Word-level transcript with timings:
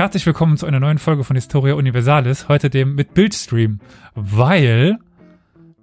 Herzlich 0.00 0.24
willkommen 0.24 0.56
zu 0.56 0.64
einer 0.64 0.80
neuen 0.80 0.96
Folge 0.96 1.24
von 1.24 1.36
Historia 1.36 1.74
Universalis, 1.74 2.48
heute 2.48 2.70
dem 2.70 2.94
mit 2.94 3.12
Bildstream, 3.12 3.80
weil 4.14 4.96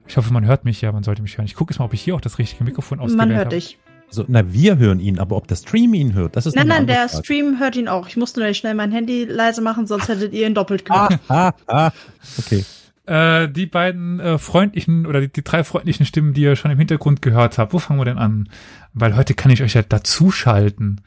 ich 0.07 0.17
hoffe, 0.17 0.33
man 0.33 0.43
hört 0.43 0.65
mich, 0.65 0.81
ja, 0.81 0.91
man 0.91 1.03
sollte 1.03 1.21
mich 1.21 1.37
hören. 1.37 1.45
Ich 1.45 1.53
gucke 1.53 1.71
jetzt 1.71 1.77
mal, 1.77 1.85
ob 1.85 1.93
ich 1.93 2.01
hier 2.01 2.15
auch 2.15 2.21
das 2.21 2.39
richtige 2.39 2.63
Mikrofon 2.63 2.99
ausgewählt 2.99 3.21
habe. 3.21 3.29
Man 3.29 3.37
hört 3.37 3.51
dich. 3.51 3.77
Also, 4.07 4.25
na, 4.27 4.51
wir 4.51 4.79
hören 4.79 4.99
ihn, 4.99 5.19
aber 5.19 5.35
ob 5.35 5.47
der 5.47 5.55
Stream 5.55 5.93
ihn 5.93 6.15
hört, 6.15 6.35
das 6.35 6.47
ist 6.47 6.55
Nein, 6.55 6.65
nein, 6.65 6.87
der 6.87 7.07
Frage. 7.09 7.23
Stream 7.23 7.59
hört 7.59 7.75
ihn 7.75 7.87
auch. 7.87 8.07
Ich 8.07 8.17
musste 8.17 8.39
nur 8.39 8.51
schnell 8.55 8.73
mein 8.73 8.91
Handy 8.91 9.25
leise 9.25 9.61
machen, 9.61 9.85
sonst 9.85 10.07
hättet 10.07 10.33
ihr 10.33 10.47
ihn 10.47 10.55
doppelt 10.55 10.83
gehört. 10.83 11.19
Ah, 11.27 11.53
ah, 11.67 11.91
okay. 12.39 12.65
Äh, 13.05 13.47
die 13.49 13.67
beiden 13.67 14.19
äh, 14.19 14.39
freundlichen 14.39 15.05
oder 15.05 15.21
die, 15.21 15.31
die 15.31 15.43
drei 15.43 15.63
freundlichen 15.63 16.07
Stimmen, 16.07 16.33
die 16.33 16.41
ihr 16.41 16.55
schon 16.55 16.71
im 16.71 16.79
Hintergrund 16.79 17.21
gehört 17.21 17.59
habt, 17.59 17.71
wo 17.71 17.77
fangen 17.77 17.99
wir 17.99 18.05
denn 18.05 18.17
an? 18.17 18.49
Weil 18.95 19.15
heute 19.15 19.35
kann 19.35 19.51
ich 19.51 19.61
euch 19.61 19.75
ja 19.75 19.83
dazuschalten. 19.83 21.01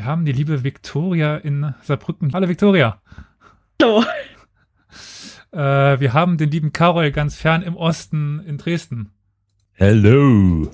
Wir 0.00 0.06
haben 0.06 0.24
die 0.24 0.32
liebe 0.32 0.64
Viktoria 0.64 1.36
in 1.36 1.74
Saarbrücken. 1.82 2.32
Hallo 2.32 2.48
Viktoria. 2.48 3.02
Hallo. 3.82 4.02
Äh, 5.52 6.00
wir 6.00 6.14
haben 6.14 6.38
den 6.38 6.50
lieben 6.50 6.72
Karol 6.72 7.10
ganz 7.10 7.36
fern 7.36 7.60
im 7.60 7.76
Osten 7.76 8.40
in 8.46 8.56
Dresden. 8.56 9.10
Hello. 9.72 10.70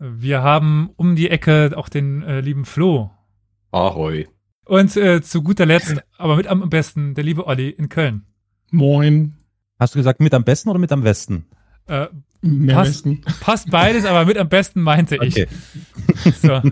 Wir 0.00 0.42
haben 0.42 0.90
um 0.96 1.14
die 1.14 1.30
Ecke 1.30 1.70
auch 1.76 1.88
den 1.88 2.24
äh, 2.24 2.40
lieben 2.40 2.64
Flo. 2.64 3.12
Ahoi. 3.70 4.26
Und 4.64 4.96
äh, 4.96 5.22
zu 5.22 5.44
guter 5.44 5.66
Letzt, 5.66 6.02
aber 6.18 6.34
mit 6.34 6.48
am 6.48 6.68
besten, 6.68 7.14
der 7.14 7.22
liebe 7.22 7.46
Olli 7.46 7.68
in 7.68 7.88
Köln. 7.88 8.26
Moin. 8.72 9.34
Hast 9.78 9.94
du 9.94 10.00
gesagt 10.00 10.18
mit 10.18 10.34
am 10.34 10.42
besten 10.42 10.68
oder 10.68 10.80
mit 10.80 10.90
am 10.90 11.02
besten? 11.02 11.46
Äh, 11.86 12.08
Mehr 12.40 12.74
Passt. 12.74 13.06
Westen. 13.06 13.20
passt 13.40 13.70
beides, 13.70 14.04
aber 14.04 14.24
mit 14.24 14.36
am 14.36 14.48
besten 14.48 14.82
meinte 14.82 15.14
ich. 15.22 15.46
Okay. 15.46 15.48
So. 16.42 16.60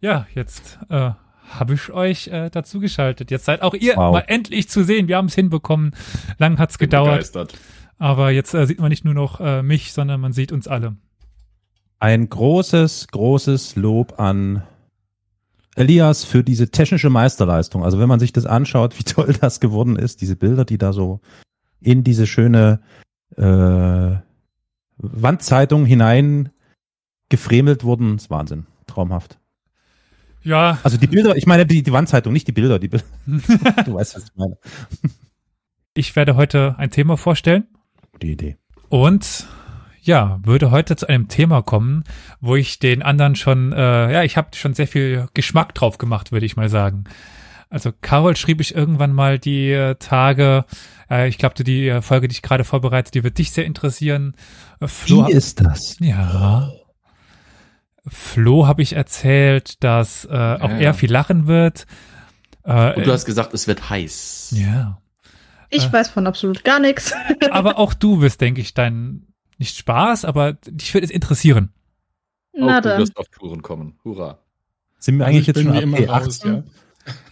Ja, 0.00 0.26
jetzt 0.34 0.78
äh, 0.88 1.10
habe 1.50 1.74
ich 1.74 1.90
euch 1.90 2.28
äh, 2.28 2.50
dazu 2.50 2.80
geschaltet. 2.80 3.30
Jetzt 3.30 3.44
seid 3.44 3.62
auch 3.62 3.74
ihr 3.74 3.96
Wow. 3.96 4.12
mal 4.12 4.24
endlich 4.26 4.68
zu 4.68 4.84
sehen. 4.84 5.08
Wir 5.08 5.16
haben 5.16 5.26
es 5.26 5.34
hinbekommen. 5.34 5.94
Lang 6.38 6.58
hat's 6.58 6.78
Bin 6.78 6.86
gedauert, 6.86 7.12
begeistert. 7.12 7.54
aber 7.98 8.30
jetzt 8.30 8.54
äh, 8.54 8.66
sieht 8.66 8.80
man 8.80 8.88
nicht 8.88 9.04
nur 9.04 9.14
noch 9.14 9.40
äh, 9.40 9.62
mich, 9.62 9.92
sondern 9.92 10.20
man 10.20 10.32
sieht 10.32 10.52
uns 10.52 10.68
alle. 10.68 10.96
Ein 11.98 12.28
großes, 12.30 13.08
großes 13.08 13.76
Lob 13.76 14.18
an 14.18 14.62
Elias 15.76 16.24
für 16.24 16.42
diese 16.42 16.70
technische 16.70 17.10
Meisterleistung. 17.10 17.84
Also 17.84 17.98
wenn 17.98 18.08
man 18.08 18.20
sich 18.20 18.32
das 18.32 18.46
anschaut, 18.46 18.98
wie 18.98 19.04
toll 19.04 19.34
das 19.38 19.60
geworden 19.60 19.96
ist, 19.96 20.20
diese 20.22 20.36
Bilder, 20.36 20.64
die 20.64 20.78
da 20.78 20.92
so 20.92 21.20
in 21.80 22.04
diese 22.04 22.26
schöne 22.26 22.80
äh, 23.36 24.16
Wandzeitung 24.96 25.84
hinein 25.84 26.50
gefremelt 27.28 27.84
wurden, 27.84 28.16
ist 28.16 28.30
Wahnsinn. 28.30 28.66
Traumhaft. 28.86 29.39
Ja, 30.42 30.78
Also 30.82 30.96
die 30.96 31.06
Bilder, 31.06 31.36
ich 31.36 31.46
meine 31.46 31.66
die, 31.66 31.82
die 31.82 31.92
Wandzeitung, 31.92 32.32
nicht 32.32 32.48
die 32.48 32.52
Bilder. 32.52 32.78
Die 32.78 32.88
Bilder. 32.88 33.04
du 33.84 33.94
weißt, 33.94 34.16
was 34.16 34.24
ich 34.24 34.36
meine. 34.36 34.56
ich 35.94 36.16
werde 36.16 36.36
heute 36.36 36.74
ein 36.78 36.90
Thema 36.90 37.16
vorstellen 37.16 37.64
Gute 38.12 38.26
Idee. 38.26 38.56
und 38.88 39.46
ja, 40.02 40.40
würde 40.42 40.70
heute 40.70 40.96
zu 40.96 41.06
einem 41.08 41.28
Thema 41.28 41.60
kommen, 41.62 42.04
wo 42.40 42.56
ich 42.56 42.78
den 42.78 43.02
anderen 43.02 43.36
schon, 43.36 43.72
äh, 43.72 44.12
ja, 44.12 44.22
ich 44.22 44.38
habe 44.38 44.56
schon 44.56 44.72
sehr 44.72 44.86
viel 44.88 45.28
Geschmack 45.34 45.74
drauf 45.74 45.98
gemacht, 45.98 46.32
würde 46.32 46.46
ich 46.46 46.56
mal 46.56 46.70
sagen. 46.70 47.04
Also 47.68 47.92
Carol 48.00 48.34
schrieb 48.34 48.62
ich 48.62 48.74
irgendwann 48.74 49.12
mal 49.12 49.38
die 49.38 49.70
äh, 49.70 49.94
Tage, 49.96 50.64
äh, 51.10 51.28
ich 51.28 51.36
glaube, 51.36 51.62
die 51.62 51.86
äh, 51.88 52.00
Folge, 52.00 52.28
die 52.28 52.32
ich 52.32 52.42
gerade 52.42 52.64
vorbereite, 52.64 53.10
die 53.12 53.22
wird 53.22 53.36
dich 53.36 53.50
sehr 53.52 53.66
interessieren. 53.66 54.34
Äh, 54.80 54.88
Flo, 54.88 55.28
Wie 55.28 55.32
ist 55.32 55.60
das? 55.60 55.96
ja. 56.00 56.70
Flo 58.06 58.66
habe 58.66 58.82
ich 58.82 58.94
erzählt, 58.94 59.82
dass 59.84 60.24
äh, 60.24 60.28
auch 60.30 60.70
Ja. 60.70 60.76
er 60.78 60.94
viel 60.94 61.10
lachen 61.10 61.46
wird. 61.46 61.86
Äh, 62.64 62.94
Und 62.96 63.06
du 63.06 63.12
hast 63.12 63.24
gesagt, 63.24 63.54
es 63.54 63.66
wird 63.66 63.90
heiß. 63.90 64.54
ja. 64.56 64.98
Ich 65.72 65.86
Äh. 65.86 65.92
weiß 65.92 66.08
von 66.08 66.26
absolut 66.26 66.64
gar 66.64 66.80
nichts. 66.80 67.12
Aber 67.52 67.78
auch 67.78 67.94
du 67.94 68.20
wirst, 68.22 68.40
denke 68.40 68.60
ich, 68.60 68.74
dein 68.74 69.26
nicht 69.58 69.76
Spaß, 69.76 70.24
aber 70.24 70.54
dich 70.54 70.92
wird 70.94 71.04
es 71.04 71.10
interessieren. 71.10 71.70
Na 72.52 72.78
Auch 72.78 72.82
du 72.82 72.88
dann. 72.88 72.98
wirst 73.00 73.16
auf 73.18 73.28
Touren 73.28 73.60
kommen. 73.62 73.98
Hurra. 74.02 74.38
Sind 74.98 75.18
wir 75.18 75.26
Also 75.26 75.36
eigentlich 75.36 75.48
ich 75.48 75.54
jetzt 75.54 75.62
schon 75.62 75.76
ab 75.76 75.82
immer 75.82 75.98
P8? 75.98 76.08
raus, 76.26 76.40
ja. 76.44 76.62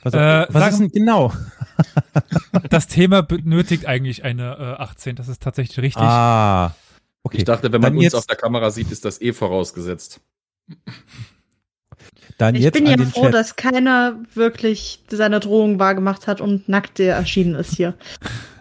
Was, 0.03 0.15
Äh, 0.15 0.47
was 0.53 0.63
sagen- 0.63 0.73
ist 0.75 0.79
denn 0.81 0.89
genau? 0.91 1.33
Das 2.71 2.87
Thema 2.87 3.23
benötigt 3.23 3.87
eigentlich 3.87 4.25
eine 4.25 4.57
äh, 4.79 4.83
18. 4.83 5.17
Das 5.17 5.29
ist 5.29 5.43
tatsächlich 5.43 5.79
richtig. 5.79 6.03
Ah, 6.03 6.75
okay. 7.23 7.39
Ich 7.39 7.45
dachte, 7.45 7.73
wenn 7.73 7.81
man 7.81 7.93
Dann 7.93 7.97
uns 7.97 8.05
jetzt- 8.05 8.15
auf 8.15 8.27
der 8.27 8.37
Kamera 8.37 8.71
sieht, 8.71 8.91
ist 8.91 9.05
das 9.05 9.21
eh 9.21 9.33
vorausgesetzt. 9.33 10.21
Dann 12.37 12.55
Ich 12.55 12.63
jetzt 12.63 12.75
bin 12.75 12.85
an 12.85 12.91
ja 12.91 12.97
den 12.97 13.09
froh, 13.11 13.25
Chat. 13.25 13.35
dass 13.35 13.57
keiner 13.57 14.21
wirklich 14.35 15.03
seine 15.11 15.41
Drohung 15.41 15.79
wahrgemacht 15.81 16.27
hat 16.29 16.41
und 16.41 16.69
nackt 16.69 17.01
erschienen 17.01 17.57
ist 17.57 17.75
hier. 17.75 17.95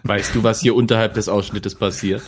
Weißt 0.02 0.34
du, 0.34 0.42
was 0.42 0.60
hier 0.60 0.74
unterhalb 0.74 1.14
des 1.14 1.28
Ausschnittes 1.28 1.76
passiert? 1.76 2.22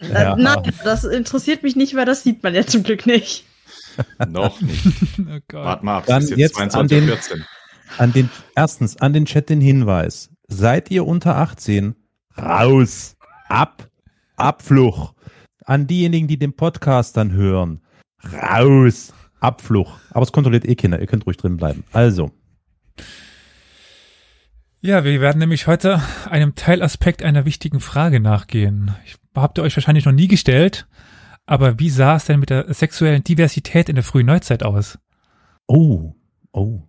Ja. 0.00 0.34
Äh, 0.34 0.42
nein, 0.42 0.72
das 0.82 1.04
interessiert 1.04 1.62
mich 1.62 1.76
nicht, 1.76 1.94
weil 1.94 2.06
das 2.06 2.22
sieht 2.22 2.42
man 2.42 2.54
ja 2.54 2.66
zum 2.66 2.82
Glück 2.82 3.06
nicht. 3.06 3.44
Noch 4.28 4.60
nicht. 4.60 4.84
Oh 5.18 5.38
Gott. 5.48 5.64
Wart 5.64 5.84
mal 5.84 5.98
ab, 5.98 6.04
Dann 6.06 6.22
es 6.22 6.30
ist 6.30 6.38
jetzt 6.38 6.58
jetzt 6.58 6.74
an 6.74 6.88
den- 6.88 7.08
22.14 7.10 7.42
An 7.98 8.12
den, 8.12 8.30
erstens, 8.56 8.96
an 8.96 9.12
den 9.12 9.26
Chat 9.26 9.48
den 9.50 9.60
Hinweis. 9.60 10.30
Seid 10.48 10.90
ihr 10.90 11.06
unter 11.06 11.36
18? 11.36 11.94
Raus! 12.36 13.16
Ab! 13.48 13.88
Abfluch! 14.36 15.14
An 15.64 15.86
diejenigen, 15.86 16.28
die 16.28 16.38
den 16.38 16.54
Podcast 16.54 17.16
dann 17.16 17.32
hören. 17.32 17.82
Raus! 18.32 19.12
Abfluch. 19.44 19.98
Aber 20.10 20.22
es 20.22 20.32
kontrolliert 20.32 20.64
eh 20.66 20.74
Kinder. 20.74 21.00
Ihr 21.00 21.06
könnt 21.06 21.26
ruhig 21.26 21.36
drin 21.36 21.56
bleiben. 21.56 21.84
Also, 21.92 22.30
Ja, 24.80 25.02
wir 25.04 25.20
werden 25.20 25.38
nämlich 25.38 25.66
heute 25.66 26.02
einem 26.28 26.54
Teilaspekt 26.54 27.22
einer 27.22 27.44
wichtigen 27.46 27.80
Frage 27.80 28.20
nachgehen. 28.20 28.94
Ich 29.06 29.16
habt 29.34 29.58
ihr 29.58 29.62
euch 29.62 29.76
wahrscheinlich 29.76 30.04
noch 30.04 30.12
nie 30.12 30.28
gestellt, 30.28 30.86
aber 31.46 31.78
wie 31.78 31.88
sah 31.90 32.16
es 32.16 32.26
denn 32.26 32.38
mit 32.40 32.50
der 32.50 32.72
sexuellen 32.74 33.24
Diversität 33.24 33.88
in 33.88 33.94
der 33.94 34.04
frühen 34.04 34.26
Neuzeit 34.26 34.62
aus? 34.62 34.98
oh, 35.66 36.12
oh. 36.52 36.82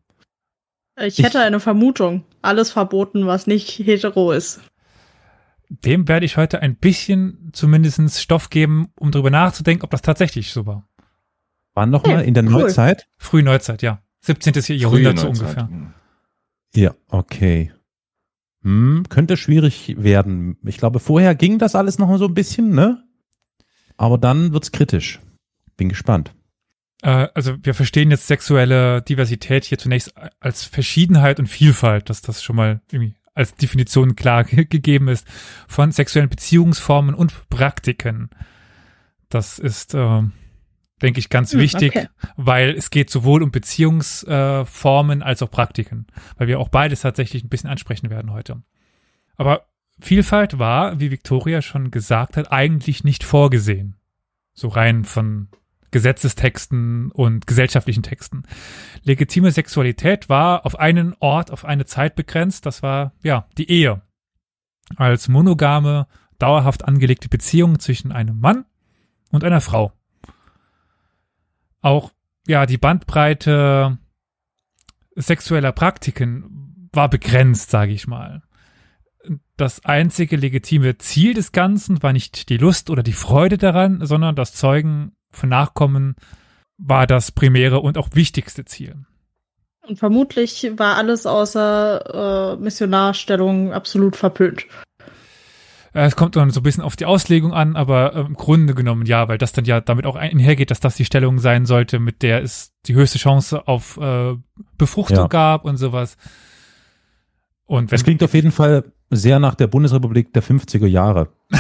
Ich 1.00 1.20
Ich- 1.20 1.26
hätte 1.26 1.40
eine 1.42 1.60
Vermutung. 1.62 2.26
Alles 2.42 2.72
verboten, 2.72 3.26
was 3.28 3.48
nicht 3.48 3.70
hetero 3.80 4.32
ist. 4.34 4.62
Dem 5.70 6.08
werde 6.08 6.26
ich 6.26 6.38
heute 6.38 6.62
ein 6.62 6.76
bisschen 6.76 7.50
zumindestens 7.54 8.22
Stoff 8.22 8.50
geben, 8.50 8.90
um 9.00 9.12
darüber 9.12 9.30
nachzudenken, 9.32 9.84
ob 9.84 9.90
das 9.92 10.02
tatsächlich 10.02 10.52
so 10.52 10.66
war. 10.66 10.88
Wann 11.76 11.92
nochmal? 11.92 12.20
Hey, 12.20 12.28
In 12.28 12.34
der 12.34 12.44
cool. 12.46 12.52
Neuzeit? 12.52 13.08
Frühe 13.18 13.44
Neuzeit, 13.44 13.82
ja. 13.84 14.02
17. 14.22 14.54
Jahrhundert 14.78 15.20
so 15.20 15.28
ungefähr. 15.30 15.68
Hm. 15.70 15.94
Ja, 16.76 16.96
okay. 17.10 17.72
Hm, 18.64 19.04
könnte 19.10 19.38
schwierig 19.38 19.94
werden. 20.00 20.58
Ich 20.66 20.78
glaube, 20.78 21.00
vorher 21.00 21.36
ging 21.36 21.60
das 21.60 21.76
alles 21.76 22.00
noch 22.00 22.18
so 22.18 22.26
ein 22.26 22.34
bisschen, 22.34 22.72
ne? 22.72 23.04
Aber 23.98 24.18
dann 24.18 24.52
wird's 24.52 24.72
kritisch. 24.72 25.20
Bin 25.78 25.90
gespannt. 25.90 26.34
Äh, 27.04 27.28
also 27.36 27.56
wir 27.62 27.74
verstehen 27.76 28.10
jetzt 28.10 28.28
sexuelle 28.28 29.02
Diversität 29.04 29.66
hier 29.66 29.78
zunächst 29.78 30.14
als 30.40 30.64
Verschiedenheit 30.64 31.40
und 31.40 31.48
Vielfalt, 31.48 32.10
dass 32.10 32.22
das 32.22 32.42
schon 32.44 32.56
mal 32.56 32.82
irgendwie 32.92 33.16
als 33.36 33.54
Definition 33.56 34.16
klar 34.16 34.44
ge- 34.46 34.66
gegeben 34.66 35.10
ist 35.10 35.28
von 35.68 35.92
sexuellen 35.92 36.30
Beziehungsformen 36.30 37.14
und 37.14 37.50
Praktiken. 37.50 38.30
Das 39.30 39.60
ist 39.60 39.94
äh, 39.94 40.22
denke 41.02 41.20
ich, 41.20 41.30
ganz 41.30 41.54
Hm, 41.54 41.60
wichtig, 41.60 41.96
okay. 41.96 42.08
weil 42.38 42.72
es 42.72 42.90
geht 42.90 43.10
sowohl 43.10 43.44
um 43.44 43.52
Beziehungsformen 43.52 45.22
äh, 45.22 45.24
als 45.24 45.42
auch 45.42 45.52
Praktiken, 45.52 46.08
weil 46.38 46.48
wir 46.48 46.60
auch 46.60 46.70
beides 46.70 47.02
tatsächlich 47.02 47.44
ein 47.44 47.50
bisschen 47.50 47.70
ansprechen 47.70 48.10
werden 48.10 48.32
heute. 48.32 48.64
Aber 49.38 49.66
Vielfalt 50.00 50.60
war, 50.60 51.00
wie 51.00 51.12
Victoria 51.12 51.62
schon 51.62 51.90
gesagt 51.90 52.38
hat, 52.38 52.52
eigentlich 52.52 53.04
nicht 53.04 53.24
vorgesehen. 53.24 53.96
So 54.54 54.68
rein 54.68 55.06
von 55.06 55.50
Gesetzestexten 55.92 57.12
und 57.12 57.48
gesellschaftlichen 57.48 58.04
Texten. 58.04 58.44
Legitime 59.04 59.52
Sexualität 59.52 60.28
war 60.28 60.66
auf 60.66 60.78
einen 60.78 61.16
Ort, 61.20 61.52
auf 61.52 61.64
eine 61.64 61.86
Zeit 61.86 62.16
begrenzt. 62.16 62.66
Das 62.66 62.84
war, 62.84 63.14
ja, 63.24 63.48
die 63.58 63.70
Ehe. 63.70 64.02
Als 64.98 65.30
monogame, 65.30 66.08
dauerhaft 66.38 66.84
angelegte 66.84 67.30
Beziehung 67.30 67.80
zwischen 67.80 68.12
einem 68.12 68.40
Mann 68.40 68.66
und 69.32 69.46
einer 69.46 69.62
Frau. 69.62 69.94
Auch, 71.86 72.10
ja, 72.48 72.66
die 72.66 72.80
Bandbreite 72.80 74.00
sexueller 75.16 75.72
Praktiken 75.72 76.90
war 76.92 77.10
begrenzt, 77.10 77.70
sage 77.70 77.92
ich 77.92 78.08
mal. 78.08 78.42
Das 79.56 79.86
einzige 79.86 80.36
legitime 80.36 80.98
Ziel 80.98 81.36
des 81.36 81.52
Ganzen 81.52 82.02
war 82.02 82.12
nicht 82.12 82.50
die 82.50 82.58
Lust 82.58 82.90
oder 82.90 83.04
die 83.04 83.14
Freude 83.14 83.60
daran, 83.60 84.04
sondern 84.04 84.36
das 84.36 84.56
Zeugen 84.56 85.16
von 85.30 85.50
Nachkommen 85.50 86.16
war 86.80 87.06
das 87.06 87.32
primäre 87.32 87.80
und 87.82 88.00
auch 88.00 88.10
wichtigste 88.14 88.66
Ziel. 88.66 89.06
Und 89.88 90.00
vermutlich 90.00 90.72
war 90.78 90.96
alles 90.96 91.28
außer 91.28 92.56
äh, 92.56 92.64
Missionarstellung 92.64 93.74
absolut 93.74 94.16
verpönt. 94.16 94.66
Äh, 95.96 96.06
Es 96.06 96.16
kommt 96.16 96.36
dann 96.36 96.52
so 96.52 96.60
ein 96.60 96.64
bisschen 96.64 96.84
auf 96.84 96.96
die 96.96 97.06
Auslegung 97.06 97.54
an, 97.54 97.76
aber 97.76 98.14
äh, 98.16 98.20
im 98.22 98.36
Grunde 98.36 98.76
genommen 98.76 99.06
ja, 99.06 99.28
weil 99.28 99.38
das 99.40 99.54
dann 99.54 99.66
ja 99.66 99.82
damit 99.82 100.06
auch 100.06 100.16
einhergeht, 100.16 100.70
dass 100.70 100.80
das 100.80 100.96
die 100.96 101.06
Stellung 101.06 101.40
sein 101.40 101.66
sollte, 101.66 102.00
mit 102.00 102.22
der 102.22 102.44
es 102.44 102.74
die 102.86 102.94
höchste 102.94 103.18
Chance 103.18 103.68
auf 103.68 103.98
äh, 103.98 104.36
Befruchtung 104.78 105.18
Ja. 105.18 105.28
gab 105.28 105.66
und 105.66 105.78
sowas. 105.78 106.18
Und 107.66 107.90
wenn 107.92 107.96
Das 107.96 108.04
klingt 108.04 108.22
auf 108.24 108.34
jeden 108.34 108.52
Fall 108.52 108.84
sehr 109.10 109.40
nach 109.40 109.56
der 109.56 109.68
Bundesrepublik 109.68 110.34
der 110.34 110.44
50er 110.44 110.86
Jahre. 110.88 111.30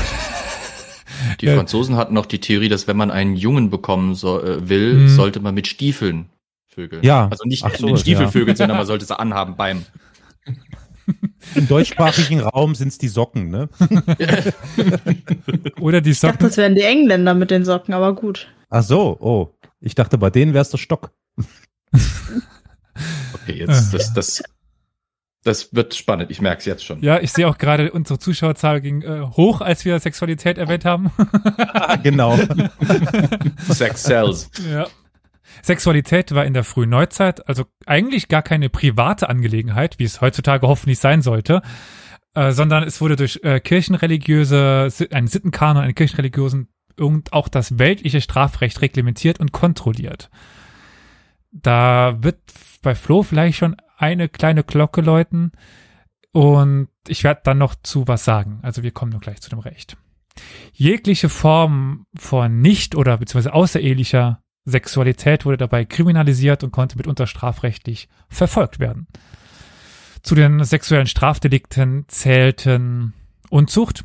Die. 1.41 1.47
Franzosen 1.47 1.95
hatten 1.95 2.13
noch 2.13 2.25
die 2.25 2.39
Theorie, 2.39 2.69
dass 2.69 2.87
wenn 2.87 2.97
man 2.97 3.09
einen 3.11 3.35
Jungen 3.35 3.69
bekommen 3.69 4.15
so, 4.15 4.41
äh, 4.41 4.69
will, 4.69 4.93
Mhm. 4.93 5.07
sollte 5.09 5.39
man 5.39 5.53
mit 5.55 5.67
Stiefeln 5.67 6.29
vögeln. 6.67 7.03
Ja. 7.03 7.27
Also 7.29 7.43
nicht 7.45 7.63
Ach 7.63 7.69
mit 7.71 7.79
so, 7.79 7.87
den 7.87 7.97
Stiefel 7.97 8.27
ja. 8.47 8.55
sondern 8.55 8.77
man 8.77 8.85
sollte 8.85 9.05
sie 9.05 9.17
anhaben 9.17 9.55
beim. 9.55 9.85
Im 11.55 11.67
deutschsprachigen 11.67 12.41
Raum 12.41 12.75
sind's 12.75 12.97
die 12.97 13.07
Socken, 13.07 13.49
ne? 13.49 13.69
oder 15.79 16.01
die 16.01 16.11
Ich 16.11 16.19
dachte, 16.19 16.33
Socken, 16.33 16.47
das 16.47 16.57
wären 16.57 16.75
die 16.75 16.81
Engländer 16.81 17.33
mit 17.33 17.51
den 17.51 17.65
Socken, 17.65 17.93
aber 17.93 18.13
gut. 18.15 18.47
Ach 18.69 18.83
so, 18.83 19.17
oh. 19.19 19.49
Ich 19.79 19.95
dachte, 19.95 20.17
bei 20.17 20.29
denen 20.29 20.53
wär's 20.53 20.71
der 20.71 20.77
Stock. 20.79 21.11
Okay, 23.33 23.59
jetzt, 23.59 23.93
das, 23.93 24.13
das, 24.13 24.43
das 25.43 25.73
wird 25.75 25.93
spannend. 25.93 26.31
Ich 26.31 26.41
merke 26.41 26.59
es 26.59 26.65
jetzt 26.65 26.83
schon. 26.83 27.01
ja, 27.01 27.19
ich 27.19 27.31
sehe 27.31 27.47
auch 27.47 27.59
gerade 27.59 27.91
unsere 27.91 28.17
Zuschauerzahl 28.17 28.81
ging 28.81 29.03
äh, 29.03 29.21
hoch, 29.21 29.61
als 29.61 29.85
wir 29.85 29.99
Sexualität 29.99 30.57
erwähnt 30.57 30.85
haben. 30.85 31.11
Ah, 31.57 31.95
genau. 31.97 32.37
Sex 33.69 34.03
sells. 34.03 34.49
Ja. 34.67 34.87
Sexualität 35.65 36.33
war 36.33 36.45
in 36.45 36.53
der 36.53 36.63
frühen 36.63 36.89
Neuzeit 36.89 37.47
also 37.47 37.65
eigentlich 37.87 38.27
gar 38.27 38.43
keine 38.43 38.69
private 38.69 39.29
Angelegenheit, 39.29 39.97
wie 39.97 40.03
es 40.03 40.21
heutzutage 40.21 40.67
hoffentlich 40.67 40.99
sein 40.99 41.23
sollte, 41.23 41.61
äh, 42.35 42.51
sondern 42.51 42.83
es 42.83 43.01
wurde 43.01 43.15
durch 43.15 43.39
äh, 43.43 43.59
kirchenreligiöse, 43.59 44.89
einen 45.11 45.27
Sittenkanon, 45.27 45.83
einen 45.83 45.95
kirchenreligiösen 45.95 46.69
und 46.99 47.33
auch 47.33 47.47
das 47.47 47.79
weltliche 47.79 48.21
Strafrecht 48.21 48.81
reglementiert 48.81 49.39
und 49.39 49.51
kontrolliert. 49.51 50.29
Da 51.51 52.17
wird 52.21 52.37
bei 52.83 52.93
Flo 52.93 53.23
vielleicht 53.23 53.57
schon 53.57 53.75
eine 53.97 54.29
kleine 54.29 54.63
Glocke 54.63 55.01
läuten 55.01 55.51
und 56.31 56.89
ich 57.07 57.23
werde 57.23 57.41
dann 57.43 57.57
noch 57.57 57.73
zu 57.81 58.07
was 58.07 58.23
sagen. 58.23 58.59
Also 58.61 58.83
wir 58.83 58.91
kommen 58.91 59.11
nur 59.11 59.21
gleich 59.21 59.41
zu 59.41 59.49
dem 59.49 59.59
Recht. 59.59 59.97
Jegliche 60.73 61.29
Form 61.29 62.05
von 62.15 62.59
nicht 62.61 62.95
oder 62.95 63.17
beziehungsweise 63.17 63.53
außerehelicher 63.53 64.43
Sexualität 64.65 65.45
wurde 65.45 65.57
dabei 65.57 65.85
kriminalisiert 65.85 66.63
und 66.63 66.71
konnte 66.71 66.97
mitunter 66.97 67.27
strafrechtlich 67.27 68.09
verfolgt 68.27 68.79
werden. 68.79 69.07
Zu 70.23 70.33
den 70.33 70.63
sexuellen 70.63 71.05
Strafdelikten 71.05 72.05
zählten 72.07 73.13
Unzucht, 73.49 74.03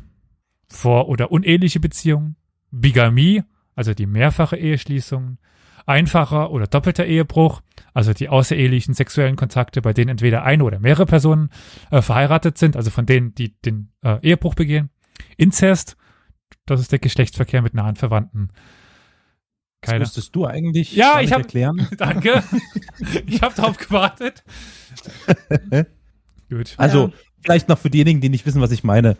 vor- 0.69 1.09
oder 1.09 1.31
uneheliche 1.31 1.79
Beziehungen, 1.79 2.35
Bigamie, 2.69 3.43
also 3.75 3.93
die 3.93 4.05
mehrfache 4.05 4.55
Eheschließung, 4.55 5.37
einfacher 5.85 6.51
oder 6.51 6.67
doppelter 6.67 7.05
Ehebruch, 7.05 7.61
also 7.93 8.13
die 8.13 8.29
außerehelichen 8.29 8.93
sexuellen 8.93 9.35
Kontakte, 9.35 9.81
bei 9.81 9.93
denen 9.93 10.09
entweder 10.09 10.43
eine 10.43 10.63
oder 10.63 10.79
mehrere 10.79 11.05
Personen 11.05 11.49
äh, 11.89 12.01
verheiratet 12.01 12.57
sind, 12.57 12.75
also 12.75 12.91
von 12.91 13.05
denen, 13.05 13.33
die 13.35 13.59
den 13.61 13.91
äh, 14.01 14.19
Ehebruch 14.21 14.55
begehen, 14.55 14.89
Inzest, 15.37 15.97
das 16.65 16.79
ist 16.79 16.91
der 16.91 16.99
Geschlechtsverkehr 16.99 17.61
mit 17.61 17.73
nahen 17.73 17.95
Verwandten. 17.95 18.49
Das 19.81 19.89
Keine 19.89 19.99
müsstest 20.01 20.35
du 20.35 20.45
eigentlich 20.45 20.95
Ja, 20.95 21.21
ich 21.21 21.31
hab- 21.31 21.39
erklären. 21.41 21.87
Danke. 21.97 22.43
Ich 23.25 23.41
habe 23.41 23.55
darauf 23.55 23.77
gewartet. 23.77 24.43
Gut. 26.49 26.73
Also, 26.77 27.07
Ja. 27.07 27.13
vielleicht 27.43 27.67
noch 27.69 27.79
für 27.79 27.89
diejenigen, 27.89 28.21
die 28.21 28.29
nicht 28.29 28.45
wissen, 28.45 28.61
was 28.61 28.71
ich 28.71 28.83
meine. 28.83 29.17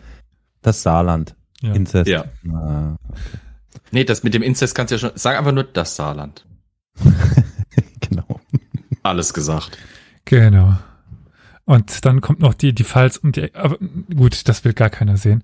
Das 0.62 0.82
Saarland. 0.82 1.34
Ja. 1.60 1.72
Inzest. 1.72 2.08
Ja. 2.08 2.24
Ah, 2.52 2.96
Nee, 3.90 4.04
das 4.04 4.22
mit 4.22 4.34
dem 4.34 4.42
Inzest 4.42 4.74
kannst 4.74 4.90
du 4.90 4.94
ja 4.94 4.98
schon. 5.00 5.10
Sag 5.16 5.36
einfach 5.36 5.52
nur 5.52 5.64
das 5.64 5.96
Saarland. 5.96 6.46
genau. 8.00 8.40
Alles 9.02 9.34
gesagt. 9.34 9.78
Genau. 10.24 10.76
Und 11.64 12.04
dann 12.04 12.20
kommt 12.20 12.40
noch 12.40 12.54
die, 12.54 12.72
die 12.74 12.84
Falls 12.84 13.18
und 13.18 13.36
die, 13.36 13.54
aber 13.54 13.78
gut, 14.14 14.48
das 14.48 14.64
will 14.64 14.72
gar 14.72 14.90
keiner 14.90 15.16
sehen. 15.16 15.42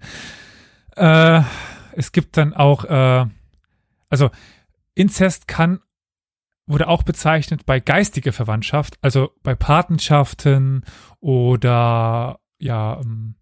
Äh, 0.97 1.43
es 1.93 2.13
gibt 2.13 2.37
dann 2.37 2.55
auch, 2.55 2.85
äh, 2.85 3.27
also 4.11 4.31
Inzest 4.99 5.47
kann, 5.47 5.81
wurde 6.67 6.89
auch 6.89 7.03
bezeichnet 7.03 7.65
bei 7.65 7.81
geistiger 7.81 8.33
Verwandtschaft, 8.33 8.99
also 9.01 9.31
bei 9.43 9.55
Patenschaften 9.55 10.85
oder 11.21 12.41
ja, 12.59 13.01
ähm, 13.01 13.37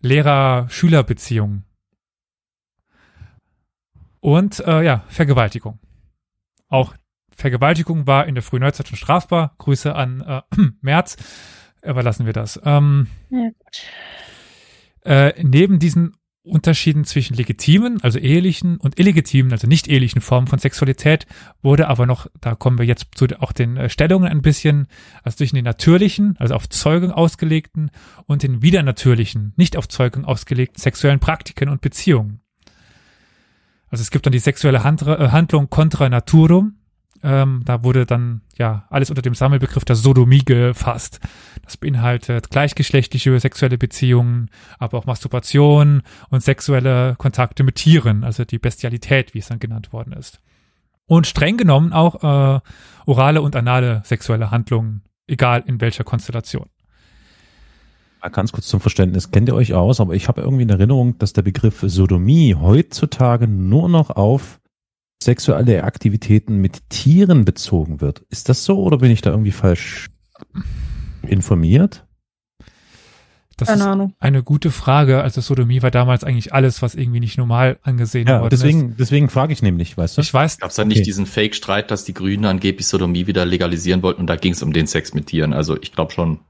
Lehrer-Schüler-Beziehungen. 0.00 1.64
Und 4.20 4.60
äh, 4.60 4.82
ja, 4.82 5.04
Vergewaltigung. 5.08 5.78
Auch 6.68 6.94
Vergewaltigung 7.30 8.06
war 8.06 8.26
in 8.26 8.34
der 8.34 8.42
frühen 8.42 8.62
Neuzeit 8.62 8.88
schon 8.88 8.96
strafbar. 8.96 9.54
Grüße 9.58 9.94
an 9.94 10.20
äh, 10.22 10.42
Merz. 10.80 11.16
Überlassen 11.82 12.26
wir 12.26 12.32
das. 12.32 12.60
Ähm, 12.64 13.06
Ja, 13.30 13.50
äh, 15.04 15.40
neben 15.44 15.78
diesen 15.78 16.16
Unterschieden 16.46 17.04
zwischen 17.04 17.34
legitimen, 17.34 18.00
also 18.02 18.18
ehelichen 18.18 18.78
und 18.78 18.98
illegitimen, 18.98 19.52
also 19.52 19.66
nicht 19.66 19.88
ehelichen 19.88 20.20
Formen 20.20 20.46
von 20.46 20.58
Sexualität, 20.58 21.26
wurde 21.62 21.88
aber 21.88 22.06
noch, 22.06 22.28
da 22.40 22.54
kommen 22.54 22.78
wir 22.78 22.86
jetzt 22.86 23.06
zu 23.14 23.26
auch 23.40 23.52
den 23.52 23.76
äh, 23.76 23.88
Stellungen 23.88 24.28
ein 24.28 24.42
bisschen, 24.42 24.86
also 25.22 25.36
zwischen 25.36 25.56
den 25.56 25.64
natürlichen, 25.64 26.36
also 26.38 26.54
auf 26.54 26.68
Zeugung 26.68 27.10
ausgelegten 27.10 27.90
und 28.26 28.42
den 28.42 28.62
widernatürlichen, 28.62 29.52
nicht 29.56 29.76
auf 29.76 29.88
Zeugung 29.88 30.24
ausgelegten 30.24 30.80
sexuellen 30.80 31.20
Praktiken 31.20 31.68
und 31.68 31.80
Beziehungen. 31.80 32.40
Also 33.88 34.02
es 34.02 34.10
gibt 34.10 34.26
dann 34.26 34.32
die 34.32 34.38
sexuelle 34.38 34.84
Hand, 34.84 35.02
äh, 35.02 35.28
Handlung 35.28 35.70
contra 35.70 36.08
naturum. 36.08 36.76
Ähm, 37.26 37.62
da 37.64 37.82
wurde 37.82 38.06
dann 38.06 38.42
ja 38.56 38.84
alles 38.88 39.10
unter 39.10 39.20
dem 39.20 39.34
Sammelbegriff 39.34 39.84
der 39.84 39.96
Sodomie 39.96 40.44
gefasst. 40.44 41.18
Das 41.64 41.76
beinhaltet 41.76 42.50
gleichgeschlechtliche 42.50 43.40
sexuelle 43.40 43.78
Beziehungen, 43.78 44.48
aber 44.78 44.96
auch 44.96 45.06
Masturbation 45.06 46.02
und 46.30 46.44
sexuelle 46.44 47.16
Kontakte 47.18 47.64
mit 47.64 47.74
Tieren, 47.74 48.22
also 48.22 48.44
die 48.44 48.60
Bestialität, 48.60 49.34
wie 49.34 49.40
es 49.40 49.48
dann 49.48 49.58
genannt 49.58 49.92
worden 49.92 50.12
ist. 50.12 50.40
Und 51.06 51.26
streng 51.26 51.56
genommen 51.56 51.92
auch 51.92 52.22
äh, 52.22 52.60
orale 53.06 53.42
und 53.42 53.56
anale 53.56 54.02
sexuelle 54.04 54.52
Handlungen, 54.52 55.02
egal 55.26 55.64
in 55.66 55.80
welcher 55.80 56.04
Konstellation. 56.04 56.68
Ganz 58.32 58.52
kurz 58.52 58.68
zum 58.68 58.80
Verständnis, 58.80 59.32
kennt 59.32 59.48
ihr 59.48 59.54
euch 59.54 59.74
aus, 59.74 60.00
aber 60.00 60.14
ich 60.14 60.28
habe 60.28 60.42
irgendwie 60.42 60.62
in 60.62 60.70
Erinnerung, 60.70 61.18
dass 61.18 61.32
der 61.32 61.42
Begriff 61.42 61.80
Sodomie 61.86 62.54
heutzutage 62.54 63.48
nur 63.48 63.88
noch 63.88 64.10
auf 64.10 64.60
sexuelle 65.26 65.84
Aktivitäten 65.84 66.56
mit 66.58 66.88
Tieren 66.88 67.44
bezogen 67.44 68.00
wird. 68.00 68.20
Ist 68.30 68.48
das 68.48 68.64
so 68.64 68.78
oder 68.82 68.98
bin 68.98 69.10
ich 69.10 69.20
da 69.20 69.30
irgendwie 69.30 69.52
falsch 69.52 70.06
informiert? 71.22 72.04
Das 73.58 73.68
Keine 73.68 73.80
ist 73.80 73.86
Ahnung. 73.86 74.14
eine 74.20 74.42
gute 74.42 74.70
Frage. 74.70 75.22
Also 75.22 75.40
Sodomie 75.40 75.80
war 75.82 75.90
damals 75.90 76.24
eigentlich 76.24 76.52
alles, 76.52 76.82
was 76.82 76.94
irgendwie 76.94 77.20
nicht 77.20 77.38
normal 77.38 77.78
angesehen 77.82 78.28
Ja, 78.28 78.40
worden 78.42 78.52
ist. 78.52 78.62
deswegen, 78.62 78.96
deswegen 78.98 79.28
frage 79.30 79.52
ich 79.54 79.62
nämlich, 79.62 79.96
weißt 79.96 80.18
du? 80.18 80.20
Ich 80.20 80.32
weiß, 80.34 80.58
Gab 80.58 80.68
es 80.70 80.76
da 80.76 80.84
nicht 80.84 80.98
Okay. 80.98 81.04
diesen 81.04 81.24
Fake-Streit, 81.24 81.90
dass 81.90 82.04
die 82.04 82.12
Grünen 82.12 82.44
angeblich 82.44 82.86
Sodomie 82.86 83.26
wieder 83.26 83.46
legalisieren 83.46 84.02
wollten 84.02 84.20
und 84.20 84.26
da 84.26 84.36
ging 84.36 84.52
es 84.52 84.62
um 84.62 84.74
den 84.74 84.86
Sex 84.86 85.14
mit 85.14 85.28
Tieren? 85.28 85.54
Also 85.54 85.80
ich 85.80 85.92
glaube 85.92 86.12
schon. 86.12 86.40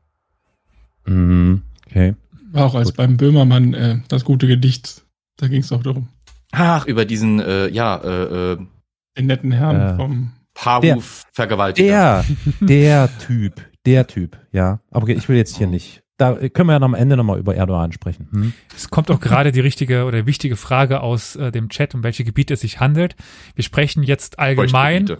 Mhm, 1.06 1.62
okay. 1.86 2.16
War 2.50 2.66
auch 2.66 2.74
als 2.74 2.88
Gut. 2.88 2.96
beim 2.96 3.16
Böhmermann 3.16 3.72
äh, 3.74 3.98
das 4.08 4.24
gute 4.24 4.48
Gedicht. 4.48 5.04
Da 5.36 5.46
ging 5.46 5.60
es 5.60 5.70
auch 5.70 5.84
darum. 5.84 6.08
Ach, 6.58 6.86
über 6.86 7.04
diesen, 7.04 7.38
äh, 7.40 7.68
ja, 7.68 7.96
äh, 7.96 8.52
äh, 8.52 8.58
Den 9.18 9.26
netten 9.26 9.52
Herrn 9.52 9.80
Äh, 9.80 9.96
vom. 9.96 10.32
Paarruf-Vergewaltiger. 10.54 11.86
Der, 11.86 12.24
der 12.60 13.18
Typ, 13.18 13.60
der 13.84 14.06
Typ, 14.06 14.38
ja. 14.52 14.80
Aber 14.90 15.02
okay, 15.04 15.12
ich 15.12 15.28
will 15.28 15.36
jetzt 15.36 15.56
hier 15.56 15.66
nicht. 15.66 16.02
Da 16.18 16.32
können 16.48 16.68
wir 16.68 16.72
ja 16.72 16.78
noch 16.78 16.86
am 16.86 16.94
Ende 16.94 17.14
nochmal 17.18 17.38
über 17.38 17.54
Erdogan 17.54 17.92
sprechen. 17.92 18.28
Hm? 18.32 18.52
Es 18.74 18.88
kommt 18.88 19.10
auch 19.10 19.20
gerade 19.20 19.52
die 19.52 19.60
richtige 19.60 20.04
oder 20.06 20.24
wichtige 20.24 20.56
Frage 20.56 21.00
aus 21.02 21.36
äh, 21.36 21.52
dem 21.52 21.68
Chat, 21.68 21.94
um 21.94 22.02
welche 22.02 22.24
Gebiete 22.24 22.54
es 22.54 22.60
sich 22.62 22.80
handelt. 22.80 23.16
Wir 23.54 23.64
sprechen 23.64 24.02
jetzt 24.02 24.38
allgemein, 24.38 25.10
äh, 25.10 25.16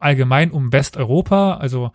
allgemein 0.00 0.50
um 0.50 0.72
Westeuropa, 0.72 1.58
also 1.58 1.92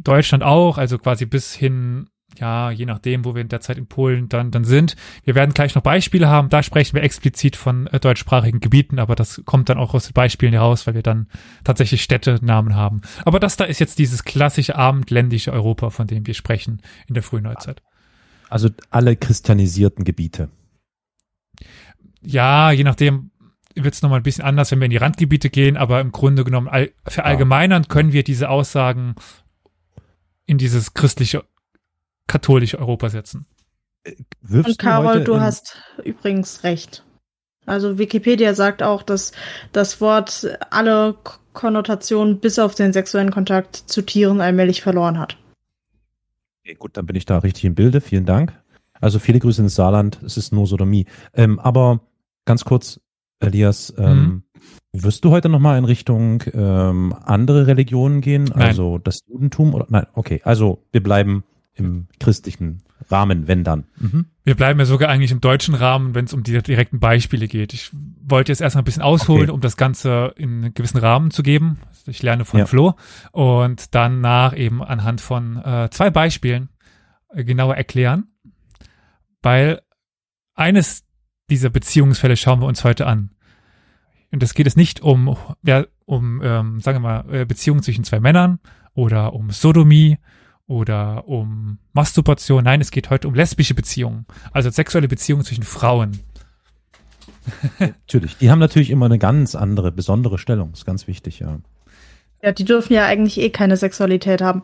Deutschland 0.00 0.44
auch, 0.44 0.78
also 0.78 0.98
quasi 0.98 1.26
bis 1.26 1.52
hin, 1.54 2.06
ja, 2.38 2.70
je 2.70 2.86
nachdem, 2.86 3.24
wo 3.24 3.34
wir 3.34 3.42
in 3.42 3.48
der 3.48 3.60
Zeit 3.60 3.76
in 3.76 3.86
Polen 3.86 4.28
dann, 4.28 4.50
dann 4.50 4.64
sind. 4.64 4.96
Wir 5.24 5.34
werden 5.34 5.52
gleich 5.52 5.74
noch 5.74 5.82
Beispiele 5.82 6.28
haben, 6.28 6.48
da 6.48 6.62
sprechen 6.62 6.94
wir 6.94 7.02
explizit 7.02 7.56
von 7.56 7.86
äh, 7.88 8.00
deutschsprachigen 8.00 8.60
Gebieten, 8.60 8.98
aber 8.98 9.14
das 9.14 9.42
kommt 9.44 9.68
dann 9.68 9.78
auch 9.78 9.94
aus 9.94 10.06
den 10.06 10.14
Beispielen 10.14 10.52
heraus, 10.52 10.86
weil 10.86 10.94
wir 10.94 11.02
dann 11.02 11.26
tatsächlich 11.64 12.02
Städtenamen 12.02 12.74
haben. 12.74 13.02
Aber 13.24 13.40
das 13.40 13.56
da 13.56 13.64
ist 13.64 13.80
jetzt 13.80 13.98
dieses 13.98 14.24
klassische 14.24 14.76
abendländische 14.76 15.52
Europa, 15.52 15.90
von 15.90 16.06
dem 16.06 16.26
wir 16.26 16.34
sprechen 16.34 16.80
in 17.08 17.14
der 17.14 17.22
frühen 17.22 17.44
Neuzeit. 17.44 17.82
Also 18.48 18.68
alle 18.90 19.16
christianisierten 19.16 20.04
Gebiete. 20.04 20.48
Ja, 22.22 22.70
je 22.70 22.84
nachdem 22.84 23.30
wird 23.74 23.94
es 23.94 24.02
nochmal 24.02 24.20
ein 24.20 24.24
bisschen 24.24 24.44
anders, 24.44 24.70
wenn 24.70 24.80
wir 24.80 24.86
in 24.86 24.90
die 24.90 24.96
Randgebiete 24.96 25.50
gehen, 25.50 25.76
aber 25.76 26.00
im 26.00 26.12
Grunde 26.12 26.44
genommen 26.44 26.68
all, 26.68 26.90
verallgemeinern 27.06 27.88
können 27.88 28.12
wir 28.12 28.24
diese 28.24 28.48
Aussagen 28.48 29.14
in 30.46 30.58
dieses 30.58 30.94
christliche, 30.94 31.44
katholische 32.30 32.78
Europa 32.78 33.10
setzen. 33.10 33.44
Wirfst 34.40 34.70
Und 34.70 34.78
Carol, 34.78 35.24
du 35.24 35.34
in- 35.34 35.40
hast 35.40 35.76
übrigens 36.04 36.62
recht. 36.64 37.04
Also 37.66 37.98
Wikipedia 37.98 38.54
sagt 38.54 38.82
auch, 38.82 39.02
dass 39.02 39.32
das 39.72 40.00
Wort 40.00 40.48
alle 40.70 41.16
Konnotationen 41.52 42.38
bis 42.38 42.58
auf 42.58 42.74
den 42.74 42.92
sexuellen 42.92 43.30
Kontakt 43.32 43.76
zu 43.76 44.02
Tieren 44.02 44.40
allmählich 44.40 44.80
verloren 44.80 45.18
hat. 45.18 45.36
Okay, 46.64 46.76
gut, 46.76 46.96
dann 46.96 47.06
bin 47.06 47.16
ich 47.16 47.26
da 47.26 47.38
richtig 47.38 47.64
im 47.64 47.74
Bilde. 47.74 48.00
Vielen 48.00 48.24
Dank. 48.26 48.52
Also 49.00 49.18
viele 49.18 49.38
Grüße 49.40 49.60
ins 49.62 49.74
Saarland. 49.74 50.22
Es 50.22 50.36
ist 50.36 50.52
nur 50.52 50.66
Sodomie. 50.66 51.06
Ähm, 51.34 51.58
aber 51.58 52.00
ganz 52.44 52.64
kurz, 52.64 53.00
Elias, 53.40 53.92
ähm, 53.98 54.44
wirst 54.92 55.24
du 55.24 55.30
heute 55.30 55.48
nochmal 55.48 55.78
in 55.78 55.84
Richtung 55.84 56.42
ähm, 56.52 57.14
andere 57.24 57.66
Religionen 57.66 58.20
gehen? 58.20 58.44
Nein. 58.44 58.62
Also 58.62 58.98
das 58.98 59.22
Judentum 59.26 59.74
oder 59.74 59.86
nein? 59.88 60.06
Okay, 60.14 60.40
also 60.44 60.84
wir 60.92 61.02
bleiben 61.02 61.44
im 61.80 62.06
christlichen 62.18 62.82
Rahmen, 63.10 63.48
wenn 63.48 63.64
dann. 63.64 63.84
Mhm. 63.98 64.26
Wir 64.44 64.54
bleiben 64.54 64.78
ja 64.78 64.84
sogar 64.86 65.08
eigentlich 65.08 65.32
im 65.32 65.40
deutschen 65.40 65.74
Rahmen, 65.74 66.14
wenn 66.14 66.26
es 66.26 66.32
um 66.32 66.42
die 66.42 66.60
direkten 66.62 67.00
Beispiele 67.00 67.48
geht. 67.48 67.72
Ich 67.72 67.90
wollte 68.22 68.52
jetzt 68.52 68.60
erstmal 68.60 68.82
ein 68.82 68.84
bisschen 68.84 69.02
ausholen, 69.02 69.44
Okay. 69.44 69.52
um 69.52 69.60
das 69.60 69.76
Ganze 69.76 70.32
in 70.36 70.64
einen 70.64 70.74
gewissen 70.74 70.98
Rahmen 70.98 71.30
zu 71.30 71.42
geben. 71.42 71.78
Ich 72.06 72.22
lerne 72.22 72.44
von 72.44 72.60
Ja. 72.60 72.66
Flo 72.66 72.94
und 73.32 73.94
danach 73.94 74.56
eben 74.56 74.82
anhand 74.82 75.20
von 75.20 75.56
äh, 75.56 75.88
zwei 75.90 76.10
Beispielen 76.10 76.68
äh, 77.34 77.42
genauer 77.44 77.76
erklären, 77.76 78.28
weil 79.42 79.80
eines 80.54 81.04
dieser 81.48 81.70
Beziehungsfälle 81.70 82.36
schauen 82.36 82.60
wir 82.60 82.66
uns 82.66 82.84
heute 82.84 83.06
an. 83.06 83.30
Und 84.32 84.42
es 84.42 84.54
geht 84.54 84.66
es 84.66 84.76
nicht 84.76 85.00
um, 85.00 85.36
ja, 85.62 85.84
um, 86.04 86.40
ähm, 86.44 86.80
sagen 86.80 87.02
wir 87.02 87.24
mal, 87.24 87.34
äh, 87.34 87.44
Beziehungen 87.44 87.82
zwischen 87.82 88.04
zwei 88.04 88.20
Männern 88.20 88.60
oder 88.94 89.32
um 89.32 89.50
Sodomie 89.50 90.18
oder 90.70 91.26
um 91.26 91.78
Masturbation. 91.92 92.62
Nein, 92.62 92.80
es 92.80 92.92
geht 92.92 93.10
heute 93.10 93.26
um 93.26 93.34
lesbische 93.34 93.74
Beziehungen, 93.74 94.24
also 94.52 94.70
sexuelle 94.70 95.08
Beziehungen 95.08 95.44
zwischen 95.44 95.64
Frauen. 95.64 96.20
Natürlich. 97.78 98.36
Die 98.36 98.50
haben 98.50 98.58
natürlich 98.60 98.90
immer 98.90 99.06
eine 99.06 99.18
ganz 99.18 99.54
andere, 99.54 99.90
besondere 99.92 100.38
Stellung. 100.38 100.72
Ist 100.72 100.84
ganz 100.86 101.06
wichtig, 101.08 101.40
ja. 101.40 101.58
Ja, 102.42 102.52
die 102.52 102.64
dürfen 102.64 102.92
ja 102.92 103.04
eigentlich 103.06 103.38
eh 103.40 103.50
keine 103.50 103.76
Sexualität 103.76 104.40
haben. 104.40 104.62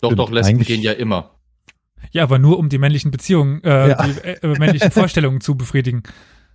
Doch, 0.00 0.08
Stimmt, 0.10 0.18
doch, 0.18 0.30
Lesben 0.30 0.54
eigentlich- 0.54 0.68
gehen 0.68 0.80
ja 0.82 0.92
immer. 0.92 1.30
Ja, 2.10 2.22
aber 2.24 2.38
nur 2.38 2.58
um 2.58 2.68
die 2.68 2.78
männlichen 2.78 3.10
Beziehungen, 3.10 3.62
äh, 3.62 3.90
Ja. 3.90 4.06
die 4.06 4.18
äh, 4.28 4.58
männlichen 4.58 4.90
Vorstellungen 4.90 5.40
zu 5.40 5.56
befriedigen. 5.56 6.02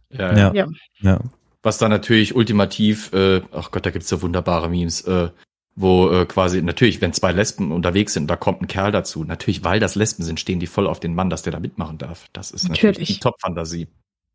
Ja, 0.10 0.36
Ja. 0.36 0.54
Ja. 0.54 0.68
Ja. 1.00 1.20
Was 1.64 1.78
dann 1.78 1.90
natürlich 1.92 2.36
ultimativ, 2.36 3.12
äh, 3.14 3.42
ach 3.52 3.72
Gott, 3.72 3.86
da 3.86 3.92
gibt's 3.92 4.10
so 4.10 4.22
wunderbare 4.22 4.70
Memes, 4.70 5.02
äh, 5.02 5.30
wo 5.80 6.10
äh, 6.10 6.26
quasi, 6.26 6.64
natürlich, 6.64 7.02
wenn 7.02 7.14
zwei 7.14 7.32
Lesben 7.32 7.72
unterwegs 7.72 8.14
sind, 8.14 8.30
da 8.30 8.36
kommt 8.36 8.62
ein 8.62 8.68
Kerl 8.68 8.92
dazu. 8.92 9.24
Natürlich, 9.24 9.64
weil 9.64 9.80
das 9.80 9.94
Lesben 9.94 10.24
sind, 10.24 10.40
stehen 10.40 10.60
die 10.60 10.66
voll 10.66 10.88
auf 10.88 11.00
den 11.00 11.14
Mann, 11.14 11.30
dass 11.30 11.44
der 11.44 11.54
da 11.54 11.60
mitmachen 11.60 12.00
darf. 12.00 12.26
Das 12.34 12.50
ist 12.50 12.64
natürlich, 12.64 12.98
Natürlich. 12.98 13.08
die 13.10 13.20
Top-Fantasie. 13.20 13.88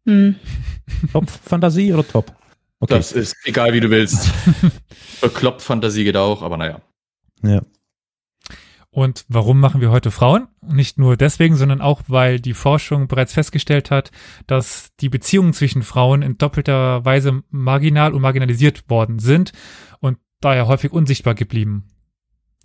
Hm. 0.07 0.37
Top 1.13 1.29
Fantasie 1.29 1.93
oder 1.93 2.07
Top? 2.07 2.33
Okay. 2.79 2.95
Das 2.95 3.11
ist 3.11 3.37
egal, 3.45 3.73
wie 3.73 3.81
du 3.81 3.91
willst. 3.91 4.31
Bekloppt 5.21 5.63
Fantasie 5.63 6.05
geht 6.05 6.17
auch, 6.17 6.43
aber 6.43 6.57
naja. 6.57 6.81
ja. 7.43 7.63
Und 8.91 9.25
warum 9.29 9.59
machen 9.59 9.81
wir 9.81 9.91
heute 9.91 10.11
Frauen? 10.11 10.47
Nicht 10.61 10.99
nur 10.99 11.17
deswegen, 11.17 11.57
sondern 11.57 11.81
auch, 11.81 12.03
weil 12.07 12.39
die 12.39 12.55
Forschung 12.55 13.09
bereits 13.09 13.33
festgestellt 13.33 13.91
hat, 13.91 14.13
dass 14.47 14.91
die 15.01 15.09
Beziehungen 15.09 15.55
zwischen 15.55 15.83
Frauen 15.83 16.23
in 16.23 16.39
doppelter 16.39 17.05
Weise 17.05 17.43
marginal 17.51 18.13
und 18.13 18.21
marginalisiert 18.21 18.89
worden 18.91 19.19
sind 19.19 19.53
und 20.01 20.19
daher 20.45 20.67
häufig 20.67 20.93
unsichtbar 20.93 21.35
geblieben. 21.35 21.89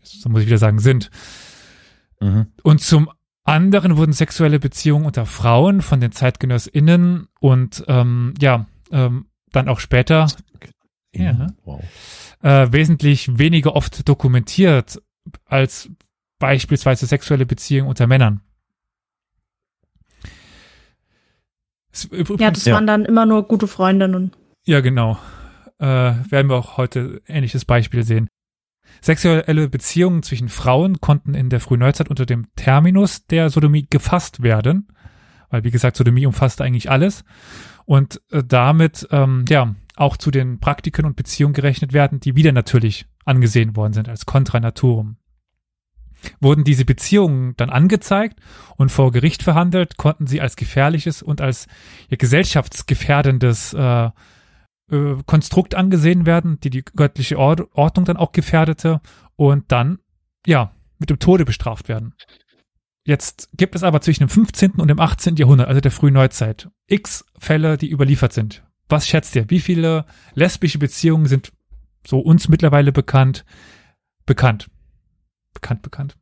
So 0.03 0.29
muss 0.29 0.41
ich 0.41 0.47
wieder 0.47 0.57
sagen, 0.57 0.79
sind. 0.79 1.09
Mhm. 2.19 2.47
Und 2.63 2.81
zum 2.81 3.09
anderen 3.43 3.97
wurden 3.97 4.13
sexuelle 4.13 4.59
Beziehungen 4.59 5.05
unter 5.05 5.25
Frauen 5.25 5.81
von 5.81 5.99
den 6.01 6.11
ZeitgenössInnen 6.11 7.27
und 7.39 7.83
ähm, 7.87 8.33
ja, 8.41 8.65
ähm, 8.91 9.27
dann 9.51 9.69
auch 9.69 9.79
später 9.79 10.27
Ja. 11.13 11.47
Wow. 11.63 11.81
äh, 12.41 12.71
wesentlich 12.71 13.37
weniger 13.37 13.75
oft 13.75 14.07
dokumentiert 14.07 15.01
als 15.45 15.89
beispielsweise 16.39 17.05
sexuelle 17.05 17.45
Beziehungen 17.45 17.89
unter 17.89 18.07
Männern. 18.07 18.41
Ja, 22.37 22.51
das 22.51 22.65
Ja. 22.65 22.75
waren 22.75 22.85
dann 22.87 23.05
immer 23.05 23.25
nur 23.25 23.47
gute 23.47 23.67
Freundinnen. 23.67 24.31
Ja, 24.65 24.81
genau. 24.81 25.17
Äh, 25.79 25.85
werden 25.85 26.49
wir 26.49 26.55
auch 26.55 26.77
heute 26.77 27.21
ähnliches 27.27 27.65
Beispiel 27.65 28.03
sehen. 28.03 28.27
Sexuelle 29.01 29.69
Beziehungen 29.69 30.23
zwischen 30.23 30.49
Frauen 30.49 30.99
konnten 31.01 31.33
in 31.35 31.49
der 31.49 31.59
frühen 31.59 31.81
Neuzeit 31.81 32.09
unter 32.09 32.25
dem 32.25 32.47
Terminus 32.55 33.25
der 33.27 33.49
Sodomie 33.49 33.85
gefasst 33.89 34.41
werden, 34.41 34.87
weil 35.49 35.63
wie 35.63 35.71
gesagt, 35.71 35.97
Sodomie 35.97 36.25
umfasst 36.25 36.61
eigentlich 36.61 36.89
alles 36.89 37.23
und 37.85 38.21
äh, 38.31 38.43
damit 38.43 39.07
ähm, 39.11 39.45
ja 39.49 39.75
auch 39.95 40.17
zu 40.17 40.31
den 40.31 40.59
Praktiken 40.59 41.05
und 41.05 41.15
Beziehungen 41.15 41.53
gerechnet 41.53 41.93
werden, 41.93 42.19
die 42.19 42.35
wieder 42.35 42.51
natürlich 42.51 43.05
angesehen 43.25 43.75
worden 43.75 43.93
sind 43.93 44.09
als 44.09 44.25
Contra 44.25 44.59
Naturum. 44.59 45.17
Wurden 46.39 46.63
diese 46.63 46.85
Beziehungen 46.85 47.53
dann 47.57 47.69
angezeigt 47.69 48.39
und 48.75 48.91
vor 48.91 49.11
Gericht 49.11 49.43
verhandelt, 49.43 49.97
konnten 49.97 50.25
sie 50.27 50.41
als 50.41 50.55
gefährliches 50.55 51.21
und 51.21 51.41
als 51.41 51.67
ja, 52.09 52.17
gesellschaftsgefährdendes 52.17 53.73
äh, 53.73 54.09
äh, 54.91 55.15
Konstrukt 55.25 55.75
angesehen 55.75 56.25
werden, 56.25 56.59
die 56.59 56.69
die 56.69 56.83
göttliche 56.83 57.37
Ord 57.37 57.67
Ordnung 57.73 58.05
dann 58.05 58.17
auch 58.17 58.31
gefährdete 58.31 59.01
und 59.35 59.71
dann, 59.71 59.99
ja, 60.45 60.71
mit 60.99 61.09
dem 61.09 61.19
Tode 61.19 61.45
bestraft 61.45 61.89
werden. 61.89 62.13
Jetzt 63.05 63.49
gibt 63.53 63.75
es 63.75 63.83
aber 63.83 64.01
zwischen 64.01 64.23
dem 64.23 64.29
15. 64.29 64.71
und 64.81 64.89
dem 64.89 64.99
18. 64.99 65.37
Jahrhundert, 65.37 65.69
also 65.69 65.79
der 65.79 65.91
frühen 65.91 66.13
Neuzeit, 66.13 66.69
x 66.87 67.25
Fälle, 67.37 67.77
die 67.77 67.89
überliefert 67.89 68.33
sind. 68.33 68.63
Was 68.89 69.07
schätzt 69.07 69.35
ihr? 69.35 69.49
Wie 69.49 69.59
viele 69.59 70.05
lesbische 70.33 70.77
Beziehungen 70.77 71.25
sind 71.25 71.51
so 72.05 72.19
uns 72.19 72.49
mittlerweile 72.49 72.91
bekannt? 72.91 73.45
Bekannt. 74.25 74.69
Bekannt, 75.53 75.81
bekannt. 75.81 76.17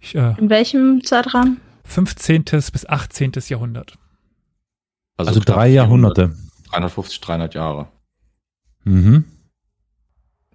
Ich, 0.00 0.14
äh, 0.14 0.34
In 0.38 0.50
welchem 0.50 1.04
Zeitrahmen? 1.04 1.60
15. 1.84 2.44
bis 2.44 2.86
18. 2.86 3.32
Jahrhundert. 3.48 3.98
Also, 5.16 5.40
knapp 5.40 5.56
drei 5.56 5.70
400, 5.70 5.74
Jahrhunderte. 5.74 6.36
350, 6.70 7.20
300 7.20 7.54
Jahre. 7.54 7.88
Mhm. 8.84 9.24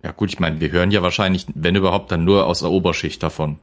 Ja 0.04 0.12
gut, 0.12 0.32
ich 0.32 0.40
meine, 0.40 0.62
wir 0.62 0.72
hören 0.72 0.92
ja 0.92 1.02
wahrscheinlich, 1.02 1.48
wenn 1.54 1.76
überhaupt, 1.76 2.12
dann 2.12 2.24
nur 2.24 2.46
aus 2.46 2.60
der 2.60 2.70
Oberschicht 2.70 3.22
davon. 3.24 3.60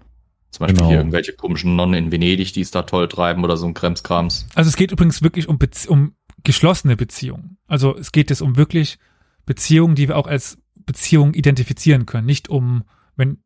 Zum 0.50 0.66
Beispiel 0.66 0.78
Genau. 0.78 0.88
hier 0.88 0.98
irgendwelche 0.98 1.32
komischen 1.32 1.74
Nonnen 1.74 1.94
in 1.94 2.12
Venedig, 2.12 2.52
die 2.52 2.60
es 2.60 2.70
da 2.70 2.82
toll 2.82 3.08
treiben 3.08 3.42
oder 3.44 3.56
so 3.56 3.66
ein 3.66 3.74
Kremskrams. 3.74 4.46
Also 4.54 4.68
es 4.68 4.76
geht 4.76 4.92
übrigens 4.92 5.22
wirklich 5.22 5.48
um, 5.48 5.58
Bezie 5.58 5.88
um 5.88 6.14
geschlossene 6.44 6.96
Beziehungen. 6.96 7.56
Also 7.66 7.96
es 7.96 8.12
geht 8.12 8.30
es 8.30 8.40
um 8.40 8.56
wirklich 8.56 8.98
Beziehungen, 9.46 9.94
die 9.94 10.08
wir 10.08 10.16
auch 10.16 10.26
als 10.26 10.58
Beziehungen 10.86 11.34
identifizieren 11.34 12.06
können. 12.06 12.26
Nicht 12.26 12.48
um, 12.48 12.84
wenn 13.16 13.38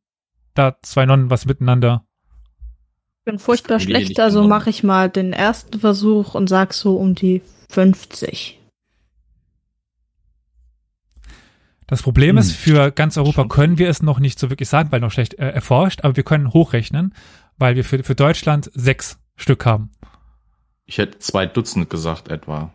da 0.55 0.77
zwei 0.83 1.07
Nonnen 1.07 1.31
was 1.31 1.47
miteinander. 1.47 2.05
Ich 3.21 3.25
bin 3.25 3.39
furchtbar 3.39 3.79
schlecht, 3.81 4.19
also 4.21 4.47
mache 4.47 4.71
ich 4.71 4.83
mal 4.83 5.09
den 5.09 5.33
ersten 5.33 5.81
Versuch 5.81 6.35
und 6.35 6.49
sag 6.49 6.75
so 6.75 6.97
um 6.97 7.15
die 7.15 7.43
50. 7.71 8.58
Das 11.89 12.03
Problem 12.03 12.37
Hm. 12.37 12.39
ist, 12.39 12.53
für 12.53 12.93
ganz 12.93 13.17
Europa 13.17 13.47
können 13.47 13.79
wir 13.79 13.89
es 13.89 14.03
noch 14.03 14.21
nicht 14.21 14.39
so 14.39 14.51
wirklich 14.51 14.69
sagen, 14.69 14.93
weil 14.93 15.01
noch 15.01 15.11
schlecht 15.11 15.35
äh, 15.35 15.49
erforscht, 15.51 16.05
aber 16.05 16.15
wir 16.15 16.23
können 16.23 16.53
hochrechnen, 16.53 17.15
weil 17.57 17.75
wir 17.75 17.85
für, 17.85 18.05
für 18.05 18.15
Deutschland 18.15 18.71
sechs 18.75 19.19
Stück 19.35 19.65
haben. 19.67 19.91
Ich 20.85 20.99
hätte 20.99 21.19
zwei 21.19 21.47
Dutzend 21.47 21.91
gesagt 21.91 22.29
etwa. 22.29 22.73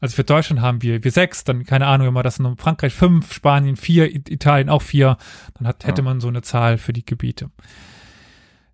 Also 0.00 0.16
für 0.16 0.24
Deutschland 0.24 0.60
haben 0.60 0.82
wir, 0.82 1.02
wir 1.02 1.10
sechs, 1.10 1.44
dann 1.44 1.64
keine 1.64 1.86
Ahnung, 1.86 2.06
wenn 2.08 2.14
man 2.14 2.24
das 2.24 2.38
in 2.38 2.56
Frankreich 2.56 2.94
fünf, 2.94 3.32
Spanien 3.32 3.76
vier, 3.76 4.14
Italien 4.14 4.68
auch 4.68 4.82
vier, 4.82 5.16
dann 5.54 5.66
hat, 5.66 5.84
hätte 5.84 6.02
man 6.02 6.20
so 6.20 6.28
eine 6.28 6.42
Zahl 6.42 6.78
für 6.78 6.92
die 6.92 7.04
Gebiete. 7.04 7.50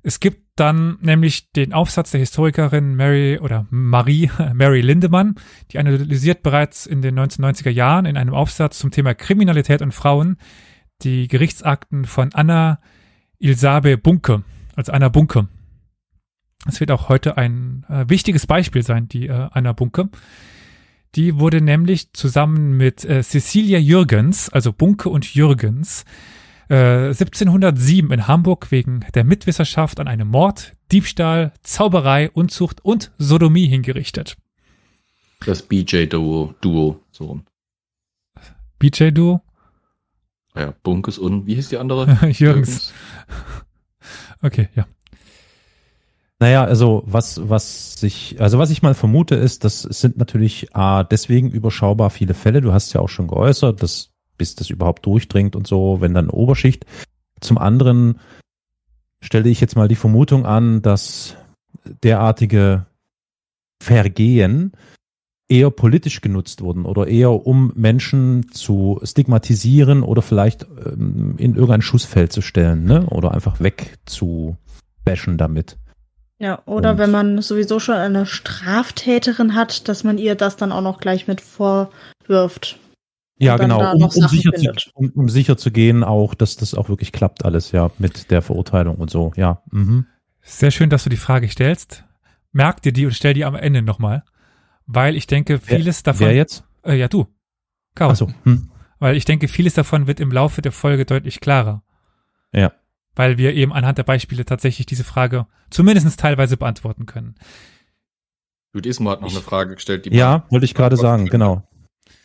Es 0.03 0.21
gibt 0.21 0.43
dann 0.57 0.99
nämlich 1.01 1.53
den 1.53 1.73
Aufsatz 1.73 2.11
der 2.11 2.21
Historikerin 2.21 2.95
Mary 2.95 3.39
oder 3.39 3.67
Marie, 3.71 4.31
Mary 4.55 4.81
Lindemann, 4.81 5.35
die 5.71 5.79
analysiert 5.79 6.43
bereits 6.43 6.87
in 6.87 7.03
den 7.03 7.19
1990er 7.19 7.71
Jahren 7.71 8.07
in 8.07 8.17
einem 8.17 8.35
Aufsatz 8.35 8.79
zum 8.79 8.91
Thema 8.91 9.15
Kriminalität 9.15 9.83
und 9.83 9.93
Frauen 9.93 10.37
die 11.03 11.29
Gerichtsakten 11.29 12.05
von 12.05 12.31
Anna 12.35 12.81
Ilsabe 13.39 13.97
Bunke, 13.97 14.45
also 14.77 14.93
Anna 14.93 15.09
Bunke. 15.09 15.49
Es 16.67 16.79
wird 16.81 16.91
auch 16.91 17.09
heute 17.09 17.39
ein 17.39 17.87
äh, 17.89 18.05
wichtiges 18.09 18.47
Beispiel 18.47 18.83
sein, 18.83 19.09
die 19.09 19.29
äh, 19.29 19.49
Anna 19.51 19.73
Bunke. 19.73 20.11
Die 21.15 21.39
wurde 21.39 21.61
nämlich 21.61 22.13
zusammen 22.13 22.77
mit 22.77 23.05
äh, 23.05 23.23
Cecilia 23.23 23.79
Jürgens, 23.79 24.51
also 24.51 24.73
Bunke 24.73 25.09
und 25.09 25.35
Jürgens, 25.35 26.05
1707 26.71 28.11
äh, 28.11 28.15
in 28.15 28.29
Hamburg 28.29 28.71
wegen 28.71 29.05
der 29.15 29.25
Mitwisserschaft 29.25 29.99
an 29.99 30.07
einem 30.07 30.29
Mord, 30.29 30.73
Diebstahl, 30.93 31.53
Zauberei, 31.63 32.31
Unzucht 32.31 32.85
und 32.85 33.11
Sodomie 33.19 33.67
hingerichtet. 33.67 34.37
Das 35.45 35.63
BJ-Duo, 35.63 36.55
Duo, 36.61 37.01
so 37.11 37.25
rum. 37.25 37.45
BJ-Duo? 38.79 39.41
Ja, 40.55 40.75
Bunkes 40.83 41.19
und, 41.19 41.47
wie 41.47 41.55
hieß 41.55 41.71
die 41.71 41.79
andere? 41.79 42.07
Jürgens. 42.31 42.93
okay, 44.43 44.69
ja. 44.75 44.87
Naja, 46.39 46.65
also 46.65 47.03
was, 47.05 47.49
was 47.49 47.95
sich, 47.95 48.41
also 48.41 48.59
was 48.59 48.71
ich 48.71 48.81
mal 48.81 48.95
vermute 48.95 49.35
ist, 49.35 49.65
das 49.65 49.83
sind 49.83 50.17
natürlich 50.17 50.69
äh, 50.75 51.05
deswegen 51.11 51.51
überschaubar 51.51 52.11
viele 52.11 52.33
Fälle. 52.33 52.63
Du 52.63 52.73
hast 52.73 52.93
ja 52.95 53.01
auch 53.01 53.11
schon 53.11 53.29
geäußert, 53.29 53.83
dass 53.83 54.10
bis 54.41 54.55
das 54.55 54.71
überhaupt 54.71 55.05
durchdringt 55.05 55.55
und 55.55 55.67
so, 55.67 56.01
wenn 56.01 56.15
dann 56.15 56.31
Oberschicht. 56.31 56.87
Zum 57.43 57.59
anderen 57.59 58.19
stelle 59.21 59.51
ich 59.51 59.61
jetzt 59.61 59.77
mal 59.77 59.87
die 59.87 59.97
Vermutung 59.97 60.47
an, 60.47 60.81
dass 60.81 61.37
derartige 62.03 62.87
Vergehen 63.83 64.73
eher 65.47 65.71
politisch 65.71 66.23
genutzt 66.23 66.63
wurden 66.63 66.87
oder 66.87 67.07
eher 67.07 67.47
um 67.47 67.73
Menschen 67.75 68.51
zu 68.51 68.99
stigmatisieren 69.03 70.03
oder 70.03 70.23
vielleicht 70.23 70.63
ähm, 70.87 71.35
in 71.37 71.55
irgendein 71.55 71.83
Schussfeld 71.83 72.33
zu 72.33 72.41
stellen, 72.41 72.85
ne? 72.85 73.05
Oder 73.11 73.33
einfach 73.33 73.61
weg 73.61 73.99
zu 74.07 74.57
bashen 75.05 75.37
damit. 75.37 75.77
Ja, 76.39 76.63
oder 76.65 76.93
Und 76.93 76.99
wenn 76.99 77.11
man 77.11 77.43
sowieso 77.43 77.79
schon 77.79 77.97
eine 77.97 78.25
Straftäterin 78.25 79.55
hat, 79.55 79.87
dass 79.87 80.03
man 80.03 80.17
ihr 80.17 80.35
das 80.35 80.57
dann 80.57 80.73
auch 80.73 80.81
noch 80.81 80.99
gleich 80.99 81.29
mit 81.29 81.43
vorwirft. 81.43 82.80
Ja, 83.41 83.57
genau, 83.57 83.95
um, 83.95 84.03
um, 84.03 84.11
sicher 84.11 84.53
zu, 84.53 84.71
um, 84.93 85.11
um, 85.15 85.29
sicher 85.31 85.57
zu 85.57 85.71
gehen, 85.71 86.05
auch, 86.05 86.35
dass 86.35 86.57
das 86.57 86.75
auch 86.75 86.91
wirklich 86.91 87.11
klappt 87.11 87.45
alles, 87.47 87.73
ja, 87.73 87.91
mit 87.99 88.31
der 88.31 88.43
Verurteilung 88.43 88.97
und 88.97 89.11
so, 89.11 89.33
ja. 89.35 89.63
Mhm. 89.71 90.07
Sehr 90.43 90.71
schön, 90.71 90.91
dass 90.91 91.05
du 91.05 91.11
die 91.11 91.17
Frage 91.17 91.49
stellst. 91.49 92.05
Merk 92.53 92.83
dir 92.83 92.93
die 92.93 93.07
und 93.07 93.13
stell 93.13 93.35
die 93.35 93.45
am 93.45 93.55
Ende 93.55 93.83
nochmal. 93.83 94.25
Weil 94.87 95.17
ich 95.17 95.27
denke, 95.27 95.59
vieles 95.59 96.05
wer, 96.05 96.13
davon. 96.13 96.27
Wer 96.27 96.35
jetzt? 96.35 96.65
Äh, 96.83 96.97
ja, 96.97 97.09
du. 97.09 97.27
Chaos. 97.95 98.23
Ach 98.23 98.29
so. 98.29 98.35
Hm. 98.45 98.71
Weil 98.99 99.17
ich 99.17 99.25
denke, 99.25 99.49
vieles 99.49 99.75
davon 99.75 100.07
wird 100.07 100.21
im 100.21 100.33
Laufe 100.33 100.61
der 100.61 100.73
Folge 100.73 101.07
deutlich 101.07 101.41
klarer. 101.41 101.83
Ja. 102.53 102.73
Weil 103.15 103.39
wir 103.39 103.55
eben 103.55 103.73
anhand 103.73 103.99
der 103.99 104.03
Beispiele 104.03 104.45
tatsächlich 104.45 104.87
diese 104.87 105.05
Frage 105.05 105.47
zumindest 105.71 106.21
teilweise 106.21 106.57
beantworten 106.57 107.07
können. 107.07 107.37
Judith 108.75 108.91
Ismo 108.91 109.11
hat 109.11 109.21
noch 109.21 109.31
eine 109.31 109.41
Frage 109.41 109.75
gestellt. 109.75 110.07
Die 110.07 110.11
ja, 110.11 110.45
wollte 110.51 110.65
ich 110.65 110.75
gerade 110.75 110.97
sagen, 110.97 111.27
genau. 111.27 111.63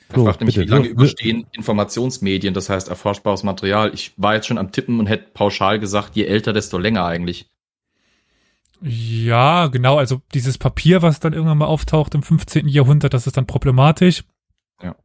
Er 0.09 0.23
fragt 0.23 0.39
nämlich, 0.39 0.57
wie 0.57 0.65
lange 0.65 0.87
überstehen 0.87 1.47
Informationsmedien, 1.51 2.53
das 2.53 2.69
heißt 2.69 2.89
erforschbares 2.89 3.43
Material. 3.43 3.93
Ich 3.93 4.13
war 4.17 4.35
jetzt 4.35 4.47
schon 4.47 4.57
am 4.57 4.71
Tippen 4.71 4.99
und 4.99 5.07
hätte 5.07 5.31
pauschal 5.33 5.79
gesagt, 5.79 6.15
je 6.15 6.25
älter, 6.25 6.53
desto 6.53 6.77
länger 6.77 7.05
eigentlich. 7.05 7.49
Ja, 8.81 9.67
genau, 9.67 9.97
also 9.97 10.21
dieses 10.33 10.57
Papier, 10.57 11.01
was 11.01 11.19
dann 11.19 11.33
irgendwann 11.33 11.57
mal 11.57 11.65
auftaucht 11.65 12.13
im 12.13 12.23
15. 12.23 12.67
Jahrhundert, 12.67 13.13
das 13.13 13.25
ist 13.25 13.37
dann 13.37 13.47
problematisch. 13.47 14.23
Ja. 14.83 14.95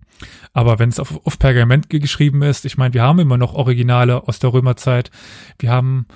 Aber 0.52 0.78
wenn 0.78 0.90
es 0.90 0.98
auf, 0.98 1.24
auf 1.24 1.38
Pergament 1.38 1.88
geschrieben 1.88 2.42
ist, 2.42 2.66
ich 2.66 2.76
meine, 2.76 2.92
wir 2.92 3.02
haben 3.02 3.20
immer 3.20 3.38
noch 3.38 3.54
Originale 3.54 4.28
aus 4.28 4.38
der 4.38 4.52
Römerzeit. 4.52 5.10
Wir 5.58 5.70
haben 5.70 6.06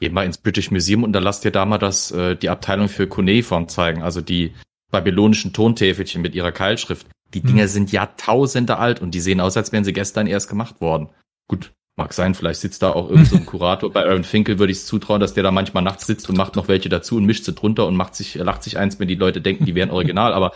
Geh 0.00 0.10
mal 0.10 0.24
ins 0.24 0.38
British 0.38 0.70
Museum 0.70 1.02
und 1.02 1.12
da 1.12 1.18
lasst 1.18 1.44
ihr 1.44 1.50
da 1.50 1.66
mal 1.66 1.78
das, 1.78 2.12
äh, 2.12 2.36
die 2.36 2.50
Abteilung 2.50 2.88
für 2.88 3.08
Cuneiform 3.08 3.68
zeigen, 3.68 4.02
also 4.02 4.20
die 4.20 4.54
babylonischen 4.90 5.52
Tontäfelchen 5.52 6.22
mit 6.22 6.34
ihrer 6.34 6.52
Keilschrift. 6.52 7.06
Die 7.34 7.42
Dinger 7.42 7.62
hm. 7.62 7.68
sind 7.68 7.92
Jahrtausende 7.92 8.78
alt 8.78 9.02
und 9.02 9.14
die 9.14 9.20
sehen 9.20 9.40
aus, 9.40 9.56
als 9.56 9.72
wären 9.72 9.84
sie 9.84 9.92
gestern 9.92 10.26
erst 10.26 10.48
gemacht 10.48 10.80
worden. 10.80 11.10
Gut, 11.46 11.72
mag 11.98 12.14
sein, 12.14 12.34
vielleicht 12.34 12.60
sitzt 12.60 12.82
da 12.82 12.92
auch 12.92 13.10
irgendein 13.10 13.26
so 13.26 13.38
Kurator. 13.46 13.92
Bei 13.92 14.06
Aaron 14.06 14.24
Finkel 14.24 14.58
würde 14.58 14.72
ich 14.72 14.78
es 14.78 14.86
zutrauen, 14.86 15.20
dass 15.20 15.34
der 15.34 15.42
da 15.42 15.50
manchmal 15.50 15.82
nachts 15.82 16.06
sitzt 16.06 16.30
und 16.30 16.38
macht 16.38 16.56
noch 16.56 16.68
welche 16.68 16.88
dazu 16.88 17.16
und 17.16 17.26
mischt 17.26 17.44
sie 17.44 17.52
drunter 17.52 17.86
und 17.86 17.96
macht 17.96 18.14
sich, 18.14 18.36
lacht 18.36 18.62
sich 18.62 18.78
eins, 18.78 18.98
wenn 18.98 19.08
die 19.08 19.16
Leute 19.16 19.42
denken, 19.42 19.66
die 19.66 19.74
wären 19.74 19.90
original. 19.98 20.32
Aber 20.32 20.52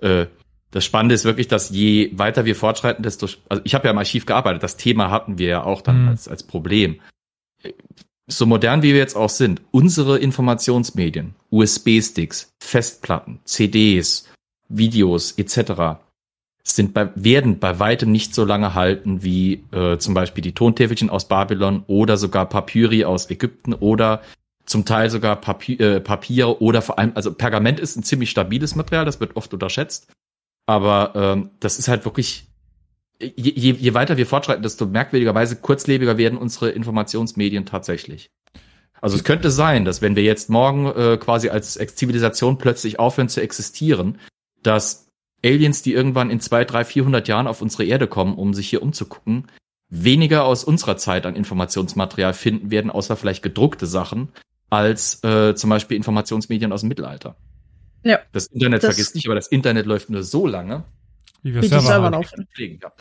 äh, 0.00 0.26
das 0.72 0.84
Spannende 0.84 1.14
ist 1.14 1.24
wirklich, 1.24 1.48
dass 1.48 1.70
je 1.70 2.10
weiter 2.12 2.44
wir 2.44 2.54
fortschreiten, 2.54 3.02
desto, 3.02 3.28
also 3.48 3.62
ich 3.64 3.74
habe 3.74 3.86
ja 3.86 3.92
im 3.92 3.98
Archiv 3.98 4.26
gearbeitet, 4.26 4.62
das 4.62 4.76
Thema 4.76 5.10
hatten 5.10 5.38
wir 5.38 5.48
ja 5.48 5.64
auch 5.64 5.80
dann 5.80 6.02
mhm. 6.02 6.08
als, 6.08 6.28
als 6.28 6.42
Problem. 6.42 7.00
So 8.26 8.46
modern 8.46 8.82
wie 8.82 8.92
wir 8.92 9.00
jetzt 9.00 9.16
auch 9.16 9.30
sind, 9.30 9.62
unsere 9.72 10.18
Informationsmedien, 10.18 11.34
USB-Sticks, 11.50 12.52
Festplatten, 12.60 13.40
CDs, 13.44 14.28
Videos 14.68 15.32
etc 15.32 15.98
sind 16.62 16.94
bei, 16.94 17.10
werden 17.14 17.58
bei 17.58 17.78
weitem 17.78 18.10
nicht 18.10 18.34
so 18.34 18.44
lange 18.44 18.74
halten 18.74 19.22
wie 19.22 19.64
äh, 19.72 19.98
zum 19.98 20.14
Beispiel 20.14 20.42
die 20.42 20.52
Tontäfelchen 20.52 21.10
aus 21.10 21.28
Babylon 21.28 21.84
oder 21.86 22.16
sogar 22.16 22.46
Papyri 22.46 23.04
aus 23.04 23.30
Ägypten 23.30 23.74
oder 23.74 24.22
zum 24.66 24.84
Teil 24.84 25.10
sogar 25.10 25.36
Papier, 25.36 25.80
äh, 25.80 26.00
Papier 26.00 26.60
oder 26.60 26.82
vor 26.82 26.98
allem, 26.98 27.12
also 27.14 27.32
Pergament 27.32 27.80
ist 27.80 27.96
ein 27.96 28.04
ziemlich 28.04 28.30
stabiles 28.30 28.76
Material, 28.76 29.04
das 29.04 29.20
wird 29.20 29.36
oft 29.36 29.52
unterschätzt. 29.52 30.12
Aber 30.66 31.12
ähm, 31.16 31.50
das 31.58 31.78
ist 31.78 31.88
halt 31.88 32.04
wirklich, 32.04 32.46
je, 33.18 33.52
je, 33.56 33.72
je 33.72 33.94
weiter 33.94 34.16
wir 34.16 34.26
fortschreiten, 34.26 34.62
desto 34.62 34.86
merkwürdigerweise 34.86 35.56
kurzlebiger 35.56 36.18
werden 36.18 36.38
unsere 36.38 36.70
Informationsmedien 36.70 37.66
tatsächlich. 37.66 38.30
Also 39.00 39.16
es 39.16 39.24
könnte 39.24 39.50
sein, 39.50 39.84
dass 39.84 40.02
wenn 40.02 40.14
wir 40.14 40.22
jetzt 40.22 40.50
morgen 40.50 40.86
äh, 40.86 41.18
quasi 41.18 41.48
als 41.48 41.74
Zivilisation 41.74 42.58
plötzlich 42.58 42.98
aufhören 42.98 43.28
zu 43.28 43.40
existieren, 43.40 44.18
dass 44.62 45.09
Aliens, 45.44 45.82
die 45.82 45.92
irgendwann 45.92 46.30
in 46.30 46.40
zwei, 46.40 46.64
drei, 46.64 46.84
vierhundert 46.84 47.28
Jahren 47.28 47.46
auf 47.46 47.62
unsere 47.62 47.84
Erde 47.84 48.06
kommen, 48.06 48.34
um 48.34 48.54
sich 48.54 48.68
hier 48.68 48.82
umzugucken, 48.82 49.46
weniger 49.88 50.44
aus 50.44 50.64
unserer 50.64 50.96
Zeit 50.96 51.26
an 51.26 51.36
Informationsmaterial 51.36 52.32
finden 52.32 52.70
werden, 52.70 52.90
außer 52.90 53.16
vielleicht 53.16 53.42
gedruckte 53.42 53.86
Sachen, 53.86 54.28
als 54.68 55.22
äh, 55.24 55.54
zum 55.54 55.70
Beispiel 55.70 55.96
Informationsmedien 55.96 56.72
aus 56.72 56.80
dem 56.80 56.88
Mittelalter. 56.88 57.36
Ja. 58.02 58.20
Das 58.32 58.46
Internet 58.46 58.82
das 58.82 58.90
vergisst 58.94 59.14
nicht, 59.14 59.26
aber 59.26 59.34
das 59.34 59.48
Internet 59.48 59.86
läuft 59.86 60.10
nur 60.10 60.22
so 60.22 60.46
lange, 60.46 60.84
wie 61.42 61.54
wir 61.54 61.62
wie 61.62 61.68
selber, 61.68 61.84
selber 61.84 62.10
laufen. 62.10 62.46
Ja. 62.56 62.92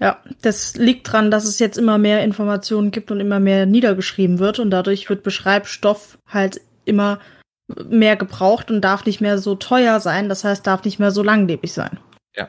ja, 0.00 0.18
das 0.42 0.76
liegt 0.76 1.10
dran, 1.10 1.30
dass 1.30 1.44
es 1.44 1.58
jetzt 1.58 1.78
immer 1.78 1.98
mehr 1.98 2.24
Informationen 2.24 2.90
gibt 2.90 3.10
und 3.10 3.20
immer 3.20 3.40
mehr 3.40 3.66
niedergeschrieben 3.66 4.38
wird 4.38 4.58
und 4.58 4.70
dadurch 4.70 5.08
wird 5.08 5.22
Beschreibstoff 5.22 6.18
halt 6.26 6.60
immer 6.84 7.20
mehr 7.68 8.16
gebraucht 8.16 8.70
und 8.70 8.80
darf 8.80 9.06
nicht 9.06 9.20
mehr 9.20 9.38
so 9.38 9.54
teuer 9.54 10.00
sein. 10.00 10.28
Das 10.28 10.44
heißt, 10.44 10.66
darf 10.66 10.84
nicht 10.84 10.98
mehr 10.98 11.10
so 11.10 11.22
langlebig 11.22 11.72
sein. 11.72 11.98
Ja. 12.36 12.48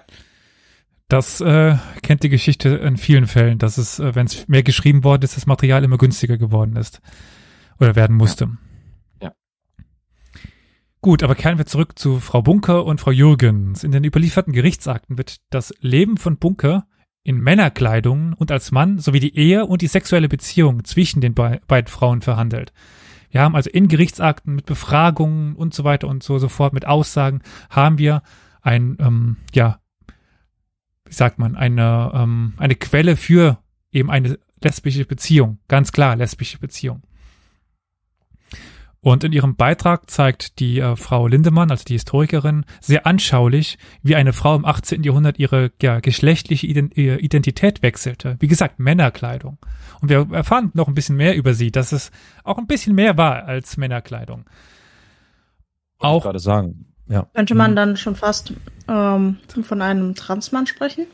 Das 1.08 1.40
äh, 1.40 1.76
kennt 2.02 2.24
die 2.24 2.30
Geschichte 2.30 2.70
in 2.70 2.98
vielen 2.98 3.28
Fällen, 3.28 3.60
dass 3.60 3.78
es, 3.78 4.00
äh, 4.00 4.16
wenn 4.16 4.26
es 4.26 4.48
mehr 4.48 4.64
geschrieben 4.64 5.04
worden 5.04 5.22
ist, 5.22 5.38
das 5.38 5.46
Material 5.46 5.84
immer 5.84 5.98
günstiger 5.98 6.38
geworden 6.38 6.76
ist 6.76 7.00
oder 7.80 7.96
werden 7.96 8.16
musste. 8.16 8.50
Ja. 9.22 9.28
ja. 9.28 9.34
Gut, 11.02 11.22
aber 11.22 11.36
kehren 11.36 11.60
wir 11.60 11.68
zurück 11.68 12.00
zu 12.00 12.20
Frau 12.20 12.42
Bunker 12.42 12.86
und 12.86 13.00
Frau 13.00 13.12
Jürgens. 13.12 13.84
In 13.84 13.92
den 13.92 14.04
überlieferten 14.04 14.52
Gerichtsakten 14.52 15.20
wird 15.20 15.38
das 15.52 15.74
Leben 15.80 16.18
von 16.18 16.38
Bunker 16.38 16.88
in 17.24 17.40
Männerkleidung 17.40 18.34
und 18.34 18.52
als 18.52 18.72
Mann 18.72 18.98
sowie 18.98 19.20
die 19.20 19.36
Ehe 19.36 19.68
und 19.68 19.84
die 19.84 19.88
sexuelle 19.88 20.30
Beziehung 20.30 20.86
zwischen 20.86 21.22
den 21.22 21.36
be 21.36 21.62
beiden 21.68 21.88
Frauen 21.88 22.22
verhandelt. 22.22 22.74
Wir 23.30 23.42
haben 23.42 23.56
also 23.56 23.70
in 23.70 23.88
Gerichtsakten 23.88 24.56
mit 24.56 24.66
Befragungen 24.66 25.56
und 25.56 25.74
so 25.74 25.84
weiter 25.84 26.08
und 26.08 26.24
so 26.24 26.38
sofort 26.38 26.74
mit 26.74 26.86
Aussagen 26.86 27.42
haben 27.70 27.98
wir 27.98 28.22
ein, 28.62 28.98
ähm, 29.00 29.38
ja, 29.54 29.80
wie 31.06 31.14
sagt 31.14 31.38
man, 31.40 31.56
eine, 31.56 32.12
ähm, 32.14 32.54
eine 32.58 32.76
Quelle 32.76 33.16
für 33.16 33.60
eben 33.92 34.10
eine 34.10 34.40
lesbische 34.64 35.06
Beziehung. 35.06 35.60
Ganz 35.68 35.92
klar, 35.92 36.16
lesbische 36.16 36.60
Beziehung. 36.60 37.04
Und 39.06 39.24
in 39.24 39.34
ihrem 39.34 39.56
Beitrag 39.56 40.10
zeigt 40.10 40.58
die 40.58 40.80
äh, 40.80 40.96
Frau 40.96 41.28
Lindemann, 41.28 41.70
also 41.70 41.84
die 41.84 41.94
Historikerin, 41.94 42.66
sehr 42.82 43.06
anschaulich, 43.06 43.78
wie 44.02 44.16
eine 44.16 44.34
Frau 44.34 44.56
im 44.56 44.66
18. 44.66 45.04
Jahrhundert 45.04 45.38
ihre 45.38 45.72
ja, 45.80 46.00
geschlechtliche 46.00 46.66
Identität 46.66 47.84
wechselte. 47.84 48.36
Wie 48.40 48.48
gesagt, 48.48 48.80
Männerkleidung. 48.80 49.60
Und 50.02 50.10
wir 50.10 50.28
erfahren 50.32 50.72
noch 50.74 50.88
ein 50.88 50.96
bisschen 50.96 51.18
mehr 51.18 51.36
über 51.36 51.54
sie, 51.54 51.70
dass 51.70 51.92
es 51.92 52.10
auch 52.44 52.58
ein 52.58 52.66
bisschen 52.66 52.96
mehr 52.96 53.16
war 53.16 53.46
als 53.46 53.78
Männerkleidung. 53.78 54.46
Auch 56.00 56.24
gerade 56.24 56.40
sagen. 56.40 56.88
Ja. 57.08 57.28
Könnte 57.36 57.54
man 57.54 57.72
mhm. 57.72 57.76
dann 57.76 57.98
schon 57.98 58.16
fast 58.16 58.54
ähm, 58.88 59.38
von 59.62 59.84
einem 59.84 60.16
Transmann 60.16 60.66
sprechen? 60.66 61.06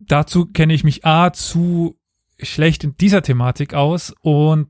Dazu 0.00 0.46
kenne 0.46 0.74
ich 0.74 0.82
mich 0.82 1.06
A 1.06 1.32
zu 1.32 1.96
schlecht 2.40 2.82
in 2.82 2.96
dieser 2.96 3.22
Thematik 3.22 3.72
aus 3.72 4.12
und 4.20 4.66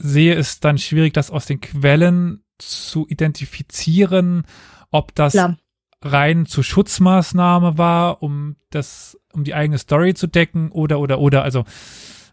sehe 0.00 0.34
es 0.34 0.60
dann 0.60 0.78
schwierig, 0.78 1.12
das 1.12 1.30
aus 1.30 1.46
den 1.46 1.60
Quellen 1.60 2.42
zu 2.58 3.06
identifizieren, 3.08 4.44
ob 4.90 5.14
das 5.14 5.32
Klar. 5.32 5.56
rein 6.02 6.46
zur 6.46 6.64
Schutzmaßnahme 6.64 7.78
war, 7.78 8.22
um 8.22 8.56
das, 8.70 9.18
um 9.32 9.44
die 9.44 9.54
eigene 9.54 9.78
Story 9.78 10.14
zu 10.14 10.26
decken 10.26 10.70
oder 10.72 11.00
oder 11.00 11.20
oder. 11.20 11.42
Also 11.42 11.64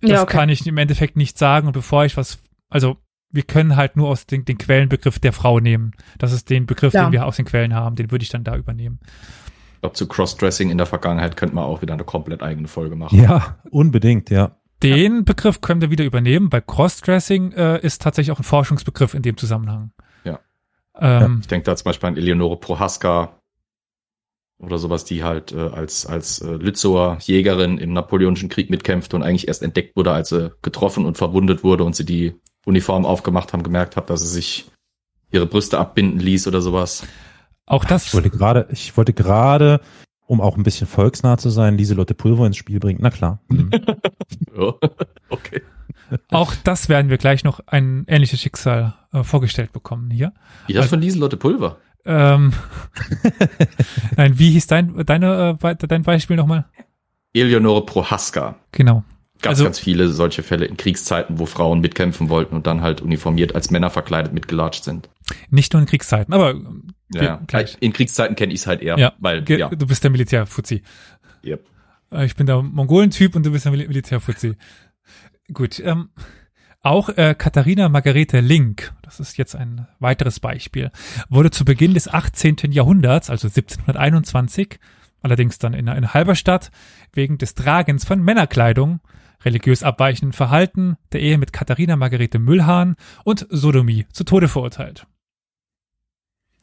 das 0.02 0.12
ja, 0.12 0.22
okay. 0.24 0.38
kann 0.38 0.50
ich 0.50 0.66
im 0.66 0.78
Endeffekt 0.78 1.18
nicht 1.18 1.38
sagen. 1.38 1.68
Und 1.68 1.74
bevor 1.74 2.06
ich 2.06 2.18
was, 2.18 2.40
also 2.70 2.98
wir 3.30 3.44
können 3.44 3.76
halt 3.76 3.98
nur 3.98 4.08
aus 4.08 4.26
den, 4.26 4.46
den 4.46 4.58
Quellenbegriff 4.58 5.20
der 5.20 5.34
Frau 5.34 5.60
nehmen. 5.60 5.92
Das 6.18 6.32
ist 6.32 6.50
den 6.50 6.66
Begriff, 6.66 6.94
ja. 6.94 7.06
den 7.06 7.12
wir 7.12 7.26
aus 7.26 7.36
den 7.36 7.46
Quellen 7.46 7.74
haben, 7.74 7.96
den 7.96 8.12
würde 8.12 8.24
ich 8.24 8.30
dann 8.30 8.44
da 8.44 8.56
übernehmen. 8.56 9.00
Ich 9.76 9.82
glaube, 9.82 9.96
zu 9.96 10.08
Crossdressing 10.08 10.70
in 10.70 10.78
der 10.78 10.88
Vergangenheit 10.88 11.38
könnte 11.38 11.56
man 11.56 11.66
auch 11.66 11.82
wieder 11.82 11.94
eine 11.94 12.04
komplett 12.04 12.42
eigene 12.42 12.68
Folge 12.68 12.96
machen. 12.96 13.22
Ja, 13.22 13.58
unbedingt, 13.70 14.30
ja. 14.30 14.58
Den 14.84 15.26
Begriff 15.26 15.62
können 15.62 15.82
wir 15.82 15.90
wieder 15.90 16.06
übernehmen. 16.06 16.50
Bei 16.50 16.62
Crossdressing 16.62 17.52
äh, 17.54 17.80
ist 17.82 18.02
tatsächlich 18.02 18.32
auch 18.32 18.40
ein 18.40 18.44
Forschungsbegriff 18.44 19.14
in 19.14 19.24
dem 19.24 19.38
Zusammenhang. 19.38 19.92
Ja. 20.24 20.40
Ähm, 21.00 21.22
ja 21.22 21.38
ich 21.42 21.48
denke 21.48 21.66
da 21.66 21.76
zum 21.76 21.86
Beispiel 21.86 22.10
an 22.10 22.18
Eleonore 22.18 22.58
Prohaska 22.58 23.40
oder 24.60 24.78
sowas, 24.78 25.06
die 25.06 25.24
halt 25.24 25.52
äh, 25.52 25.60
als, 25.60 26.06
als 26.06 26.42
äh, 26.42 26.52
Lützower 26.52 27.18
Jägerin 27.22 27.78
im 27.78 27.94
Napoleonischen 27.94 28.50
Krieg 28.50 28.70
mitkämpfte 28.70 29.16
und 29.16 29.24
eigentlich 29.24 29.48
erst 29.48 29.64
entdeckt 29.64 29.96
wurde, 29.96 30.12
als 30.12 30.30
sie 30.30 30.52
getroffen 30.62 31.06
und 31.06 31.18
verwundet 31.18 31.64
wurde 31.64 31.84
und 31.84 31.96
sie 31.96 32.06
die 32.06 32.40
Uniform 32.66 33.06
aufgemacht 33.06 33.54
haben, 33.54 33.64
gemerkt 33.64 33.96
hat, 33.96 34.10
dass 34.10 34.22
sie 34.22 34.28
sich 34.28 34.72
ihre 35.32 35.46
Brüste 35.46 35.80
abbinden 35.80 36.20
ließ 36.20 36.48
oder 36.48 36.62
sowas. 36.62 37.06
Auch 37.66 37.84
das. 37.84 38.08
Ich 38.08 38.14
wollte 38.14 38.30
gerade, 38.30 38.68
ich 38.72 38.96
wollte 38.96 39.14
gerade 39.14 39.82
um 40.28 40.42
auch 40.42 40.58
ein 40.58 40.64
bisschen 40.64 40.88
volksnah 40.88 41.38
zu 41.38 41.50
sein, 41.50 41.78
Lieselotte 41.78 42.14
Pulver 42.14 42.46
ins 42.46 42.58
Spiel 42.58 42.80
bringt. 42.80 43.02
Na 43.02 43.10
klar. 43.10 43.40
Mhm. 43.50 43.72
okay. 45.30 45.62
Auch 46.32 46.54
das 46.64 46.90
werden 46.90 47.10
wir 47.10 47.18
gleich 47.18 47.44
noch 47.44 47.62
ein 47.68 48.06
ähnliches 48.08 48.42
Schicksal 48.42 48.96
äh, 49.14 49.24
vorgestellt 49.24 49.72
bekommen 49.72 50.10
hier. 50.10 50.34
Wie 50.66 50.74
das 50.74 50.84
also, 50.84 50.96
von 50.96 51.02
Lieselotte 51.02 51.38
Pulver? 51.38 51.78
Ähm, 52.06 52.54
Nein, 54.18 54.40
wie 54.40 54.52
hieß 54.52 54.68
dein, 54.68 55.06
deine, 55.06 55.58
äh, 55.62 55.76
dein 55.76 56.04
Beispiel 56.04 56.36
nochmal? 56.36 56.66
Eleonore 57.34 57.86
Prohaska. 57.86 58.56
Genau. 58.72 59.04
Gab 59.42 59.52
also, 59.52 59.66
ganz 59.66 59.80
viele 59.80 60.10
solche 60.10 60.44
Fälle 60.44 60.66
in 60.66 60.78
Kriegszeiten, 60.78 61.40
wo 61.40 61.46
Frauen 61.46 61.80
mitkämpfen 61.80 62.30
wollten 62.30 62.56
und 62.56 62.66
dann 62.66 62.82
halt 62.82 63.02
uniformiert 63.02 63.54
als 63.56 63.70
Männer 63.70 63.90
verkleidet 63.90 64.34
mitgelatscht 64.34 64.84
sind. 64.84 65.10
Nicht 65.50 65.74
nur 65.74 65.82
in 65.82 65.88
Kriegszeiten, 65.88 66.34
aber 66.34 66.56
ja, 67.14 67.42
gleich. 67.48 67.78
In 67.80 67.94
Kriegszeiten 67.94 68.36
kenne 68.36 68.54
ich 68.54 68.62
es 68.62 68.68
halt 68.68 68.82
eher, 68.82 68.98
ja, 68.98 69.14
weil 69.20 69.50
ja. 69.50 69.70
du 69.70 69.88
bist 69.88 70.04
der 70.04 70.12
Militärfuzzi. 70.12 70.84
Yep. 71.44 71.66
Äh, 72.12 72.26
ich 72.26 72.36
bin 72.36 72.46
der 72.46 72.62
Mongolentyp 72.62 73.36
und 73.36 73.46
du 73.46 73.52
bist 73.52 73.66
der 73.66 73.72
Mil 73.72 73.88
Militärfuzzi. 73.88 74.56
Gut, 75.54 75.80
ähm, 75.80 76.10
auch 76.82 77.10
äh, 77.10 77.36
Katharina 77.38 77.90
Margarete 77.90 78.40
Link, 78.40 78.94
das 79.02 79.20
ist 79.20 79.38
jetzt 79.38 79.56
ein 79.56 79.88
weiteres 80.00 80.40
Beispiel, 80.40 80.92
wurde 81.30 81.52
zu 81.52 81.66
Beginn 81.66 81.94
des 81.94 82.08
18. 82.08 82.58
Jahrhunderts, 82.72 83.30
also 83.30 83.48
1721, 83.48 84.80
allerdings 85.22 85.58
dann 85.58 85.74
in, 85.74 85.88
in 85.88 86.14
Halberstadt, 86.14 86.72
wegen 87.14 87.38
des 87.38 87.56
Tragens 87.56 88.06
von 88.06 88.22
Männerkleidung, 88.22 89.00
religiös 89.44 89.84
abweichenden 89.84 90.34
Verhalten, 90.34 90.98
der 91.12 91.22
Ehe 91.22 91.38
mit 91.38 91.54
Katharina 91.54 91.96
Margarete 91.96 92.40
Müllhahn 92.40 92.96
und 93.24 93.48
Sodomie 93.50 94.06
zu 94.12 94.24
Tode 94.24 94.48
verurteilt. 94.48 95.08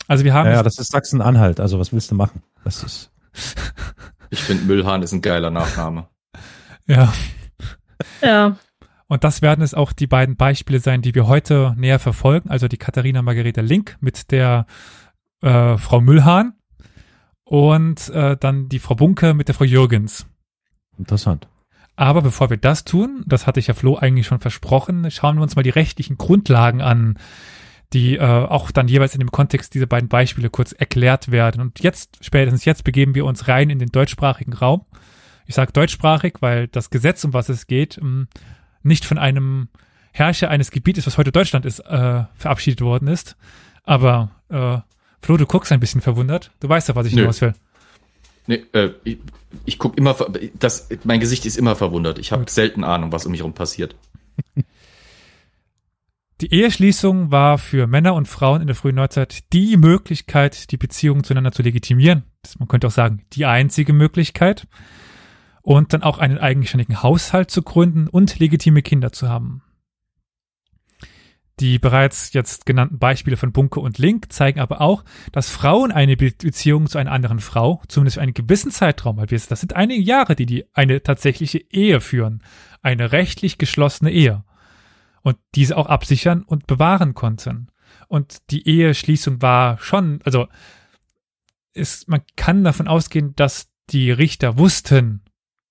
Also 0.07 0.25
wir 0.25 0.35
haben. 0.35 0.47
Ja, 0.47 0.55
ja 0.57 0.63
das 0.63 0.79
ist 0.79 0.91
Sachsen-Anhalt. 0.91 1.61
Also 1.61 1.79
was 1.79 1.93
willst 1.93 2.11
du 2.11 2.15
machen? 2.15 2.43
Das 2.65 2.83
ist. 2.83 3.11
ich 4.31 4.41
finde 4.41 4.65
Müllhahn 4.65 5.03
ist 5.03 5.13
ein 5.13 5.23
geiler 5.23 5.51
Nachname. 5.51 6.09
Ja. 6.87 7.13
Ja. 8.23 8.57
Und 9.07 9.25
das 9.25 9.43
werden 9.43 9.63
es 9.63 9.75
auch 9.75 9.93
die 9.93 10.07
beiden 10.07 10.37
Beispiele 10.37 10.81
sein, 10.81 11.03
die 11.03 11.15
wir 11.15 11.27
heute 11.27 11.75
näher 11.77 11.99
verfolgen. 11.99 12.51
Also 12.51 12.69
die 12.69 12.79
Katharina 12.79 13.23
Margarete 13.23 13.61
Link 13.61 13.97
mit 14.01 14.31
der 14.31 14.67
äh, 15.43 15.77
Frau 15.77 16.01
Müllhahn 16.01 16.55
und 17.45 18.09
äh, 18.11 18.37
dann 18.37 18.69
die 18.69 18.79
Frau 18.79 18.95
Bunke 18.95 19.35
mit 19.35 19.49
der 19.49 19.55
Frau 19.55 19.65
Jürgens. 19.65 20.27
Interessant. 20.99 21.49
Aber 21.97 22.23
bevor 22.23 22.51
wir 22.51 22.57
das 22.57 22.85
tun, 22.85 23.23
das 23.27 23.47
hatte 23.47 23.61
ich 23.61 23.69
ja 23.69 23.75
Flo 23.75 23.97
eigentlich 23.97 24.27
schon 24.27 24.41
versprochen, 24.41 25.11
schauen 25.11 25.37
wir 25.37 25.43
uns 25.43 25.55
mal 25.55 25.63
die 25.63 25.71
rechtlichen 25.71 26.19
Grundlagen 26.19 26.81
an, 26.81 27.19
die 27.95 28.17
äh, 28.17 28.21
auch 28.21 28.73
dann 28.73 28.89
jeweils 28.89 29.15
in 29.15 29.21
dem 29.21 29.31
Kontext 29.31 29.73
dieser 29.73 29.87
beiden 29.87 30.09
Beispiele 30.09 30.51
kurz 30.51 30.73
erklärt 30.73 31.31
werden. 31.31 31.61
Und 31.61 31.81
jetzt, 31.81 32.19
spätestens 32.21 32.65
jetzt, 32.65 32.83
begeben 32.83 33.15
wir 33.15 33.25
uns 33.25 33.47
rein 33.47 33.71
in 33.71 33.79
den 33.79 33.91
deutschsprachigen 33.91 34.53
Raum. 34.53 34.85
Ich 35.47 35.55
sage 35.55 35.73
deutschsprachig, 35.73 36.35
weil 36.41 36.67
das 36.69 36.91
Gesetz, 36.91 37.25
um 37.25 37.33
was 37.33 37.49
es 37.49 37.67
geht, 37.69 37.97
ähm, 37.99 38.27
nicht 38.83 39.05
von 39.05 39.17
einem 39.17 39.69
Herrscher 40.13 40.51
eines 40.51 40.73
Gebietes, 40.73 41.07
was 41.07 41.19
heute 41.19 41.33
Deutschland 41.33 41.65
ist, 41.65 41.81
äh, 41.81 42.25
verabschiedet 42.37 42.81
worden 42.81 43.09
ist. 43.09 43.37
Aber 43.85 44.31
äh, 44.49 44.79
Flo, 45.23 45.37
du 45.37 45.47
guckst 45.47 45.71
ein 45.71 45.81
bisschen 45.81 46.01
verwundert. 46.01 46.51
Du 46.61 46.69
weißt 46.69 46.89
ja, 46.89 46.97
was 46.97 47.07
ich 47.07 47.15
hinaus 47.15 47.41
will. 47.41 47.55
Nee, 48.47 48.65
äh, 48.73 48.91
ich, 49.05 49.19
ich 49.65 49.79
guck 49.79 49.97
immer, 49.97 50.17
das, 50.59 50.89
mein 51.05 51.21
Gesicht 51.21 51.47
ist 51.47 51.57
immer 51.57 51.77
verwundert. 51.77 52.19
Ich 52.19 52.33
habe 52.33 52.45
selten 52.51 52.83
Ahnung, 52.83 53.13
was 53.13 53.25
um 53.25 53.31
mich 53.31 53.41
herum 53.41 53.55
passiert. 53.55 53.95
Die 56.41 56.53
Eheschließung 56.53 57.31
war 57.31 57.59
für 57.59 57.87
Männer 57.87 58.15
und 58.15 58.27
Frauen 58.27 58.61
in 58.61 58.67
der 58.67 58.75
frühen 58.75 58.97
Neuzeit 58.97 59.53
die 59.53 59.77
Möglichkeit, 59.77 60.73
die 60.73 60.77
Beziehungen 60.77 61.23
zueinander 61.23 61.53
zu 61.53 61.63
legitimieren. 61.63 62.25
Man 62.59 62.67
könnte 62.67 62.89
auch 62.89 62.93
sagen, 62.93 63.25
die 63.33 63.47
einzige 63.47 63.93
Möglichkeit. 63.93 64.67
Und 65.63 65.95
dann 65.95 66.03
auch 66.03 66.19
einen 66.19 66.37
eigenständigen 66.37 67.03
Haushalt 67.03 67.51
zu 67.51 67.63
gründen 67.63 68.09
und 68.09 68.39
legitime 68.39 68.83
Kinder 68.83 69.13
zu 69.13 69.31
haben. 69.31 69.63
Die 71.61 71.79
bereits 71.79 72.35
jetzt 72.35 72.67
genannten 72.67 72.99
Beispiele 72.99 73.39
von 73.39 73.53
Bunke 73.53 73.81
und 73.81 73.97
Link 73.97 74.31
zeigen 74.31 74.61
aber 74.61 74.83
auch, 74.83 75.05
dass 75.33 75.49
Frauen 75.49 75.93
eine 75.93 76.17
Beziehung 76.17 76.89
zu 76.89 76.99
einer 76.99 77.13
anderen 77.13 77.39
Frau, 77.39 77.81
zumindest 77.89 78.17
für 78.17 78.23
einen 78.23 78.35
gewissen 78.35 78.73
Zeitraum, 78.73 79.17
weil 79.17 79.27
das 79.27 79.49
sind 79.49 79.75
einige 79.75 80.03
Jahre, 80.03 80.35
die 80.35 80.47
die 80.47 80.67
eine 80.75 81.03
tatsächliche 81.03 81.59
Ehe 81.71 82.01
führen, 82.01 82.43
eine 82.83 83.13
rechtlich 83.13 83.57
geschlossene 83.57 84.11
Ehe 84.11 84.45
und 85.25 85.39
diese 85.55 85.77
auch 85.77 85.87
absichern 85.87 86.43
und 86.43 86.69
bewahren 86.69 87.15
konnten. 87.15 87.69
Und 88.07 88.51
die 88.51 88.69
Eheschließung 88.69 89.43
war 89.43 89.79
schon, 89.79 90.21
also 90.25 90.47
ist, 91.73 92.09
man 92.09 92.21
kann 92.37 92.63
davon 92.63 92.87
ausgehen, 92.87 93.35
dass 93.35 93.73
die 93.91 94.13
Richter 94.13 94.59
wussten, 94.59 95.25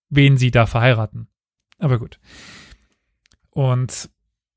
wen 0.09 0.37
sie 0.37 0.51
da 0.51 0.65
verheiraten. 0.65 1.27
Aber 1.77 1.99
gut. 1.99 2.19
Und 3.51 4.09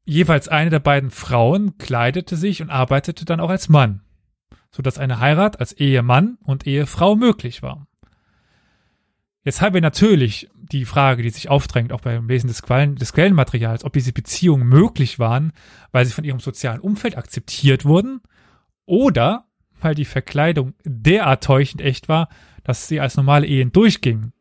jeweils 0.05 0.49
eine 0.49 0.71
der 0.71 0.81
beiden 0.81 1.11
Frauen 1.11 1.77
kleidete 1.77 2.37
sich 2.37 2.63
und 2.63 2.71
arbeitete 2.71 3.25
dann 3.27 3.41
auch 3.41 3.51
als 3.51 3.69
Mann, 3.69 4.03
so 4.71 4.83
dass 4.83 4.99
eine 4.99 5.21
Heirat 5.21 5.61
als 5.61 5.75
Ehemann 5.75 6.39
und 6.43 6.67
Ehefrau 6.67 7.17
möglich 7.17 7.63
war. 7.63 7.86
Jetzt 9.47 9.63
haben 9.63 9.75
wir 9.75 9.81
natürlich 9.81 10.51
die 10.55 10.85
Frage, 10.85 11.23
die 11.23 11.31
sich 11.31 11.49
aufdrängt, 11.49 11.93
auch 11.93 12.01
beim 12.01 12.27
Lesen 12.27 12.49
des, 12.49 12.63
Quellen, 12.63 12.97
des 12.97 13.13
Quellenmaterials, 13.13 13.85
ob 13.85 13.93
diese 13.93 14.13
Beziehungen 14.13 14.69
möglich 14.69 15.21
waren, 15.21 15.53
weil 15.93 16.05
sie 16.05 16.11
von 16.11 16.25
ihrem 16.25 16.41
sozialen 16.41 16.81
Umfeld 16.81 17.17
akzeptiert 17.17 17.85
wurden 17.85 18.23
oder 18.87 19.47
weil 19.81 19.95
die 19.95 20.05
Verkleidung 20.05 20.75
derart 20.85 21.45
täuschend 21.45 21.81
echt 21.81 22.09
war, 22.09 22.29
dass 22.65 22.89
sie 22.89 22.99
als 22.99 23.17
normale 23.17 23.47
Ehen 23.47 23.71
durchgingen. 23.71 24.33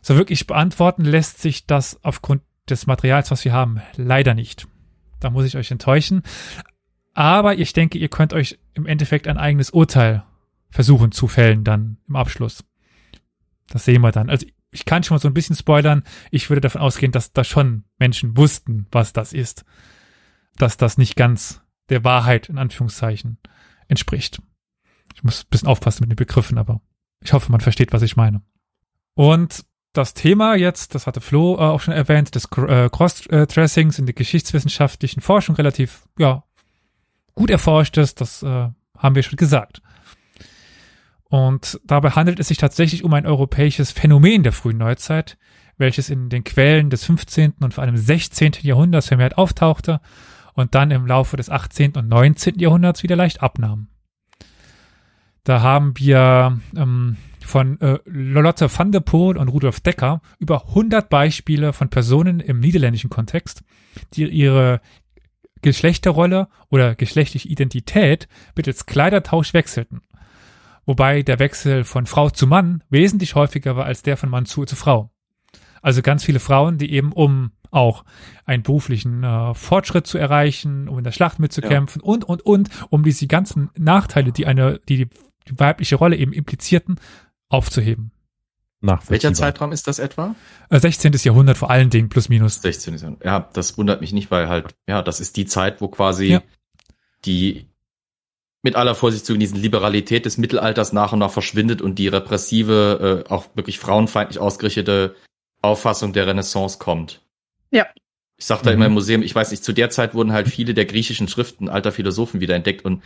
So 0.00 0.14
wirklich 0.14 0.46
beantworten 0.46 1.04
lässt 1.04 1.42
sich 1.42 1.66
das 1.66 1.98
aufgrund 2.04 2.42
des 2.70 2.86
Materials, 2.86 3.32
was 3.32 3.44
wir 3.44 3.52
haben, 3.52 3.82
leider 3.96 4.34
nicht. 4.34 4.68
Da 5.18 5.30
muss 5.30 5.44
ich 5.44 5.56
euch 5.56 5.72
enttäuschen. 5.72 6.22
Aber 7.14 7.58
ich 7.58 7.72
denke, 7.72 7.98
ihr 7.98 8.08
könnt 8.08 8.32
euch 8.32 8.60
im 8.74 8.86
Endeffekt 8.86 9.26
ein 9.26 9.38
eigenes 9.38 9.70
Urteil 9.70 10.22
versuchen 10.70 11.10
zu 11.10 11.26
fällen 11.26 11.64
dann 11.64 11.96
im 12.06 12.14
Abschluss. 12.14 12.62
Das 13.68 13.84
sehen 13.84 14.02
wir 14.02 14.12
dann. 14.12 14.30
Also 14.30 14.46
ich 14.70 14.84
kann 14.84 15.02
schon 15.02 15.14
mal 15.14 15.20
so 15.20 15.28
ein 15.28 15.34
bisschen 15.34 15.56
spoilern. 15.56 16.02
Ich 16.30 16.50
würde 16.50 16.60
davon 16.60 16.80
ausgehen, 16.80 17.12
dass 17.12 17.32
da 17.32 17.44
schon 17.44 17.84
Menschen 17.98 18.36
wussten, 18.36 18.86
was 18.90 19.12
das 19.12 19.32
ist. 19.32 19.64
Dass 20.56 20.76
das 20.76 20.98
nicht 20.98 21.16
ganz 21.16 21.62
der 21.88 22.04
Wahrheit 22.04 22.48
in 22.48 22.58
Anführungszeichen 22.58 23.38
entspricht. 23.88 24.42
Ich 25.14 25.24
muss 25.24 25.44
ein 25.44 25.50
bisschen 25.50 25.68
aufpassen 25.68 26.02
mit 26.02 26.10
den 26.10 26.16
Begriffen, 26.16 26.58
aber 26.58 26.80
ich 27.22 27.32
hoffe, 27.32 27.50
man 27.50 27.60
versteht, 27.60 27.92
was 27.92 28.02
ich 28.02 28.16
meine. 28.16 28.42
Und 29.14 29.64
das 29.92 30.14
Thema 30.14 30.54
jetzt, 30.54 30.94
das 30.94 31.06
hatte 31.06 31.20
Flo 31.20 31.56
äh, 31.56 31.60
auch 31.60 31.80
schon 31.80 31.94
erwähnt, 31.94 32.34
des 32.34 32.44
äh, 32.56 32.88
Cross-Dressings 32.90 33.98
in 33.98 34.06
der 34.06 34.14
geschichtswissenschaftlichen 34.14 35.20
Forschung 35.20 35.56
relativ, 35.56 36.06
ja, 36.18 36.44
gut 37.34 37.50
erforscht 37.50 37.96
ist, 37.96 38.20
das 38.20 38.42
äh, 38.42 38.68
haben 38.96 39.14
wir 39.14 39.22
schon 39.22 39.36
gesagt. 39.36 39.82
Und 41.28 41.80
dabei 41.84 42.10
handelt 42.10 42.40
es 42.40 42.48
sich 42.48 42.56
tatsächlich 42.56 43.04
um 43.04 43.12
ein 43.12 43.26
europäisches 43.26 43.92
Phänomen 43.92 44.42
der 44.42 44.52
frühen 44.52 44.78
Neuzeit, 44.78 45.36
welches 45.76 46.10
in 46.10 46.28
den 46.30 46.44
Quellen 46.44 46.90
des 46.90 47.04
15. 47.04 47.54
und 47.60 47.74
vor 47.74 47.84
allem 47.84 47.96
16. 47.96 48.52
Jahrhunderts 48.62 49.08
vermehrt 49.08 49.36
auftauchte 49.36 50.00
und 50.54 50.74
dann 50.74 50.90
im 50.90 51.06
Laufe 51.06 51.36
des 51.36 51.50
18. 51.50 51.92
und 51.92 52.08
19. 52.08 52.58
Jahrhunderts 52.58 53.02
wieder 53.02 53.16
leicht 53.16 53.42
abnahm. 53.42 53.88
Da 55.44 55.62
haben 55.62 55.96
wir 55.96 56.58
ähm, 56.76 57.16
von 57.44 57.80
äh, 57.80 57.98
Lotte 58.04 58.68
van 58.70 58.92
der 58.92 59.00
Poel 59.00 59.36
und 59.36 59.48
Rudolf 59.48 59.80
Decker 59.80 60.20
über 60.38 60.68
100 60.68 61.08
Beispiele 61.08 61.72
von 61.72 61.88
Personen 61.88 62.40
im 62.40 62.60
niederländischen 62.60 63.10
Kontext, 63.10 63.62
die 64.14 64.24
ihre 64.24 64.80
Geschlechterrolle 65.62 66.48
oder 66.70 66.94
geschlechtliche 66.94 67.48
Identität 67.48 68.28
mittels 68.56 68.86
Kleidertausch 68.86 69.54
wechselten. 69.54 70.02
Wobei 70.88 71.20
der 71.20 71.38
Wechsel 71.38 71.84
von 71.84 72.06
Frau 72.06 72.30
zu 72.30 72.46
Mann 72.46 72.82
wesentlich 72.88 73.34
häufiger 73.34 73.76
war 73.76 73.84
als 73.84 74.00
der 74.00 74.16
von 74.16 74.30
Mann 74.30 74.46
zu, 74.46 74.64
zu 74.64 74.74
Frau. 74.74 75.10
Also 75.82 76.00
ganz 76.00 76.24
viele 76.24 76.40
Frauen, 76.40 76.78
die 76.78 76.90
eben 76.92 77.12
um 77.12 77.52
auch 77.70 78.06
einen 78.46 78.62
beruflichen 78.62 79.22
äh, 79.22 79.52
Fortschritt 79.52 80.06
zu 80.06 80.16
erreichen, 80.16 80.88
um 80.88 80.96
in 80.96 81.04
der 81.04 81.12
Schlacht 81.12 81.40
mitzukämpfen 81.40 82.00
ja. 82.02 82.08
und, 82.08 82.24
und, 82.24 82.40
und, 82.40 82.70
um 82.88 83.02
diese 83.02 83.26
ganzen 83.26 83.68
Nachteile, 83.76 84.32
die 84.32 84.46
eine, 84.46 84.80
die, 84.88 85.10
die 85.46 85.60
weibliche 85.60 85.96
Rolle 85.96 86.16
eben 86.16 86.32
implizierten, 86.32 86.98
aufzuheben. 87.50 88.10
Welcher 88.80 89.34
Zeitraum 89.34 89.72
ist 89.72 89.88
das 89.88 89.98
etwa? 89.98 90.36
16. 90.70 91.12
Äh, 91.12 91.16
Jahrhundert 91.18 91.58
vor 91.58 91.70
allen 91.70 91.90
Dingen, 91.90 92.08
plus 92.08 92.30
minus. 92.30 92.62
16. 92.62 92.96
Jahrhundert. 92.96 93.26
Ja, 93.26 93.50
das 93.52 93.76
wundert 93.76 94.00
mich 94.00 94.14
nicht, 94.14 94.30
weil 94.30 94.48
halt, 94.48 94.74
ja, 94.88 95.02
das 95.02 95.20
ist 95.20 95.36
die 95.36 95.44
Zeit, 95.44 95.82
wo 95.82 95.88
quasi 95.88 96.28
ja. 96.28 96.42
die 97.26 97.67
mit 98.62 98.76
aller 98.76 98.94
Vorsicht 98.94 99.24
zu 99.24 99.32
genießen 99.34 99.60
Liberalität 99.60 100.26
des 100.26 100.38
Mittelalters 100.38 100.92
nach 100.92 101.12
und 101.12 101.20
nach 101.20 101.30
verschwindet 101.30 101.80
und 101.80 101.98
die 101.98 102.08
repressive, 102.08 103.24
äh, 103.26 103.30
auch 103.30 103.46
wirklich 103.54 103.78
frauenfeindlich 103.78 104.38
ausgerichtete 104.38 105.14
Auffassung 105.62 106.12
der 106.12 106.26
Renaissance 106.26 106.78
kommt. 106.78 107.22
Ja. 107.70 107.86
Ich 108.36 108.46
sag 108.46 108.62
da 108.62 108.70
mhm. 108.70 108.76
immer 108.76 108.86
im 108.86 108.92
Museum, 108.92 109.22
ich 109.22 109.34
weiß 109.34 109.50
nicht, 109.50 109.64
zu 109.64 109.72
der 109.72 109.90
Zeit 109.90 110.14
wurden 110.14 110.32
halt 110.32 110.48
viele 110.48 110.74
der 110.74 110.86
griechischen 110.86 111.28
Schriften 111.28 111.68
alter 111.68 111.92
Philosophen 111.92 112.40
wiederentdeckt 112.40 112.84
und 112.84 113.02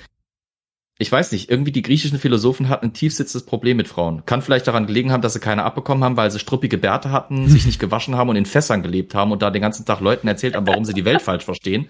ich 0.98 1.10
weiß 1.10 1.32
nicht, 1.32 1.50
irgendwie 1.50 1.72
die 1.72 1.82
griechischen 1.82 2.18
Philosophen 2.18 2.68
hatten 2.68 2.86
ein 2.86 2.92
tiefsitzes 2.92 3.44
Problem 3.44 3.76
mit 3.76 3.88
Frauen. 3.88 4.24
Kann 4.26 4.42
vielleicht 4.42 4.68
daran 4.68 4.86
gelegen 4.86 5.10
haben, 5.10 5.22
dass 5.22 5.32
sie 5.32 5.40
keine 5.40 5.64
abbekommen 5.64 6.04
haben, 6.04 6.16
weil 6.16 6.30
sie 6.30 6.38
struppige 6.38 6.78
Bärte 6.78 7.10
hatten, 7.10 7.48
sich 7.48 7.66
nicht 7.66 7.80
gewaschen 7.80 8.16
haben 8.16 8.28
und 8.28 8.36
in 8.36 8.46
Fässern 8.46 8.82
gelebt 8.82 9.14
haben 9.14 9.32
und 9.32 9.42
da 9.42 9.50
den 9.50 9.62
ganzen 9.62 9.84
Tag 9.84 10.00
Leuten 10.00 10.28
erzählt 10.28 10.54
haben, 10.54 10.66
warum 10.66 10.84
sie 10.84 10.94
die 10.94 11.04
Welt 11.04 11.22
falsch 11.22 11.44
verstehen. 11.44 11.88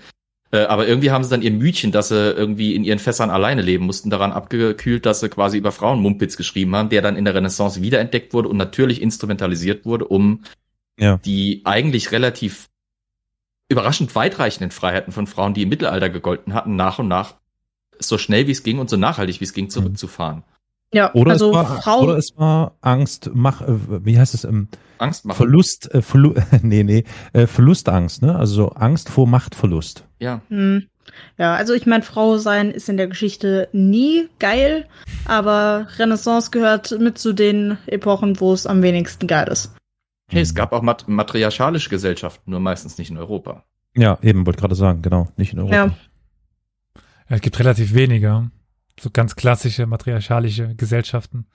Äh, 0.52 0.64
aber 0.64 0.86
irgendwie 0.86 1.10
haben 1.10 1.24
sie 1.24 1.30
dann 1.30 1.42
ihr 1.42 1.50
Mütchen, 1.50 1.92
dass 1.92 2.08
sie 2.08 2.30
irgendwie 2.30 2.74
in 2.74 2.84
ihren 2.84 2.98
Fässern 2.98 3.30
alleine 3.30 3.62
leben 3.62 3.86
mussten, 3.86 4.10
daran 4.10 4.32
abgekühlt, 4.32 5.06
dass 5.06 5.20
sie 5.20 5.30
quasi 5.30 5.56
über 5.56 5.72
Frauen 5.72 6.00
Mumpitz 6.00 6.36
geschrieben 6.36 6.76
haben, 6.76 6.90
der 6.90 7.00
dann 7.02 7.16
in 7.16 7.24
der 7.24 7.34
Renaissance 7.34 7.80
wiederentdeckt 7.80 8.34
wurde 8.34 8.48
und 8.48 8.58
natürlich 8.58 9.00
instrumentalisiert 9.00 9.86
wurde, 9.86 10.06
um 10.06 10.44
ja. 10.98 11.16
die 11.24 11.62
eigentlich 11.64 12.12
relativ 12.12 12.68
überraschend 13.70 14.14
weitreichenden 14.14 14.70
Freiheiten 14.70 15.12
von 15.12 15.26
Frauen, 15.26 15.54
die 15.54 15.62
im 15.62 15.70
Mittelalter 15.70 16.10
gegolten 16.10 16.52
hatten, 16.52 16.76
nach 16.76 16.98
und 16.98 17.08
nach 17.08 17.36
so 17.98 18.18
schnell 18.18 18.46
wie 18.46 18.52
es 18.52 18.62
ging 18.62 18.78
und 18.78 18.90
so 18.90 18.98
nachhaltig 18.98 19.40
wie 19.40 19.44
es 19.44 19.54
ging 19.54 19.70
zurückzufahren. 19.70 20.42
Ja, 20.92 21.12
oder 21.14 21.32
also 21.32 21.48
es 21.50 21.54
war, 21.54 21.82
Frau 21.82 22.00
oder 22.02 22.16
es 22.16 22.34
war 22.36 22.76
Angst, 22.80 23.30
mach, 23.32 23.62
äh, 23.62 24.04
wie 24.04 24.18
heißt 24.18 24.34
es? 24.34 24.44
Ähm, 24.44 24.68
Angst 24.98 25.24
machen. 25.24 25.36
Verlust, 25.36 25.92
äh, 25.94 26.02
Verlu 26.02 26.34
nee, 26.62 26.84
nee, 26.84 27.04
äh, 27.32 27.46
Verlustangst, 27.46 28.22
ne? 28.22 28.36
Also 28.36 28.54
so 28.54 28.68
Angst 28.70 29.08
vor 29.08 29.26
Machtverlust. 29.26 30.06
Ja. 30.18 30.42
Hm. 30.48 30.86
Ja, 31.38 31.54
also 31.54 31.74
ich 31.74 31.86
meine, 31.86 32.02
Frau 32.02 32.38
sein 32.38 32.70
ist 32.70 32.88
in 32.88 32.96
der 32.96 33.08
Geschichte 33.08 33.68
nie 33.72 34.28
geil, 34.38 34.86
aber 35.24 35.88
Renaissance 35.98 36.50
gehört 36.50 36.96
mit 36.98 37.18
zu 37.18 37.32
den 37.32 37.78
Epochen, 37.86 38.40
wo 38.40 38.52
es 38.52 38.66
am 38.66 38.82
wenigsten 38.82 39.26
geil 39.26 39.48
ist. 39.48 39.74
Hey, 40.28 40.42
es 40.42 40.54
gab 40.54 40.72
auch 40.72 40.82
mat 40.82 41.08
matriarchalische 41.08 41.90
Gesellschaften, 41.90 42.50
nur 42.50 42.60
meistens 42.60 42.96
nicht 42.96 43.10
in 43.10 43.18
Europa. 43.18 43.64
Ja, 43.94 44.18
eben, 44.22 44.46
wollte 44.46 44.60
gerade 44.60 44.74
sagen, 44.74 45.02
genau, 45.02 45.28
nicht 45.36 45.52
in 45.52 45.58
Europa. 45.58 45.74
Ja. 45.74 45.84
Ja, 47.28 47.36
es 47.36 47.40
gibt 47.40 47.58
relativ 47.58 47.94
wenige. 47.94 48.50
So 49.00 49.10
ganz 49.10 49.36
klassische 49.36 49.86
matriarchalische 49.86 50.74
Gesellschaften. 50.74 51.46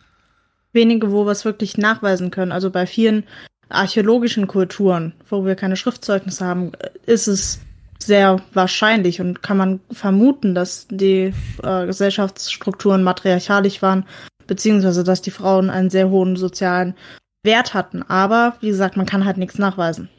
Wenige, 0.74 1.12
wo 1.12 1.26
wir 1.26 1.32
es 1.32 1.46
wirklich 1.46 1.78
nachweisen 1.78 2.32
können. 2.32 2.52
Also 2.52 2.72
bei 2.72 2.86
vielen 2.86 3.24
archäologischen 3.70 4.48
Kulturen, 4.48 5.14
wo 5.30 5.46
wir 5.46 5.56
keine 5.56 5.76
Schriftzeugnisse 5.76 6.46
haben, 6.46 6.72
ist 7.06 7.28
es 7.28 7.60
sehr 8.00 8.42
wahrscheinlich 8.54 9.20
und 9.22 9.42
kann 9.42 9.58
man 9.58 9.80
vermuten, 9.92 10.56
dass 10.56 10.88
die 10.90 11.34
äh, 11.64 11.86
Gesellschaftsstrukturen 11.86 13.04
matriarchalisch 13.04 13.82
waren, 13.82 14.06
beziehungsweise 14.46 15.04
dass 15.04 15.22
die 15.22 15.32
Frauen 15.32 15.70
einen 15.70 15.90
sehr 15.90 16.10
hohen 16.10 16.36
sozialen 16.36 16.96
Wert 17.44 17.74
hatten. 17.74 18.04
Aber 18.04 18.56
wie 18.62 18.70
gesagt, 18.70 18.98
man 18.98 19.06
kann 19.06 19.26
halt 19.26 19.38
nichts 19.38 19.58
nachweisen. 19.58 20.10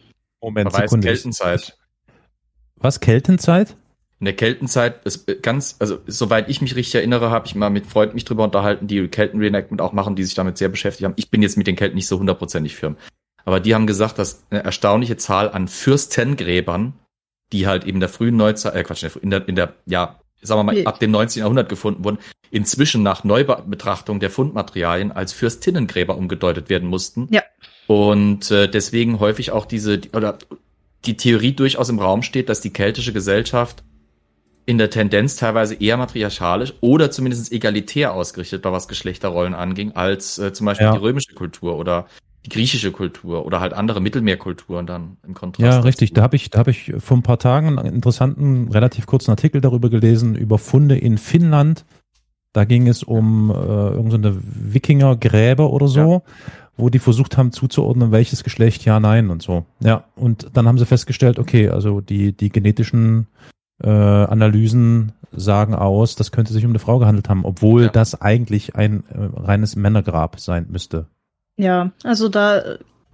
Moment, 0.40 0.72
Sekunde. 0.72 1.08
Keltenzeit. 1.08 1.76
Was, 2.76 3.00
Keltenzeit? 3.00 3.76
In 4.20 4.24
der 4.24 4.34
Keltenzeit 4.34 5.04
ist 5.04 5.42
ganz, 5.42 5.76
also 5.78 5.98
soweit 6.06 6.48
ich 6.48 6.60
mich 6.60 6.74
richtig 6.74 6.96
erinnere, 6.96 7.30
habe 7.30 7.46
ich 7.46 7.54
mal 7.54 7.70
mit 7.70 7.86
Freunden 7.86 8.14
mich 8.14 8.24
drüber 8.24 8.44
unterhalten, 8.44 8.88
die 8.88 9.06
Kelten-Reenactment 9.06 9.80
auch 9.80 9.92
machen, 9.92 10.16
die 10.16 10.24
sich 10.24 10.34
damit 10.34 10.58
sehr 10.58 10.68
beschäftigt 10.68 11.04
haben. 11.04 11.14
Ich 11.16 11.30
bin 11.30 11.40
jetzt 11.40 11.56
mit 11.56 11.68
den 11.68 11.76
Kelten 11.76 11.94
nicht 11.94 12.08
so 12.08 12.18
hundertprozentig 12.18 12.74
firm. 12.74 12.96
Aber 13.44 13.60
die 13.60 13.74
haben 13.74 13.86
gesagt, 13.86 14.18
dass 14.18 14.44
eine 14.50 14.64
erstaunliche 14.64 15.16
Zahl 15.16 15.48
an 15.50 15.68
Fürstengräbern, 15.68 16.94
die 17.52 17.68
halt 17.68 17.84
eben 17.84 18.00
der 18.00 18.08
frühen 18.08 18.36
Neuzeit, 18.36 18.74
äh 18.74 18.82
Quatsch, 18.82 19.04
in 19.22 19.30
der, 19.30 19.46
in 19.48 19.54
der, 19.54 19.74
ja, 19.86 20.18
sagen 20.42 20.58
wir 20.58 20.64
mal, 20.64 20.86
ab 20.86 20.98
dem 20.98 21.12
19. 21.12 21.40
Jahrhundert 21.40 21.68
gefunden 21.68 22.04
wurden, 22.04 22.18
inzwischen 22.50 23.04
nach 23.04 23.22
Neubetrachtung 23.22 24.18
der 24.18 24.30
Fundmaterialien 24.30 25.12
als 25.12 25.32
Fürstinnengräber 25.32 26.16
umgedeutet 26.16 26.68
werden 26.70 26.88
mussten. 26.88 27.28
Ja. 27.30 27.42
Und 27.86 28.50
äh, 28.50 28.68
deswegen 28.68 29.20
häufig 29.20 29.52
auch 29.52 29.64
diese, 29.64 30.00
oder 30.12 30.38
die 31.04 31.16
Theorie 31.16 31.52
durchaus 31.52 31.88
im 31.88 32.00
Raum 32.00 32.22
steht, 32.22 32.48
dass 32.48 32.60
die 32.60 32.72
keltische 32.72 33.12
Gesellschaft 33.12 33.84
in 34.68 34.76
der 34.76 34.90
Tendenz 34.90 35.36
teilweise 35.36 35.74
eher 35.76 35.96
matriarchalisch 35.96 36.74
oder 36.82 37.10
zumindest 37.10 37.50
egalitär 37.52 38.12
ausgerichtet 38.12 38.62
war, 38.64 38.72
was 38.72 38.86
Geschlechterrollen 38.86 39.54
anging, 39.54 39.92
als 39.92 40.38
äh, 40.38 40.52
zum 40.52 40.66
Beispiel 40.66 40.88
ja. 40.88 40.92
die 40.92 40.98
römische 40.98 41.34
Kultur 41.34 41.78
oder 41.78 42.06
die 42.44 42.50
griechische 42.50 42.92
Kultur 42.92 43.46
oder 43.46 43.60
halt 43.60 43.72
andere 43.72 44.02
Mittelmeerkulturen 44.02 44.86
dann 44.86 45.16
im 45.26 45.32
Kontrast. 45.32 45.64
Ja, 45.64 45.80
richtig. 45.80 46.12
Da 46.12 46.20
habe 46.20 46.36
ich, 46.36 46.50
da 46.50 46.58
habe 46.58 46.70
ich 46.70 46.92
vor 46.98 47.16
ein 47.16 47.22
paar 47.22 47.38
Tagen 47.38 47.78
einen 47.78 47.94
interessanten, 47.94 48.70
relativ 48.70 49.06
kurzen 49.06 49.30
Artikel 49.30 49.62
darüber 49.62 49.88
gelesen 49.88 50.34
über 50.34 50.58
Funde 50.58 50.98
in 50.98 51.16
Finnland. 51.16 51.86
Da 52.52 52.66
ging 52.66 52.88
es 52.88 53.02
um 53.02 53.50
äh, 53.50 53.54
irgendeine 53.54 54.36
Wikingergräber 54.38 55.72
oder 55.72 55.88
so. 55.88 56.22
Ja 56.26 56.32
wo 56.80 56.90
die 56.90 57.00
versucht 57.00 57.36
haben 57.36 57.50
zuzuordnen, 57.50 58.12
welches 58.12 58.44
Geschlecht, 58.44 58.84
ja, 58.84 59.00
nein 59.00 59.30
und 59.30 59.42
so. 59.42 59.64
Ja, 59.80 60.04
und 60.14 60.46
dann 60.52 60.68
haben 60.68 60.78
sie 60.78 60.86
festgestellt, 60.86 61.40
okay, 61.40 61.70
also 61.70 62.00
die, 62.00 62.32
die 62.32 62.50
genetischen 62.50 63.26
äh, 63.82 63.88
Analysen 63.88 65.12
sagen 65.32 65.74
aus, 65.74 66.16
das 66.16 66.32
könnte 66.32 66.52
sich 66.52 66.64
um 66.64 66.70
eine 66.70 66.78
Frau 66.78 66.98
gehandelt 66.98 67.28
haben, 67.28 67.44
obwohl 67.44 67.84
ja. 67.84 67.88
das 67.88 68.20
eigentlich 68.20 68.76
ein 68.76 69.04
äh, 69.10 69.40
reines 69.40 69.76
Männergrab 69.76 70.40
sein 70.40 70.66
müsste. 70.70 71.06
Ja, 71.56 71.92
also 72.04 72.28
da 72.28 72.62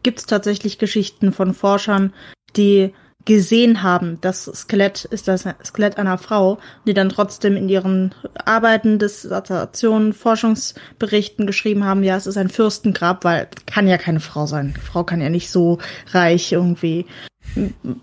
gibt's 0.02 0.26
tatsächlich 0.26 0.78
Geschichten 0.78 1.32
von 1.32 1.54
Forschern, 1.54 2.12
die 2.56 2.92
gesehen 3.24 3.82
haben, 3.82 4.18
das 4.20 4.44
Skelett 4.44 5.06
ist 5.06 5.28
das 5.28 5.46
Skelett 5.64 5.96
einer 5.96 6.18
Frau, 6.18 6.58
die 6.86 6.92
dann 6.92 7.08
trotzdem 7.08 7.56
in 7.56 7.70
ihren 7.70 8.14
Arbeiten, 8.44 8.98
Dissertationen, 8.98 10.12
Forschungsberichten 10.12 11.46
geschrieben 11.46 11.84
haben, 11.84 12.02
ja, 12.02 12.16
es 12.16 12.26
ist 12.26 12.36
ein 12.36 12.50
Fürstengrab, 12.50 13.24
weil 13.24 13.48
kann 13.66 13.88
ja 13.88 13.96
keine 13.96 14.20
Frau 14.20 14.46
sein. 14.46 14.74
Frau 14.80 15.04
kann 15.04 15.22
ja 15.22 15.30
nicht 15.30 15.50
so 15.50 15.78
reich 16.12 16.52
irgendwie 16.52 17.06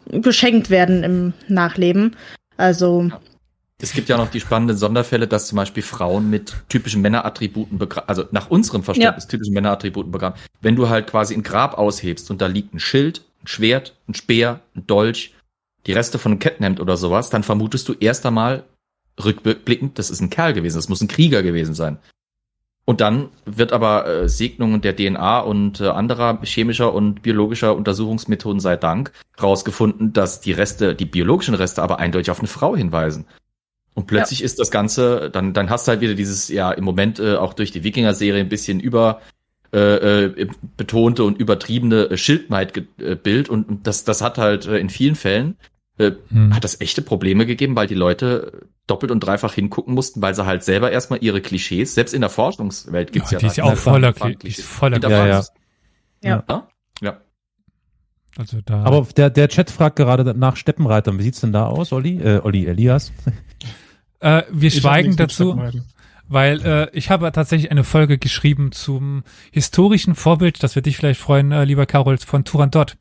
beschenkt 0.09 0.69
werden 0.71 1.03
im 1.03 1.33
Nachleben. 1.47 2.15
Also. 2.61 3.09
Es 3.81 3.93
gibt 3.93 4.09
ja 4.09 4.17
noch 4.17 4.29
die 4.29 4.39
spannenden 4.39 4.77
Sonderfälle, 4.77 5.27
dass 5.27 5.47
zum 5.47 5.55
Beispiel 5.55 5.81
Frauen 5.81 6.29
mit 6.29 6.53
typischen 6.69 7.01
Männerattributen 7.01 7.79
begraben, 7.79 8.07
also 8.07 8.25
nach 8.29 8.51
unserem 8.51 8.83
Verständnis 8.83 9.23
ja. 9.23 9.29
typischen 9.29 9.55
Männerattributen 9.55 10.11
begraben. 10.11 10.39
Wenn 10.61 10.75
du 10.75 10.87
halt 10.87 11.07
quasi 11.07 11.33
ein 11.33 11.41
Grab 11.41 11.79
aushebst 11.79 12.29
und 12.29 12.39
da 12.41 12.45
liegt 12.45 12.75
ein 12.75 12.79
Schild, 12.79 13.23
ein 13.43 13.47
Schwert, 13.47 13.95
ein 14.07 14.13
Speer, 14.13 14.59
ein 14.75 14.85
Dolch, 14.85 15.33
die 15.87 15.93
Reste 15.93 16.19
von 16.19 16.33
einem 16.33 16.39
Kettenhemd 16.39 16.79
oder 16.79 16.95
sowas, 16.95 17.31
dann 17.31 17.41
vermutest 17.41 17.89
du 17.89 17.93
erst 17.93 18.23
einmal 18.27 18.65
rückblickend, 19.23 19.97
das 19.97 20.11
ist 20.11 20.21
ein 20.21 20.29
Kerl 20.29 20.53
gewesen, 20.53 20.77
das 20.77 20.89
muss 20.89 21.01
ein 21.01 21.07
Krieger 21.07 21.41
gewesen 21.41 21.73
sein. 21.73 21.97
Und 22.85 22.99
dann 22.99 23.29
wird 23.45 23.73
aber 23.73 24.07
äh, 24.07 24.29
Segnungen 24.29 24.81
der 24.81 24.95
DNA 24.95 25.39
und 25.41 25.81
äh, 25.81 25.87
anderer 25.87 26.39
chemischer 26.43 26.93
und 26.93 27.21
biologischer 27.21 27.75
Untersuchungsmethoden 27.75 28.59
sei 28.59 28.75
Dank 28.75 29.11
rausgefunden, 29.41 30.13
dass 30.13 30.41
die 30.41 30.51
Reste, 30.51 30.95
die 30.95 31.05
biologischen 31.05 31.53
Reste 31.53 31.83
aber 31.83 31.99
eindeutig 31.99 32.31
auf 32.31 32.39
eine 32.39 32.47
Frau 32.47 32.75
hinweisen. 32.75 33.25
Und 33.93 34.07
plötzlich 34.07 34.39
ja. 34.39 34.45
ist 34.45 34.59
das 34.59 34.71
Ganze, 34.71 35.29
dann, 35.29 35.53
dann 35.53 35.69
hast 35.69 35.87
du 35.87 35.91
halt 35.91 36.01
wieder 36.01 36.15
dieses, 36.15 36.47
ja, 36.47 36.71
im 36.71 36.83
Moment 36.83 37.19
äh, 37.19 37.35
auch 37.35 37.53
durch 37.53 37.71
die 37.71 37.83
Wikinger-Serie 37.83 38.41
ein 38.41 38.49
bisschen 38.49 38.79
über 38.79 39.21
äh, 39.73 40.25
äh, 40.25 40.47
betonte 40.75 41.23
und 41.23 41.37
übertriebene 41.37 42.09
äh, 42.09 42.17
Schildmeid-Bild 42.17 43.47
und, 43.47 43.69
und 43.69 43.87
das, 43.87 44.03
das 44.03 44.21
hat 44.21 44.37
halt 44.37 44.65
äh, 44.65 44.79
in 44.79 44.89
vielen 44.89 45.15
Fällen 45.15 45.55
äh, 45.97 46.11
hm. 46.29 46.55
hat 46.55 46.63
das 46.63 46.81
echte 46.81 47.01
Probleme 47.01 47.45
gegeben, 47.45 47.75
weil 47.75 47.87
die 47.87 47.95
Leute 47.95 48.69
doppelt 48.87 49.11
und 49.11 49.19
dreifach 49.21 49.53
hingucken 49.53 49.93
mussten, 49.93 50.21
weil 50.21 50.33
sie 50.33 50.45
halt 50.45 50.63
selber 50.63 50.91
erstmal 50.91 51.23
ihre 51.23 51.41
Klischees, 51.41 51.95
selbst 51.95 52.13
in 52.13 52.21
der 52.21 52.29
Forschungswelt 52.29 53.11
gibt's 53.11 53.31
ja, 53.31 53.37
ja 53.37 53.39
die 53.39 53.47
ist 53.47 53.57
ja 53.57 53.63
auch 53.65 53.75
voller, 53.75 54.13
die 54.13 54.47
ist 54.47 54.63
voller 54.63 55.01
ja, 55.01 55.27
ja. 55.27 55.43
ja. 56.21 56.43
ja. 57.01 57.21
Also 58.37 58.59
da. 58.63 58.83
Aber 58.83 59.07
der, 59.15 59.29
der 59.29 59.49
Chat 59.49 59.69
fragt 59.71 59.97
gerade 59.97 60.33
nach 60.37 60.55
Steppenreitern. 60.55 61.19
Wie 61.19 61.23
sieht's 61.23 61.41
denn 61.41 61.51
da 61.51 61.67
aus, 61.67 61.91
Olli? 61.91 62.19
Äh, 62.21 62.41
Olli, 62.43 62.65
Elias? 62.65 63.11
Äh, 64.23 64.43
wir 64.51 64.67
ich 64.67 64.75
schweigen 64.75 65.15
dazu, 65.15 65.59
weil 66.27 66.61
äh, 66.61 66.89
ich 66.93 67.09
habe 67.09 67.31
tatsächlich 67.31 67.71
eine 67.71 67.83
Folge 67.83 68.19
geschrieben 68.19 68.71
zum 68.71 69.23
historischen 69.51 70.13
Vorbild, 70.13 70.61
das 70.61 70.75
wird 70.75 70.85
dich 70.85 70.95
vielleicht 70.95 71.19
freuen, 71.19 71.51
äh, 71.51 71.65
lieber 71.65 71.87
Carol, 71.87 72.19
von 72.19 72.45
Turandot. 72.45 72.97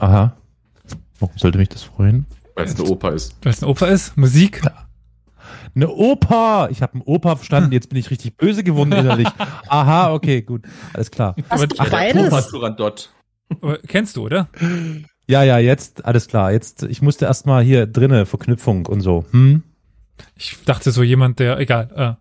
Aha. 0.00 0.36
Warum 1.18 1.36
sollte 1.36 1.58
mich 1.58 1.68
das 1.68 1.82
freuen? 1.82 2.26
Weil 2.54 2.64
es 2.64 2.78
eine 2.78 2.88
Oper 2.88 3.12
ist. 3.12 3.36
Weil 3.42 3.52
es 3.52 3.62
eine 3.62 3.70
Oper 3.70 3.88
ist? 3.88 4.16
Musik? 4.16 4.62
Eine 5.74 5.88
Oper! 5.88 6.68
Ich 6.70 6.82
habe 6.82 6.94
eine 6.94 7.04
Oper 7.04 7.36
verstanden, 7.36 7.72
jetzt 7.72 7.90
bin 7.90 7.98
ich 7.98 8.10
richtig 8.10 8.36
böse 8.36 8.64
geworden 8.64 8.92
innerlich. 8.92 9.28
Aha, 9.68 10.12
okay, 10.12 10.42
gut. 10.42 10.62
Alles 10.94 11.10
klar. 11.10 11.36
Hast 11.48 11.70
du 11.70 11.90
beides? 11.90 12.48
Turandot. 12.48 13.12
Kennst 13.86 14.16
du, 14.16 14.24
oder? 14.24 14.48
Ja, 15.26 15.42
ja, 15.44 15.58
jetzt, 15.58 16.04
alles 16.04 16.26
klar. 16.26 16.52
Jetzt, 16.52 16.82
ich 16.82 17.02
musste 17.02 17.26
erstmal 17.26 17.62
hier 17.62 17.86
drinnen 17.86 18.26
Verknüpfung 18.26 18.86
und 18.86 19.00
so. 19.00 19.26
Hm? 19.30 19.62
Ich 20.34 20.64
dachte 20.64 20.90
so 20.90 21.02
jemand, 21.02 21.38
der, 21.38 21.58
egal. 21.58 22.18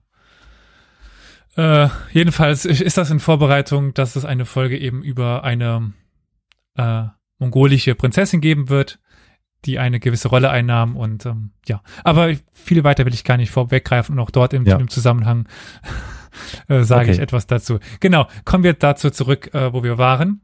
Äh, 1.58 1.86
äh, 1.86 1.90
jedenfalls 2.12 2.66
ist 2.66 2.98
das 2.98 3.10
in 3.10 3.20
Vorbereitung, 3.20 3.94
dass 3.94 4.16
es 4.16 4.26
eine 4.26 4.46
Folge 4.46 4.78
eben 4.78 5.04
über 5.04 5.44
eine 5.44 5.94
äh, 6.76 7.06
mongolische 7.40 7.96
Prinzessin 7.96 8.42
geben 8.42 8.70
wird, 8.70 9.00
die 9.66 9.80
eine 9.80 10.00
gewisse 10.00 10.30
Rolle 10.30 10.50
einnahm 10.50 10.96
und 10.96 11.26
ähm, 11.26 11.52
ja. 11.68 11.82
Aber 12.04 12.34
viele 12.54 12.84
weiter 12.84 13.06
will 13.06 13.14
ich 13.14 13.24
gar 13.24 13.38
nicht 13.38 13.52
vorweggreifen 13.52 14.18
und 14.18 14.20
auch 14.20 14.32
dort 14.32 14.54
im, 14.54 14.66
ja. 14.66 14.78
im 14.78 14.88
Zusammenhang 14.88 15.48
äh, 16.68 16.84
sage 16.84 17.04
okay. 17.04 17.12
ich 17.14 17.20
etwas 17.20 17.48
dazu. 17.48 17.80
Genau, 18.00 18.28
kommen 18.46 18.64
wir 18.64 18.74
dazu 18.74 19.10
zurück, 19.10 19.54
äh, 19.54 19.74
wo 19.74 19.84
wir 19.84 19.98
waren 19.98 20.42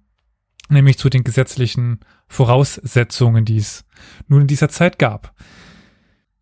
nämlich 0.70 0.98
zu 0.98 1.10
den 1.10 1.24
gesetzlichen 1.24 2.00
Voraussetzungen, 2.28 3.46
die 3.46 3.58
es 3.58 3.86
nun 4.28 4.42
in 4.42 4.48
dieser 4.48 4.70
Zeit 4.70 5.00
gab. 5.00 5.34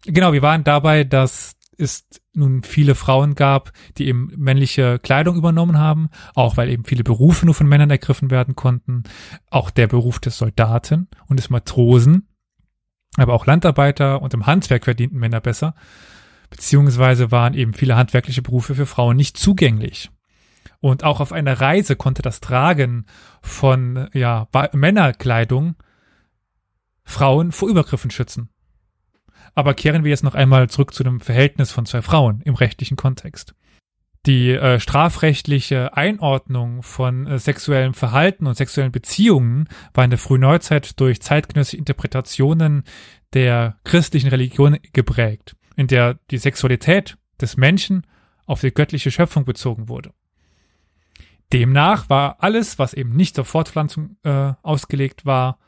Genau, 0.06 0.34
wir 0.34 0.42
waren 0.42 0.64
dabei, 0.64 1.04
dass 1.04 1.56
es 1.78 2.06
nun 2.34 2.64
viele 2.64 2.96
Frauen 2.96 3.36
gab, 3.36 3.72
die 3.98 4.08
eben 4.08 4.32
männliche 4.36 5.00
Kleidung 5.00 5.36
übernommen 5.36 5.78
haben, 5.78 6.10
auch 6.36 6.58
weil 6.58 6.70
eben 6.70 6.86
viele 6.86 7.04
Berufe 7.04 7.46
nur 7.46 7.56
von 7.56 7.68
Männern 7.68 7.90
ergriffen 7.90 8.32
werden 8.32 8.56
konnten, 8.56 9.04
auch 9.50 9.70
der 9.70 9.88
Beruf 9.88 10.20
des 10.20 10.38
Soldaten 10.38 11.08
und 11.28 11.38
des 11.38 11.50
Matrosen, 11.50 12.28
aber 13.18 13.34
auch 13.34 13.46
Landarbeiter 13.46 14.22
und 14.22 14.34
im 14.34 14.46
Handwerk 14.46 14.86
verdienten 14.86 15.20
Männer 15.20 15.42
besser, 15.42 15.76
beziehungsweise 16.50 17.32
waren 17.32 17.54
eben 17.54 17.74
viele 17.74 17.96
handwerkliche 17.96 18.42
Berufe 18.42 18.76
für 18.76 18.86
Frauen 18.86 19.16
nicht 19.16 19.38
zugänglich. 19.38 20.10
Und 20.80 21.04
auch 21.04 21.22
auf 21.22 21.32
einer 21.32 21.62
Reise 21.62 21.96
konnte 21.96 22.22
das 22.22 22.42
Tragen 22.42 23.06
von 23.42 24.10
ja, 24.14 24.48
Männerkleidung 24.74 25.76
Frauen 27.06 27.52
vor 27.52 27.70
Übergriffen 27.70 28.12
schützen. 28.12 28.50
Aber 29.56 29.74
kehren 29.74 30.04
wir 30.04 30.10
jetzt 30.10 30.24
noch 30.24 30.36
einmal 30.36 30.70
zurück 30.70 30.94
zu 30.94 31.04
dem 31.04 31.20
Verhältnis 31.20 31.72
von 31.72 31.86
zwei 31.86 32.02
Frauen 32.02 32.42
im 32.44 32.56
rechtlichen 32.56 32.98
Kontext. 32.98 33.54
Die 34.26 34.52
äh, 34.52 34.80
strafrechtliche 34.80 35.98
Einordnung 35.98 36.82
von 36.82 37.28
äh, 37.28 37.40
sexuellem 37.40 37.94
Verhalten 37.94 38.48
und 38.48 38.56
sexuellen 38.56 38.92
Beziehungen 38.92 39.68
war 39.94 40.06
in 40.06 40.12
der 40.12 40.20
Frühneuzeit 40.20 41.00
durch 41.00 41.22
zeitgenössische 41.22 41.78
Interpretationen 41.78 42.84
der 43.34 43.78
christlichen 43.84 44.30
Religion 44.30 44.80
geprägt, 44.94 45.58
in 45.76 45.88
der 45.88 46.20
die 46.32 46.38
Sexualität 46.38 47.18
des 47.42 47.58
Menschen 47.58 48.08
auf 48.46 48.62
die 48.62 48.74
göttliche 48.74 49.12
Schöpfung 49.12 49.44
bezogen 49.44 49.90
wurde. 49.90 50.14
Demnach 51.52 52.10
war 52.10 52.38
alles, 52.42 52.80
was 52.80 52.94
eben 52.94 53.16
nicht 53.16 53.36
zur 53.36 53.46
Fortpflanzung 53.46 54.18
äh, 54.24 54.54
ausgelegt 54.64 55.26
war, 55.26 55.60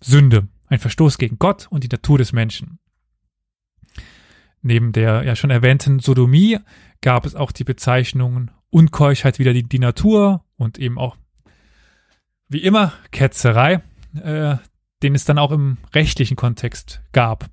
Sünde, 0.00 0.46
ein 0.68 0.78
Verstoß 0.78 1.18
gegen 1.18 1.38
Gott 1.38 1.66
und 1.68 1.82
die 1.82 1.88
Natur 1.88 2.18
des 2.18 2.32
Menschen. 2.32 2.78
Neben 4.66 4.90
der 4.90 5.22
ja 5.22 5.36
schon 5.36 5.50
erwähnten 5.50 6.00
Sodomie 6.00 6.58
gab 7.00 7.24
es 7.24 7.36
auch 7.36 7.52
die 7.52 7.62
Bezeichnungen 7.62 8.50
Unkeuschheit 8.68 9.38
wieder 9.38 9.52
die, 9.52 9.62
die 9.62 9.78
Natur 9.78 10.44
und 10.56 10.76
eben 10.78 10.98
auch 10.98 11.16
wie 12.48 12.64
immer 12.64 12.92
Ketzerei, 13.12 13.80
äh, 14.20 14.56
den 15.04 15.14
es 15.14 15.24
dann 15.24 15.38
auch 15.38 15.52
im 15.52 15.76
rechtlichen 15.94 16.36
Kontext 16.36 17.00
gab. 17.12 17.48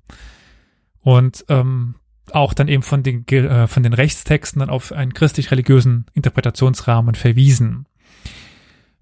Und 0.98 1.44
ähm, 1.48 1.94
auch 2.32 2.52
dann 2.52 2.66
eben 2.66 2.82
von 2.82 3.04
den, 3.04 3.24
äh, 3.28 3.68
von 3.68 3.84
den 3.84 3.92
Rechtstexten 3.92 4.58
dann 4.58 4.70
auf 4.70 4.90
einen 4.90 5.14
christlich-religiösen 5.14 6.06
Interpretationsrahmen 6.14 7.14
verwiesen. 7.14 7.86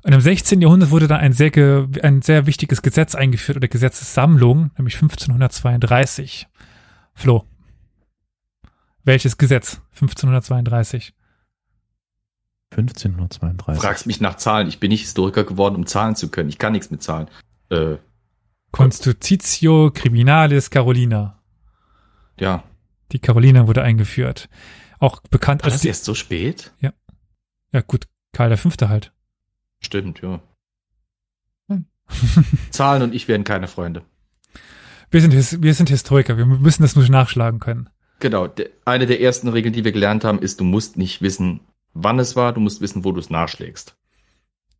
Und 0.02 0.12
im 0.12 0.20
16. 0.20 0.60
Jahrhundert 0.60 0.90
wurde 0.90 1.08
dann 1.08 1.20
ein 1.20 1.32
sehr, 1.32 1.88
ein 2.02 2.20
sehr 2.20 2.44
wichtiges 2.44 2.82
Gesetz 2.82 3.14
eingeführt 3.14 3.56
oder 3.56 3.68
Gesetzessammlung, 3.68 4.70
nämlich 4.76 4.96
1532. 4.96 6.46
Flo. 7.14 7.46
Welches 9.04 9.36
Gesetz? 9.36 9.80
1532. 9.94 11.14
1532. 12.70 13.82
Fragst 13.82 14.06
mich 14.06 14.20
nach 14.20 14.36
Zahlen. 14.36 14.68
Ich 14.68 14.80
bin 14.80 14.90
nicht 14.90 15.02
Historiker 15.02 15.44
geworden, 15.44 15.76
um 15.76 15.86
Zahlen 15.86 16.16
zu 16.16 16.30
können. 16.30 16.48
Ich 16.48 16.58
kann 16.58 16.72
nichts 16.72 16.90
mit 16.90 17.02
Zahlen. 17.02 17.28
Äh, 17.68 17.96
Constitutio 18.70 19.90
Criminalis 19.92 20.70
Carolina. 20.70 21.42
Ja, 22.40 22.64
die 23.12 23.18
Carolina 23.18 23.66
wurde 23.66 23.82
eingeführt. 23.82 24.48
Auch 24.98 25.20
bekannt 25.30 25.62
War 25.62 25.66
als. 25.66 25.74
Das 25.74 25.84
erst 25.84 26.04
so 26.04 26.14
spät? 26.14 26.72
Ja. 26.80 26.92
Ja, 27.72 27.82
gut. 27.82 28.06
Karl 28.32 28.48
der 28.48 28.58
Fünfte 28.58 28.88
halt. 28.88 29.12
Stimmt, 29.80 30.22
ja. 30.22 30.40
Hm. 31.68 31.86
Zahlen 32.70 33.02
und 33.02 33.14
ich 33.14 33.28
werden 33.28 33.44
keine 33.44 33.68
Freunde. 33.68 34.02
Wir 35.10 35.20
sind, 35.20 35.62
wir 35.62 35.74
sind 35.74 35.90
Historiker. 35.90 36.38
Wir 36.38 36.46
müssen 36.46 36.82
das 36.82 36.96
nur 36.96 37.06
nachschlagen 37.08 37.60
können. 37.60 37.90
Genau. 38.22 38.48
Eine 38.84 39.06
der 39.06 39.20
ersten 39.20 39.48
Regeln, 39.48 39.74
die 39.74 39.84
wir 39.84 39.90
gelernt 39.90 40.22
haben, 40.22 40.38
ist, 40.38 40.60
du 40.60 40.64
musst 40.64 40.96
nicht 40.96 41.22
wissen, 41.22 41.58
wann 41.92 42.20
es 42.20 42.36
war. 42.36 42.52
Du 42.52 42.60
musst 42.60 42.80
wissen, 42.80 43.04
wo 43.04 43.10
du 43.10 43.18
es 43.18 43.30
nachschlägst. 43.30 43.96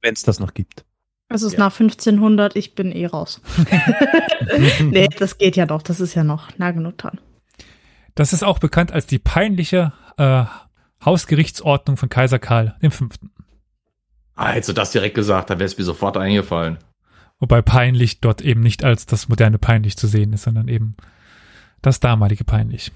Wenn 0.01 0.15
es 0.15 0.23
das 0.23 0.39
noch 0.39 0.55
gibt. 0.55 0.85
Es 1.29 1.43
ist 1.43 1.55
ja. 1.55 1.59
nach 1.59 1.73
1500. 1.73 2.55
Ich 2.55 2.77
bin 2.77 2.93
eh 2.93 3.07
raus. 3.07 3.41
nee, 4.81 5.09
das 5.19 5.39
geht 5.39 5.57
ja 5.57 5.67
doch. 5.67 5.83
Das 5.83 5.99
ist 5.99 6.15
ja 6.15 6.23
noch 6.23 6.57
nah 6.57 6.71
genug 6.71 6.99
dran. 6.99 7.19
Das 8.15 8.33
ist 8.33 8.45
auch 8.45 8.61
bekannt 8.61 8.93
als 8.93 9.07
die 9.07 9.19
peinliche 9.19 9.93
äh, 10.19 10.45
Hausgerichtsordnung 11.05 11.97
von 11.97 12.09
Kaiser 12.09 12.39
Karl 12.39 12.77
V. 12.91 13.07
Ah, 14.37 14.51
hättest 14.51 14.69
du 14.69 14.73
das 14.73 14.93
direkt 14.93 15.17
gesagt, 15.17 15.51
dann 15.51 15.59
wäre 15.59 15.67
es 15.67 15.77
mir 15.77 15.85
sofort 15.85 16.17
eingefallen. 16.17 16.79
Wobei 17.41 17.61
peinlich 17.61 18.21
dort 18.21 18.41
eben 18.41 18.61
nicht 18.61 18.85
als 18.85 19.07
das 19.07 19.29
moderne 19.29 19.59
peinlich 19.59 19.97
zu 19.97 20.07
sehen 20.07 20.33
ist, 20.33 20.45
sondern 20.45 20.69
eben 20.69 20.95
das 21.81 21.99
damalige 21.99 22.45
peinlich. 22.45 22.93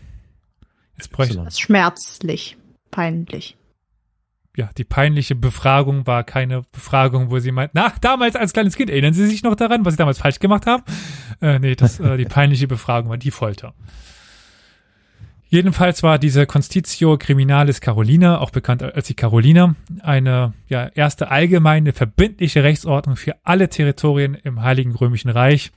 Jetzt 0.97 1.13
bräuchte 1.13 1.37
das 1.37 1.59
schmerzlich, 1.59 2.57
peinlich. 2.91 3.57
Ja, 4.57 4.71
die 4.79 4.85
peinliche 4.85 5.35
Befragung 5.35 6.07
war 6.07 6.25
keine 6.25 6.63
Befragung, 6.73 7.31
wo 7.31 7.39
sie 7.39 7.53
meint, 7.53 7.73
na, 7.75 7.93
damals 8.01 8.37
als 8.37 8.55
kleines 8.55 8.75
Kind, 8.75 8.89
erinnern 8.89 9.13
Sie 9.13 9.27
sich 9.27 9.43
noch 9.43 9.55
daran, 9.55 9.85
was 9.85 9.95
Sie 9.95 9.99
damals 9.99 10.19
falsch 10.19 10.39
gemacht 10.39 10.67
haben? 10.67 10.83
Äh, 11.43 11.59
nee, 11.59 11.75
das, 11.75 12.01
äh, 12.01 12.17
die 12.17 12.25
peinliche 12.25 12.67
Befragung 12.67 13.11
war 13.11 13.19
die 13.19 13.31
Folter. 13.31 13.75
Jedenfalls 15.49 16.03
war 16.03 16.19
diese 16.19 16.47
Constitutio 16.47 17.19
Criminalis 17.19 17.81
Carolina, 17.81 18.41
auch 18.41 18.51
bekannt 18.51 18.83
als 18.83 19.07
die 19.07 19.15
Carolina, 19.15 19.77
eine 20.01 20.55
ja, 20.69 20.89
erste 20.89 21.31
allgemeine 21.31 21.93
verbindliche 21.93 22.65
Rechtsordnung 22.65 23.17
für 23.17 23.37
alle 23.45 23.69
Territorien 23.69 24.35
im 24.35 24.63
Heiligen 24.63 24.95
Römischen 24.95 25.31
Reich, 25.31 25.71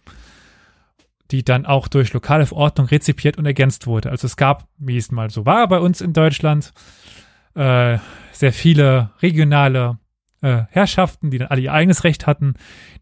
die 1.32 1.44
dann 1.44 1.66
auch 1.66 1.88
durch 1.88 2.14
lokale 2.14 2.46
Verordnung 2.46 2.88
rezipiert 2.88 3.38
und 3.38 3.46
ergänzt 3.46 3.88
wurde. 3.88 4.10
Also 4.10 4.26
es 4.26 4.36
gab, 4.36 4.68
wie 4.78 4.98
es 4.98 5.12
mal 5.12 5.30
so 5.30 5.46
war 5.46 5.68
bei 5.68 5.80
uns 5.80 6.02
in 6.02 6.14
Deutschland, 6.14 6.72
äh, 7.56 7.98
sehr 8.32 8.54
viele 8.54 9.12
regionale 9.22 10.00
äh, 10.42 10.64
Herrschaften, 10.70 11.30
die 11.32 11.38
dann 11.38 11.50
alle 11.50 11.62
ihr 11.62 11.74
eigenes 11.74 12.04
Recht 12.04 12.26
hatten, 12.28 12.56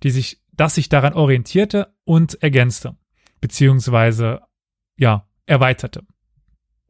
die 0.04 0.12
sich, 0.12 0.42
das 0.54 0.76
sich 0.76 0.90
daran 0.90 1.13
orientierte 1.13 1.94
und 2.04 2.42
ergänzte, 2.42 2.96
beziehungsweise 3.40 4.42
ja, 4.98 5.28
erweiterte. 5.46 6.04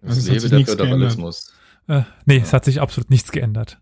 Also 0.01 0.19
es 0.19 0.43
lebe 0.43 0.49
der 0.49 0.65
Föderalismus. 0.65 1.53
Äh, 1.87 2.03
nee, 2.25 2.37
ja. 2.37 2.43
es 2.43 2.53
hat 2.53 2.65
sich 2.65 2.81
absolut 2.81 3.09
nichts 3.09 3.31
geändert. 3.31 3.79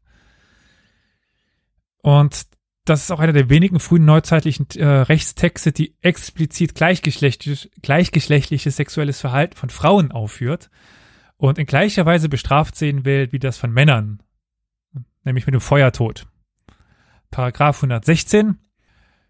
Und 2.02 2.46
das 2.86 3.02
ist 3.02 3.12
auch 3.12 3.20
einer 3.20 3.34
der 3.34 3.50
wenigen 3.50 3.80
frühen 3.80 4.06
neuzeitlichen 4.06 4.68
äh, 4.76 4.86
Rechtstexte, 4.86 5.72
die 5.72 5.96
explizit 6.02 6.76
gleichgeschlechtlich, 6.76 7.72
gleichgeschlechtliches 7.82 8.76
sexuelles 8.76 9.20
Verhalten 9.20 9.58
von 9.58 9.70
Frauen 9.70 10.12
aufführt 10.12 10.70
und 11.38 11.58
in 11.58 11.66
gleicher 11.66 12.06
Weise 12.06 12.30
bestraft 12.30 12.76
sehen 12.76 13.04
will, 13.04 13.32
wie 13.32 13.40
das 13.40 13.58
von 13.58 13.72
Männern, 13.72 14.22
nämlich 15.24 15.48
mit 15.48 15.54
dem 15.54 15.62
Feuertod. 15.62 16.28
Paragraph 17.32 17.78
116 17.78 18.60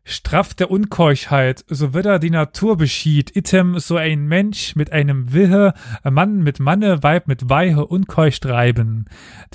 Straff 0.07 0.53
der 0.53 0.69
Unkeuchheit, 0.69 1.65
so 1.67 1.95
wird 1.95 2.05
er 2.05 2.19
die 2.19 2.29
Natur 2.29 2.77
beschied, 2.77 3.35
item 3.35 3.79
so 3.79 3.97
ein 3.97 4.27
Mensch 4.27 4.75
mit 4.75 4.91
einem 4.91 5.33
Wille, 5.33 5.73
Mann 6.03 6.43
mit 6.43 6.59
Manne, 6.59 7.01
Weib 7.01 7.27
mit 7.27 7.49
Weihe 7.49 7.83
unkeucht 7.87 8.45
reiben. 8.45 9.05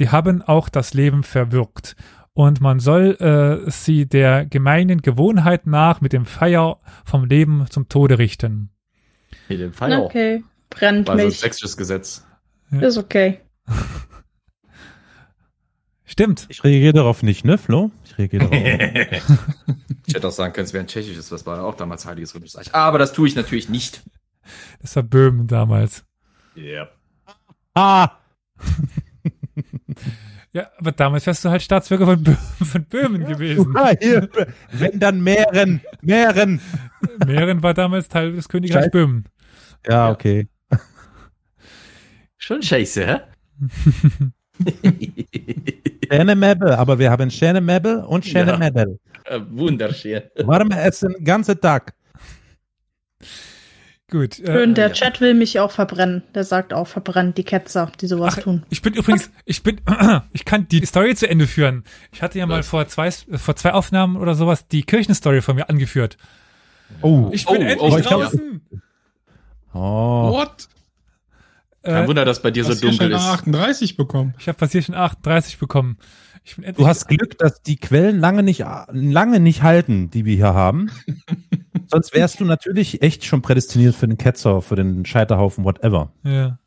Die 0.01 0.09
haben 0.09 0.43
auch 0.43 0.69
das 0.69 0.93
Leben 0.93 1.23
verwirkt. 1.23 1.95
Und 2.41 2.63
man 2.63 2.81
soll 2.81 3.17
äh, 3.21 3.71
sie 3.71 4.07
der 4.07 4.47
gemeinen 4.47 5.03
Gewohnheit 5.03 5.67
nach 5.67 6.01
mit 6.01 6.15
dem 6.15 6.25
Feier 6.25 6.81
vom 7.05 7.27
Leben 7.27 7.67
zum 7.69 7.91
Tode 7.91 8.19
richten. 8.19 8.71
Mit 9.51 9.61
dem 9.61 9.75
Feier? 9.75 10.03
Okay, 10.03 10.43
brennt 10.71 11.07
War 11.07 11.17
so 11.17 11.21
ein 11.21 11.27
mich. 11.29 11.41
sächsisches 11.41 11.77
Gesetz. 11.77 12.27
Ist 12.71 12.97
okay. 12.97 13.41
Stimmt. 16.07 16.47
Ich 16.49 16.65
reagiere 16.65 16.95
darauf 16.95 17.23
nicht, 17.23 17.45
ne, 17.45 17.59
Flo? 17.59 17.91
Ich 18.07 18.17
reagiere 18.17 18.49
darauf. 18.49 19.39
Ich 20.07 20.15
hätte 20.15 20.27
auch 20.27 20.33
sagen 20.33 20.55
können, 20.55 20.65
es 20.65 20.73
wäre 20.73 20.83
ein 20.83 20.89
tschechisches, 20.89 21.29
das 21.29 21.47
war 21.47 21.63
auch 21.63 21.77
damals 21.77 22.05
Heiliges 22.05 22.35
Römisches 22.35 22.57
Reich. 22.57 22.75
Aber 22.75 22.99
das 22.99 23.13
tue 23.13 23.29
ich 23.29 23.37
natürlich 23.37 23.69
nicht. 23.69 24.03
Das 24.81 24.97
war 24.97 25.03
Böhmen 25.05 25.47
damals. 25.47 26.05
Ja. 26.57 26.89
ah! 27.75 28.19
Ja, 30.53 30.69
aber 30.79 30.91
damals 30.93 31.27
wärst 31.27 31.45
du 31.45 31.51
halt 31.51 31.63
Staatsbürger 31.63 32.07
von, 32.07 32.23
Bö 32.23 32.35
von 32.65 32.85
Böhmen 32.85 33.25
gewesen. 33.25 33.73
Ah, 33.77 33.93
hier, 34.01 34.29
wenn 34.73 34.99
dann 34.99 35.21
Mähren, 35.23 35.81
Mähren. 36.03 36.61
Mähren 37.25 37.63
war 37.63 37.73
damals 37.75 38.09
Teil 38.09 38.33
des 38.33 38.49
Königreichs 38.49 38.87
Scheiße. 38.87 38.91
Böhmen. 38.91 39.25
Ja, 39.87 40.11
okay. 40.11 40.49
Schon 42.37 42.63
scheiße, 42.63 43.07
hä? 43.07 43.21
Schöne 46.13 46.35
Mebel, 46.35 46.73
aber 46.73 46.99
wir 46.99 47.11
haben 47.11 47.31
schöne 47.31 47.61
Mebel 47.61 47.99
und 47.99 48.25
schöne 48.25 48.53
Ja. 48.53 48.59
Mebel. 48.59 48.99
Äh, 49.25 49.41
Wunderschön. 49.51 50.23
Warme 50.45 50.81
Essen, 50.83 51.15
ganze 51.23 51.59
Tag. 51.59 51.95
Gut. 54.11 54.37
Schön, 54.45 54.73
Äh, 54.73 54.75
der 54.75 54.89
ja. 54.89 54.93
Chat 54.93 55.21
will 55.21 55.35
mich 55.35 55.61
auch 55.61 55.71
verbrennen. 55.71 56.23
Der 56.35 56.43
sagt 56.45 56.73
auch, 56.73 56.87
verbrennt 56.89 57.39
die 57.39 57.45
Ketzer, 57.45 57.93
die 58.01 58.07
sowas 58.09 58.35
Ach, 58.39 58.43
tun. 58.43 58.65
ich 58.69 58.83
bin 58.83 58.95
übrigens, 58.95 59.31
ich 59.45 59.63
bin, 59.63 59.81
ich 60.33 60.45
kann 60.45 60.67
die 60.69 60.85
Story 60.85 61.15
zu 61.15 61.29
Ende 61.31 61.47
führen. 61.47 61.85
Ich 62.13 62.21
hatte 62.21 62.39
ja 62.39 62.47
mal 62.47 62.59
Was? 62.59 62.69
vor 62.69 62.89
zwei, 62.89 63.11
vor 63.11 63.55
zwei 63.57 63.73
Aufnahmen 63.73 64.17
oder 64.17 64.35
sowas 64.35 64.67
die 64.67 64.83
Kirchenstory 64.83 65.43
von 65.43 65.55
mir 65.57 65.69
angeführt. 65.69 66.17
Oh. 67.03 67.31
Ich 67.33 67.47
bin 67.47 67.59
Oh, 67.59 67.61
endlich 67.61 67.81
oh, 67.93 67.99
ich 67.99 68.05
hab- 68.07 68.21
draußen. 68.21 68.61
oh. 69.75 70.31
What? 70.33 70.69
Kein 71.83 72.05
Äh, 72.05 72.09
Wunder, 72.09 72.25
dass 72.25 72.43
bei 72.43 72.51
dir 72.51 72.65
so 72.65 72.71
Hast 72.71 72.83
du 72.83 72.87
ja 72.89 72.91
dunkel 72.91 73.11
schon 73.13 73.17
ist. 73.19 73.27
38 73.27 73.97
bekommen? 73.97 74.35
ich 74.39 74.49
habe 74.49 74.59
Passierchen 74.59 74.95
38 74.95 75.59
bekommen. 75.59 75.99
Ich 76.45 76.57
bin 76.57 76.65
endlich 76.65 76.83
Du 76.85 76.89
hast 76.89 77.07
Glück, 77.09 77.39
dass 77.39 77.63
die 77.63 77.77
Quellen 77.77 78.19
lange 78.19 78.43
nicht, 78.43 78.65
lange 78.91 79.41
nicht 79.41 79.63
halten, 79.63 80.11
die 80.11 80.25
wir 80.25 80.35
hier 80.37 80.55
haben. 80.55 80.91
Sonst 81.91 82.15
wärst 82.15 82.41
du 82.41 82.45
natürlich 82.45 83.03
echt 83.03 83.25
schon 83.25 83.43
prädestiniert 83.43 83.95
für 83.95 84.07
den 84.07 84.19
Ketzer, 84.19 84.63
für 84.63 84.77
den 84.77 85.05
Scheiterhaufen, 85.05 85.65
whatever. 85.65 86.13
Ja. 86.23 86.59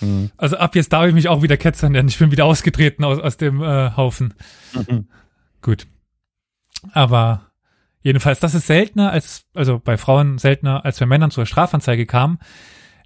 Hm. 0.00 0.30
Also 0.36 0.56
ab 0.56 0.74
jetzt 0.76 0.92
darf 0.92 1.06
ich 1.06 1.14
mich 1.14 1.28
auch 1.28 1.42
wieder 1.42 1.56
Ketzer 1.56 1.88
nennen. 1.88 2.08
Ich 2.08 2.18
bin 2.18 2.30
wieder 2.30 2.44
ausgetreten 2.44 3.04
aus, 3.04 3.18
aus 3.18 3.36
dem 3.36 3.62
äh, 3.62 3.96
Haufen. 3.96 4.34
Mhm. 4.74 5.08
Gut. 5.62 5.86
Aber 6.92 7.52
jedenfalls, 8.02 8.40
das 8.40 8.54
ist 8.54 8.66
seltener 8.66 9.10
als, 9.10 9.44
also 9.54 9.78
bei 9.78 9.96
Frauen 9.96 10.38
seltener 10.38 10.84
als 10.84 10.98
bei 10.98 11.06
Männern 11.06 11.30
zur 11.30 11.46
Strafanzeige 11.46 12.06
kam, 12.06 12.38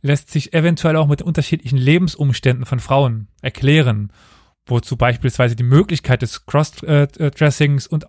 lässt 0.02 0.30
sich 0.30 0.52
eventuell 0.52 0.96
auch 0.96 1.06
mit 1.06 1.20
den 1.20 1.26
unterschiedlichen 1.26 1.78
Lebensumständen 1.78 2.66
von 2.66 2.80
Frauen 2.80 3.28
erklären, 3.40 4.12
wozu 4.66 4.96
beispielsweise 4.96 5.56
die 5.56 5.62
Möglichkeit 5.62 6.22
des 6.22 6.44
Cross-Dressings 6.46 7.86
und 7.86 8.06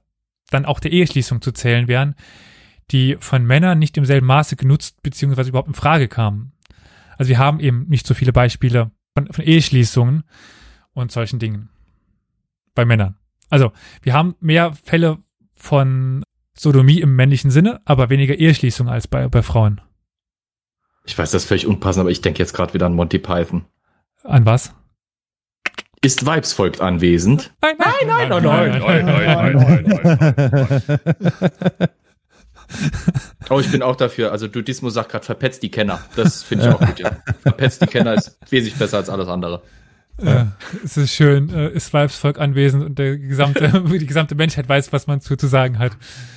dann 0.49 0.65
auch 0.65 0.79
der 0.79 0.91
Eheschließung 0.91 1.41
zu 1.41 1.51
zählen 1.51 1.87
wären, 1.87 2.15
die 2.91 3.17
von 3.19 3.45
Männern 3.45 3.79
nicht 3.79 3.97
im 3.97 4.05
selben 4.05 4.27
Maße 4.27 4.55
genutzt 4.55 5.01
bzw. 5.03 5.49
überhaupt 5.49 5.67
in 5.67 5.73
Frage 5.73 6.07
kamen. 6.07 6.53
Also 7.17 7.29
wir 7.29 7.37
haben 7.37 7.59
eben 7.59 7.87
nicht 7.87 8.07
so 8.07 8.13
viele 8.13 8.33
Beispiele 8.33 8.91
von, 9.15 9.27
von 9.31 9.43
Eheschließungen 9.43 10.23
und 10.93 11.11
solchen 11.11 11.39
Dingen 11.39 11.69
bei 12.75 12.85
Männern. 12.85 13.15
Also 13.49 13.71
wir 14.01 14.13
haben 14.13 14.35
mehr 14.39 14.73
Fälle 14.73 15.19
von 15.55 16.23
Sodomie 16.55 16.99
im 17.01 17.15
männlichen 17.15 17.51
Sinne, 17.51 17.81
aber 17.85 18.09
weniger 18.09 18.35
Eheschließungen 18.35 18.91
als 18.91 19.07
bei, 19.07 19.27
bei 19.27 19.41
Frauen. 19.41 19.81
Ich 21.05 21.17
weiß, 21.17 21.31
das 21.31 21.43
ist 21.43 21.47
völlig 21.47 21.67
unpassend, 21.67 22.01
aber 22.01 22.11
ich 22.11 22.21
denke 22.21 22.39
jetzt 22.39 22.53
gerade 22.53 22.73
wieder 22.73 22.85
an 22.85 22.95
Monty 22.95 23.19
Python. 23.19 23.65
An 24.23 24.45
was? 24.45 24.73
Ist 26.01 26.25
Weibsvolk 26.25 26.81
anwesend? 26.81 27.53
Nein, 27.61 27.75
nein, 27.77 27.93
nein, 28.07 28.29
nein, 28.29 28.81
nein, 28.81 29.05
nein, 29.05 29.55
nein, 31.79 31.89
Oh, 33.49 33.59
ich 33.59 33.69
bin 33.69 33.81
auch 33.83 33.97
dafür. 33.97 34.31
Also 34.31 34.47
Dudismo 34.47 34.89
sagt 34.89 35.11
gerade, 35.11 35.25
verpetzt 35.25 35.63
die 35.63 35.69
Kenner. 35.69 35.99
Das 36.15 36.43
finde 36.43 36.65
ich 36.65 36.73
auch 36.73 36.79
gut, 36.79 36.97
ja. 36.97 37.11
Verpetzt 37.41 37.81
die 37.81 37.87
Kenner 37.87 38.13
ist 38.13 38.37
wesentlich 38.49 38.75
besser 38.75 38.97
als 38.97 39.09
alles 39.09 39.27
andere. 39.27 39.61
Äh, 40.17 40.45
es 40.83 40.95
ist 40.95 41.11
schön, 41.11 41.49
äh, 41.49 41.71
ist 41.71 41.91
Weibsvolk 41.91 42.39
anwesend 42.39 42.83
und 42.83 42.99
der 42.99 43.17
gesamte, 43.17 43.83
die 43.99 44.05
gesamte 44.05 44.35
Menschheit 44.35 44.69
weiß, 44.69 44.93
was 44.93 45.07
man 45.07 45.21
zu, 45.21 45.35
zu 45.35 45.47
sagen 45.47 45.79
hat. 45.79 45.93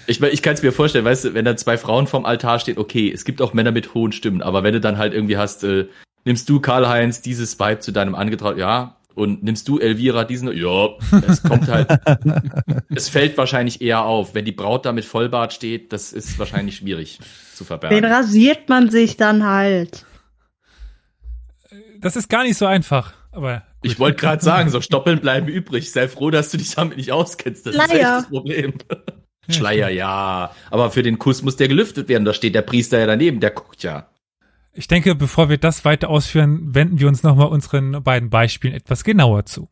Ich, 0.06 0.20
ich 0.22 0.42
kann 0.42 0.54
es 0.54 0.62
mir 0.62 0.72
vorstellen, 0.72 1.04
weißt 1.04 1.26
du, 1.26 1.34
wenn 1.34 1.44
da 1.44 1.56
zwei 1.56 1.76
Frauen 1.76 2.06
vorm 2.06 2.24
Altar 2.24 2.58
stehen, 2.58 2.78
okay, 2.78 3.12
es 3.12 3.24
gibt 3.24 3.42
auch 3.42 3.52
Männer 3.52 3.72
mit 3.72 3.92
hohen 3.92 4.12
Stimmen, 4.12 4.40
aber 4.40 4.62
wenn 4.62 4.72
du 4.72 4.80
dann 4.80 4.96
halt 4.96 5.12
irgendwie 5.12 5.36
hast, 5.36 5.62
äh, 5.62 5.86
nimmst 6.24 6.48
du 6.48 6.58
Karl-Heinz 6.60 7.20
dieses 7.20 7.60
Vibe 7.60 7.80
zu 7.80 7.92
deinem 7.92 8.14
angetraut, 8.14 8.56
ja, 8.56 8.96
und 9.16 9.42
nimmst 9.42 9.66
du 9.66 9.78
Elvira 9.78 10.24
diesen, 10.24 10.54
ja, 10.56 10.90
es 11.26 11.42
kommt 11.42 11.68
halt, 11.68 11.88
es 12.94 13.08
fällt 13.08 13.36
wahrscheinlich 13.38 13.80
eher 13.80 14.04
auf. 14.04 14.34
Wenn 14.34 14.44
die 14.44 14.52
Braut 14.52 14.84
da 14.84 14.92
mit 14.92 15.04
Vollbart 15.06 15.52
steht, 15.54 15.92
das 15.92 16.12
ist 16.12 16.38
wahrscheinlich 16.38 16.76
schwierig 16.76 17.18
zu 17.54 17.64
Den 17.64 17.66
verbergen. 17.66 18.04
rasiert 18.04 18.68
man 18.68 18.90
sich 18.90 19.16
dann 19.16 19.44
halt. 19.44 20.04
Das 21.98 22.14
ist 22.14 22.28
gar 22.28 22.44
nicht 22.44 22.58
so 22.58 22.66
einfach, 22.66 23.14
aber 23.32 23.62
gut. 23.80 23.90
Ich 23.90 23.98
wollte 23.98 24.18
gerade 24.20 24.44
sagen, 24.44 24.68
so 24.68 24.80
Stoppeln 24.82 25.20
bleiben 25.20 25.48
übrig. 25.48 25.90
Sei 25.90 26.08
froh, 26.08 26.30
dass 26.30 26.50
du 26.50 26.58
dich 26.58 26.74
damit 26.74 26.98
nicht 26.98 27.10
auskennst. 27.10 27.64
Das 27.64 27.74
ist 27.74 27.80
echt 27.80 27.90
Schleier. 27.92 28.16
das 28.18 28.28
Problem. 28.28 28.74
Schleier, 29.48 29.88
ja. 29.88 30.50
Aber 30.70 30.90
für 30.90 31.02
den 31.02 31.18
Kuss 31.18 31.42
muss 31.42 31.56
der 31.56 31.68
gelüftet 31.68 32.08
werden. 32.10 32.24
Da 32.26 32.34
steht 32.34 32.54
der 32.54 32.62
Priester 32.62 32.98
ja 32.98 33.06
daneben, 33.06 33.40
der 33.40 33.50
guckt 33.50 33.82
ja. 33.82 34.08
Ich 34.78 34.88
denke, 34.88 35.14
bevor 35.14 35.48
wir 35.48 35.56
das 35.56 35.86
weiter 35.86 36.10
ausführen, 36.10 36.74
wenden 36.74 37.00
wir 37.00 37.08
uns 37.08 37.22
nochmal 37.22 37.48
unseren 37.48 38.02
beiden 38.02 38.28
Beispielen 38.28 38.74
etwas 38.74 39.04
genauer 39.04 39.46
zu. 39.46 39.70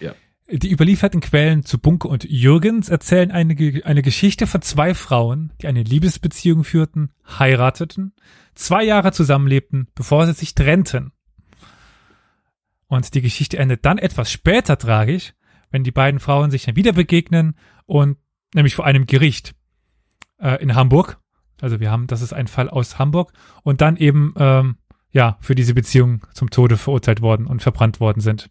Ja. 0.00 0.14
Die 0.50 0.70
überlieferten 0.70 1.22
Quellen 1.22 1.64
zu 1.64 1.78
Bunke 1.78 2.08
und 2.08 2.24
Jürgens 2.24 2.90
erzählen 2.90 3.30
eine, 3.30 3.56
eine 3.84 4.02
Geschichte 4.02 4.46
von 4.46 4.60
zwei 4.60 4.92
Frauen, 4.92 5.54
die 5.62 5.66
eine 5.66 5.82
Liebesbeziehung 5.82 6.62
führten, 6.62 7.10
heirateten, 7.26 8.12
zwei 8.54 8.84
Jahre 8.84 9.12
zusammenlebten, 9.12 9.88
bevor 9.94 10.26
sie 10.26 10.34
sich 10.34 10.54
trennten. 10.54 11.12
Und 12.86 13.14
die 13.14 13.22
Geschichte 13.22 13.56
endet 13.56 13.86
dann 13.86 13.96
etwas 13.96 14.30
später 14.30 14.76
tragisch, 14.76 15.32
wenn 15.70 15.84
die 15.84 15.90
beiden 15.90 16.20
Frauen 16.20 16.50
sich 16.50 16.66
dann 16.66 16.76
wieder 16.76 16.92
begegnen 16.92 17.56
und 17.86 18.18
nämlich 18.54 18.74
vor 18.74 18.84
einem 18.84 19.06
Gericht 19.06 19.54
äh, 20.38 20.62
in 20.62 20.74
Hamburg. 20.74 21.18
Also 21.64 21.80
wir 21.80 21.90
haben, 21.90 22.06
das 22.06 22.20
ist 22.20 22.34
ein 22.34 22.46
Fall 22.46 22.68
aus 22.68 22.98
Hamburg 22.98 23.32
und 23.62 23.80
dann 23.80 23.96
eben 23.96 24.34
ähm, 24.36 24.76
ja 25.10 25.38
für 25.40 25.54
diese 25.54 25.72
Beziehung 25.72 26.26
zum 26.34 26.50
Tode 26.50 26.76
verurteilt 26.76 27.22
worden 27.22 27.46
und 27.46 27.62
verbrannt 27.62 28.00
worden 28.00 28.20
sind. 28.20 28.50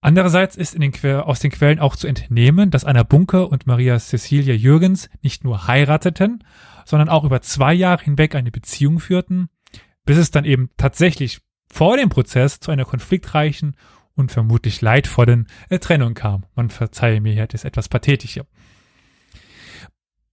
Andererseits 0.00 0.56
ist 0.56 0.76
den 0.76 0.92
aus 1.22 1.38
den 1.38 1.52
Quellen 1.52 1.78
auch 1.78 1.94
zu 1.94 2.08
entnehmen, 2.08 2.72
dass 2.72 2.84
Anna 2.84 3.04
Bunke 3.04 3.46
und 3.46 3.68
Maria 3.68 3.96
Cecilia 4.00 4.54
Jürgens 4.54 5.08
nicht 5.22 5.44
nur 5.44 5.68
heirateten, 5.68 6.42
sondern 6.84 7.08
auch 7.08 7.22
über 7.22 7.40
zwei 7.40 7.72
Jahre 7.72 8.02
hinweg 8.02 8.34
eine 8.34 8.50
Beziehung 8.50 8.98
führten, 8.98 9.50
bis 10.04 10.16
es 10.16 10.32
dann 10.32 10.44
eben 10.44 10.70
tatsächlich 10.76 11.42
vor 11.70 11.96
dem 11.96 12.08
Prozess 12.08 12.58
zu 12.58 12.72
einer 12.72 12.84
konfliktreichen 12.84 13.76
und 14.16 14.32
vermutlich 14.32 14.80
leidvollen 14.80 15.46
Trennung 15.80 16.14
kam. 16.14 16.46
Man 16.56 16.70
verzeihe 16.70 17.20
mir 17.20 17.32
hier 17.32 17.46
das 17.46 17.62
etwas 17.62 17.88
pathetische. 17.88 18.44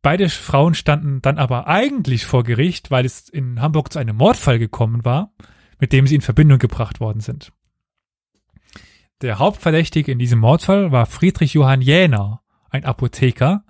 Beide 0.02 0.30
Frauen 0.30 0.76
standen 0.76 1.22
dann 1.22 1.38
aber 1.38 1.68
eigentlich 1.68 2.26
vor 2.26 2.43
Gericht, 2.43 2.89
weil 2.89 3.06
es 3.06 3.28
in 3.28 3.62
Hamburg 3.62 3.91
zu 3.91 4.00
einem 4.00 4.16
Mordfall 4.16 4.58
gekommen 4.58 5.04
war, 5.04 5.34
mit 5.80 5.91
dem 5.91 6.08
sie 6.08 6.16
in 6.16 6.22
Verbindung 6.22 6.58
gebracht 6.58 7.00
worden 7.00 7.20
sind. 7.20 7.52
Der 9.22 9.39
Hauptverdächtige 9.39 10.12
in 10.12 10.20
diesem 10.20 10.39
Mordfall 10.39 10.93
war 10.93 11.06
Friedrich 11.06 11.54
Johann 11.54 11.82
Jäner, 11.82 12.41
ein 12.70 12.86
Apotheker, 12.86 13.66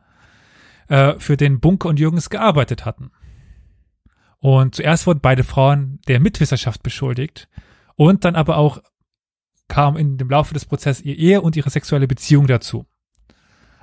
äh, 0.87 1.15
für 1.17 1.37
den 1.37 1.59
Bunke 1.59 1.87
und 1.87 1.99
Jürgens 1.99 2.29
gearbeitet 2.29 2.85
hatten. 2.85 3.11
Und 4.37 4.75
zuerst 4.75 5.07
wurden 5.07 5.21
beide 5.21 5.43
Frauen 5.43 5.99
der 6.07 6.19
Mitwisserschaft 6.19 6.83
beschuldigt 6.83 7.49
und 7.95 8.23
dann 8.23 8.35
aber 8.35 8.57
auch 8.57 8.81
kam 9.67 9.97
in 9.97 10.17
dem 10.17 10.29
Laufe 10.29 10.53
des 10.53 10.65
Prozesses 10.65 11.03
ihr 11.03 11.17
Ehe 11.17 11.41
und 11.41 11.55
ihre 11.55 11.69
sexuelle 11.69 12.07
Beziehung 12.07 12.45
dazu. 12.45 12.85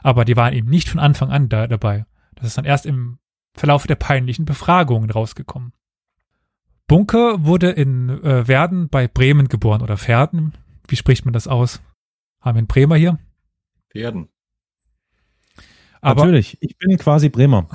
Aber 0.03 0.25
die 0.25 0.37
waren 0.37 0.53
eben 0.53 0.71
nicht 0.71 0.89
von 0.89 1.01
Anfang 1.01 1.31
an 1.31 1.49
da, 1.49 1.67
dabei. 1.67 2.07
Das 2.37 2.47
ist 2.47 2.59
dann 2.59 2.65
erst 2.65 2.87
im 2.87 3.19
Verlauf 3.55 3.87
der 3.87 3.97
peinlichen 3.97 4.45
Befragungen 4.45 5.11
rausgekommen. 5.11 5.73
Bunke 6.87 7.45
wurde 7.45 7.71
in 7.71 8.11
äh, 8.23 8.47
Werden 8.47 8.89
bei 8.89 9.09
Bremen 9.09 9.49
geboren 9.49 9.83
oder 9.83 9.97
Verden. 9.97 10.53
Wie 10.87 10.97
spricht 10.97 11.25
man 11.25 11.33
das 11.35 11.49
aus? 11.49 11.81
Haben 12.41 12.57
wir 12.57 12.59
einen 12.59 12.67
Bremer 12.69 12.97
hier? 12.97 13.19
Werden. 13.93 14.29
Aber 16.01 16.25
Natürlich, 16.25 16.59
ich 16.61 16.77
bin 16.79 16.97
quasi 16.99 17.29
Bremer. 17.29 17.69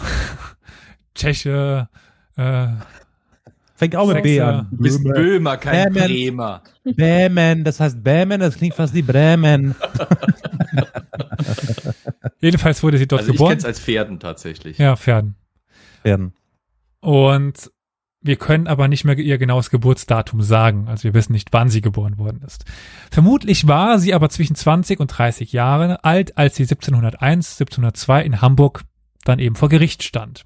Tscheche, 1.15 1.89
äh, 2.37 2.67
Fängt 3.81 3.95
auch 3.95 4.13
mit 4.13 4.21
B 4.21 4.39
an. 4.39 4.67
Du 4.69 4.83
bist 4.83 5.03
Böhmer, 5.03 5.57
kein 5.57 5.91
Bämen. 5.91 6.07
Bremer. 6.07 6.61
Bämen, 6.83 7.63
das 7.63 7.79
heißt 7.79 8.03
Bämen, 8.03 8.39
das 8.39 8.55
klingt 8.55 8.75
fast 8.75 8.93
wie 8.93 9.01
Bremen. 9.01 9.73
Jedenfalls 12.41 12.83
wurde 12.83 12.97
sie 12.97 13.07
dort 13.07 13.21
Also 13.21 13.31
ich 13.31 13.37
geboren. 13.37 13.53
kenn's 13.53 13.65
als 13.65 13.79
Pferden 13.79 14.19
tatsächlich. 14.19 14.77
Ja, 14.77 14.95
Pferden. 14.95 15.35
Werden. 16.03 16.33
Und 16.99 17.71
wir 18.23 18.35
können 18.35 18.67
aber 18.67 18.87
nicht 18.87 19.03
mehr 19.03 19.17
ihr 19.17 19.37
genaues 19.37 19.71
Geburtsdatum 19.71 20.41
sagen. 20.41 20.87
Also 20.87 21.03
wir 21.05 21.13
wissen 21.13 21.33
nicht, 21.33 21.49
wann 21.51 21.69
sie 21.69 21.81
geboren 21.81 22.17
worden 22.17 22.43
ist. 22.45 22.65
Vermutlich 23.09 23.67
war 23.67 23.97
sie 23.97 24.13
aber 24.13 24.29
zwischen 24.29 24.55
20 24.55 24.99
und 24.99 25.07
30 25.07 25.53
Jahre 25.53 26.03
alt, 26.03 26.37
als 26.37 26.55
sie 26.55 26.63
1701, 26.63 27.59
1702 27.59 28.23
in 28.23 28.41
Hamburg 28.41 28.83
dann 29.23 29.39
eben 29.39 29.55
vor 29.55 29.69
Gericht 29.69 30.03
stand. 30.03 30.45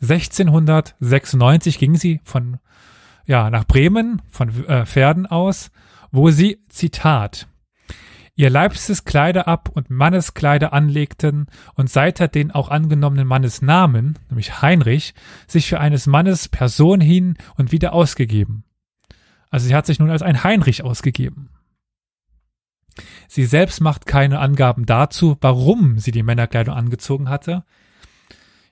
1696 0.00 1.78
ging 1.78 1.96
sie 1.96 2.20
von, 2.24 2.58
ja, 3.26 3.50
nach 3.50 3.64
Bremen, 3.64 4.22
von 4.30 4.66
äh, 4.66 4.86
Pferden 4.86 5.26
aus, 5.26 5.70
wo 6.12 6.30
sie, 6.30 6.60
Zitat, 6.68 7.48
ihr 8.36 8.50
Leibstes 8.50 9.04
Kleider 9.04 9.48
ab 9.48 9.70
und 9.72 9.90
Manneskleider 9.90 10.72
anlegten 10.72 11.46
und 11.74 11.90
seither 11.90 12.28
den 12.28 12.50
auch 12.50 12.68
angenommenen 12.68 13.26
Mannesnamen, 13.26 14.18
nämlich 14.28 14.62
Heinrich, 14.62 15.14
sich 15.46 15.68
für 15.68 15.80
eines 15.80 16.06
Mannes 16.06 16.48
Person 16.48 17.00
hin 17.00 17.36
und 17.56 17.72
wieder 17.72 17.94
ausgegeben. 17.94 18.64
Also 19.50 19.66
sie 19.66 19.74
hat 19.74 19.86
sich 19.86 19.98
nun 19.98 20.10
als 20.10 20.22
ein 20.22 20.44
Heinrich 20.44 20.84
ausgegeben. 20.84 21.48
Sie 23.26 23.44
selbst 23.44 23.80
macht 23.80 24.06
keine 24.06 24.38
Angaben 24.38 24.86
dazu, 24.86 25.36
warum 25.40 25.98
sie 25.98 26.12
die 26.12 26.22
Männerkleidung 26.22 26.74
angezogen 26.74 27.28
hatte. 27.28 27.64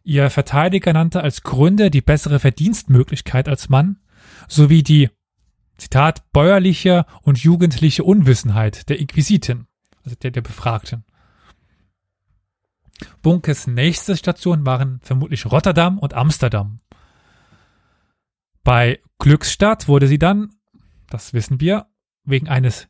Ihr 0.02 0.28
Verteidiger 0.28 0.92
nannte 0.92 1.22
als 1.22 1.42
Gründe 1.42 1.90
die 1.90 2.02
bessere 2.02 2.38
Verdienstmöglichkeit 2.38 3.48
als 3.48 3.70
Mann 3.70 3.98
sowie 4.48 4.82
die 4.82 5.10
Zitat, 5.78 6.30
bäuerliche 6.32 7.04
und 7.22 7.38
jugendliche 7.38 8.04
Unwissenheit 8.04 8.88
der 8.88 8.98
Inquisitin, 8.98 9.66
also 10.04 10.16
der, 10.16 10.30
der 10.30 10.42
Befragten. 10.42 11.04
Bunkes 13.22 13.66
nächste 13.66 14.16
Station 14.16 14.64
waren 14.64 15.00
vermutlich 15.02 15.46
Rotterdam 15.46 15.98
und 15.98 16.14
Amsterdam. 16.14 16.78
Bei 18.62 19.00
Glückstadt 19.18 19.88
wurde 19.88 20.06
sie 20.06 20.18
dann, 20.18 20.54
das 21.10 21.34
wissen 21.34 21.60
wir, 21.60 21.86
wegen 22.24 22.48
eines 22.48 22.88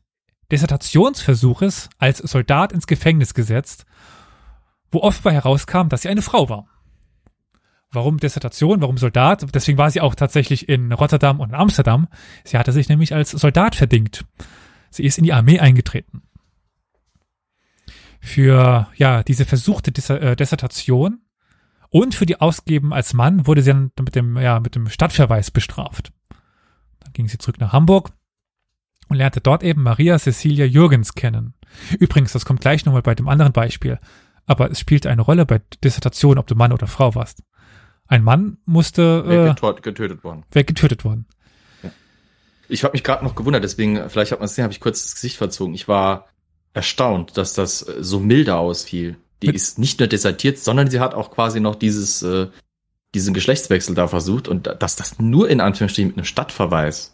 Dissertationsversuches 0.51 1.89
als 1.97 2.19
Soldat 2.19 2.71
ins 2.71 2.87
Gefängnis 2.87 3.33
gesetzt, 3.33 3.85
wo 4.91 5.01
offenbar 5.01 5.33
herauskam, 5.33 5.89
dass 5.89 6.03
sie 6.03 6.09
eine 6.09 6.21
Frau 6.21 6.49
war. 6.49 6.67
Warum 7.95 8.17
Dissertation, 8.17 8.81
warum 8.81 8.97
Soldat? 8.97 9.45
Deswegen 9.53 9.77
war 9.77 9.89
sie 9.89 10.01
auch 10.01 10.15
tatsächlich 10.15 10.69
in 10.69 10.91
Rotterdam 10.91 11.39
und 11.39 11.49
in 11.49 11.55
Amsterdam. 11.55 12.07
Sie 12.43 12.57
hatte 12.57 12.71
sich 12.71 12.89
nämlich 12.89 13.13
als 13.13 13.31
Soldat 13.31 13.75
verdingt. 13.75 14.25
Sie 14.89 15.03
ist 15.03 15.17
in 15.17 15.23
die 15.23 15.33
Armee 15.33 15.59
eingetreten. 15.59 16.21
Für 18.19 18.87
ja 18.95 19.23
diese 19.23 19.45
versuchte 19.45 19.91
äh, 20.13 20.35
Dissertation 20.35 21.21
und 21.89 22.15
für 22.15 22.25
die 22.25 22.41
Ausgeben 22.41 22.93
als 22.93 23.13
Mann 23.13 23.47
wurde 23.47 23.61
sie 23.61 23.71
dann 23.71 23.91
mit 23.99 24.15
dem 24.15 24.37
ja 24.37 24.59
mit 24.59 24.75
dem 24.75 24.89
Stadtverweis 24.89 25.51
bestraft. 25.51 26.11
Dann 26.99 27.13
ging 27.13 27.27
sie 27.27 27.37
zurück 27.37 27.59
nach 27.59 27.71
Hamburg 27.71 28.11
und 29.07 29.17
lernte 29.17 29.41
dort 29.41 29.63
eben 29.63 29.83
Maria 29.83 30.17
Cecilia 30.17 30.65
Jürgens 30.65 31.13
kennen. 31.13 31.53
Übrigens, 31.99 32.33
das 32.33 32.45
kommt 32.45 32.61
gleich 32.61 32.85
nochmal 32.85 33.03
bei 33.03 33.15
dem 33.15 33.27
anderen 33.27 33.53
Beispiel. 33.53 33.99
Aber 34.45 34.69
es 34.69 34.79
spielte 34.79 35.09
eine 35.09 35.21
Rolle 35.21 35.45
bei 35.45 35.61
Dissertation, 35.83 36.37
ob 36.37 36.47
du 36.47 36.55
Mann 36.55 36.73
oder 36.73 36.87
Frau 36.87 37.15
warst. 37.15 37.43
Ein 38.07 38.23
Mann 38.23 38.57
musste 38.65 39.23
Wer 39.25 39.45
äh, 39.57 39.71
getötet 39.81 40.23
worden. 40.23 40.43
wäre 40.51 40.65
getötet 40.65 41.03
worden. 41.05 41.25
Ich 42.67 42.83
habe 42.83 42.93
mich 42.93 43.03
gerade 43.03 43.23
noch 43.23 43.35
gewundert, 43.35 43.63
deswegen, 43.63 44.09
vielleicht 44.09 44.31
hat 44.31 44.39
man 44.39 44.45
es 44.45 44.51
gesehen, 44.51 44.63
habe 44.63 44.73
ich 44.73 44.79
kurz 44.79 45.03
das 45.03 45.13
Gesicht 45.15 45.37
verzogen. 45.37 45.73
Ich 45.75 45.87
war 45.87 46.27
erstaunt, 46.73 47.37
dass 47.37 47.53
das 47.53 47.83
äh, 47.87 48.03
so 48.03 48.19
milder 48.19 48.57
ausfiel. 48.57 49.17
Die 49.41 49.47
Mit- 49.47 49.55
ist 49.55 49.77
nicht 49.79 49.99
nur 49.99 50.07
desertiert, 50.07 50.57
sondern 50.59 50.89
sie 50.89 50.99
hat 50.99 51.13
auch 51.13 51.31
quasi 51.31 51.59
noch 51.59 51.75
dieses, 51.75 52.21
äh, 52.23 52.47
diesen 53.13 53.33
Geschlechtswechsel 53.33 53.93
da 53.95 54.07
versucht 54.07 54.47
und 54.47 54.67
da- 54.67 54.73
dass 54.73 54.95
das 54.95 55.19
nur 55.19 55.49
in 55.49 55.61
Anführungsstrichen 55.61 56.09
mit 56.09 56.17
einem 56.17 56.25
Stadtverweis. 56.25 57.13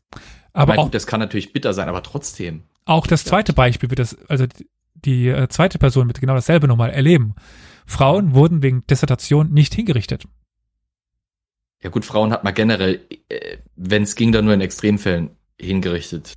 Aber 0.53 0.71
mein, 0.73 0.79
auch, 0.79 0.83
gut, 0.85 0.93
das 0.93 1.07
kann 1.07 1.19
natürlich 1.19 1.53
bitter 1.53 1.73
sein, 1.73 1.89
aber 1.89 2.03
trotzdem. 2.03 2.63
auch 2.85 3.07
das 3.07 3.23
zweite 3.25 3.53
Beispiel 3.53 3.89
wird 3.89 3.99
das, 3.99 4.17
also 4.29 4.47
die, 4.47 4.67
die 4.95 5.27
äh, 5.29 5.47
zweite 5.49 5.79
Person 5.79 6.07
wird 6.07 6.19
genau 6.21 6.33
dasselbe 6.35 6.67
nochmal 6.67 6.89
erleben. 6.91 7.35
Frauen 7.85 8.33
wurden 8.33 8.61
wegen 8.61 8.85
Dissertation 8.87 9.51
nicht 9.51 9.73
hingerichtet. 9.73 10.25
Ja 11.83 11.89
gut, 11.89 12.05
Frauen 12.05 12.31
hat 12.31 12.43
man 12.43 12.53
generell, 12.53 13.01
äh, 13.29 13.57
wenn 13.75 14.03
es 14.03 14.15
ging, 14.15 14.31
dann 14.31 14.45
nur 14.45 14.53
in 14.53 14.61
Extremfällen 14.61 15.31
hingerichtet. 15.59 16.33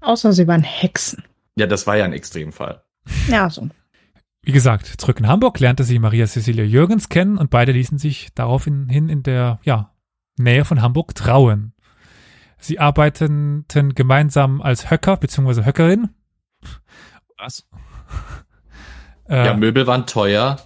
Außer 0.00 0.32
sie 0.32 0.46
waren 0.46 0.62
Hexen. 0.62 1.24
Ja, 1.56 1.66
das 1.66 1.86
war 1.86 1.96
ja 1.96 2.04
ein 2.04 2.12
Extremfall. 2.12 2.82
Ja, 3.28 3.50
so. 3.50 3.68
Wie 4.42 4.52
gesagt, 4.52 4.86
zurück 4.86 5.18
in 5.18 5.26
Hamburg 5.26 5.60
lernte 5.60 5.84
sie 5.84 5.98
Maria 5.98 6.26
Cecilia 6.26 6.64
Jürgens 6.64 7.08
kennen 7.08 7.36
und 7.36 7.50
beide 7.50 7.72
ließen 7.72 7.98
sich 7.98 8.28
daraufhin 8.34 8.88
hin 8.88 9.08
in 9.08 9.22
der 9.22 9.58
ja, 9.64 9.92
Nähe 10.38 10.64
von 10.64 10.80
Hamburg 10.80 11.14
trauen. 11.14 11.72
Sie 12.58 12.78
arbeiteten 12.78 13.64
gemeinsam 13.94 14.62
als 14.62 14.90
Höcker 14.90 15.16
bzw. 15.16 15.64
Höckerin. 15.64 16.10
Was? 17.36 17.66
Äh, 19.28 19.46
Ja, 19.46 19.54
Möbel 19.54 19.86
waren 19.86 20.06
teuer. 20.06 20.58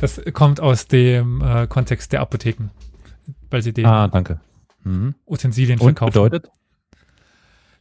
Das 0.00 0.20
kommt 0.32 0.60
aus 0.60 0.86
dem 0.86 1.40
äh, 1.42 1.66
Kontext 1.66 2.12
der 2.12 2.20
Apotheken, 2.20 2.70
weil 3.50 3.62
sie 3.62 3.72
den 3.72 3.86
Ah, 3.86 4.08
danke. 4.08 4.40
Mhm. 4.84 5.14
Utensilien 5.26 5.78
Und 5.78 5.84
verkaufen. 5.98 6.12
bedeutet? 6.12 6.50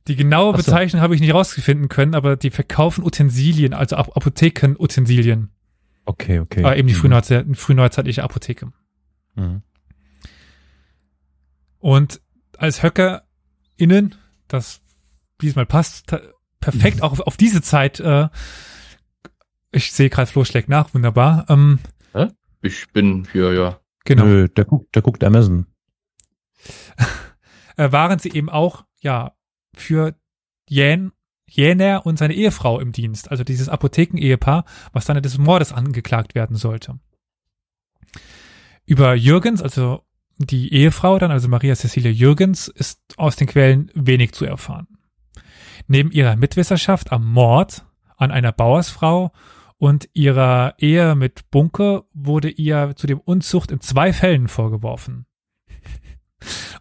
Die 0.08 0.16
genaue 0.16 0.52
so. 0.52 0.58
Bezeichnung 0.58 1.02
habe 1.02 1.16
ich 1.16 1.22
nicht 1.22 1.34
rausfinden 1.34 1.90
können, 1.90 2.14
aber 2.16 2.36
die 2.36 2.52
verkaufen 2.52 3.04
Utensilien, 3.04 3.74
also 3.74 3.96
Ap 3.96 4.16
Apotheken-Utensilien. 4.16 5.50
Okay, 6.06 6.40
okay. 6.40 6.60
Aber 6.64 6.78
eben 6.78 6.88
die 6.88 6.94
Mhm. 6.94 6.98
frühneuze 7.00 7.46
frühneuzeitliche 7.54 8.24
Apotheke. 8.24 8.72
Mhm. 9.36 9.62
Und 11.80 12.22
als 12.58 12.84
HöckerInnen, 12.84 14.16
das 14.48 14.82
diesmal 15.42 15.66
passt, 15.66 16.16
perfekt 16.60 17.02
auch 17.02 17.12
auf, 17.14 17.20
auf 17.22 17.38
diese 17.38 17.62
Zeit, 17.62 18.00
äh, 18.00 18.28
ich 19.76 19.92
sehe 19.92 20.10
gerade 20.10 20.32
Flo 20.32 20.46
schlägt 20.46 20.70
nach, 20.70 20.94
wunderbar. 20.94 21.46
Ähm, 21.50 21.80
Ich 22.62 22.88
bin 22.92 23.28
hier, 23.32 23.54
ja. 23.54 23.80
genau. 24.06 24.26
Nö, 24.26 24.48
der 24.48 24.66
guckt, 24.66 24.96
der 24.96 25.02
guckt 25.02 25.24
Amazon. 25.24 25.68
Äh, 27.78 27.92
waren 27.92 28.20
sie 28.20 28.32
eben 28.32 28.50
auch, 28.50 28.86
ja, 29.02 29.34
für 29.76 30.16
Jan, 30.70 31.12
Jäner 31.46 32.06
und 32.06 32.18
seine 32.18 32.34
Ehefrau 32.34 32.80
im 32.80 32.94
Dienst, 32.94 33.30
also 33.30 33.44
dieses 33.44 33.68
Apotheken-Ehepaar, 33.68 34.64
was 34.94 35.04
dann 35.04 35.22
des 35.22 35.38
Mordes 35.38 35.74
angeklagt 35.74 36.36
werden 36.36 36.56
sollte. 36.56 36.98
Über 38.86 39.14
Jürgens, 39.14 39.62
also 39.62 40.06
die 40.38 40.74
Ehefrau 40.74 41.20
dann, 41.20 41.32
also 41.32 41.50
Maria 41.50 41.76
Cecilia 41.76 42.12
Jürgens, 42.12 42.70
ist 42.70 43.02
aus 43.18 43.36
den 43.36 43.48
Quellen 43.48 43.92
wenig 43.94 44.32
zu 44.32 44.46
erfahren. 44.46 44.88
Neben 45.88 46.12
ihrer 46.12 46.38
Mitwisserschaft 46.38 47.12
am 47.12 47.30
Mord 47.30 47.86
an 48.16 48.32
einer 48.32 48.54
Bauersfrau 48.54 49.34
und 49.78 50.10
ihrer 50.14 50.76
Ehe 50.78 51.16
mit 51.16 51.50
Bunke 51.52 52.04
wurde 52.14 52.50
ihr 52.50 52.94
zudem 52.96 53.20
Unzucht 53.20 53.72
in 53.72 53.82
zwei 53.82 54.14
Fällen 54.14 54.48
vorgeworfen. 54.48 55.26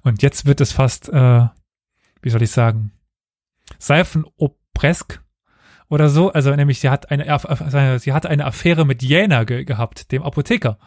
Und 0.02 0.22
jetzt 0.22 0.46
wird 0.46 0.60
es 0.60 0.72
fast, 0.72 1.08
äh, 1.08 1.46
wie 2.22 2.30
soll 2.30 2.42
ich 2.42 2.50
sagen, 2.50 2.92
Seifenopresk 3.78 5.22
oder 5.88 6.08
so. 6.08 6.32
Also 6.32 6.54
nämlich 6.54 6.80
sie 6.80 6.90
hat 6.90 7.10
eine, 7.10 7.26
Aff- 7.28 8.00
sie 8.00 8.12
hatte 8.12 8.28
eine 8.30 8.44
Affäre 8.44 8.84
mit 8.84 9.02
Jäner 9.02 9.44
ge 9.44 9.64
gehabt, 9.64 10.12
dem 10.12 10.22
Apotheker, 10.22 10.78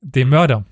dem 0.00 0.28
Mörder. 0.30 0.64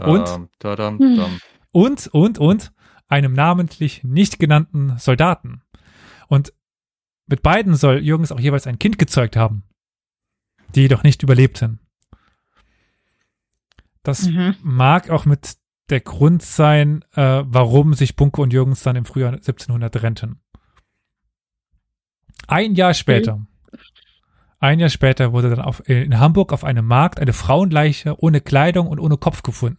Und? 0.00 0.24
Tadam, 0.26 0.48
tadam, 0.58 0.98
Hm. 0.98 1.16
tadam. 1.16 1.38
Und, 1.72 2.06
und, 2.08 2.38
und 2.38 2.72
einem 3.08 3.32
namentlich 3.32 4.04
nicht 4.04 4.38
genannten 4.38 4.96
Soldaten. 4.98 5.62
Und 6.28 6.52
mit 7.32 7.42
beiden 7.42 7.76
soll 7.76 8.00
Jürgens 8.04 8.30
auch 8.30 8.38
jeweils 8.38 8.66
ein 8.66 8.78
Kind 8.78 8.98
gezeugt 8.98 9.36
haben, 9.36 9.62
die 10.74 10.82
jedoch 10.82 11.02
nicht 11.02 11.22
überlebten. 11.22 11.80
Das 14.02 14.28
Mhm. 14.28 14.54
mag 14.62 15.08
auch 15.08 15.24
mit 15.24 15.56
der 15.88 16.00
Grund 16.00 16.42
sein, 16.42 17.06
äh, 17.14 17.42
warum 17.46 17.94
sich 17.94 18.16
Bunke 18.16 18.42
und 18.42 18.52
Jürgens 18.52 18.82
dann 18.82 18.96
im 18.96 19.06
Frühjahr 19.06 19.32
1700 19.32 19.94
trennten. 19.94 20.42
Ein 22.48 22.74
Jahr 22.74 22.92
später, 22.92 23.46
ein 24.58 24.78
Jahr 24.78 24.90
später 24.90 25.32
wurde 25.32 25.48
dann 25.48 25.62
auf, 25.62 25.88
in 25.88 26.18
Hamburg 26.18 26.52
auf 26.52 26.64
einem 26.64 26.84
Markt 26.84 27.18
eine 27.18 27.32
Frauenleiche 27.32 28.22
ohne 28.22 28.42
Kleidung 28.42 28.88
und 28.88 29.00
ohne 29.00 29.16
Kopf 29.16 29.42
gefunden. 29.42 29.78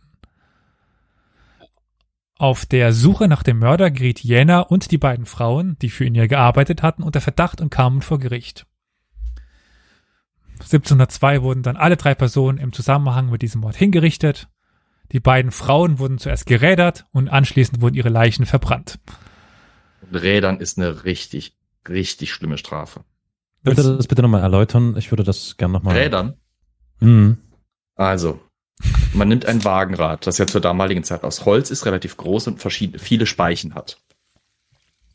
Auf 2.43 2.65
der 2.65 2.91
Suche 2.91 3.29
nach 3.29 3.41
dem 3.41 3.59
Mörder 3.59 3.89
geriet 3.89 4.19
Jena 4.21 4.59
und 4.59 4.91
die 4.91 4.97
beiden 4.97 5.25
Frauen, 5.25 5.77
die 5.81 5.89
für 5.89 6.03
ihn 6.03 6.13
ja 6.13 6.27
gearbeitet 6.27 6.83
hatten, 6.83 7.01
unter 7.01 7.21
Verdacht 7.21 7.61
und 7.61 7.69
kamen 7.69 8.01
vor 8.01 8.19
Gericht. 8.19 8.65
1702 10.59 11.41
wurden 11.41 11.63
dann 11.63 11.77
alle 11.77 11.95
drei 11.95 12.13
Personen 12.13 12.57
im 12.57 12.73
Zusammenhang 12.73 13.29
mit 13.29 13.43
diesem 13.43 13.61
Mord 13.61 13.77
hingerichtet. 13.77 14.49
Die 15.13 15.21
beiden 15.21 15.51
Frauen 15.51 15.99
wurden 15.99 16.17
zuerst 16.17 16.45
gerädert 16.45 17.05
und 17.13 17.29
anschließend 17.29 17.79
wurden 17.79 17.95
ihre 17.95 18.09
Leichen 18.09 18.45
verbrannt. 18.45 18.99
Rädern 20.11 20.59
ist 20.59 20.77
eine 20.77 21.05
richtig, 21.05 21.57
richtig 21.87 22.33
schlimme 22.33 22.57
Strafe. 22.57 23.05
Könnt 23.63 23.77
ihr 23.77 23.95
das 23.95 24.07
bitte 24.07 24.21
nochmal 24.21 24.41
erläutern? 24.41 24.97
Ich 24.97 25.13
würde 25.13 25.23
das 25.23 25.55
gerne 25.55 25.71
nochmal. 25.75 25.95
Rädern? 25.95 26.33
Mhm. 26.99 27.37
Also, 27.95 28.41
man 29.13 29.27
nimmt 29.27 29.45
ein 29.45 29.63
Wagenrad, 29.63 30.25
das 30.27 30.37
ja 30.37 30.47
zur 30.47 30.61
damaligen 30.61 31.03
Zeit 31.03 31.23
aus 31.23 31.45
Holz 31.45 31.69
ist, 31.69 31.85
relativ 31.85 32.17
groß 32.17 32.47
und 32.47 32.59
verschiedene, 32.59 32.99
viele 32.99 33.25
Speichen 33.25 33.75
hat. 33.75 33.97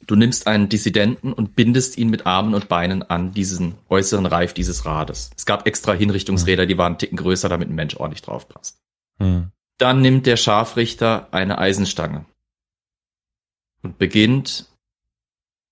Du 0.06 0.16
nimmst 0.16 0.46
einen 0.46 0.70
Dissidenten 0.70 1.34
und 1.34 1.54
bindest 1.54 1.98
ihn 1.98 2.08
mit 2.08 2.24
Armen 2.24 2.54
und 2.54 2.68
Beinen 2.68 3.02
an 3.02 3.32
diesen 3.32 3.74
äußeren 3.90 4.24
Reif 4.24 4.54
dieses 4.54 4.86
Rades. 4.86 5.30
Es 5.36 5.44
gab 5.44 5.66
extra 5.66 5.92
Hinrichtungsräder, 5.92 6.64
die 6.64 6.78
waren 6.78 6.92
einen 6.92 6.98
Ticken 6.98 7.18
größer, 7.18 7.50
damit 7.50 7.68
ein 7.68 7.74
Mensch 7.74 7.94
ordentlich 7.96 8.22
drauf 8.22 8.48
passt. 8.48 8.80
Mhm. 9.18 9.52
Dann 9.76 10.00
nimmt 10.00 10.26
der 10.26 10.38
Scharfrichter 10.38 11.28
eine 11.32 11.58
Eisenstange 11.58 12.24
und 13.82 13.98
beginnt 13.98 14.66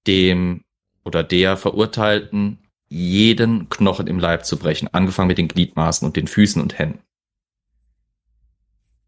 dem 0.07 0.64
oder 1.03 1.22
der 1.22 1.57
Verurteilten 1.57 2.59
jeden 2.88 3.68
Knochen 3.68 4.07
im 4.07 4.18
Leib 4.18 4.44
zu 4.44 4.59
brechen, 4.59 4.88
angefangen 4.92 5.28
mit 5.28 5.38
den 5.38 5.49
Gliedmaßen 5.49 6.07
und 6.07 6.16
den 6.16 6.28
Füßen 6.28 6.61
und 6.61 6.78
Händen. 6.78 7.01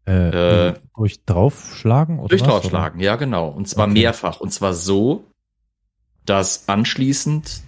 Äh, 0.09 0.69
äh, 0.69 0.73
durch 0.95 1.23
draufschlagen? 1.25 2.19
Oder 2.19 2.29
durch 2.29 2.41
was, 2.41 2.47
draufschlagen, 2.47 2.99
oder? 2.99 3.05
ja 3.05 3.15
genau. 3.15 3.49
Und 3.49 3.67
zwar 3.67 3.85
okay. 3.85 3.93
mehrfach. 3.93 4.39
Und 4.39 4.51
zwar 4.51 4.73
so, 4.73 5.25
dass 6.25 6.67
anschließend 6.67 7.61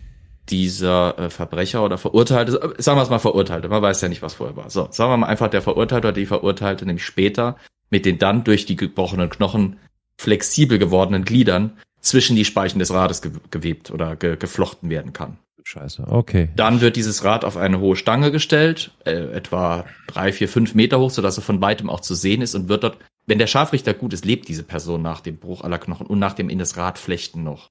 dieser 0.49 1.19
äh, 1.19 1.29
Verbrecher 1.29 1.83
oder 1.85 1.99
Verurteilte, 1.99 2.75
äh, 2.77 2.81
sagen 2.81 2.97
wir 2.97 3.03
es 3.03 3.09
mal 3.11 3.19
Verurteilte, 3.19 3.69
man 3.69 3.81
weiß 3.81 4.01
ja 4.01 4.09
nicht, 4.09 4.23
was 4.23 4.33
vorher 4.33 4.55
war. 4.55 4.69
So, 4.71 4.87
sagen 4.89 5.11
wir 5.11 5.17
mal 5.17 5.27
einfach 5.27 5.49
der 5.49 5.61
Verurteilte 5.61 6.07
oder 6.07 6.15
die 6.15 6.25
Verurteilte, 6.25 6.85
nämlich 6.85 7.05
später 7.05 7.57
mit 7.91 8.05
den 8.05 8.17
dann 8.17 8.43
durch 8.43 8.65
die 8.65 8.75
gebrochenen 8.75 9.29
Knochen 9.29 9.77
flexibel 10.17 10.79
gewordenen 10.79 11.25
Gliedern 11.25 11.77
zwischen 11.99 12.35
die 12.35 12.45
Speichen 12.45 12.79
des 12.79 12.91
Rades 12.91 13.21
ge 13.21 13.33
gewebt 13.51 13.91
oder 13.91 14.15
ge 14.15 14.35
geflochten 14.35 14.89
werden 14.89 15.13
kann. 15.13 15.37
Scheiße, 15.64 16.05
okay. 16.07 16.49
Dann 16.55 16.82
wird 16.82 16.95
dieses 16.95 17.24
Rad 17.24 17.45
auf 17.45 17.57
eine 17.57 17.80
hohe 17.80 17.95
Stange 17.95 18.32
gestellt, 18.32 18.91
äh, 19.05 19.12
etwa 19.12 19.86
drei, 20.07 20.34
vier, 20.34 20.49
fünf 20.49 20.76
Meter 20.76 20.99
hoch, 20.99 21.12
sodass 21.12 21.38
er 21.38 21.43
von 21.43 21.62
weitem 21.62 21.89
auch 21.89 21.99
zu 21.99 22.16
sehen 22.16 22.41
ist 22.41 22.55
und 22.55 22.68
wird 22.68 22.84
dort, 22.84 22.97
wenn 23.28 23.38
der 23.38 23.47
Scharfrichter 23.47 23.93
gut 23.93 24.14
ist, 24.14 24.26
lebt 24.26 24.47
diese 24.47 24.64
Person 24.64 25.01
nach 25.01 25.22
dem 25.22 25.38
Bruch 25.38 25.62
aller 25.62 25.78
Knochen 25.78 26.07
und 26.07 26.20
nach 26.20 26.34
dem 26.34 26.49
in 26.49 26.59
das 26.59 26.78
Rad 26.78 26.97
flechten 26.97 27.43
noch. 27.43 27.70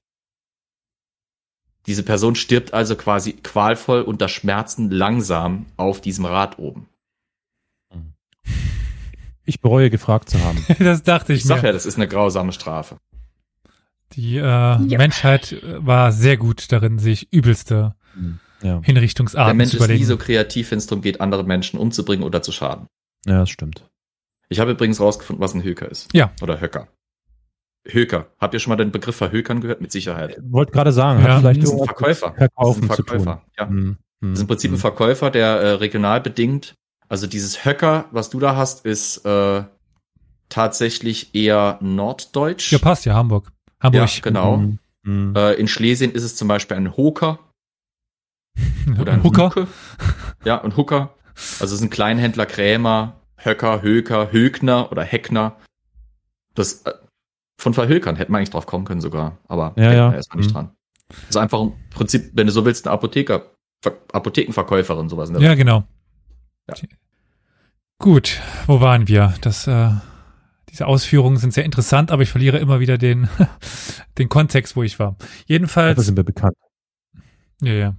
Diese 1.87 2.03
Person 2.03 2.35
stirbt 2.35 2.73
also 2.73 2.95
quasi 2.95 3.33
qualvoll 3.33 4.03
unter 4.03 4.27
Schmerzen 4.27 4.91
langsam 4.91 5.65
auf 5.77 5.99
diesem 5.99 6.25
Rad 6.25 6.59
oben. 6.59 6.87
Ich 9.43 9.59
bereue 9.59 9.89
gefragt 9.89 10.29
zu 10.29 10.39
haben. 10.39 10.63
das 10.79 11.03
dachte 11.03 11.33
ich, 11.33 11.39
ich 11.39 11.45
mir. 11.45 11.55
Ich 11.55 11.61
sag 11.61 11.65
ja, 11.65 11.71
das 11.71 11.85
ist 11.85 11.95
eine 11.95 12.07
grausame 12.07 12.53
Strafe. 12.53 12.97
Die 14.13 14.37
äh, 14.37 14.41
ja. 14.41 14.77
Menschheit 14.77 15.53
äh, 15.53 15.85
war 15.85 16.11
sehr 16.11 16.37
gut 16.37 16.71
darin, 16.71 16.99
sich 16.99 17.31
übelste 17.31 17.95
hm, 18.13 18.39
ja. 18.61 18.81
Hinrichtungsarten 18.83 19.47
Der 19.47 19.55
Mensch 19.55 19.73
ist 19.73 19.87
nie 19.87 20.03
so 20.03 20.17
kreativ, 20.17 20.71
wenn 20.71 20.77
es 20.77 20.87
darum 20.87 21.01
geht, 21.01 21.21
andere 21.21 21.43
Menschen 21.43 21.79
umzubringen 21.79 22.23
oder 22.23 22.41
zu 22.41 22.51
schaden. 22.51 22.87
Ja, 23.25 23.39
das 23.39 23.49
stimmt. 23.49 23.89
Ich 24.49 24.59
habe 24.59 24.71
übrigens 24.71 24.99
rausgefunden, 24.99 25.41
was 25.41 25.53
ein 25.53 25.63
Höker 25.63 25.89
ist. 25.89 26.13
Ja. 26.13 26.31
Oder 26.41 26.59
Höcker. 26.59 26.87
Höker. 27.87 28.27
Habt 28.37 28.53
ihr 28.53 28.59
schon 28.59 28.71
mal 28.71 28.75
den 28.75 28.91
Begriff 28.91 29.15
Verhökern 29.15 29.61
gehört? 29.61 29.81
Mit 29.81 29.91
Sicherheit. 29.91 30.37
Wollte 30.43 30.71
gerade 30.71 30.91
sagen, 30.91 31.23
ja. 31.23 31.39
vielleicht 31.39 31.63
das 31.63 31.69
ist 31.69 31.79
ein 31.79 31.85
Verkäufer. 31.85 32.33
Verkaufen 32.33 32.87
das 32.87 32.99
ist 32.99 32.99
ein 32.99 33.05
Verkäufer. 33.05 33.41
Ja. 33.57 33.67
Hm, 33.67 33.77
hm, 33.77 33.97
das 34.21 34.31
ist 34.33 34.41
im 34.41 34.47
Prinzip 34.47 34.71
hm. 34.71 34.75
ein 34.75 34.79
Verkäufer, 34.79 35.31
der 35.31 35.47
äh, 35.47 35.71
regional 35.73 36.21
bedingt. 36.21 36.75
Also 37.07 37.27
dieses 37.27 37.65
Höcker, 37.65 38.05
was 38.11 38.29
du 38.29 38.39
da 38.39 38.55
hast, 38.55 38.85
ist 38.85 39.25
äh, 39.25 39.63
tatsächlich 40.49 41.33
eher 41.33 41.77
norddeutsch. 41.81 42.71
Ja, 42.71 42.77
passt 42.77 43.05
ja, 43.05 43.15
Hamburg. 43.15 43.51
Hamburg. 43.81 44.15
Ja, 44.15 44.21
genau. 44.21 44.57
Mhm. 44.57 44.79
mhm. 45.03 45.35
Äh, 45.35 45.53
in 45.53 45.67
Schlesien 45.67 46.11
ist 46.11 46.23
es 46.23 46.35
zum 46.35 46.47
Beispiel 46.47 46.77
ein 46.77 46.95
Hoker. 46.95 47.39
Oder 48.99 49.13
ein 49.13 49.23
Hooker. 49.23 49.49
Huke. 49.49 49.67
Ja, 50.43 50.61
ein 50.61 50.75
Hooker. 50.75 51.13
Also 51.59 51.73
es 51.73 51.79
sind 51.79 51.91
Kleinhändler, 51.91 52.45
Krämer, 52.45 53.15
Höcker, 53.37 53.81
Höker, 53.81 54.31
Högner 54.31 54.91
oder 54.91 55.03
Heckner. 55.03 55.55
Das 56.53 56.83
äh, 56.83 56.93
von 57.59 57.73
Verhökern 57.73 58.15
hätte 58.15 58.31
man 58.31 58.39
eigentlich 58.39 58.49
drauf 58.49 58.65
kommen 58.65 58.85
können 58.85 59.01
sogar, 59.01 59.37
aber 59.47 59.73
ja, 59.77 59.93
ja. 59.93 60.11
ist 60.11 60.29
man 60.29 60.39
nicht 60.39 60.49
mhm. 60.49 60.53
dran. 60.53 60.71
Das 61.07 61.29
ist 61.29 61.37
einfach 61.37 61.61
im 61.61 61.73
Prinzip, 61.89 62.31
wenn 62.33 62.47
du 62.47 62.53
so 62.53 62.65
willst, 62.65 62.87
eine 62.87 62.93
Apotheker, 62.93 63.51
Apothekenverkäuferin, 64.11 65.09
sowas. 65.09 65.29
In 65.29 65.35
der 65.35 65.43
ja, 65.43 65.55
genau. 65.55 65.83
Ja. 66.67 66.75
Gut, 67.99 68.41
wo 68.67 68.81
waren 68.81 69.07
wir? 69.07 69.33
Das 69.41 69.67
äh, 69.67 69.91
diese 70.71 70.87
Ausführungen 70.87 71.37
sind 71.37 71.53
sehr 71.53 71.65
interessant, 71.65 72.11
aber 72.11 72.23
ich 72.23 72.29
verliere 72.29 72.57
immer 72.57 72.79
wieder 72.79 72.97
den, 72.97 73.27
den 74.17 74.29
Kontext, 74.29 74.75
wo 74.75 74.83
ich 74.83 74.99
war. 74.99 75.17
Jedenfalls. 75.45 75.97
Das 75.97 76.05
sind 76.05 76.15
wir 76.15 76.23
bekannt. 76.23 76.55
Ja, 77.61 77.73
ja. 77.73 77.95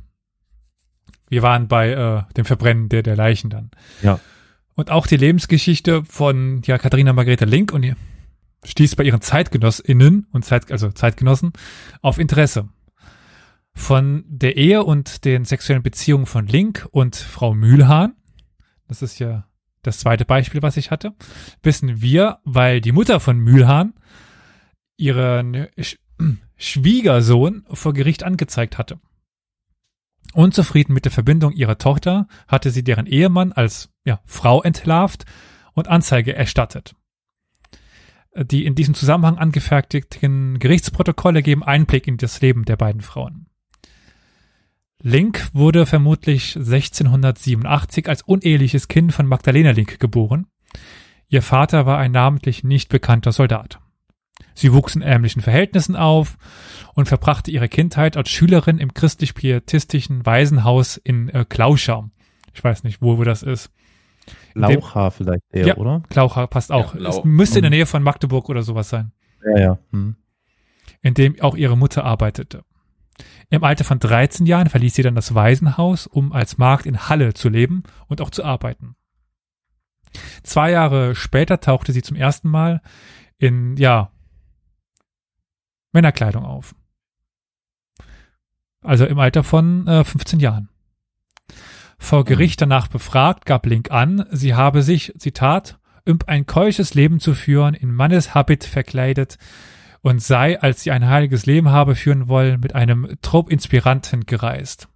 Wir 1.29 1.43
waren 1.43 1.69
bei 1.69 1.91
äh, 1.91 2.23
dem 2.35 2.45
Verbrennen 2.45 2.89
der, 2.89 3.03
der 3.03 3.17
Leichen 3.17 3.51
dann. 3.51 3.71
Ja. 4.03 4.21
Und 4.75 4.91
auch 4.91 5.07
die 5.07 5.17
Lebensgeschichte 5.17 6.03
von 6.05 6.63
ja, 6.65 6.79
Katharina 6.79 7.13
Margareta 7.13 7.45
Link 7.45 7.73
und 7.73 7.83
ihr 7.83 7.97
stieß 8.65 8.97
bei 8.97 9.05
ihren 9.05 9.21
ZeitgenossInnen 9.21 10.27
und 10.33 10.45
Zeit, 10.45 10.73
also 10.73 10.91
Zeitgenossen 10.91 11.53
auf 12.01 12.19
Interesse. 12.19 12.69
Von 13.75 14.25
der 14.29 14.57
Ehe 14.57 14.83
und 14.85 15.25
den 15.25 15.45
sexuellen 15.45 15.83
Beziehungen 15.83 16.27
von 16.27 16.47
Link 16.47 16.87
und 16.91 17.17
Frau 17.17 17.55
Mühlhahn, 17.55 18.15
das 18.89 19.03
ist 19.03 19.19
ja 19.19 19.47
das 19.83 19.99
zweite 19.99 20.25
Beispiel, 20.25 20.63
was 20.63 20.77
ich 20.77 20.91
hatte, 20.91 21.15
wissen 21.63 22.01
wir, 22.01 22.39
weil 22.45 22.81
die 22.81 22.93
Mutter 22.93 23.21
von 23.21 23.39
Mühlhahn 23.39 23.95
ihren 24.97 25.69
Sch 25.79 25.99
Schwiegersohn 26.57 27.67
vor 27.73 27.93
Gericht 27.93 28.23
angezeigt 28.23 28.79
hatte. 28.79 29.01
Unzufrieden 30.33 30.95
mit 30.95 31.05
der 31.05 31.13
Verbindung 31.13 31.53
ihrer 31.53 31.77
Tochter 31.77 32.29
hatte 32.47 32.71
sie 32.71 32.85
deren 32.85 33.07
Ehemann 33.07 33.53
als 33.53 33.91
ja, 34.05 34.21
Frau 34.25 34.63
entlarvt 34.63 35.25
und 35.75 35.89
Anzeige 35.89 36.35
erstattet. 36.35 36.95
Die 38.35 38.65
in 38.65 38.75
diesem 38.75 38.95
Zusammenhang 38.95 39.37
angefertigten 39.37 40.59
Gerichtsprotokolle 40.59 41.43
geben 41.43 41.63
Einblick 41.63 42.07
in 42.07 42.17
das 42.17 42.41
Leben 42.41 42.65
der 42.65 42.77
beiden 42.77 43.03
Frauen. 43.03 43.49
Link 45.03 45.51
wurde 45.53 45.85
vermutlich 45.85 46.57
1687 46.57 48.09
als 48.09 48.23
uneheliches 48.23 48.89
Kind 48.89 49.13
von 49.13 49.27
Magdalena 49.27 49.73
Link 49.73 49.99
geboren. 49.99 50.47
Ihr 51.29 51.43
Vater 51.43 51.87
war 51.87 51.99
ein 51.99 52.13
namentlich 52.13 52.63
nicht 52.63 52.89
bekannter 52.89 53.33
Soldat. 53.33 53.81
Sie 54.55 54.73
wuchs 54.73 54.95
in 54.95 55.03
ärmlichen 55.03 55.43
Verhältnissen 55.43 55.97
auf 55.97 56.37
und 56.95 57.09
verbrachte 57.09 57.51
ihre 57.51 57.69
Kindheit 57.69 58.17
als 58.17 58.31
Schülerin 58.31 58.79
im 58.79 58.95
christlich-pietistischen 58.95 60.25
Waisenhaus 60.25 60.99
in 60.99 61.29
äh, 61.31 61.45
Klauschau. 61.49 62.11
Ich 62.53 62.63
weiß 62.63 62.85
nicht, 62.85 63.03
wo, 63.03 63.19
wo 63.19 63.25
das 63.25 63.43
ist. 63.43 63.71
Lauchhaar 64.55 65.11
vielleicht 65.11 65.43
eher, 65.51 65.67
ja, 65.67 65.77
oder? 65.77 66.03
Klauchhaar 66.11 66.47
passt 66.47 66.71
auch. 66.71 66.95
Ja, 66.95 67.01
Lau 67.01 67.11
es 67.11 67.25
müsste 67.25 67.59
in 67.59 67.63
der 67.63 67.71
Nähe 67.71 67.87
von 67.87 68.03
Magdeburg 68.03 68.49
oder 68.49 68.63
sowas 68.63 68.89
sein. 68.89 69.13
Ja, 69.45 69.61
ja. 69.61 69.79
Hm. 69.91 70.17
In 71.01 71.15
dem 71.15 71.41
auch 71.41 71.57
ihre 71.57 71.77
Mutter 71.77 72.05
arbeitete. 72.05 72.63
Im 73.53 73.65
Alter 73.65 73.85
von 73.85 73.99
13 73.99 74.47
Jahren 74.47 74.71
verließ 74.71 74.95
sie 74.95 75.03
dann 75.03 75.15
das 75.15 75.35
Waisenhaus, 75.35 76.07
um 76.07 76.33
als 76.33 76.57
Magd 76.57 76.87
in 76.87 77.11
Halle 77.11 77.35
zu 77.35 77.51
leben 77.51 77.83
und 78.09 78.23
auch 78.23 78.31
zu 78.31 78.43
arbeiten. 78.45 78.97
Zwei 80.43 80.71
Jahre 80.71 81.15
später 81.15 81.61
tauchte 81.61 81.93
sie 81.93 82.01
zum 82.01 82.17
ersten 82.17 82.49
Mal 82.49 82.81
in, 83.37 83.77
ja, 83.77 84.11
Männerkleidung 85.93 86.47
auf. 86.47 86.75
Also 88.81 89.05
im 89.05 89.19
Alter 89.19 89.45
von 89.45 89.87
äh, 89.87 90.03
15 90.03 90.41
Jahren. 90.41 90.71
Vor 91.99 92.25
Gericht 92.25 92.59
danach 92.63 92.89
befragt, 92.89 93.45
gab 93.45 93.67
Link 93.67 93.91
an, 93.91 94.25
sie 94.31 94.55
habe 94.55 94.83
sich, 94.83 95.13
Zitat, 95.19 95.79
um 96.09 96.21
ein 96.27 96.47
keusches 96.47 96.95
Leben 96.95 97.21
zu 97.21 97.35
führen, 97.35 97.75
in 97.75 97.93
Manneshabit 97.93 98.65
verkleidet, 98.65 99.37
und 100.03 100.21
sei, 100.21 100.61
als 100.61 100.83
sie 100.83 100.91
ein 100.91 101.09
heiliges 101.09 101.47
Leben 101.47 101.71
habe 101.71 101.95
führen 101.95 102.29
wollen, 102.29 102.61
mit 102.61 102.75
einem 102.75 103.17
Trupp-Inspiranten 103.23 104.27
gereist. 104.27 104.89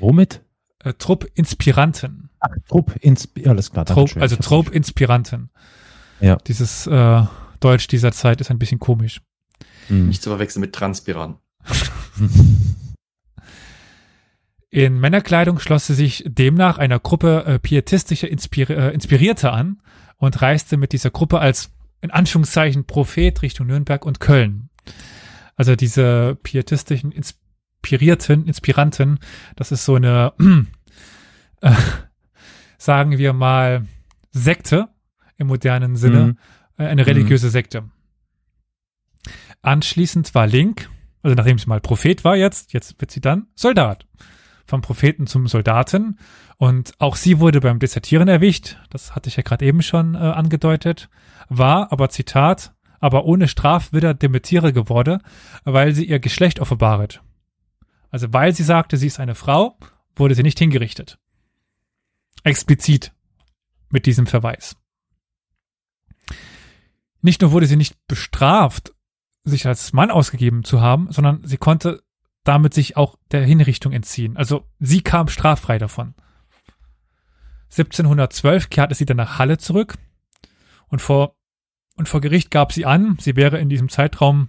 Womit? 0.00 0.40
Äh, 0.78 0.94
Trupp-Inspiranten. 0.94 2.30
Ach, 2.40 2.50
Trupp-Inspiranten, 2.68 3.50
alles 3.50 3.70
klar. 3.72 3.84
Trupp, 3.84 4.16
also 4.16 4.36
Trupp-Inspiranten. 4.36 5.50
Ja. 6.20 6.36
Dieses 6.46 6.86
äh, 6.86 7.22
Deutsch 7.60 7.88
dieser 7.88 8.12
Zeit 8.12 8.40
ist 8.40 8.50
ein 8.50 8.58
bisschen 8.58 8.78
komisch. 8.78 9.20
Hm. 9.88 10.08
Nicht 10.08 10.22
zu 10.22 10.30
verwechseln 10.30 10.60
mit 10.60 10.72
Transpiran. 10.72 11.36
In 14.70 14.98
Männerkleidung 15.00 15.58
schloss 15.58 15.86
sie 15.86 15.94
sich 15.94 16.24
demnach 16.26 16.78
einer 16.78 16.98
Gruppe 16.98 17.44
äh, 17.44 17.58
pietistischer 17.58 18.28
Inspiri 18.28 18.72
äh, 18.72 18.94
Inspirierter 18.94 19.52
an 19.52 19.82
und 20.16 20.40
reiste 20.40 20.78
mit 20.78 20.92
dieser 20.92 21.10
Gruppe 21.10 21.40
als 21.40 21.70
in 22.02 22.10
Anführungszeichen 22.10 22.84
Prophet 22.84 23.40
Richtung 23.40 23.68
Nürnberg 23.68 24.04
und 24.04 24.20
Köln. 24.20 24.68
Also 25.56 25.76
diese 25.76 26.36
pietistischen 26.42 27.12
inspirierten, 27.12 28.46
Inspiranten, 28.46 29.18
das 29.56 29.72
ist 29.72 29.84
so 29.84 29.94
eine, 29.94 30.32
äh, 31.62 31.72
sagen 32.76 33.16
wir 33.18 33.32
mal, 33.32 33.86
Sekte, 34.32 34.88
im 35.36 35.46
modernen 35.46 35.96
Sinne, 35.96 36.24
mhm. 36.24 36.38
Äh, 36.78 36.86
eine 36.86 37.06
religiöse 37.06 37.46
mhm. 37.46 37.50
Sekte. 37.50 37.90
Anschließend 39.60 40.34
war 40.34 40.46
Link, 40.46 40.88
also 41.22 41.34
nachdem 41.36 41.58
sie 41.58 41.68
mal 41.68 41.80
Prophet 41.80 42.24
war 42.24 42.34
jetzt, 42.34 42.72
jetzt 42.72 43.00
wird 43.00 43.10
sie 43.10 43.20
dann 43.20 43.46
Soldat. 43.54 44.06
Vom 44.66 44.80
Propheten 44.80 45.26
zum 45.26 45.46
Soldaten. 45.46 46.18
Und 46.56 46.94
auch 46.98 47.16
sie 47.16 47.40
wurde 47.40 47.60
beim 47.60 47.78
Desertieren 47.78 48.28
erwischt. 48.28 48.76
Das 48.90 49.14
hatte 49.14 49.28
ich 49.28 49.36
ja 49.36 49.42
gerade 49.42 49.64
eben 49.64 49.82
schon 49.82 50.14
äh, 50.14 50.18
angedeutet. 50.18 51.08
War, 51.48 51.92
aber 51.92 52.08
Zitat, 52.08 52.72
aber 53.00 53.24
ohne 53.24 53.48
Straf 53.48 53.92
wieder 53.92 54.14
Demetiere 54.14 54.72
geworden, 54.72 55.20
weil 55.64 55.92
sie 55.92 56.04
ihr 56.04 56.20
Geschlecht 56.20 56.60
offenbaret. 56.60 57.20
Also 58.10 58.32
weil 58.32 58.54
sie 58.54 58.62
sagte, 58.62 58.96
sie 58.96 59.08
ist 59.08 59.18
eine 59.18 59.34
Frau, 59.34 59.76
wurde 60.14 60.34
sie 60.34 60.42
nicht 60.42 60.58
hingerichtet. 60.58 61.18
Explizit 62.44 63.12
mit 63.90 64.06
diesem 64.06 64.26
Verweis. 64.26 64.76
Nicht 67.22 67.40
nur 67.40 67.52
wurde 67.52 67.66
sie 67.66 67.76
nicht 67.76 67.96
bestraft, 68.06 68.92
sich 69.44 69.66
als 69.66 69.92
Mann 69.92 70.10
ausgegeben 70.10 70.64
zu 70.64 70.80
haben, 70.80 71.10
sondern 71.10 71.40
sie 71.44 71.56
konnte 71.56 72.02
damit 72.44 72.74
sich 72.74 72.96
auch 72.96 73.16
der 73.30 73.44
Hinrichtung 73.44 73.92
entziehen. 73.92 74.36
Also 74.36 74.64
sie 74.78 75.02
kam 75.02 75.28
straffrei 75.28 75.78
davon. 75.78 76.14
1712 77.70 78.70
kehrte 78.70 78.94
sie 78.94 79.06
dann 79.06 79.16
nach 79.16 79.38
Halle 79.38 79.58
zurück 79.58 79.96
und 80.88 81.00
vor, 81.00 81.36
und 81.96 82.08
vor 82.08 82.20
Gericht 82.20 82.50
gab 82.50 82.72
sie 82.72 82.84
an, 82.84 83.16
sie 83.20 83.36
wäre 83.36 83.58
in 83.58 83.68
diesem 83.68 83.88
Zeitraum, 83.88 84.48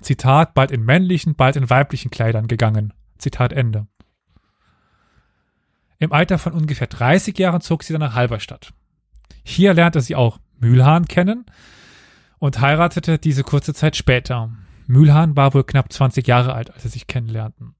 Zitat, 0.00 0.54
bald 0.54 0.70
in 0.70 0.84
männlichen, 0.84 1.34
bald 1.34 1.56
in 1.56 1.68
weiblichen 1.68 2.10
Kleidern 2.10 2.46
gegangen. 2.46 2.92
Zitat 3.18 3.52
Ende. 3.52 3.88
Im 5.98 6.12
Alter 6.12 6.38
von 6.38 6.52
ungefähr 6.52 6.86
30 6.86 7.36
Jahren 7.36 7.60
zog 7.60 7.82
sie 7.82 7.92
dann 7.92 8.00
nach 8.00 8.14
Halberstadt. 8.14 8.72
Hier 9.42 9.74
lernte 9.74 10.00
sie 10.00 10.14
auch 10.14 10.38
Mühlhahn 10.60 11.06
kennen, 11.06 11.46
und 12.38 12.60
heiratete 12.60 13.18
diese 13.18 13.42
kurze 13.42 13.74
Zeit 13.74 13.96
später. 13.96 14.50
Mühlhahn 14.88 15.36
war 15.36 15.54
wohl 15.54 15.64
knapp 15.64 15.92
20 15.92 16.26
Jahre 16.26 16.54
alt, 16.54 16.72
als 16.72 16.82
sie 16.82 16.88
sich 16.88 17.06
kennenlernten. 17.06 17.74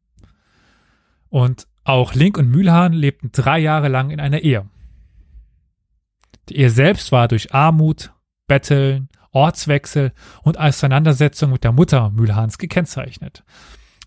Und 1.28 1.66
auch 1.84 2.14
Link 2.14 2.38
und 2.38 2.48
Mühlhahn 2.48 2.92
lebten 2.92 3.30
drei 3.32 3.58
Jahre 3.58 3.88
lang 3.88 4.10
in 4.10 4.20
einer 4.20 4.40
Ehe. 4.40 4.68
Die 6.48 6.56
Ehe 6.56 6.70
selbst 6.70 7.12
war 7.12 7.28
durch 7.28 7.54
Armut, 7.54 8.12
Betteln, 8.46 9.08
Ortswechsel 9.32 10.12
und 10.42 10.58
Auseinandersetzung 10.58 11.50
mit 11.50 11.64
der 11.64 11.72
Mutter 11.72 12.10
Mühlhahns 12.10 12.58
gekennzeichnet. 12.58 13.44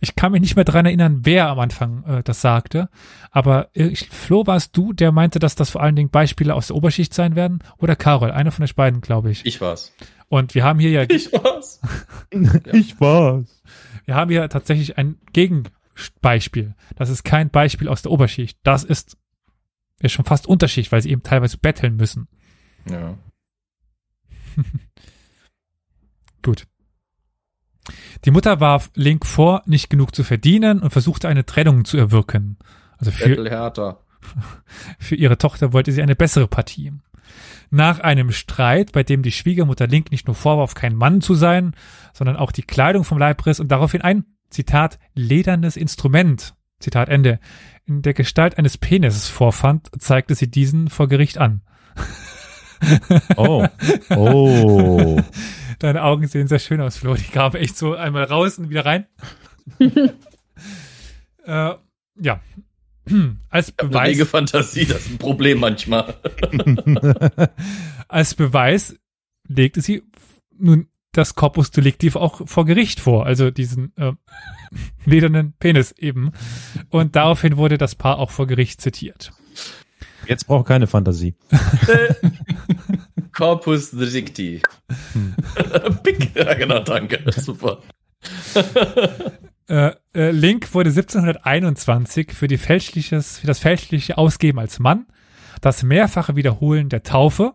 Ich 0.03 0.15
kann 0.15 0.31
mich 0.31 0.41
nicht 0.41 0.55
mehr 0.55 0.65
dran 0.65 0.87
erinnern, 0.87 1.19
wer 1.23 1.47
am 1.49 1.59
Anfang 1.59 2.03
äh, 2.05 2.23
das 2.23 2.41
sagte, 2.41 2.89
aber 3.29 3.69
äh, 3.75 3.95
Flo, 3.95 4.47
warst 4.47 4.75
du, 4.75 4.93
der 4.93 5.11
meinte, 5.11 5.37
dass 5.37 5.53
das 5.53 5.69
vor 5.69 5.81
allen 5.81 5.95
Dingen 5.95 6.09
Beispiele 6.09 6.55
aus 6.55 6.67
der 6.67 6.75
Oberschicht 6.75 7.13
sein 7.13 7.35
werden? 7.35 7.59
Oder 7.77 7.95
Carol, 7.95 8.31
einer 8.31 8.51
von 8.51 8.63
euch 8.63 8.75
beiden, 8.75 9.01
glaube 9.01 9.29
ich. 9.29 9.45
Ich 9.45 9.61
war's. 9.61 9.93
Und 10.31 10.55
wir 10.55 10.63
haben 10.63 10.79
hier 10.79 10.91
ja. 10.91 11.01
Ich 11.09 11.29
war's. 11.33 11.81
ich 12.71 13.01
war's. 13.01 13.61
Wir 14.05 14.15
haben 14.15 14.31
hier 14.31 14.47
tatsächlich 14.47 14.97
ein 14.97 15.19
Gegenbeispiel. 15.33 16.73
Das 16.95 17.09
ist 17.09 17.25
kein 17.25 17.49
Beispiel 17.49 17.89
aus 17.89 18.01
der 18.01 18.13
Oberschicht. 18.13 18.57
Das 18.63 18.85
ist, 18.85 19.17
ist 19.99 20.13
schon 20.13 20.23
fast 20.23 20.47
Unterschicht, 20.47 20.93
weil 20.93 21.01
sie 21.01 21.09
eben 21.09 21.21
teilweise 21.21 21.57
betteln 21.57 21.97
müssen. 21.97 22.29
Ja. 22.89 23.17
Gut. 26.41 26.65
Die 28.23 28.31
Mutter 28.31 28.61
warf 28.61 28.89
Link 28.95 29.25
vor, 29.25 29.63
nicht 29.65 29.89
genug 29.89 30.15
zu 30.15 30.23
verdienen 30.23 30.79
und 30.79 30.91
versuchte 30.91 31.27
eine 31.27 31.45
Trennung 31.45 31.83
zu 31.83 31.97
erwirken. 31.97 32.57
Also 32.97 33.11
für, 33.11 33.25
für 34.97 35.15
ihre 35.15 35.37
Tochter 35.37 35.73
wollte 35.73 35.91
sie 35.91 36.01
eine 36.01 36.15
bessere 36.15 36.47
Partie. 36.47 36.93
Nach 37.69 37.99
einem 37.99 38.31
Streit, 38.31 38.91
bei 38.91 39.03
dem 39.03 39.23
die 39.23 39.31
Schwiegermutter 39.31 39.87
Link 39.87 40.11
nicht 40.11 40.27
nur 40.27 40.35
vorwarf, 40.35 40.73
kein 40.73 40.95
Mann 40.95 41.21
zu 41.21 41.35
sein, 41.35 41.73
sondern 42.13 42.35
auch 42.35 42.51
die 42.51 42.63
Kleidung 42.63 43.03
vom 43.03 43.17
Leib 43.17 43.45
riss 43.45 43.59
und 43.59 43.69
daraufhin 43.71 44.01
ein, 44.01 44.25
Zitat, 44.49 44.99
ledernes 45.13 45.77
Instrument, 45.77 46.53
Zitat 46.79 47.09
Ende, 47.09 47.39
in 47.85 48.01
der 48.01 48.13
Gestalt 48.13 48.57
eines 48.57 48.77
Penises 48.77 49.29
vorfand, 49.29 49.89
zeigte 49.99 50.35
sie 50.35 50.51
diesen 50.51 50.89
vor 50.89 51.07
Gericht 51.07 51.37
an. 51.37 51.61
Oh. 53.37 53.65
Oh. 54.09 55.21
Deine 55.79 56.03
Augen 56.03 56.27
sehen 56.27 56.47
sehr 56.47 56.59
schön 56.59 56.81
aus, 56.81 56.97
Flo. 56.97 57.15
Die 57.15 57.31
gaben 57.31 57.57
echt 57.57 57.77
so 57.77 57.95
einmal 57.95 58.23
raus 58.23 58.57
und 58.57 58.69
wieder 58.69 58.85
rein. 58.85 59.07
äh, 61.45 61.73
ja, 62.19 62.41
als 63.49 63.71
Beweis. 63.71 64.15
Eine 64.15 64.25
Fantasie, 64.25 64.85
das 64.85 65.05
ist 65.05 65.11
ein 65.11 65.17
Problem 65.17 65.59
manchmal. 65.59 66.15
als 68.07 68.35
Beweis 68.35 68.95
legte 69.47 69.81
sie 69.81 70.03
nun 70.57 70.87
das 71.11 71.35
Corpus 71.35 71.71
Delicti 71.71 72.11
auch 72.13 72.47
vor 72.47 72.65
Gericht 72.65 72.99
vor, 72.99 73.25
also 73.25 73.51
diesen 73.51 73.95
äh, 73.97 74.13
ledernen 75.05 75.53
Penis 75.59 75.91
eben. 75.91 76.31
Und 76.89 77.15
daraufhin 77.15 77.57
wurde 77.57 77.77
das 77.77 77.95
Paar 77.95 78.19
auch 78.19 78.31
vor 78.31 78.47
Gericht 78.47 78.81
zitiert. 78.81 79.31
Jetzt 80.27 80.45
braucht 80.45 80.67
keine 80.67 80.87
Fantasie. 80.87 81.35
Corpus 83.33 83.91
Delicti. 83.91 84.61
Hm. 85.13 85.35
ja, 86.35 86.53
genau, 86.53 86.79
danke. 86.79 87.19
Super. 87.31 87.81
Äh, 89.71 89.95
äh, 90.13 90.31
Link 90.31 90.73
wurde 90.73 90.89
1721 90.89 92.33
für, 92.33 92.49
die 92.49 92.57
fälschliches, 92.57 93.39
für 93.39 93.47
das 93.47 93.59
fälschliche 93.59 94.17
Ausgeben 94.17 94.59
als 94.59 94.79
Mann, 94.79 95.05
das 95.61 95.81
mehrfache 95.81 96.35
Wiederholen 96.35 96.89
der 96.89 97.03
Taufe 97.03 97.53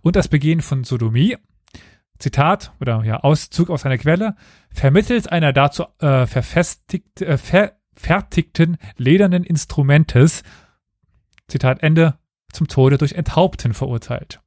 und 0.00 0.16
das 0.16 0.28
Begehen 0.28 0.62
von 0.62 0.84
Sodomie, 0.84 1.36
Zitat 2.18 2.72
oder 2.80 3.04
ja 3.04 3.18
Auszug 3.18 3.68
aus 3.68 3.84
einer 3.84 3.98
Quelle, 3.98 4.36
vermittels 4.72 5.26
einer 5.26 5.52
dazu 5.52 5.84
äh, 5.98 6.26
verfestigt, 6.26 7.20
äh, 7.20 7.36
verfertigten 7.36 8.78
ledernen 8.96 9.44
Instrumentes, 9.44 10.42
Zitat 11.46 11.82
Ende, 11.82 12.18
zum 12.54 12.68
Tode 12.68 12.96
durch 12.96 13.12
Enthaupten 13.12 13.74
verurteilt. 13.74 14.40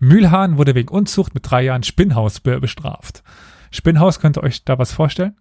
Mühlhahn 0.00 0.58
wurde 0.58 0.74
wegen 0.74 0.88
Unzucht 0.88 1.32
mit 1.32 1.48
drei 1.48 1.62
Jahren 1.62 1.84
Spinnhaus 1.84 2.40
bestraft. 2.40 3.22
Spinnhaus, 3.70 4.18
könnt 4.18 4.36
ihr 4.36 4.42
euch 4.42 4.64
da 4.64 4.76
was 4.76 4.90
vorstellen? 4.90 5.36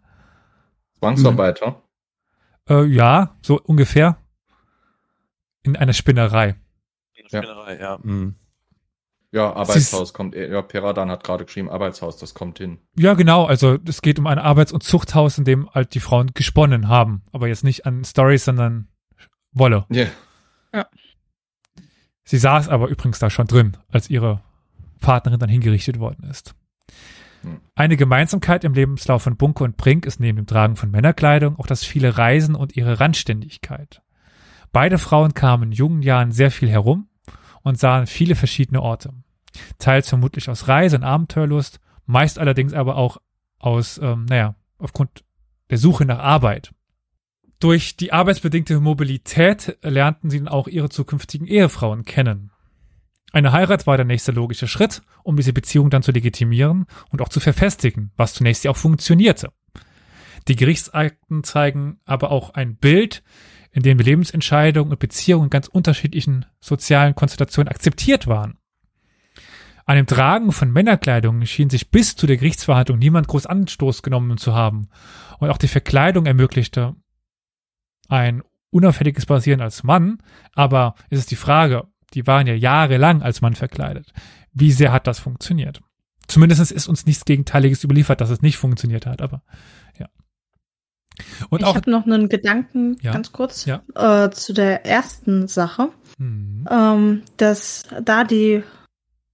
Zwangsarbeiter? 1.00 1.82
Äh, 2.70 2.86
ja, 2.86 3.36
so 3.41 3.60
ungefähr. 3.60 4.18
In 5.64 5.76
einer 5.76 5.93
Spinnerei. 5.93 6.56
In 7.14 7.26
einer 7.32 7.43
Spinnerei, 7.43 7.80
ja. 7.80 8.00
Mhm. 8.02 8.36
Ja, 9.32 9.54
Arbeitshaus 9.54 10.14
kommt, 10.14 10.36
ja, 10.36 10.62
Peradan 10.64 11.12
hat 11.12 11.24
gerade 11.24 11.45
geschrieben, 11.45 11.70
Arbeitshaus, 11.70 12.18
das 12.18 12.34
kommt 12.34 12.58
hin. 12.58 12.80
Ja, 12.97 13.14
genau, 13.14 13.45
also 13.45 13.78
es 13.88 14.02
geht 14.02 14.18
um 14.18 14.26
ein 14.26 14.39
Arbeits- 14.39 14.72
und 14.72 14.84
Zuchthaus, 14.84 15.38
in 15.38 15.45
dem 15.45 15.70
halt 15.70 15.93
die 15.93 16.00
Frauen 16.00 16.32
gesponnen 16.34 16.88
haben, 16.88 17.22
aber 17.32 17.47
jetzt 17.47 17.64
nicht 17.64 17.86
an 17.86 18.04
Stories, 18.04 18.45
sondern 18.45 18.88
Wolle. 19.52 19.86
Yeah. 19.91 20.10
Ja. 20.74 20.88
Sie 22.24 22.38
saß 22.38 22.70
aber 22.70 22.88
übrigens 22.88 23.20
da 23.20 23.30
schon 23.30 23.47
drin, 23.47 23.78
als 23.91 24.10
ihre 24.10 24.41
Partnerin 25.00 25.39
dann 25.39 25.50
hingerichtet 25.50 26.00
worden 26.00 26.28
ist. 26.30 26.56
Eine 27.76 27.98
Gemeinsamkeit 27.98 28.64
im 28.64 28.74
Lebenslauf 28.74 29.24
von 29.24 29.38
Bunke 29.38 29.64
und 29.64 29.78
Brink 29.78 30.06
ist 30.06 30.20
neben 30.20 30.38
dem 30.38 30.48
Tragen 30.48 30.76
von 30.76 30.92
Männerkleidung 30.92 31.58
auch 31.58 31.68
das 31.68 31.84
viele 31.84 32.18
Reisen 32.18 32.56
und 32.56 32.76
ihre 32.76 33.00
Randständigkeit. 33.00 34.02
Beide 34.72 34.98
Frauen 34.98 35.34
kamen 35.34 35.64
in 35.64 35.72
jungen 35.72 36.02
Jahren 36.02 36.32
sehr 36.32 36.52
viel 36.52 36.70
herum 36.70 37.08
und 37.62 37.80
sahen 37.80 38.08
viele 38.08 38.36
verschiedene 38.36 38.82
Orte. 38.82 39.14
Teils 39.78 40.10
vermutlich 40.10 40.50
aus 40.50 40.68
Reise- 40.68 40.98
und 40.98 41.04
Abenteuerlust, 41.04 41.80
meist 42.06 42.40
allerdings 42.40 42.74
aber 42.74 42.96
auch 42.96 43.18
aus, 43.58 44.00
ähm, 44.02 44.26
naja, 44.26 44.56
aufgrund 44.78 45.24
der 45.70 45.78
Suche 45.78 46.06
nach 46.06 46.20
Arbeit. 46.20 46.74
Durch 47.60 47.98
die 47.98 48.14
arbeitsbedingte 48.14 48.80
Mobilität 48.80 49.78
lernten 49.82 50.30
sie 50.30 50.40
dann 50.40 50.48
auch 50.48 50.68
ihre 50.68 50.90
zukünftigen 50.90 51.46
Ehefrauen 51.46 52.06
kennen. 52.06 52.52
Eine 53.32 53.52
Heirat 53.52 53.86
war 53.86 53.98
der 53.98 54.06
nächste 54.06 54.32
logische 54.32 54.68
Schritt, 54.68 55.02
um 55.24 55.36
diese 55.36 55.54
Beziehung 55.54 55.90
dann 55.90 56.04
zu 56.04 56.12
legitimieren 56.12 56.86
und 57.12 57.22
auch 57.22 57.30
zu 57.30 57.40
verfestigen, 57.40 58.12
was 58.18 58.34
zunächst 58.34 58.64
ja 58.64 58.72
auch 58.72 58.78
funktionierte. 58.78 59.50
Die 60.48 60.56
Gerichtsakten 60.56 61.44
zeigen 61.44 62.00
aber 62.06 62.32
auch 62.32 62.52
ein 62.56 62.76
Bild, 62.76 63.24
in 63.72 63.84
dem 63.84 64.00
Lebensentscheidungen 64.00 64.92
und 64.92 65.00
Beziehungen 65.00 65.46
in 65.46 65.50
ganz 65.52 65.68
unterschiedlichen 65.68 66.46
sozialen 66.60 67.14
Konstellationen 67.14 67.70
akzeptiert 67.70 68.26
waren. 68.26 68.58
An 69.86 69.96
dem 69.96 70.08
Tragen 70.08 70.52
von 70.52 70.72
Männerkleidung 70.72 71.46
schien 71.46 71.70
sich 71.70 71.90
bis 71.90 72.16
zu 72.16 72.28
der 72.28 72.38
Gerichtsverhandlung 72.38 73.00
niemand 73.00 73.28
groß 73.28 73.46
Anstoß 73.46 74.04
genommen 74.04 74.38
zu 74.38 74.54
haben. 74.54 74.90
Und 75.40 75.50
auch 75.50 75.58
die 75.58 75.68
Verkleidung 75.68 76.26
ermöglichte 76.26 76.96
ein 78.08 78.44
unauffälliges 78.72 79.26
Basieren 79.26 79.62
als 79.62 79.84
Mann, 79.84 80.20
aber 80.54 80.96
es 81.10 81.20
ist 81.20 81.32
die 81.32 81.36
Frage, 81.36 81.88
die 82.14 82.28
waren 82.28 82.47
ja 82.47 82.53
jahrelang 82.53 83.22
als 83.22 83.41
Mann 83.41 83.55
verkleidet. 83.55 84.14
Wie 84.53 84.72
sehr 84.72 84.91
hat 84.91 85.07
das 85.07 85.20
funktioniert? 85.20 85.82
Zumindest 86.28 86.72
ist 86.72 86.88
uns 86.88 87.05
nichts 87.05 87.26
Gegenteiliges 87.26 87.84
überliefert, 87.84 88.22
dass 88.22 88.30
es 88.30 88.41
nicht 88.41 88.57
funktioniert 88.57 89.05
hat, 89.05 89.22
aber 89.22 89.41
ja. 89.97 90.07
Und 91.49 91.62
ich 91.62 91.68
habe 91.68 91.89
noch 91.89 92.05
einen 92.05 92.30
Gedanken, 92.30 92.97
ja, 93.01 93.12
ganz 93.12 93.32
kurz, 93.32 93.66
ja. 93.66 93.82
äh, 93.95 94.30
zu 94.30 94.53
der 94.53 94.86
ersten 94.86 95.47
Sache. 95.47 95.89
mhm. 96.18 96.68
ähm, 96.70 97.24
dass 97.38 97.84
da 98.03 98.24
die 98.24 98.64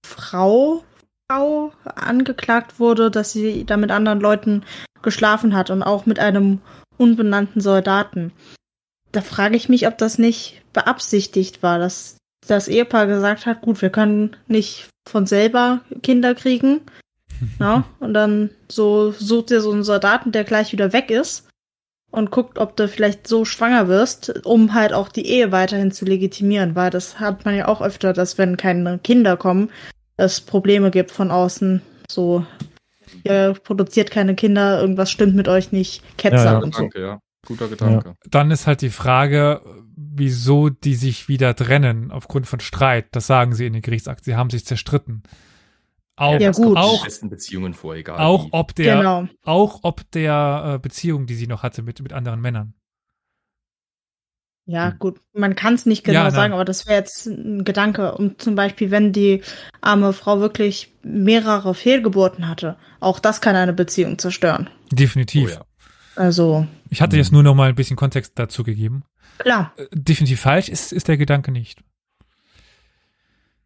Frau, 0.04 0.84
Frau 1.28 1.72
angeklagt 1.84 2.80
wurde, 2.80 3.10
dass 3.10 3.32
sie 3.32 3.64
da 3.64 3.76
mit 3.76 3.90
anderen 3.90 4.20
Leuten 4.20 4.64
geschlafen 5.02 5.54
hat 5.54 5.70
und 5.70 5.82
auch 5.82 6.06
mit 6.06 6.18
einem 6.18 6.60
unbenannten 6.96 7.60
Soldaten. 7.60 8.32
Da 9.12 9.20
frage 9.20 9.56
ich 9.56 9.68
mich, 9.68 9.86
ob 9.86 9.98
das 9.98 10.18
nicht 10.18 10.62
beabsichtigt 10.72 11.62
war, 11.62 11.78
dass 11.78 12.15
das 12.46 12.68
Ehepaar 12.68 13.06
gesagt 13.06 13.46
hat, 13.46 13.62
gut, 13.62 13.82
wir 13.82 13.90
können 13.90 14.36
nicht 14.48 14.88
von 15.06 15.26
selber 15.26 15.80
Kinder 16.02 16.34
kriegen. 16.34 16.80
Ja, 17.60 17.84
und 18.00 18.14
dann 18.14 18.50
so 18.70 19.12
sucht 19.12 19.50
ihr 19.50 19.60
so 19.60 19.72
einen 19.72 19.84
Soldaten, 19.84 20.32
der 20.32 20.44
gleich 20.44 20.72
wieder 20.72 20.92
weg 20.92 21.10
ist 21.10 21.48
und 22.10 22.30
guckt, 22.30 22.58
ob 22.58 22.76
du 22.76 22.88
vielleicht 22.88 23.26
so 23.26 23.44
schwanger 23.44 23.88
wirst, 23.88 24.46
um 24.46 24.74
halt 24.74 24.92
auch 24.92 25.08
die 25.08 25.26
Ehe 25.26 25.52
weiterhin 25.52 25.92
zu 25.92 26.04
legitimieren, 26.04 26.74
weil 26.74 26.90
das 26.90 27.20
hat 27.20 27.44
man 27.44 27.56
ja 27.56 27.68
auch 27.68 27.82
öfter, 27.82 28.12
dass 28.12 28.38
wenn 28.38 28.56
keine 28.56 28.98
Kinder 28.98 29.36
kommen, 29.36 29.70
es 30.16 30.40
Probleme 30.40 30.90
gibt 30.90 31.10
von 31.10 31.30
außen, 31.30 31.82
so 32.10 32.46
ihr 33.24 33.54
produziert 33.62 34.10
keine 34.10 34.34
Kinder, 34.34 34.80
irgendwas 34.80 35.10
stimmt 35.10 35.34
mit 35.34 35.48
euch 35.48 35.72
nicht, 35.72 36.02
Ketzer 36.16 36.44
ja, 36.44 36.52
ja. 36.52 36.58
und 36.58 36.74
so. 36.74 36.82
Danke, 36.82 37.00
ja. 37.00 37.20
Guter 37.46 37.68
Gedanke. 37.68 38.08
Ja. 38.08 38.14
Dann 38.30 38.50
ist 38.50 38.66
halt 38.66 38.80
die 38.80 38.90
Frage, 38.90 39.60
wieso 40.18 40.68
die 40.68 40.94
sich 40.94 41.28
wieder 41.28 41.54
trennen 41.54 42.10
aufgrund 42.10 42.46
von 42.46 42.60
Streit. 42.60 43.06
Das 43.12 43.26
sagen 43.26 43.54
sie 43.54 43.66
in 43.66 43.72
den 43.72 43.82
Gerichtsakt. 43.82 44.24
Sie 44.24 44.36
haben 44.36 44.50
sich 44.50 44.64
zerstritten. 44.64 45.22
Auch, 46.16 46.40
ja, 46.40 46.50
gut. 46.50 46.76
auch, 46.78 47.06
Beziehungen 47.24 47.74
vor, 47.74 47.94
egal 47.94 48.18
auch 48.18 48.48
ob 48.52 48.74
der, 48.74 48.96
genau. 48.96 49.28
auch 49.42 49.80
ob 49.82 50.10
der 50.12 50.76
äh, 50.76 50.78
Beziehung, 50.78 51.26
die 51.26 51.34
sie 51.34 51.46
noch 51.46 51.62
hatte 51.62 51.82
mit, 51.82 52.00
mit 52.00 52.14
anderen 52.14 52.40
Männern. 52.40 52.72
Ja, 54.64 54.90
hm. 54.90 54.98
gut, 54.98 55.20
man 55.32 55.54
kann 55.54 55.74
es 55.74 55.86
nicht 55.86 56.04
genau 56.04 56.24
ja, 56.24 56.30
sagen, 56.30 56.52
aber 56.52 56.64
das 56.64 56.86
wäre 56.86 56.98
jetzt 56.98 57.26
ein 57.26 57.64
Gedanke. 57.64 58.14
Und 58.14 58.42
zum 58.42 58.56
Beispiel, 58.56 58.90
wenn 58.90 59.12
die 59.12 59.42
arme 59.80 60.12
Frau 60.12 60.40
wirklich 60.40 60.92
mehrere 61.02 61.74
Fehlgeburten 61.74 62.48
hatte, 62.48 62.76
auch 62.98 63.20
das 63.20 63.40
kann 63.40 63.54
eine 63.54 63.72
Beziehung 63.72 64.18
zerstören. 64.18 64.68
Definitiv. 64.90 65.50
Oh, 65.50 65.60
ja. 65.60 65.64
Also. 66.16 66.66
Ich 66.88 67.00
hatte 67.02 67.16
jetzt 67.16 67.30
nur 67.30 67.42
noch 67.42 67.54
mal 67.54 67.68
ein 67.68 67.74
bisschen 67.74 67.96
Kontext 67.96 68.32
dazu 68.36 68.64
gegeben. 68.64 69.04
Klar. 69.38 69.72
Äh, 69.76 69.86
definitiv 69.92 70.40
falsch 70.40 70.68
ist, 70.68 70.92
ist 70.92 71.08
der 71.08 71.16
Gedanke 71.16 71.50
nicht. 71.52 71.82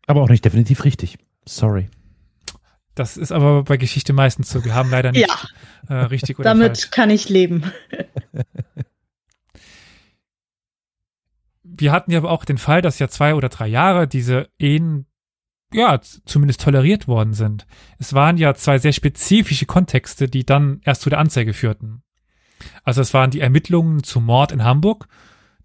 Aber 0.07 0.23
auch 0.23 0.29
nicht 0.29 0.45
definitiv 0.45 0.85
richtig. 0.85 1.19
Sorry. 1.45 1.89
Das 2.95 3.17
ist 3.17 3.33
aber 3.33 3.65
bei 3.65 3.77
Geschichte 3.77 4.13
meistens 4.13 4.51
so. 4.51 4.65
Wir 4.65 4.75
haben 4.75 4.91
leider 4.91 5.13
nicht 5.13 5.29
ja. 5.29 5.39
äh, 5.89 6.05
richtig 6.07 6.39
oder 6.39 6.51
Damit 6.51 6.79
falsch. 6.79 6.91
kann 6.91 7.11
ich 7.11 7.29
leben. 7.29 7.73
Wir 11.63 11.93
hatten 11.93 12.11
ja 12.11 12.19
aber 12.19 12.31
auch 12.31 12.45
den 12.45 12.59
Fall, 12.59 12.83
dass 12.83 12.99
ja 12.99 13.09
zwei 13.09 13.35
oder 13.35 13.49
drei 13.49 13.67
Jahre 13.67 14.07
diese 14.07 14.51
Ehen 14.59 15.07
ja, 15.73 16.01
zumindest 16.01 16.61
toleriert 16.61 17.07
worden 17.07 17.33
sind. 17.33 17.67
Es 17.99 18.13
waren 18.13 18.37
ja 18.37 18.55
zwei 18.55 18.79
sehr 18.79 18.93
spezifische 18.93 19.67
Kontexte, 19.67 20.29
die 20.29 20.45
dann 20.45 20.81
erst 20.85 21.03
zu 21.03 21.11
der 21.11 21.21
Anzeige 21.21 21.55
führten. 21.55 22.03
Also 22.83 23.01
es 23.01 23.15
waren 23.15 23.31
die 23.31 23.41
Ermittlungen 23.41 24.03
zum 24.03 24.27
Mord 24.27 24.53
in 24.53 24.65
Hamburg, 24.65 25.07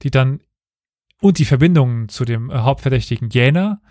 die 0.05 0.11
dann 0.11 0.39
und 1.19 1.39
die 1.39 1.45
Verbindungen 1.45 2.07
zu 2.07 2.23
dem 2.23 2.51
äh, 2.51 2.59
Hauptverdächtigen 2.59 3.29
Jäner. 3.29 3.81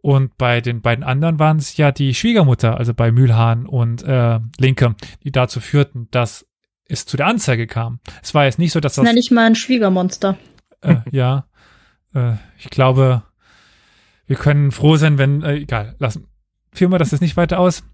Und 0.00 0.36
bei 0.36 0.60
den 0.60 0.82
beiden 0.82 1.04
anderen 1.04 1.38
waren 1.38 1.58
es 1.58 1.76
ja 1.76 1.92
die 1.92 2.14
Schwiegermutter, 2.14 2.76
also 2.76 2.92
bei 2.92 3.10
Mühlhahn 3.12 3.66
und 3.66 4.02
äh, 4.02 4.40
Linke, 4.58 4.96
die 5.22 5.32
dazu 5.32 5.60
führten, 5.60 6.08
dass 6.10 6.46
es 6.86 7.06
zu 7.06 7.16
der 7.16 7.26
Anzeige 7.26 7.66
kam. 7.66 8.00
Es 8.22 8.34
war 8.34 8.44
jetzt 8.44 8.58
nicht 8.58 8.72
so, 8.72 8.80
dass 8.80 8.94
das. 8.94 9.04
das 9.04 9.04
nenne 9.04 9.20
ich 9.20 9.30
mal 9.30 9.46
ein 9.46 9.54
Schwiegermonster. 9.54 10.36
Äh, 10.80 10.96
ja. 11.10 11.46
Äh, 12.14 12.34
ich 12.58 12.70
glaube, 12.70 13.22
wir 14.26 14.36
können 14.36 14.72
froh 14.72 14.96
sein, 14.96 15.18
wenn, 15.18 15.42
äh, 15.42 15.54
egal, 15.54 15.94
lassen. 15.98 16.26
Führen 16.72 16.92
wir 16.92 16.98
das 16.98 17.12
jetzt 17.12 17.20
nicht 17.20 17.36
weiter 17.36 17.60
aus. 17.60 17.84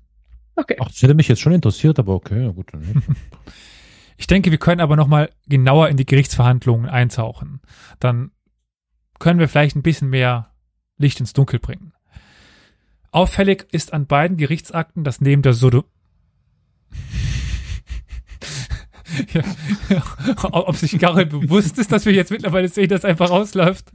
Okay. 0.57 0.77
Ach, 0.81 0.89
das 0.89 1.03
hätte 1.03 1.15
mich 1.15 1.29
jetzt 1.29 1.41
schon 1.41 1.53
interessiert, 1.53 1.99
aber 1.99 2.15
okay, 2.15 2.53
gut. 2.55 2.73
Dann 2.73 3.03
Ich 4.17 4.27
denke, 4.27 4.51
wir 4.51 4.59
können 4.59 4.81
aber 4.81 4.97
nochmal 4.97 5.31
genauer 5.47 5.89
in 5.89 5.97
die 5.97 6.07
Gerichtsverhandlungen 6.07 6.89
eintauchen. 6.89 7.61
Dann 7.99 8.31
können 9.19 9.41
wir 9.41 9.49
vielleicht 9.49 9.77
ein 9.77 9.83
bisschen 9.83 10.11
mehr 10.11 10.53
Licht 10.97 11.21
ins 11.21 11.33
Dunkel 11.33 11.59
bringen. 11.59 11.93
Auffällig 13.11 13.67
ist 13.73 13.93
an 13.93 14.07
beiden 14.07 14.37
Gerichtsakten, 14.37 15.05
dass 15.05 15.21
neben 15.21 15.43
der 15.43 15.55
Sodo 15.55 15.85
ja, 19.33 19.43
ob 20.43 20.77
sich 20.77 20.99
Garel 20.99 21.27
bewusst 21.27 21.79
ist, 21.79 21.93
dass 21.93 22.07
wir 22.07 22.12
jetzt 22.12 22.31
mittlerweile 22.31 22.69
sehen, 22.69 22.89
dass 22.89 23.05
einfach 23.05 23.31
ausläuft. 23.31 23.93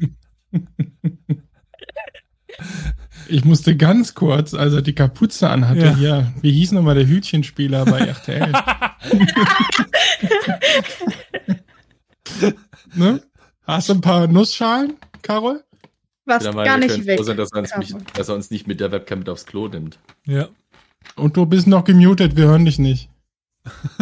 Ich 3.29 3.45
musste 3.45 3.77
ganz 3.77 4.15
kurz, 4.15 4.55
also 4.55 4.81
die 4.81 4.93
Kapuze 4.93 5.49
anhatte, 5.49 5.85
ja. 5.85 5.95
hier, 5.95 6.33
wie 6.41 6.51
hieß 6.51 6.71
nochmal 6.71 6.95
der 6.95 7.07
Hütchenspieler 7.07 7.85
bei 7.85 7.99
RTL? 7.99 8.51
ne? 12.95 13.21
Hast 13.63 13.89
du 13.89 13.93
ein 13.93 14.01
paar 14.01 14.27
Nussschalen, 14.27 14.95
Carol? 15.21 15.63
Was 16.25 16.43
gar 16.43 16.77
nicht 16.77 17.05
weg. 17.05 17.23
Sein, 17.23 17.37
dass, 17.37 17.51
er 17.51 17.77
mich, 17.77 17.93
dass 18.13 18.29
er 18.29 18.35
uns 18.35 18.49
nicht 18.49 18.67
mit 18.67 18.79
der 18.79 18.91
Webcam 18.91 19.19
mit 19.19 19.29
aufs 19.29 19.45
Klo 19.45 19.67
nimmt. 19.67 19.99
Ja. 20.25 20.47
Und 21.15 21.37
du 21.37 21.45
bist 21.45 21.67
noch 21.67 21.83
gemutet, 21.83 22.35
wir 22.35 22.45
hören 22.45 22.65
dich 22.65 22.79
nicht. 22.79 23.09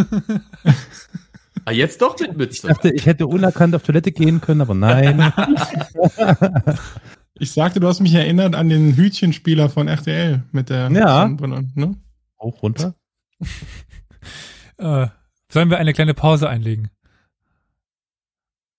ah, 1.65 1.71
jetzt 1.71 2.01
doch 2.01 2.17
mit 2.19 2.37
Mütze. 2.37 2.67
Ich 2.67 2.73
dachte, 2.73 2.91
ich 2.91 3.05
hätte 3.05 3.27
unerkannt 3.27 3.75
auf 3.75 3.83
Toilette 3.83 4.11
gehen 4.11 4.39
können, 4.39 4.61
aber 4.61 4.73
nein. 4.73 5.33
Ich 7.39 7.51
sagte, 7.51 7.79
du 7.79 7.87
hast 7.87 7.99
mich 7.99 8.13
erinnert 8.13 8.55
an 8.55 8.69
den 8.69 8.95
Hütchenspieler 8.95 9.69
von 9.69 9.87
RTL 9.87 10.43
mit 10.51 10.69
der 10.69 10.91
ja. 10.91 11.21
Sonnenbrille, 11.21 11.67
ne? 11.75 11.95
Hoch 12.39 12.61
runter. 12.63 12.95
äh, 14.77 15.07
sollen 15.51 15.69
wir 15.69 15.77
eine 15.77 15.93
kleine 15.93 16.13
Pause 16.13 16.49
einlegen? 16.49 16.89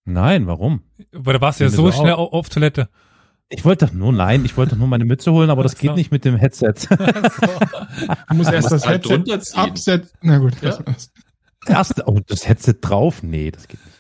Nein, 0.05 0.47
warum? 0.47 0.83
Oder 1.15 1.41
warst 1.41 1.61
du 1.61 1.65
ja 1.65 1.71
so 1.71 1.93
schnell 1.93 2.15
auf, 2.15 2.33
auf 2.33 2.49
Toilette? 2.49 2.89
Ich 3.51 3.65
wollte 3.65 3.87
doch 3.87 3.93
nur, 3.93 4.13
nein, 4.13 4.45
ich 4.45 4.57
wollte 4.57 4.73
doch 4.73 4.79
nur 4.79 4.89
meine 4.89 5.05
Mütze 5.05 5.33
holen, 5.33 5.51
aber 5.51 5.63
das 5.63 5.73
so. 5.73 5.79
geht 5.79 5.95
nicht 5.95 6.11
mit 6.11 6.25
dem 6.25 6.37
Headset. 6.37 6.75
du 6.91 8.35
musst 8.35 8.53
erst 8.53 8.73
das 8.73 8.87
halt 8.87 9.09
Headset 9.09 9.57
absetzen. 9.57 10.19
Na 10.23 10.39
gut, 10.39 10.61
ja. 10.61 10.79
das 10.83 11.11
Erst, 11.67 12.07
oh, 12.07 12.21
das 12.27 12.49
Headset 12.49 12.75
drauf? 12.81 13.23
Nee, 13.23 13.51
das 13.51 13.69
geht 13.69 13.85
nicht. 13.85 13.98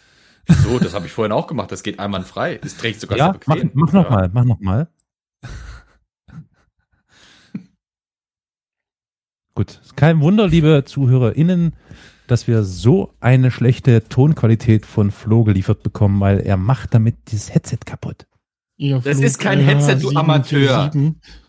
So, 0.48 0.78
das 0.78 0.94
habe 0.94 1.06
ich 1.06 1.12
vorhin 1.12 1.32
auch 1.32 1.46
gemacht. 1.46 1.70
Das 1.70 1.82
geht 1.82 1.98
einwandfrei. 1.98 2.58
Es 2.64 2.76
trägt 2.76 3.00
sogar 3.00 3.18
ja, 3.18 3.24
sehr 3.26 3.34
bequem. 3.34 3.70
Mach, 3.74 3.92
mach 3.92 3.92
ja. 3.92 4.02
noch 4.02 4.10
mal, 4.10 4.30
mach 4.32 4.44
noch 4.44 4.60
mal. 4.60 4.88
Gut, 9.54 9.80
kein 9.96 10.20
Wunder, 10.20 10.46
liebe 10.46 10.84
ZuhörerInnen, 10.84 11.74
dass 12.28 12.46
wir 12.46 12.62
so 12.62 13.14
eine 13.20 13.50
schlechte 13.50 14.04
Tonqualität 14.04 14.86
von 14.86 15.10
Flo 15.10 15.44
geliefert 15.44 15.82
bekommen, 15.82 16.20
weil 16.20 16.40
er 16.40 16.56
macht 16.56 16.94
damit 16.94 17.16
dieses 17.30 17.52
Headset 17.52 17.78
kaputt. 17.84 18.26
Ja, 18.76 19.00
das 19.00 19.20
ist 19.20 19.38
kein 19.40 19.58
Headset, 19.60 19.96
du 20.00 20.10
Amateur. 20.16 20.90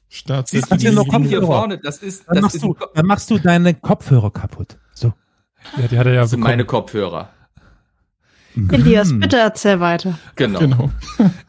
Siehst 0.09 0.71
du 0.71 0.75
diese 0.75 0.95
Kopfhörer 0.95 1.23
hier 1.23 1.41
vorne? 1.43 1.77
Das 1.77 1.99
ist, 1.99 2.27
dann, 2.27 2.35
das 2.35 2.41
machst 2.41 2.55
ist 2.55 2.63
du, 2.63 2.75
dann 2.95 3.05
machst 3.05 3.29
du 3.29 3.37
deine 3.37 3.75
Kopfhörer 3.75 4.31
kaputt. 4.31 4.79
So. 4.93 5.13
Ja, 5.77 5.87
die 5.87 5.99
hat 5.99 6.07
er 6.07 6.13
ja 6.13 6.21
das 6.21 6.31
sind 6.31 6.39
meine 6.39 6.65
Kopfhörer. 6.65 7.29
Elias, 8.71 9.17
bitte 9.17 9.37
erzähl 9.37 9.79
weiter. 9.79 10.17
Genau. 10.35 10.59
genau. 10.59 10.91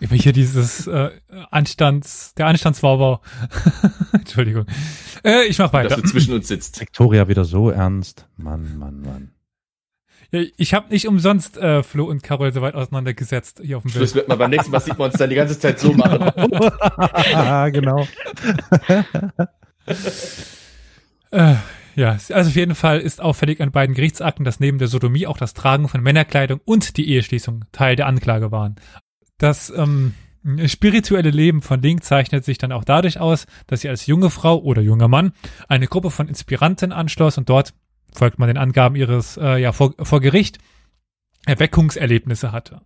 Immer 0.00 0.14
hier 0.14 0.32
dieses 0.32 0.86
äh, 0.86 1.10
Anstands, 1.50 2.34
der 2.34 2.46
Anstandswaubau. 2.46 3.20
Entschuldigung. 4.12 4.66
Äh, 5.24 5.46
ich 5.46 5.58
mach 5.58 5.72
weiter. 5.72 5.90
Dass 5.90 6.02
du 6.02 6.08
zwischen 6.08 6.34
uns 6.34 6.48
sitzt. 6.48 6.80
Victoria 6.80 7.28
wieder 7.28 7.44
so 7.44 7.70
ernst. 7.70 8.26
Mann, 8.36 8.78
Mann, 8.78 9.00
Mann. 9.02 9.30
Ja, 10.32 10.42
ich 10.56 10.74
habe 10.74 10.90
nicht 10.90 11.08
umsonst 11.08 11.56
äh, 11.56 11.82
Flo 11.82 12.04
und 12.04 12.22
Carol 12.22 12.52
so 12.52 12.62
weit 12.62 12.74
auseinandergesetzt 12.74 13.60
hier 13.64 13.78
auf 13.78 13.82
dem 13.82 13.92
Bild. 13.92 14.04
Das 14.04 14.14
wird 14.14 14.28
man 14.28 14.38
beim 14.38 14.50
nächsten 14.50 14.70
Mal 14.70 14.80
sieht 14.80 14.96
man 14.96 15.10
uns 15.10 15.18
dann 15.18 15.28
die 15.28 15.36
ganze 15.36 15.58
Zeit 15.58 15.80
so 15.80 15.92
machen. 15.92 16.20
genau. 17.72 18.06
äh, 21.32 21.54
ja, 22.00 22.12
also 22.12 22.48
auf 22.48 22.56
jeden 22.56 22.74
Fall 22.74 22.98
ist 22.98 23.20
auffällig 23.20 23.60
an 23.60 23.72
beiden 23.72 23.94
Gerichtsakten, 23.94 24.42
dass 24.42 24.58
neben 24.58 24.78
der 24.78 24.88
Sodomie 24.88 25.26
auch 25.26 25.36
das 25.36 25.52
Tragen 25.52 25.86
von 25.86 26.02
Männerkleidung 26.02 26.58
und 26.64 26.96
die 26.96 27.10
Eheschließung 27.10 27.66
Teil 27.72 27.94
der 27.94 28.06
Anklage 28.06 28.50
waren. 28.50 28.76
Das 29.36 29.68
ähm, 29.68 30.14
spirituelle 30.64 31.28
Leben 31.28 31.60
von 31.60 31.82
Link 31.82 32.02
zeichnet 32.02 32.42
sich 32.42 32.56
dann 32.56 32.72
auch 32.72 32.84
dadurch 32.84 33.20
aus, 33.20 33.46
dass 33.66 33.82
sie 33.82 33.90
als 33.90 34.06
junge 34.06 34.30
Frau 34.30 34.58
oder 34.58 34.80
junger 34.80 35.08
Mann 35.08 35.32
eine 35.68 35.88
Gruppe 35.88 36.10
von 36.10 36.26
Inspiranten 36.26 36.90
anschloss 36.92 37.36
und 37.36 37.50
dort, 37.50 37.74
folgt 38.14 38.38
man 38.38 38.48
den 38.48 38.56
Angaben 38.56 38.96
ihres, 38.96 39.36
äh, 39.36 39.58
ja, 39.58 39.72
vor, 39.72 39.92
vor 40.00 40.22
Gericht, 40.22 40.56
Erweckungserlebnisse 41.44 42.50
hatte. 42.50 42.80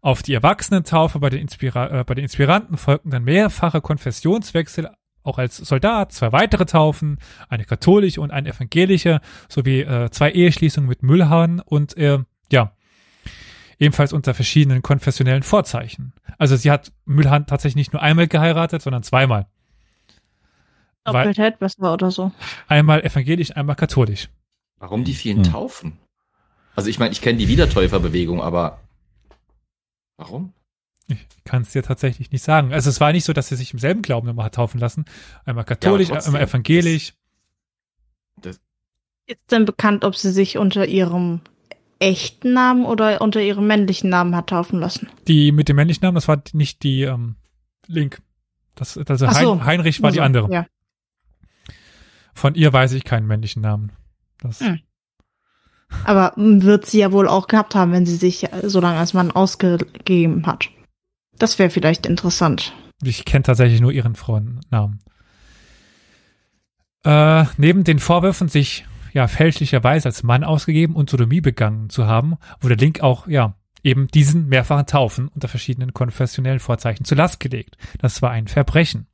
Auf 0.00 0.24
die 0.24 0.34
Erwachsenentaufe 0.34 1.20
bei 1.20 1.30
den, 1.30 1.42
Inspira 1.42 2.00
äh, 2.00 2.04
bei 2.04 2.14
den 2.14 2.24
Inspiranten 2.24 2.76
folgten 2.76 3.10
dann 3.10 3.22
mehrfache 3.22 3.80
Konfessionswechsel 3.80 4.90
auch 5.26 5.38
als 5.38 5.56
Soldat, 5.56 6.12
zwei 6.12 6.32
weitere 6.32 6.66
Taufen, 6.66 7.18
eine 7.48 7.64
katholische 7.64 8.20
und 8.20 8.30
eine 8.30 8.50
evangelische, 8.50 9.20
sowie 9.48 9.80
äh, 9.80 10.10
zwei 10.10 10.30
Eheschließungen 10.32 10.88
mit 10.88 11.02
Müllhahn 11.02 11.60
und 11.60 11.96
äh, 11.96 12.18
ja, 12.50 12.72
ebenfalls 13.78 14.12
unter 14.12 14.34
verschiedenen 14.34 14.82
konfessionellen 14.82 15.42
Vorzeichen. 15.42 16.12
Also 16.38 16.56
sie 16.56 16.70
hat 16.70 16.92
Mühlhahn 17.04 17.46
tatsächlich 17.46 17.76
nicht 17.76 17.92
nur 17.92 18.02
einmal 18.02 18.28
geheiratet, 18.28 18.82
sondern 18.82 19.02
zweimal. 19.02 19.46
Doppeltheit 21.04 21.58
besser 21.58 21.92
oder 21.92 22.10
so. 22.10 22.32
Einmal 22.66 23.04
evangelisch, 23.04 23.56
einmal 23.56 23.76
katholisch. 23.76 24.28
Warum 24.78 25.04
die 25.04 25.14
vielen 25.14 25.44
hm. 25.44 25.52
Taufen? 25.52 25.98
Also 26.74 26.90
ich 26.90 26.98
meine, 26.98 27.12
ich 27.12 27.22
kenne 27.22 27.38
die 27.38 27.48
Wiedertäuferbewegung, 27.48 28.42
aber 28.42 28.80
warum? 30.16 30.52
Ich 31.08 31.44
kann 31.44 31.62
es 31.62 31.70
dir 31.70 31.82
tatsächlich 31.82 32.32
nicht 32.32 32.42
sagen. 32.42 32.72
Also 32.72 32.90
es 32.90 33.00
war 33.00 33.12
nicht 33.12 33.24
so, 33.24 33.32
dass 33.32 33.48
sie 33.48 33.56
sich 33.56 33.72
im 33.72 33.78
selben 33.78 34.02
Glauben 34.02 34.28
immer 34.28 34.44
hat 34.44 34.56
taufen 34.56 34.80
lassen. 34.80 35.04
Einmal 35.44 35.64
katholisch, 35.64 36.08
ja, 36.08 36.20
einmal 36.20 36.42
evangelisch. 36.42 37.14
Das, 38.36 38.56
das 38.56 38.60
Ist 39.26 39.52
denn 39.52 39.64
bekannt, 39.64 40.04
ob 40.04 40.16
sie 40.16 40.32
sich 40.32 40.58
unter 40.58 40.86
ihrem 40.86 41.40
echten 41.98 42.52
Namen 42.52 42.84
oder 42.84 43.20
unter 43.20 43.40
ihrem 43.40 43.66
männlichen 43.66 44.10
Namen 44.10 44.34
hat 44.34 44.48
taufen 44.48 44.80
lassen? 44.80 45.08
Die 45.28 45.52
mit 45.52 45.68
dem 45.68 45.76
männlichen 45.76 46.02
Namen, 46.02 46.16
das 46.16 46.28
war 46.28 46.42
nicht 46.52 46.82
die 46.82 47.02
ähm, 47.02 47.36
Link. 47.86 48.20
Das, 48.74 48.98
also 48.98 49.30
so. 49.30 49.64
Heinrich 49.64 50.02
war 50.02 50.08
also, 50.08 50.16
die 50.16 50.20
andere. 50.20 50.52
Ja. 50.52 50.66
Von 52.34 52.54
ihr 52.54 52.72
weiß 52.72 52.92
ich 52.92 53.04
keinen 53.04 53.26
männlichen 53.26 53.62
Namen. 53.62 53.92
Das 54.40 54.60
hm. 54.60 54.80
Aber 56.04 56.32
wird 56.36 56.84
sie 56.86 56.98
ja 56.98 57.12
wohl 57.12 57.28
auch 57.28 57.46
gehabt 57.46 57.74
haben, 57.74 57.92
wenn 57.92 58.06
sie 58.06 58.16
sich 58.16 58.48
so 58.64 58.80
lange 58.80 58.98
als 58.98 59.14
Mann 59.14 59.30
ausgegeben 59.30 60.44
hat. 60.46 60.68
Das 61.38 61.58
wäre 61.58 61.70
vielleicht 61.70 62.06
interessant. 62.06 62.72
Ich 63.02 63.24
kenne 63.24 63.42
tatsächlich 63.42 63.80
nur 63.80 63.92
ihren 63.92 64.14
Frauennamen. 64.14 65.00
Äh, 67.04 67.44
neben 67.56 67.84
den 67.84 67.98
Vorwürfen, 67.98 68.48
sich 68.48 68.86
ja 69.12 69.28
fälschlicherweise 69.28 70.08
als 70.08 70.22
Mann 70.22 70.44
ausgegeben 70.44 70.96
und 70.96 71.08
Sodomie 71.08 71.40
begangen 71.40 71.88
zu 71.88 72.06
haben, 72.06 72.36
wurde 72.60 72.74
Link 72.74 73.00
auch 73.00 73.26
ja 73.26 73.54
eben 73.82 74.08
diesen 74.08 74.48
mehrfachen 74.48 74.86
Taufen 74.86 75.28
unter 75.28 75.48
verschiedenen 75.48 75.94
konfessionellen 75.94 76.58
Vorzeichen 76.58 77.04
zu 77.04 77.14
Last 77.14 77.38
gelegt. 77.38 77.78
Das 77.98 78.20
war 78.20 78.30
ein 78.30 78.48
Verbrechen. 78.48 79.06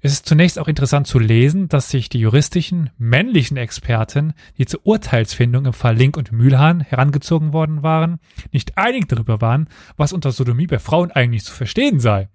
Es 0.00 0.12
ist 0.12 0.26
zunächst 0.26 0.58
auch 0.58 0.68
interessant 0.68 1.08
zu 1.08 1.18
lesen, 1.18 1.68
dass 1.68 1.90
sich 1.90 2.08
die 2.08 2.20
juristischen 2.20 2.90
männlichen 2.98 3.56
Experten, 3.56 4.32
die 4.56 4.66
zur 4.66 4.80
Urteilsfindung 4.84 5.66
im 5.66 5.72
Fall 5.72 5.96
Link 5.96 6.16
und 6.16 6.30
Mühlhahn 6.30 6.80
herangezogen 6.80 7.52
worden 7.52 7.82
waren, 7.82 8.20
nicht 8.52 8.78
einig 8.78 9.08
darüber 9.08 9.40
waren, 9.40 9.68
was 9.96 10.12
unter 10.12 10.30
Sodomie 10.30 10.68
bei 10.68 10.78
Frauen 10.78 11.10
eigentlich 11.10 11.44
zu 11.44 11.52
verstehen 11.52 11.98
sei. 11.98 12.28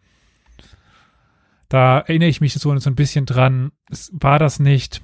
Da 1.70 2.00
erinnere 2.00 2.30
ich 2.30 2.42
mich 2.42 2.54
so, 2.54 2.70
ein 2.70 2.96
bisschen 2.96 3.26
dran, 3.26 3.72
war 4.12 4.40
das 4.40 4.60
nicht 4.60 5.02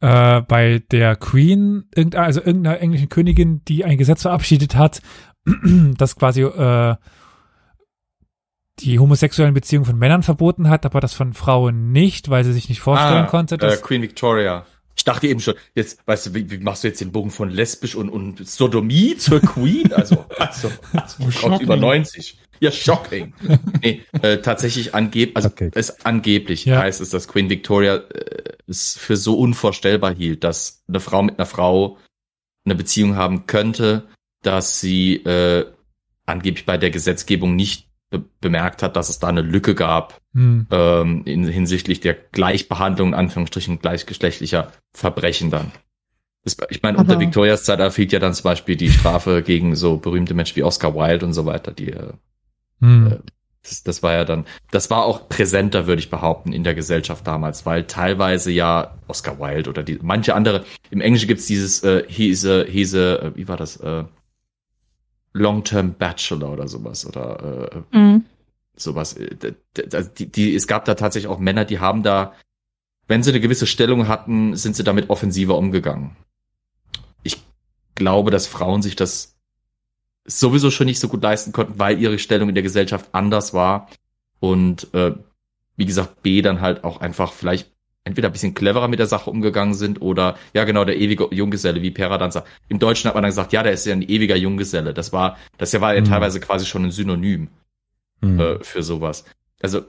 äh, 0.00 0.42
bei 0.42 0.82
der 0.90 1.16
Queen, 1.16 1.84
also 2.14 2.40
irgendeiner 2.40 2.80
englischen 2.80 3.08
Königin, 3.08 3.64
die 3.64 3.84
ein 3.84 3.96
Gesetz 3.96 4.22
verabschiedet 4.22 4.76
hat, 4.76 5.00
das 5.96 6.16
quasi 6.16 6.42
äh, 6.42 6.96
die 8.78 8.98
homosexuellen 8.98 9.54
Beziehungen 9.54 9.86
von 9.86 9.98
Männern 9.98 10.22
verboten 10.22 10.68
hat, 10.68 10.84
aber 10.84 11.00
das 11.00 11.14
von 11.14 11.32
Frauen 11.32 11.92
nicht, 11.92 12.28
weil 12.28 12.44
sie 12.44 12.52
sich 12.52 12.68
nicht 12.68 12.80
vorstellen 12.80 13.24
ah, 13.24 13.28
konnte. 13.28 13.56
Dass 13.56 13.78
äh, 13.78 13.82
Queen 13.82 14.02
Victoria. 14.02 14.66
Ich 14.96 15.04
dachte 15.04 15.28
eben 15.28 15.40
schon, 15.40 15.54
jetzt, 15.74 16.06
weißt 16.06 16.26
du, 16.26 16.34
wie, 16.34 16.50
wie 16.50 16.58
machst 16.58 16.82
du 16.82 16.88
jetzt 16.88 17.00
den 17.00 17.12
Bogen 17.12 17.30
von 17.30 17.50
lesbisch 17.50 17.94
und, 17.94 18.08
und 18.08 18.46
Sodomie 18.46 19.16
zur 19.16 19.40
Queen? 19.40 19.92
Also, 19.92 20.24
also, 20.38 20.70
also 20.92 21.60
über 21.60 21.76
90. 21.76 22.38
Ja, 22.60 22.70
shocking. 22.70 23.34
nee, 23.82 24.02
äh, 24.22 24.38
tatsächlich 24.38 24.94
angeb 24.94 25.36
also 25.36 25.48
okay. 25.48 25.70
es 25.74 26.04
angeblich 26.06 26.64
ja. 26.64 26.78
heißt 26.78 27.02
es, 27.02 27.10
dass 27.10 27.28
Queen 27.28 27.50
Victoria 27.50 27.96
äh, 27.96 28.54
es 28.66 28.96
für 28.96 29.16
so 29.16 29.38
unvorstellbar 29.38 30.14
hielt, 30.14 30.42
dass 30.44 30.82
eine 30.88 31.00
Frau 31.00 31.22
mit 31.22 31.38
einer 31.38 31.46
Frau 31.46 31.98
eine 32.64 32.74
Beziehung 32.74 33.16
haben 33.16 33.46
könnte, 33.46 34.08
dass 34.42 34.80
sie 34.80 35.16
äh, 35.16 35.66
angeblich 36.24 36.64
bei 36.64 36.78
der 36.78 36.90
Gesetzgebung 36.90 37.54
nicht 37.56 37.85
be 38.10 38.24
bemerkt 38.40 38.82
hat, 38.82 38.96
dass 38.96 39.08
es 39.08 39.18
da 39.18 39.28
eine 39.28 39.42
Lücke 39.42 39.74
gab 39.74 40.20
hm. 40.32 40.66
ähm, 40.70 41.22
in, 41.24 41.46
hinsichtlich 41.46 42.00
der 42.00 42.14
Gleichbehandlung, 42.14 43.08
in 43.08 43.14
Anführungsstrichen 43.14 43.80
gleichgeschlechtlicher 43.80 44.72
Verbrechen 44.92 45.50
dann. 45.50 45.72
Das, 46.44 46.56
ich 46.70 46.82
meine, 46.82 46.98
unter 46.98 47.18
Victorias 47.18 47.64
Zeit 47.64 47.80
erfiel 47.80 48.10
ja 48.12 48.20
dann 48.20 48.32
zum 48.32 48.44
Beispiel 48.44 48.76
die 48.76 48.90
Strafe 48.90 49.42
gegen 49.42 49.74
so 49.74 49.96
berühmte 49.96 50.34
Menschen 50.34 50.54
wie 50.54 50.62
Oscar 50.62 50.94
Wilde 50.94 51.26
und 51.26 51.32
so 51.32 51.44
weiter, 51.44 51.72
die 51.72 51.90
äh, 51.90 52.12
hm. 52.80 53.06
äh, 53.12 53.18
das, 53.68 53.82
das 53.82 54.02
war 54.02 54.12
ja 54.12 54.24
dann, 54.24 54.46
das 54.70 54.90
war 54.90 55.04
auch 55.04 55.28
präsenter, 55.28 55.86
würde 55.86 56.00
ich 56.00 56.10
behaupten, 56.10 56.52
in 56.52 56.64
der 56.64 56.74
Gesellschaft 56.74 57.26
damals, 57.26 57.66
weil 57.66 57.84
teilweise 57.84 58.50
ja 58.50 58.94
Oscar 59.08 59.38
Wilde 59.40 59.70
oder 59.70 59.82
die 59.82 59.98
manche 60.02 60.34
andere, 60.34 60.64
im 60.90 61.00
Englischen 61.00 61.28
gibt's 61.28 61.46
dieses 61.46 61.82
äh, 61.82 62.04
he's 62.06 62.46
a, 62.46 62.62
he's 62.62 62.94
a, 62.94 63.16
äh, 63.16 63.32
wie 63.36 63.48
war 63.48 63.56
das, 63.56 63.76
äh, 63.78 64.04
Long-Term 65.36 65.94
Bachelor 65.94 66.52
oder 66.52 66.68
sowas 66.68 67.06
oder 67.06 67.84
äh, 67.92 67.96
mhm. 67.96 68.24
sowas. 68.74 69.14
Äh, 69.14 69.54
die, 70.18 70.26
die, 70.26 70.54
es 70.54 70.66
gab 70.66 70.84
da 70.84 70.94
tatsächlich 70.94 71.30
auch 71.30 71.38
Männer, 71.38 71.64
die 71.64 71.78
haben 71.78 72.02
da, 72.02 72.32
wenn 73.06 73.22
sie 73.22 73.30
eine 73.30 73.40
gewisse 73.40 73.66
Stellung 73.66 74.08
hatten, 74.08 74.56
sind 74.56 74.76
sie 74.76 74.84
damit 74.84 75.10
offensiver 75.10 75.56
umgegangen. 75.56 76.16
Ich 77.22 77.42
glaube, 77.94 78.30
dass 78.30 78.46
Frauen 78.46 78.82
sich 78.82 78.96
das 78.96 79.36
sowieso 80.24 80.70
schon 80.70 80.86
nicht 80.86 81.00
so 81.00 81.08
gut 81.08 81.22
leisten 81.22 81.52
konnten, 81.52 81.78
weil 81.78 82.00
ihre 82.00 82.18
Stellung 82.18 82.48
in 82.48 82.54
der 82.54 82.64
Gesellschaft 82.64 83.10
anders 83.12 83.54
war 83.54 83.88
und 84.40 84.92
äh, 84.94 85.14
wie 85.76 85.86
gesagt 85.86 86.22
B 86.22 86.42
dann 86.42 86.60
halt 86.60 86.82
auch 86.82 87.00
einfach 87.00 87.32
vielleicht 87.32 87.70
entweder 88.06 88.28
ein 88.28 88.32
bisschen 88.32 88.54
cleverer 88.54 88.88
mit 88.88 89.00
der 89.00 89.08
Sache 89.08 89.28
umgegangen 89.28 89.74
sind 89.74 90.00
oder, 90.00 90.38
ja 90.54 90.64
genau, 90.64 90.84
der 90.84 90.96
ewige 90.96 91.28
Junggeselle, 91.32 91.82
wie 91.82 91.90
Pera 91.90 92.18
dann 92.18 92.30
sagt. 92.30 92.48
Im 92.68 92.78
Deutschen 92.78 93.08
hat 93.08 93.14
man 93.14 93.22
dann 93.22 93.30
gesagt, 93.30 93.52
ja, 93.52 93.62
der 93.62 93.72
ist 93.72 93.84
ja 93.84 93.92
ein 93.92 94.02
ewiger 94.02 94.36
Junggeselle. 94.36 94.94
Das 94.94 95.12
war, 95.12 95.36
das 95.58 95.78
war 95.80 95.94
ja 95.94 96.00
mhm. 96.00 96.06
teilweise 96.06 96.40
quasi 96.40 96.66
schon 96.66 96.84
ein 96.84 96.92
Synonym 96.92 97.48
mhm. 98.20 98.40
äh, 98.40 98.64
für 98.64 98.84
sowas. 98.84 99.24
Also. 99.60 99.82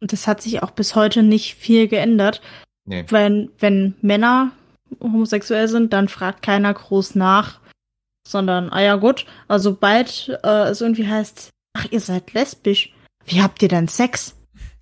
Und 0.00 0.12
das 0.12 0.26
hat 0.26 0.40
sich 0.40 0.62
auch 0.62 0.70
bis 0.70 0.96
heute 0.96 1.22
nicht 1.22 1.54
viel 1.54 1.86
geändert. 1.86 2.40
Nee. 2.86 3.04
Wenn, 3.08 3.50
wenn 3.58 3.94
Männer 4.00 4.52
homosexuell 5.00 5.68
sind, 5.68 5.92
dann 5.92 6.08
fragt 6.08 6.42
keiner 6.42 6.72
groß 6.72 7.14
nach, 7.14 7.60
sondern, 8.26 8.70
ah 8.70 8.80
ja 8.80 8.96
gut, 8.96 9.26
also 9.48 9.70
sobald 9.70 10.38
äh, 10.42 10.68
es 10.68 10.80
irgendwie 10.80 11.06
heißt, 11.06 11.50
ach, 11.74 11.86
ihr 11.90 12.00
seid 12.00 12.32
lesbisch, 12.32 12.92
wie 13.26 13.42
habt 13.42 13.62
ihr 13.62 13.68
denn 13.68 13.88
Sex? 13.88 14.34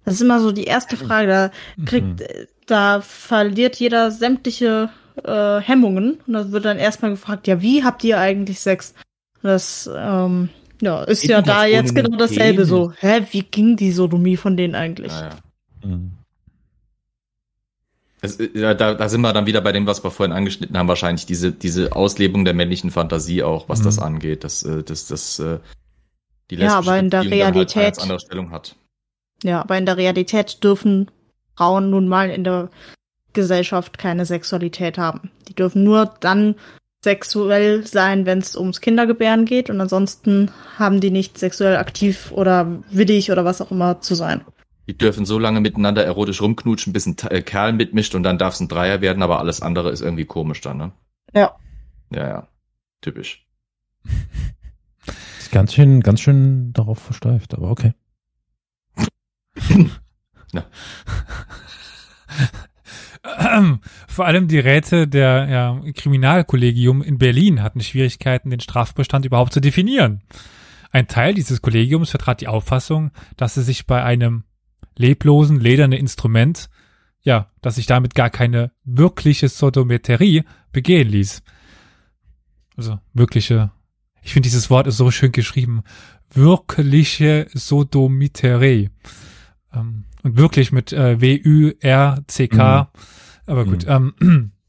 Das 0.04 0.14
ist 0.14 0.20
immer 0.20 0.40
so 0.40 0.52
die 0.52 0.64
erste 0.64 0.96
Frage. 0.96 1.28
Da 1.28 1.50
kriegt, 1.84 2.20
mhm. 2.20 2.26
Da 2.66 3.00
verliert 3.00 3.76
jeder 3.76 4.10
sämtliche 4.10 4.90
äh, 5.22 5.60
Hemmungen 5.60 6.18
und 6.26 6.32
da 6.32 6.52
wird 6.52 6.64
dann 6.64 6.78
erstmal 6.78 7.10
gefragt, 7.10 7.46
ja, 7.46 7.60
wie 7.60 7.84
habt 7.84 8.04
ihr 8.04 8.18
eigentlich 8.18 8.60
Sex? 8.60 8.94
Das 9.42 9.90
ähm, 9.94 10.48
ja, 10.80 11.02
ist 11.04 11.24
ja 11.24 11.42
da 11.42 11.64
jetzt 11.64 11.94
genau 11.94 12.16
dasselbe 12.16 12.64
so. 12.64 12.92
Hä, 12.98 13.26
wie 13.30 13.42
ging 13.42 13.76
die 13.76 13.92
Sodomie 13.92 14.36
von 14.36 14.56
denen 14.56 14.74
eigentlich? 14.74 15.12
Ah, 15.12 15.30
ja. 15.82 15.88
Mhm. 15.88 16.12
Es, 18.20 18.38
ja, 18.54 18.72
da, 18.74 18.94
da 18.94 19.08
sind 19.08 19.20
wir 19.20 19.32
dann 19.32 19.46
wieder 19.46 19.60
bei 19.60 19.72
dem, 19.72 19.86
was 19.86 20.04
wir 20.04 20.12
vorhin 20.12 20.32
angeschnitten 20.32 20.78
haben, 20.78 20.86
wahrscheinlich 20.86 21.26
diese, 21.26 21.50
diese 21.50 21.94
Auslebung 21.96 22.44
der 22.44 22.54
männlichen 22.54 22.92
Fantasie 22.92 23.42
auch, 23.42 23.68
was 23.68 23.80
mhm. 23.80 23.84
das 23.84 23.98
angeht, 23.98 24.44
dass, 24.44 24.62
äh, 24.62 24.84
dass, 24.84 25.08
dass 25.08 25.40
äh, 25.40 25.58
die 26.50 26.56
lesbische 26.56 26.72
ja, 26.72 26.78
aber 26.78 26.98
in 26.98 27.10
der 27.10 27.24
Realität 27.24 27.76
halt 27.76 27.94
eine 27.94 28.02
andere 28.02 28.20
Stellung 28.20 28.50
hat. 28.52 28.76
Ja, 29.42 29.60
aber 29.60 29.76
in 29.76 29.86
der 29.86 29.96
Realität 29.96 30.62
dürfen 30.62 31.10
Frauen 31.57 31.90
nun 31.90 32.09
mal 32.09 32.30
in 32.30 32.44
der 32.44 32.70
Gesellschaft 33.32 33.98
keine 33.98 34.26
Sexualität 34.26 34.98
haben. 34.98 35.30
Die 35.48 35.55
dürfen 35.55 35.84
nur 35.84 36.14
dann 36.20 36.55
sexuell 37.05 37.86
sein, 37.86 38.26
wenn 38.26 38.38
es 38.38 38.57
ums 38.57 38.80
Kindergebären 38.80 39.44
geht 39.44 39.70
und 39.70 39.80
ansonsten 39.80 40.50
haben 40.78 41.00
die 41.00 41.11
nicht 41.11 41.36
sexuell 41.38 41.76
aktiv 41.76 42.30
oder 42.30 42.82
willig 42.90 43.32
oder 43.32 43.44
was 43.44 43.61
auch 43.61 43.70
immer 43.70 44.00
zu 44.00 44.14
sein. 44.14 44.42
Die 44.86 44.96
dürfen 44.96 45.24
so 45.24 45.38
lange 45.38 45.61
miteinander 45.61 46.05
erotisch 46.05 46.40
rumknutschen, 46.40 46.92
bis 46.92 47.07
ein 47.07 47.16
äh, 47.30 47.42
Kerl 47.42 47.72
mitmischt 47.72 48.14
und 48.14 48.22
dann 48.22 48.38
darf 48.38 48.55
es 48.55 48.61
ein 48.61 48.68
Dreier 48.68 49.00
werden, 49.00 49.22
aber 49.22 49.38
alles 49.38 49.62
andere 49.62 49.90
ist 49.90 50.00
irgendwie 50.00 50.24
komisch 50.24 50.61
dann, 50.61 50.76
ne? 50.76 50.92
Ja. 51.34 51.57
Ja, 52.11 52.28
ja. 52.28 52.48
Typisch. 53.00 53.46
Ist 55.38 55.50
ganz 55.50 55.74
schön, 55.74 56.00
ganz 56.00 56.20
schön 56.20 56.72
darauf 56.72 56.98
versteift, 56.98 57.55
aber 57.55 57.70
okay. 57.70 57.94
ja. 60.53 60.64
Vor 64.09 64.26
allem 64.26 64.48
die 64.48 64.59
Räte 64.59 65.07
der 65.07 65.48
ja, 65.48 65.80
Kriminalkollegium 65.94 67.03
in 67.03 67.18
Berlin 67.18 67.62
hatten 67.62 67.80
Schwierigkeiten, 67.80 68.50
den 68.50 68.61
Strafbestand 68.61 69.24
überhaupt 69.24 69.53
zu 69.53 69.61
definieren. 69.61 70.22
Ein 70.90 71.07
Teil 71.07 71.34
dieses 71.34 71.62
Kollegiums 71.62 72.11
vertrat 72.11 72.40
die 72.40 72.48
Auffassung, 72.48 73.12
dass 73.36 73.57
es 73.57 73.66
sich 73.66 73.86
bei 73.86 74.03
einem 74.03 74.44
leblosen, 74.96 75.61
ledernen 75.61 75.98
Instrument, 75.98 76.68
ja, 77.22 77.50
dass 77.61 77.76
sich 77.76 77.86
damit 77.86 78.14
gar 78.14 78.30
keine 78.30 78.72
wirkliche 78.84 79.48
Sodometerie 79.48 80.44
begehen 80.72 81.09
ließ. 81.09 81.42
Also 82.76 82.98
wirkliche, 83.14 83.70
ich 84.22 84.32
finde 84.32 84.48
dieses 84.48 84.68
Wort 84.68 84.86
ist 84.86 84.96
so 84.96 85.11
schön 85.11 85.32
geschrieben, 85.32 85.82
wirkliche 86.30 87.46
Sodomiterie. 87.55 88.90
Ähm, 89.72 90.05
und 90.22 90.36
wirklich 90.36 90.72
mit 90.72 90.92
äh, 90.92 91.20
W-U-R-C-K. 91.20 92.82
Mhm. 92.82 93.00
Aber 93.46 93.64
gut. 93.64 93.86
Mhm. 93.86 94.14
Ähm, 94.20 94.52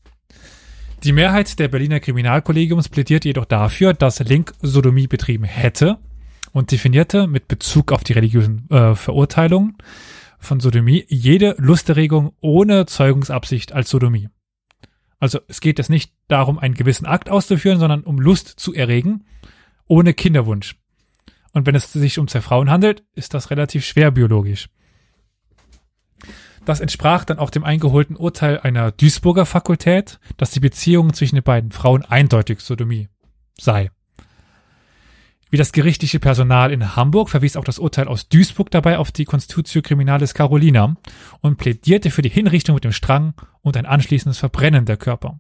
Die 1.03 1.11
Mehrheit 1.11 1.59
der 1.59 1.67
Berliner 1.67 1.99
Kriminalkollegiums 1.99 2.87
plädiert 2.87 3.25
jedoch 3.25 3.43
dafür, 3.43 3.93
dass 3.93 4.19
Link 4.19 4.53
Sodomie 4.61 5.07
betrieben 5.07 5.43
hätte 5.43 5.97
und 6.53 6.71
definierte 6.71 7.27
mit 7.27 7.49
Bezug 7.49 7.91
auf 7.91 8.05
die 8.05 8.13
religiösen 8.13 8.69
äh, 8.69 8.95
Verurteilungen 8.95 9.75
von 10.39 10.61
Sodomie 10.61 11.05
jede 11.09 11.55
Lusterregung 11.57 12.31
ohne 12.39 12.85
Zeugungsabsicht 12.85 13.73
als 13.73 13.89
Sodomie. 13.89 14.29
Also 15.19 15.39
es 15.47 15.59
geht 15.59 15.77
jetzt 15.77 15.89
nicht 15.89 16.13
darum, 16.29 16.57
einen 16.57 16.73
gewissen 16.73 17.05
Akt 17.05 17.29
auszuführen, 17.29 17.79
sondern 17.79 18.03
um 18.03 18.19
Lust 18.19 18.47
zu 18.47 18.73
erregen, 18.73 19.25
ohne 19.87 20.13
Kinderwunsch. 20.13 20.75
Und 21.51 21.65
wenn 21.65 21.75
es 21.75 21.91
sich 21.91 22.17
um 22.17 22.27
zwei 22.27 22.41
Frauen 22.41 22.69
handelt, 22.69 23.03
ist 23.13 23.33
das 23.33 23.49
relativ 23.51 23.85
schwer 23.85 24.11
biologisch. 24.11 24.69
Das 26.66 26.80
entsprach 26.80 27.26
dann 27.26 27.39
auch 27.39 27.49
dem 27.49 27.64
eingeholten 27.64 28.16
Urteil 28.16 28.59
einer 28.59 28.91
Duisburger 28.91 29.45
Fakultät, 29.45 30.20
dass 30.38 30.51
die 30.51 30.61
Beziehung 30.61 31.14
zwischen 31.14 31.36
den 31.36 31.43
beiden 31.43 31.72
Frauen 31.72 32.05
eindeutig 32.05 32.61
Sodomie 32.61 33.09
sei. 33.59 33.91
Wie 35.49 35.57
das 35.57 35.72
gerichtliche 35.72 36.20
Personal 36.20 36.72
in 36.72 36.95
Hamburg 36.95 37.30
verwies 37.30 37.57
auch 37.57 37.64
das 37.64 37.78
Urteil 37.78 38.07
aus 38.07 38.28
Duisburg 38.28 38.72
dabei 38.72 38.97
auf 38.97 39.11
die 39.11 39.26
Constitutio 39.26 39.84
Criminalis 39.84 40.34
Carolina 40.34 40.95
und 41.41 41.57
plädierte 41.57 42.09
für 42.09 42.24
die 42.24 42.30
Hinrichtung 42.30 42.74
mit 42.74 42.86
dem 42.86 42.91
Strang 42.91 43.36
und 43.61 43.78
ein 43.78 43.86
anschließendes 43.86 44.39
Verbrennen 44.39 44.86
der 44.86 44.97
Körper. 44.97 45.39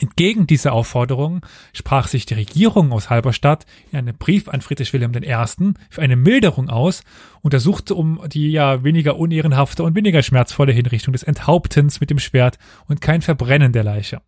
Entgegen 0.00 0.46
dieser 0.46 0.72
Aufforderung 0.72 1.44
sprach 1.74 2.08
sich 2.08 2.24
die 2.24 2.34
Regierung 2.34 2.90
aus 2.90 3.10
Halberstadt 3.10 3.66
in 3.92 3.98
einem 3.98 4.16
Brief 4.16 4.48
an 4.48 4.62
Friedrich 4.62 4.92
Wilhelm 4.94 5.12
I. 5.14 5.74
für 5.90 6.00
eine 6.00 6.16
Milderung 6.16 6.70
aus 6.70 7.02
und 7.42 7.52
ersuchte 7.52 7.94
um 7.94 8.22
die 8.26 8.50
ja 8.50 8.82
weniger 8.82 9.16
unehrenhafte 9.16 9.82
und 9.82 9.94
weniger 9.94 10.22
schmerzvolle 10.22 10.72
Hinrichtung 10.72 11.12
des 11.12 11.22
Enthauptens 11.22 12.00
mit 12.00 12.08
dem 12.08 12.18
Schwert 12.18 12.58
und 12.86 13.02
kein 13.02 13.20
Verbrennen 13.20 13.72
der 13.72 13.84
Leiche. 13.84 14.22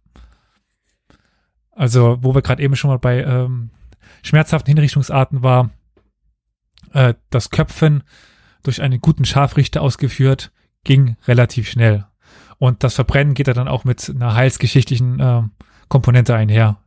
Also, 1.70 2.18
wo 2.20 2.34
wir 2.34 2.42
gerade 2.42 2.62
eben 2.62 2.76
schon 2.76 2.90
mal 2.90 2.98
bei 2.98 3.22
ähm, 3.22 3.70
schmerzhaften 4.22 4.74
Hinrichtungsarten 4.74 5.42
war, 5.42 5.70
äh, 6.92 7.14
das 7.30 7.48
Köpfen 7.48 8.02
durch 8.62 8.82
einen 8.82 9.00
guten 9.00 9.24
Scharfrichter 9.24 9.80
ausgeführt, 9.80 10.52
ging 10.84 11.16
relativ 11.26 11.70
schnell. 11.70 12.04
Und 12.62 12.84
das 12.84 12.94
Verbrennen 12.94 13.34
geht 13.34 13.48
ja 13.48 13.54
dann 13.54 13.66
auch 13.66 13.82
mit 13.82 14.08
einer 14.08 14.36
heilsgeschichtlichen 14.36 15.18
äh, 15.18 15.42
Komponente 15.88 16.36
einher. 16.36 16.78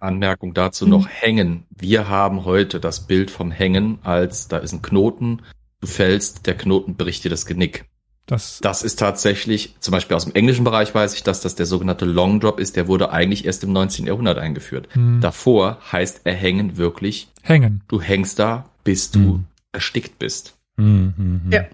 Anmerkung 0.00 0.54
dazu 0.54 0.86
mhm. 0.86 0.90
noch 0.90 1.06
Hängen. 1.06 1.66
Wir 1.68 2.08
haben 2.08 2.46
heute 2.46 2.80
das 2.80 3.06
Bild 3.06 3.30
vom 3.30 3.50
Hängen 3.50 3.98
als, 4.04 4.48
da 4.48 4.56
ist 4.56 4.72
ein 4.72 4.80
Knoten, 4.80 5.42
du 5.82 5.86
fällst, 5.86 6.46
der 6.46 6.56
Knoten 6.56 6.96
bricht 6.96 7.24
dir 7.24 7.28
das 7.28 7.44
Genick. 7.44 7.84
Das, 8.24 8.60
das 8.62 8.82
ist 8.82 8.98
tatsächlich, 8.98 9.74
zum 9.80 9.92
Beispiel 9.92 10.16
aus 10.16 10.24
dem 10.24 10.34
englischen 10.34 10.64
Bereich 10.64 10.94
weiß 10.94 11.12
ich, 11.12 11.24
dass 11.24 11.42
das 11.42 11.54
der 11.54 11.66
sogenannte 11.66 12.06
Long 12.06 12.40
Drop 12.40 12.58
ist, 12.58 12.76
der 12.76 12.88
wurde 12.88 13.12
eigentlich 13.12 13.44
erst 13.44 13.62
im 13.64 13.72
19. 13.74 14.06
Jahrhundert 14.06 14.38
eingeführt. 14.38 14.88
Hm. 14.94 15.20
Davor 15.20 15.76
heißt 15.92 16.22
erhängen 16.24 16.78
wirklich 16.78 17.28
hängen. 17.42 17.82
Du 17.88 18.00
hängst 18.00 18.38
da, 18.38 18.64
bis 18.82 19.10
du 19.10 19.18
hm. 19.18 19.44
erstickt 19.72 20.18
bist. 20.18 20.56
Hm, 20.78 21.12
hm, 21.18 21.40
hm. 21.44 21.52
ja. 21.52 21.64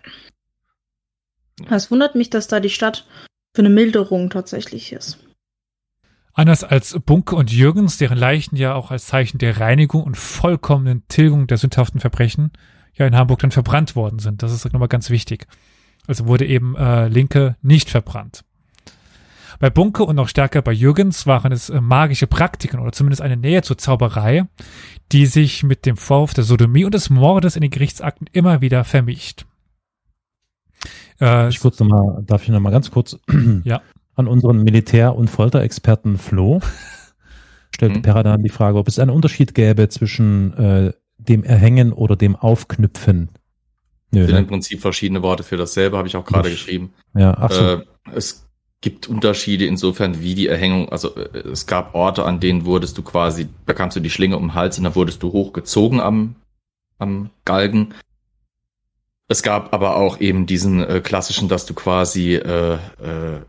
Es 1.71 1.93
wundert 1.93 2.17
mich, 2.17 2.31
dass 2.31 2.49
da 2.49 2.59
die 2.59 2.69
Stadt 2.69 3.07
für 3.55 3.63
eine 3.63 3.71
Milderung 3.71 4.31
tatsächlich 4.31 4.93
ist. 4.93 5.19
Anders 6.33 6.65
als 6.65 6.99
Bunke 7.07 7.37
und 7.37 7.53
Jürgens, 7.53 7.97
deren 7.97 8.19
Leichen 8.19 8.57
ja 8.57 8.75
auch 8.75 8.91
als 8.91 9.07
Zeichen 9.07 9.39
der 9.39 9.61
Reinigung 9.61 10.03
und 10.03 10.17
vollkommenen 10.17 11.07
Tilgung 11.07 11.47
der 11.47 11.59
sündhaften 11.59 12.01
Verbrechen 12.01 12.51
ja 12.95 13.07
in 13.07 13.15
Hamburg 13.15 13.39
dann 13.39 13.53
verbrannt 13.53 13.95
worden 13.95 14.19
sind. 14.19 14.43
Das 14.43 14.53
ist 14.53 14.65
nochmal 14.73 14.89
ganz 14.89 15.11
wichtig. 15.11 15.47
Also 16.09 16.27
wurde 16.27 16.45
eben 16.45 16.75
äh, 16.77 17.07
Linke 17.07 17.57
nicht 17.63 17.89
verbrannt. 17.89 18.45
Bei 19.61 19.71
Bunke 19.71 20.05
und 20.05 20.17
noch 20.17 20.29
stärker 20.29 20.61
bei 20.61 20.73
Jürgens 20.73 21.27
waren 21.27 21.53
es 21.53 21.71
äh, 21.71 21.81
magische 21.81 22.27
Praktiken 22.27 22.81
oder 22.81 22.91
zumindest 22.91 23.23
eine 23.23 23.37
Nähe 23.37 23.63
zur 23.63 23.79
Zauberei, 23.79 24.47
die 25.13 25.27
sich 25.27 25.63
mit 25.63 25.87
dem 25.87 25.97
Vorwurf 25.97 26.35
der 26.35 26.45
Sodomie 26.45 26.85
und 26.85 26.95
des 26.95 27.11
Mordes 27.11 27.55
in 27.55 27.63
den 27.63 27.71
Gerichtsakten 27.71 28.29
immer 28.33 28.61
wieder 28.61 28.83
vermischt. 28.83 29.47
Äh, 31.21 31.49
ich 31.49 31.61
kurz 31.61 31.79
noch 31.81 31.87
mal, 31.87 32.23
darf 32.27 32.43
ich 32.43 32.49
noch 32.49 32.61
mal 32.61 32.71
ganz 32.71 32.91
kurz 32.91 33.19
ja. 33.65 33.83
an 34.15 34.27
unseren 34.27 34.63
Militär- 34.63 35.15
und 35.15 35.29
Folterexperten 35.29 36.19
Flo 36.19 36.61
stellt 37.75 37.97
mhm. 37.97 38.03
Peradan 38.03 38.43
die 38.43 38.51
Frage, 38.51 38.79
ob 38.79 38.89
es 38.89 38.99
einen 38.99 39.11
Unterschied 39.11 39.55
gäbe 39.55 39.89
zwischen 39.89 40.55
äh, 40.55 40.93
dem 41.19 41.45
Erhängen 41.45 41.93
oder 41.93 42.17
dem 42.17 42.37
Aufknüpfen 42.37 43.29
Nö, 44.15 44.25
sind 44.25 44.35
ne? 44.35 44.41
im 44.41 44.47
Prinzip 44.47 44.81
verschiedene 44.81 45.23
Worte 45.23 45.43
für 45.43 45.57
dasselbe, 45.57 45.97
habe 45.97 46.09
ich 46.09 46.17
auch 46.17 46.25
gerade 46.25 46.51
geschrieben. 46.51 46.93
Ja, 47.15 47.37
ach 47.39 47.51
so. 47.51 47.63
Äh, 47.63 47.85
es 48.15 48.47
gibt 48.81 49.09
Unterschiede 49.09 49.67
insofern, 49.67 50.21
wie 50.21 50.35
die 50.35 50.47
Erhängung, 50.47 50.91
also 50.91 51.17
äh, 51.17 51.39
es 51.39 51.67
gab 51.67 51.95
Orte, 51.95 52.25
an 52.25 52.41
denen 52.41 52.65
wurdest 52.65 52.99
du 52.99 53.03
quasi, 53.03 53.49
da 53.67 53.73
kamst 53.73 53.97
du 53.97 54.01
die 54.01 54.11
Schlinge 54.11 54.37
um 54.37 54.49
den 54.49 54.55
Hals 54.55 54.79
und 54.79 54.85
dann 54.85 54.95
wurdest 54.95 55.23
du 55.23 55.33
hochgezogen 55.33 56.01
am, 56.01 56.37
am 56.99 57.31
Galgen. 57.45 57.95
Es 59.35 59.43
gab 59.43 59.75
aber 59.75 59.97
auch 59.97 60.21
eben 60.21 60.47
diesen 60.47 60.81
äh, 60.85 61.01
klassischen, 61.01 61.49
dass 61.49 61.67
du 61.67 61.75
quasi 61.75 62.37
äh, 62.37 62.75
äh, 62.75 63.41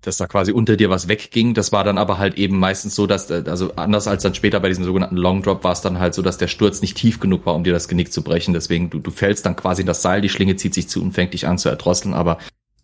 dass 0.00 0.16
da 0.16 0.26
quasi 0.26 0.50
unter 0.50 0.76
dir 0.76 0.90
was 0.90 1.06
wegging. 1.06 1.54
Das 1.54 1.70
war 1.70 1.84
dann 1.84 1.96
aber 1.96 2.18
halt 2.18 2.34
eben 2.34 2.58
meistens 2.58 2.96
so, 2.96 3.06
dass, 3.06 3.30
äh, 3.30 3.44
also 3.46 3.76
anders 3.76 4.08
als 4.08 4.24
dann 4.24 4.34
später 4.34 4.58
bei 4.58 4.66
diesem 4.66 4.82
sogenannten 4.82 5.16
Long 5.16 5.42
Drop 5.42 5.62
war 5.62 5.70
es 5.70 5.80
dann 5.80 6.00
halt 6.00 6.14
so, 6.14 6.22
dass 6.22 6.38
der 6.38 6.48
Sturz 6.48 6.82
nicht 6.82 6.96
tief 6.96 7.20
genug 7.20 7.46
war, 7.46 7.54
um 7.54 7.62
dir 7.62 7.72
das 7.72 7.86
Genick 7.86 8.12
zu 8.12 8.24
brechen. 8.24 8.52
Deswegen, 8.52 8.90
du, 8.90 8.98
du 8.98 9.12
fällst 9.12 9.46
dann 9.46 9.54
quasi 9.54 9.82
in 9.82 9.86
das 9.86 10.02
Seil, 10.02 10.20
die 10.20 10.28
Schlinge 10.28 10.56
zieht 10.56 10.74
sich 10.74 10.88
zu 10.88 11.00
und 11.00 11.12
fängt 11.12 11.32
dich 11.32 11.46
an 11.46 11.56
zu 11.56 11.68
erdrosseln. 11.68 12.12
Aber 12.12 12.38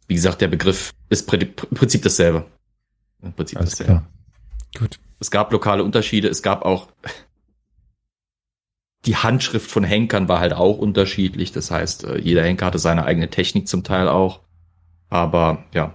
wie 0.07 0.15
gesagt, 0.15 0.41
der 0.41 0.49
Begriff 0.49 0.95
ist 1.09 1.33
im 1.33 1.55
Prinzip 1.75 2.05
dasselbe. 2.05 2.45
Im 3.21 3.33
Prinzip 3.33 3.59
Alles 3.59 3.71
dasselbe. 3.71 3.93
Klar. 3.95 4.07
Gut. 4.79 5.01
Es 5.19 5.33
gab 5.33 5.51
lokale 5.51 5.83
Unterschiede. 5.83 6.29
Es 6.29 6.41
gab 6.41 6.65
auch 6.65 6.87
die 9.07 9.17
Handschrift 9.17 9.71
von 9.71 9.85
Henkern 9.85 10.29
war 10.29 10.41
halt 10.41 10.53
auch 10.53 10.79
unterschiedlich. 10.79 11.53
Das 11.53 11.71
heißt, 11.71 12.05
äh, 12.05 12.19
jeder 12.19 12.43
Henker 12.43 12.67
hatte 12.67 12.79
seine 12.79 13.05
eigene 13.05 13.31
Technik 13.31 13.69
zum 13.69 13.85
Teil 13.85 14.09
auch. 14.09 14.41
Aber 15.09 15.65
ja, 15.73 15.95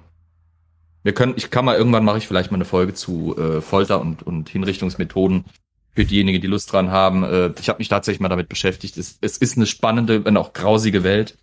wir 1.04 1.14
können, 1.14 1.34
ich 1.36 1.50
kann 1.50 1.66
mal 1.66 1.76
irgendwann 1.76 2.06
mache 2.06 2.20
ich 2.20 2.28
vielleicht 2.28 2.52
mal 2.52 2.58
eine 2.58 2.66
Folge 2.66 2.94
zu 2.94 3.36
äh, 3.38 3.62
Folter 3.62 4.00
und, 4.00 4.24
und 4.24 4.50
Hinrichtungsmethoden 4.50 5.46
für 5.94 6.06
diejenigen, 6.06 6.42
die 6.42 6.48
Lust 6.48 6.72
dran 6.72 6.92
haben. 6.92 7.24
Äh, 7.24 7.52
ich 7.60 7.70
habe 7.70 7.80
mich 7.80 7.90
tatsächlich 7.90 8.22
mal 8.22 8.30
damit 8.30 8.50
beschäftigt. 8.50 8.98
Es, 8.98 9.18
es 9.20 9.38
ist 9.38 9.58
eine 9.58 9.66
spannende, 9.66 10.24
wenn 10.24 10.38
auch 10.38 10.54
grausige 10.54 11.04
Welt, 11.04 11.38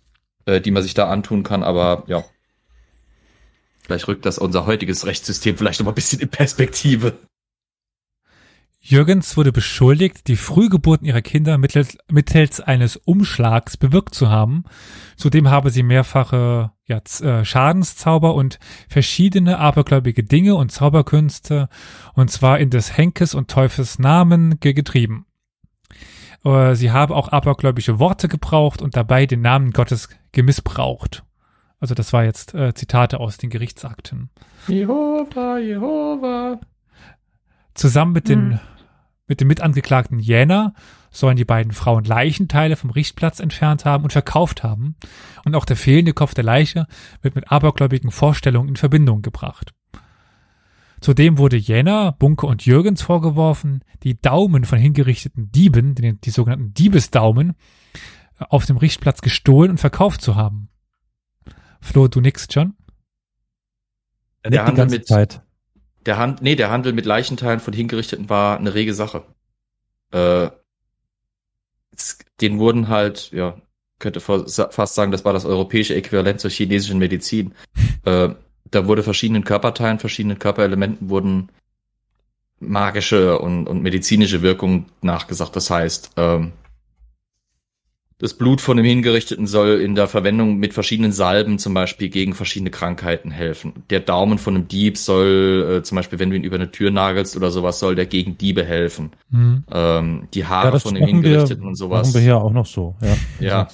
äh, 0.45 0.61
die 0.61 0.71
man 0.71 0.81
sich 0.81 0.93
da 0.93 1.09
antun 1.09 1.43
kann, 1.43 1.63
aber 1.63 2.03
ja. 2.07 2.23
Vielleicht 3.81 4.07
rückt 4.07 4.25
das 4.25 4.37
unser 4.37 4.65
heutiges 4.65 5.05
Rechtssystem 5.05 5.57
vielleicht 5.57 5.79
noch 5.79 5.85
mal 5.85 5.91
ein 5.91 5.95
bisschen 5.95 6.19
in 6.19 6.29
Perspektive. 6.29 7.17
Jürgens 8.89 9.37
wurde 9.37 9.51
beschuldigt, 9.51 10.27
die 10.27 10.35
Frühgeburten 10.35 11.05
ihrer 11.05 11.21
Kinder 11.21 11.59
mittels, 11.59 11.95
mittels 12.11 12.59
eines 12.59 12.95
Umschlags 12.95 13.77
bewirkt 13.77 14.15
zu 14.15 14.31
haben. 14.31 14.63
Zudem 15.15 15.51
habe 15.51 15.69
sie 15.69 15.83
mehrfache 15.83 16.71
ja, 16.87 16.97
äh, 16.97 17.45
Schadenszauber 17.45 18.33
und 18.33 18.57
verschiedene 18.87 19.59
abergläubige 19.59 20.23
Dinge 20.23 20.55
und 20.55 20.71
Zauberkünste, 20.71 21.69
und 22.15 22.31
zwar 22.31 22.57
in 22.57 22.71
des 22.71 22.97
Henkes 22.97 23.35
und 23.35 23.51
Teufels 23.51 23.99
Namen 23.99 24.59
getrieben. 24.59 25.27
Äh, 26.43 26.73
sie 26.73 26.89
habe 26.89 27.15
auch 27.15 27.27
abergläubische 27.27 27.99
Worte 27.99 28.27
gebraucht 28.27 28.81
und 28.81 28.97
dabei 28.97 29.27
den 29.27 29.41
Namen 29.41 29.69
Gottes 29.69 30.09
gemissbraucht. 30.31 31.23
Also 31.79 31.93
das 31.93 32.11
war 32.11 32.23
jetzt 32.23 32.55
äh, 32.55 32.73
Zitate 32.73 33.19
aus 33.19 33.37
den 33.37 33.51
Gerichtsakten. 33.51 34.31
Jehova, 34.67 35.59
Jehova. 35.59 36.59
Zusammen 37.75 38.13
mit 38.13 38.27
den 38.27 38.53
hm. 38.53 38.59
Mit 39.29 39.39
dem 39.39 39.47
Mitangeklagten 39.47 40.19
Jäner 40.19 40.73
sollen 41.11 41.37
die 41.37 41.45
beiden 41.45 41.71
Frauen 41.71 42.03
Leichenteile 42.03 42.75
vom 42.75 42.89
Richtplatz 42.89 43.39
entfernt 43.39 43.85
haben 43.85 44.03
und 44.03 44.11
verkauft 44.11 44.63
haben. 44.63 44.95
Und 45.45 45.55
auch 45.55 45.65
der 45.65 45.75
fehlende 45.75 46.13
Kopf 46.13 46.33
der 46.33 46.43
Leiche 46.43 46.87
wird 47.21 47.35
mit 47.35 47.51
abergläubigen 47.51 48.11
Vorstellungen 48.11 48.69
in 48.69 48.75
Verbindung 48.75 49.21
gebracht. 49.21 49.73
Zudem 50.99 51.37
wurde 51.37 51.55
Jäner, 51.55 52.11
Bunke 52.11 52.45
und 52.45 52.65
Jürgens 52.65 53.01
vorgeworfen, 53.01 53.85
die 54.03 54.19
Daumen 54.19 54.65
von 54.65 54.77
hingerichteten 54.77 55.51
Dieben, 55.51 55.95
die, 55.95 56.19
die 56.19 56.29
sogenannten 56.29 56.73
Diebesdaumen, 56.73 57.53
auf 58.37 58.65
dem 58.65 58.77
Richtplatz 58.77 59.21
gestohlen 59.21 59.71
und 59.71 59.79
verkauft 59.79 60.21
zu 60.21 60.35
haben. 60.35 60.69
Flo, 61.79 62.07
du 62.07 62.19
nix, 62.19 62.47
John? 62.49 62.73
Der 64.45 64.65
Handel 64.65 64.87
mit 64.87 65.07
Zeit. 65.07 65.41
Der 66.05 66.17
Hand, 66.17 66.41
nee, 66.41 66.55
der 66.55 66.69
Handel 66.71 66.93
mit 66.93 67.05
Leichenteilen 67.05 67.59
von 67.59 67.73
Hingerichteten 67.73 68.29
war 68.29 68.57
eine 68.57 68.73
rege 68.73 68.93
Sache. 68.93 69.23
Äh, 70.11 70.49
den 72.41 72.59
wurden 72.59 72.87
halt, 72.87 73.31
ja, 73.31 73.57
könnte 73.99 74.21
fast 74.21 74.95
sagen, 74.95 75.11
das 75.11 75.25
war 75.25 75.33
das 75.33 75.45
europäische 75.45 75.95
Äquivalent 75.95 76.39
zur 76.39 76.51
chinesischen 76.51 76.99
Medizin. 76.99 77.53
äh, 78.05 78.29
da 78.71 78.87
wurde 78.87 79.03
verschiedenen 79.03 79.43
Körperteilen, 79.43 79.99
verschiedenen 79.99 80.39
Körperelementen 80.39 81.09
wurden 81.09 81.49
magische 82.59 83.39
und, 83.39 83.67
und 83.67 83.81
medizinische 83.81 84.41
Wirkungen 84.41 84.85
nachgesagt. 85.01 85.55
Das 85.55 85.69
heißt, 85.69 86.11
ähm, 86.17 86.53
Das 88.21 88.33
Blut 88.33 88.59
von 88.59 88.75
dem 88.75 88.85
Hingerichteten 88.85 89.47
soll 89.47 89.79
in 89.79 89.95
der 89.95 90.09
Verwendung 90.09 90.57
mit 90.57 90.73
verschiedenen 90.73 91.13
Salben 91.13 91.57
zum 91.57 91.73
Beispiel 91.73 92.09
gegen 92.09 92.33
verschiedene 92.33 92.69
Krankheiten 92.69 93.31
helfen. 93.31 93.85
Der 93.89 94.01
Daumen 94.01 94.37
von 94.37 94.55
einem 94.55 94.67
Dieb 94.67 94.97
soll 94.97 95.77
äh, 95.77 95.83
zum 95.83 95.95
Beispiel, 95.95 96.19
wenn 96.19 96.29
du 96.29 96.35
ihn 96.35 96.43
über 96.43 96.57
eine 96.57 96.69
Tür 96.69 96.91
nagelst 96.91 97.37
oder 97.37 97.49
sowas, 97.49 97.79
soll 97.79 97.95
der 97.95 98.07
gegen 98.07 98.37
Diebe 98.37 98.65
helfen. 98.65 99.11
Mhm. 99.29 99.63
Ähm, 99.71 100.27
die 100.33 100.45
Haare 100.45 100.73
ja, 100.73 100.79
von 100.79 100.95
dem 100.95 101.05
Hingerichteten 101.05 101.63
wir, 101.63 101.69
und 101.69 101.75
sowas. 101.75 102.07
Machen 102.07 102.15
wir 102.15 102.21
hier 102.21 102.37
auch 102.37 102.51
noch 102.51 102.65
so. 102.65 102.97
Ja. 103.01 103.15
ja. 103.39 103.67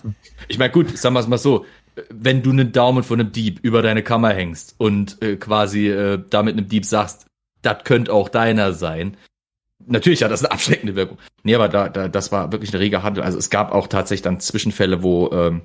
Ich 0.48 0.60
meine, 0.60 0.72
gut, 0.72 0.96
sagen 0.96 1.16
wir 1.16 1.22
es 1.22 1.28
mal 1.28 1.40
so. 1.40 1.66
Wenn 2.14 2.44
du 2.44 2.52
einen 2.52 2.72
Daumen 2.72 3.02
von 3.02 3.20
einem 3.20 3.32
Dieb 3.32 3.62
über 3.64 3.82
deine 3.82 4.04
Kammer 4.04 4.30
hängst 4.30 4.76
und 4.78 5.20
äh, 5.24 5.38
quasi 5.38 5.88
äh, 5.88 6.22
da 6.30 6.44
mit 6.44 6.56
einem 6.56 6.68
Dieb 6.68 6.86
sagst, 6.86 7.26
das 7.64 7.84
könnte 7.84 8.14
auch 8.14 8.30
deiner 8.30 8.74
sein, 8.74 9.18
natürlich 9.86 10.24
hat 10.24 10.32
das 10.32 10.44
eine 10.44 10.52
abschreckende 10.52 10.96
Wirkung. 10.96 11.18
Nee, 11.44 11.56
aber 11.56 11.70
da, 11.70 11.90
da, 11.90 12.08
das 12.08 12.32
war 12.32 12.52
wirklich 12.52 12.74
ein 12.74 12.78
reger 12.78 13.04
Handel. 13.04 13.24
Also 13.24 13.38
es 13.38 13.50
gab 13.50 13.72
auch 13.72 13.88
tatsächlich 13.88 14.24
dann 14.24 14.40
Zwischenfälle, 14.40 15.04
wo 15.04 15.30
ähm, 15.32 15.62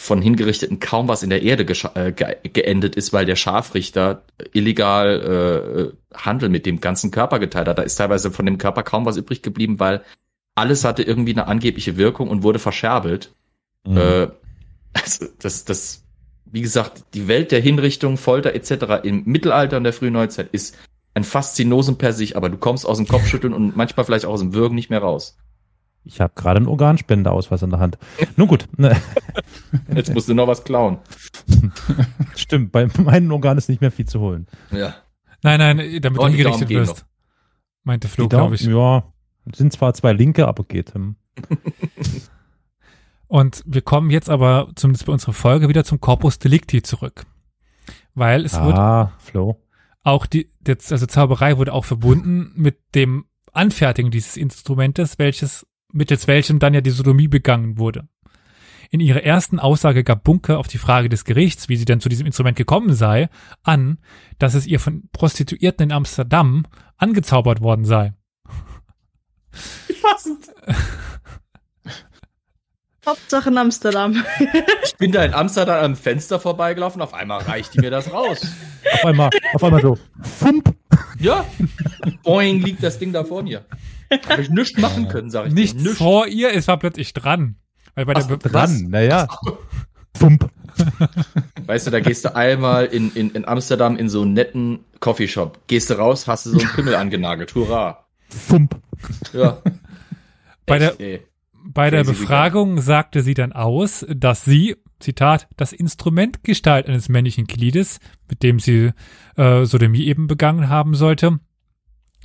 von 0.00 0.22
Hingerichteten 0.22 0.78
kaum 0.78 1.08
was 1.08 1.24
in 1.24 1.30
der 1.30 1.42
Erde 1.42 1.64
äh, 1.94 2.12
ge 2.12 2.36
geendet 2.52 2.94
ist, 2.94 3.12
weil 3.12 3.26
der 3.26 3.34
Scharfrichter 3.34 4.22
illegal 4.52 5.92
äh, 6.12 6.16
Handel 6.16 6.48
mit 6.48 6.66
dem 6.66 6.80
ganzen 6.80 7.10
Körper 7.10 7.40
geteilt 7.40 7.66
hat. 7.66 7.78
Da 7.78 7.82
ist 7.82 7.96
teilweise 7.96 8.30
von 8.30 8.46
dem 8.46 8.58
Körper 8.58 8.84
kaum 8.84 9.06
was 9.06 9.16
übrig 9.16 9.42
geblieben, 9.42 9.80
weil 9.80 10.02
alles 10.54 10.84
hatte 10.84 11.02
irgendwie 11.02 11.32
eine 11.32 11.48
angebliche 11.48 11.96
Wirkung 11.96 12.28
und 12.28 12.44
wurde 12.44 12.60
verscherbelt. 12.60 13.32
Mhm. 13.84 13.96
Äh, 13.96 14.28
also 14.92 15.26
das, 15.40 15.64
das, 15.64 16.04
wie 16.44 16.62
gesagt, 16.62 17.04
die 17.14 17.26
Welt 17.26 17.50
der 17.50 17.60
Hinrichtung, 17.60 18.18
Folter 18.18 18.54
etc. 18.54 19.02
im 19.02 19.24
Mittelalter 19.24 19.78
und 19.78 19.84
der 19.84 19.92
frühen 19.92 20.12
Neuzeit 20.12 20.48
ist 20.52 20.76
ein 21.18 21.24
Faszinosum 21.24 21.98
per 21.98 22.12
sich, 22.12 22.36
aber 22.36 22.48
du 22.48 22.56
kommst 22.56 22.86
aus 22.86 22.96
dem 22.96 23.08
Kopfschütteln 23.08 23.52
und 23.52 23.76
manchmal 23.76 24.06
vielleicht 24.06 24.24
auch 24.24 24.32
aus 24.32 24.40
dem 24.40 24.54
Würgen 24.54 24.74
nicht 24.74 24.88
mehr 24.88 25.00
raus. 25.00 25.36
Ich 26.04 26.20
habe 26.20 26.32
gerade 26.36 26.58
einen 26.58 26.68
Organspendeausweis 26.68 27.62
in 27.62 27.70
der 27.70 27.80
Hand. 27.80 27.98
Nun 28.36 28.48
gut. 28.48 28.66
Jetzt 29.94 30.14
musst 30.14 30.28
du 30.28 30.34
noch 30.34 30.46
was 30.46 30.64
klauen. 30.64 30.98
Stimmt, 32.36 32.72
bei 32.72 32.86
meinen 32.98 33.30
Organen 33.32 33.58
ist 33.58 33.68
nicht 33.68 33.80
mehr 33.80 33.90
viel 33.90 34.06
zu 34.06 34.20
holen. 34.20 34.46
Ja. 34.70 34.94
Nein, 35.42 35.58
nein, 35.58 36.00
damit 36.00 36.20
oh, 36.20 36.26
du 36.26 36.28
hingerichtet 36.28 36.68
wirst. 36.70 37.04
Meinte 37.82 38.08
Flo, 38.08 38.28
glaube 38.28 38.54
ich. 38.54 38.62
Ja, 38.62 39.12
sind 39.54 39.72
zwar 39.72 39.92
zwei 39.94 40.12
linke, 40.12 40.46
aber 40.46 40.64
geht. 40.64 40.94
Hm. 40.94 41.16
Und 43.26 43.62
wir 43.66 43.82
kommen 43.82 44.10
jetzt 44.10 44.30
aber 44.30 44.70
zumindest 44.76 45.04
bei 45.04 45.12
unserer 45.12 45.34
Folge 45.34 45.68
wieder 45.68 45.84
zum 45.84 46.00
Corpus 46.00 46.38
Delicti 46.38 46.80
zurück. 46.82 47.26
Weil 48.14 48.44
es 48.46 48.54
ah, 48.54 48.64
wurde. 48.64 49.12
Flo 49.18 49.60
auch 50.08 50.26
die, 50.26 50.50
also 50.66 51.06
Zauberei 51.06 51.58
wurde 51.58 51.72
auch 51.72 51.84
verbunden 51.84 52.52
mit 52.54 52.78
dem 52.94 53.26
Anfertigen 53.52 54.10
dieses 54.10 54.36
Instrumentes, 54.36 55.18
welches, 55.18 55.66
mittels 55.92 56.26
welchem 56.26 56.58
dann 56.58 56.74
ja 56.74 56.80
die 56.80 56.90
Sodomie 56.90 57.28
begangen 57.28 57.78
wurde. 57.78 58.08
In 58.90 59.00
ihrer 59.00 59.22
ersten 59.22 59.58
Aussage 59.58 60.02
gab 60.02 60.24
Bunker 60.24 60.58
auf 60.58 60.66
die 60.66 60.78
Frage 60.78 61.10
des 61.10 61.24
Gerichts, 61.24 61.68
wie 61.68 61.76
sie 61.76 61.84
denn 61.84 62.00
zu 62.00 62.08
diesem 62.08 62.26
Instrument 62.26 62.56
gekommen 62.56 62.94
sei, 62.94 63.28
an, 63.62 63.98
dass 64.38 64.54
es 64.54 64.66
ihr 64.66 64.80
von 64.80 65.08
Prostituierten 65.12 65.84
in 65.84 65.92
Amsterdam 65.92 66.64
angezaubert 66.96 67.60
worden 67.60 67.84
sei. 67.84 68.14
Passend. 70.02 70.48
Hauptsache 73.08 73.48
in 73.48 73.58
Amsterdam. 73.58 74.24
ich 74.84 74.96
bin 74.96 75.12
da 75.12 75.24
in 75.24 75.34
Amsterdam 75.34 75.84
am 75.84 75.96
Fenster 75.96 76.38
vorbeigelaufen, 76.38 77.00
auf 77.02 77.14
einmal 77.14 77.40
reicht 77.42 77.74
die 77.74 77.80
mir 77.80 77.90
das 77.90 78.12
raus. 78.12 78.40
Auf 78.92 79.04
einmal, 79.04 79.30
auf 79.54 79.64
einmal 79.64 79.80
so. 79.82 79.98
Fump. 80.20 80.74
Ja. 81.18 81.44
Boing 82.22 82.62
liegt 82.62 82.82
das 82.82 82.98
Ding 82.98 83.12
da 83.12 83.24
vor 83.24 83.42
mir. 83.42 83.64
Habe 84.28 84.42
ich 84.42 84.50
nichts 84.50 84.78
machen 84.78 85.08
können, 85.08 85.30
sag 85.30 85.48
ich 85.48 85.52
Nicht 85.52 85.80
dir. 85.80 85.94
vor 85.94 86.26
ihr, 86.26 86.54
es 86.54 86.68
war 86.68 86.78
plötzlich 86.78 87.12
dran. 87.12 87.56
Weil 87.94 88.06
bei 88.06 88.14
Ach, 88.16 88.26
der 88.26 88.36
dran, 88.38 88.86
naja. 88.90 89.26
Fump. 90.16 90.50
Weißt 91.66 91.86
du, 91.86 91.90
da 91.90 92.00
gehst 92.00 92.24
du 92.24 92.34
einmal 92.34 92.86
in, 92.86 93.12
in, 93.14 93.30
in 93.32 93.44
Amsterdam 93.46 93.96
in 93.96 94.08
so 94.08 94.22
einen 94.22 94.32
netten 94.34 94.84
Coffeeshop. 95.00 95.66
Gehst 95.66 95.90
du 95.90 95.94
raus, 95.94 96.26
hast 96.26 96.46
du 96.46 96.50
so 96.50 96.58
einen 96.58 96.68
Pimmel 96.70 96.94
angenagelt. 96.94 97.54
Hurra. 97.54 98.06
Fump. 98.28 98.76
Ja. 99.32 99.60
Bei 100.66 100.78
Echt, 100.78 101.00
der, 101.00 101.06
ey. 101.06 101.26
Bei 101.70 101.90
der 101.90 102.02
Befragung 102.02 102.80
sagte 102.80 103.22
sie 103.22 103.34
dann 103.34 103.52
aus, 103.52 104.06
dass 104.08 104.42
sie, 104.42 104.76
Zitat, 105.00 105.48
das 105.58 105.74
Instrumentgestalt 105.74 106.86
eines 106.86 107.10
männlichen 107.10 107.46
Gliedes, 107.46 108.00
mit 108.26 108.42
dem 108.42 108.58
sie 108.58 108.92
äh, 109.36 109.66
Sodomie 109.66 110.06
eben 110.06 110.28
begangen 110.28 110.70
haben 110.70 110.94
sollte, 110.94 111.40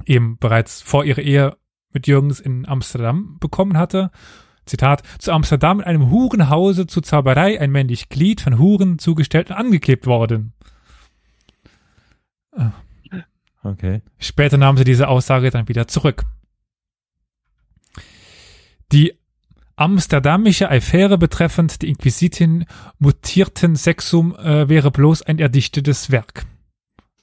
eben 0.06 0.38
bereits 0.38 0.82
vor 0.82 1.04
ihrer 1.04 1.22
Ehe 1.22 1.58
mit 1.92 2.08
Jürgens 2.08 2.40
in 2.40 2.66
Amsterdam 2.66 3.36
bekommen 3.42 3.78
hatte. 3.78 4.12
Zitat, 4.66 5.04
zu 5.20 5.34
Amsterdam 5.34 5.82
in 5.82 5.86
einem 5.88 6.10
Hurenhause 6.10 6.88
zu 6.88 7.02
Zauberei 7.02 7.60
ein 7.60 7.70
männlich 7.70 8.08
Glied 8.08 8.40
von 8.40 8.58
Huren 8.58 8.98
zugestellt 8.98 9.50
und 9.50 9.58
angeklebt 9.58 10.06
worden. 10.06 10.54
Okay. 13.62 14.04
Später 14.20 14.56
nahm 14.58 14.78
sie 14.78 14.86
diese 14.86 15.10
Aussage 15.10 15.50
dann 15.50 15.68
wieder 15.68 15.90
zurück. 15.90 16.24
Die 18.94 19.18
Amsterdamische 19.76 20.70
Affäre 20.70 21.18
betreffend 21.18 21.82
die 21.82 21.90
Inquisitin 21.90 22.66
mutierten 23.00 23.76
Sexum 23.76 24.36
äh, 24.36 24.70
wäre 24.70 24.92
bloß 24.92 25.24
ein 25.24 25.40
erdichtetes 25.40 26.12
Werk. 26.12 26.46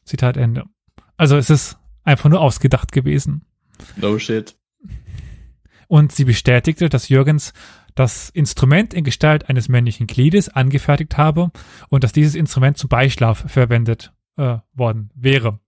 Zitat 0.04 0.36
Ende. 0.36 0.64
Also 1.16 1.36
es 1.36 1.50
ist 1.50 1.78
einfach 2.02 2.28
nur 2.28 2.40
ausgedacht 2.40 2.92
gewesen. 2.92 3.44
No 3.96 4.18
shit. 4.18 4.56
Und 5.86 6.12
sie 6.12 6.24
bestätigte, 6.24 6.88
dass 6.88 7.08
Jürgens 7.08 7.52
das 7.94 8.30
Instrument 8.30 8.94
in 8.94 9.04
Gestalt 9.04 9.48
eines 9.48 9.68
männlichen 9.68 10.06
Gliedes 10.06 10.48
angefertigt 10.48 11.16
habe 11.16 11.50
und 11.88 12.04
dass 12.04 12.12
dieses 12.12 12.34
Instrument 12.34 12.78
zum 12.78 12.88
Beischlaf 12.88 13.44
verwendet 13.50 14.12
äh, 14.36 14.58
worden 14.72 15.10
wäre. 15.14 15.60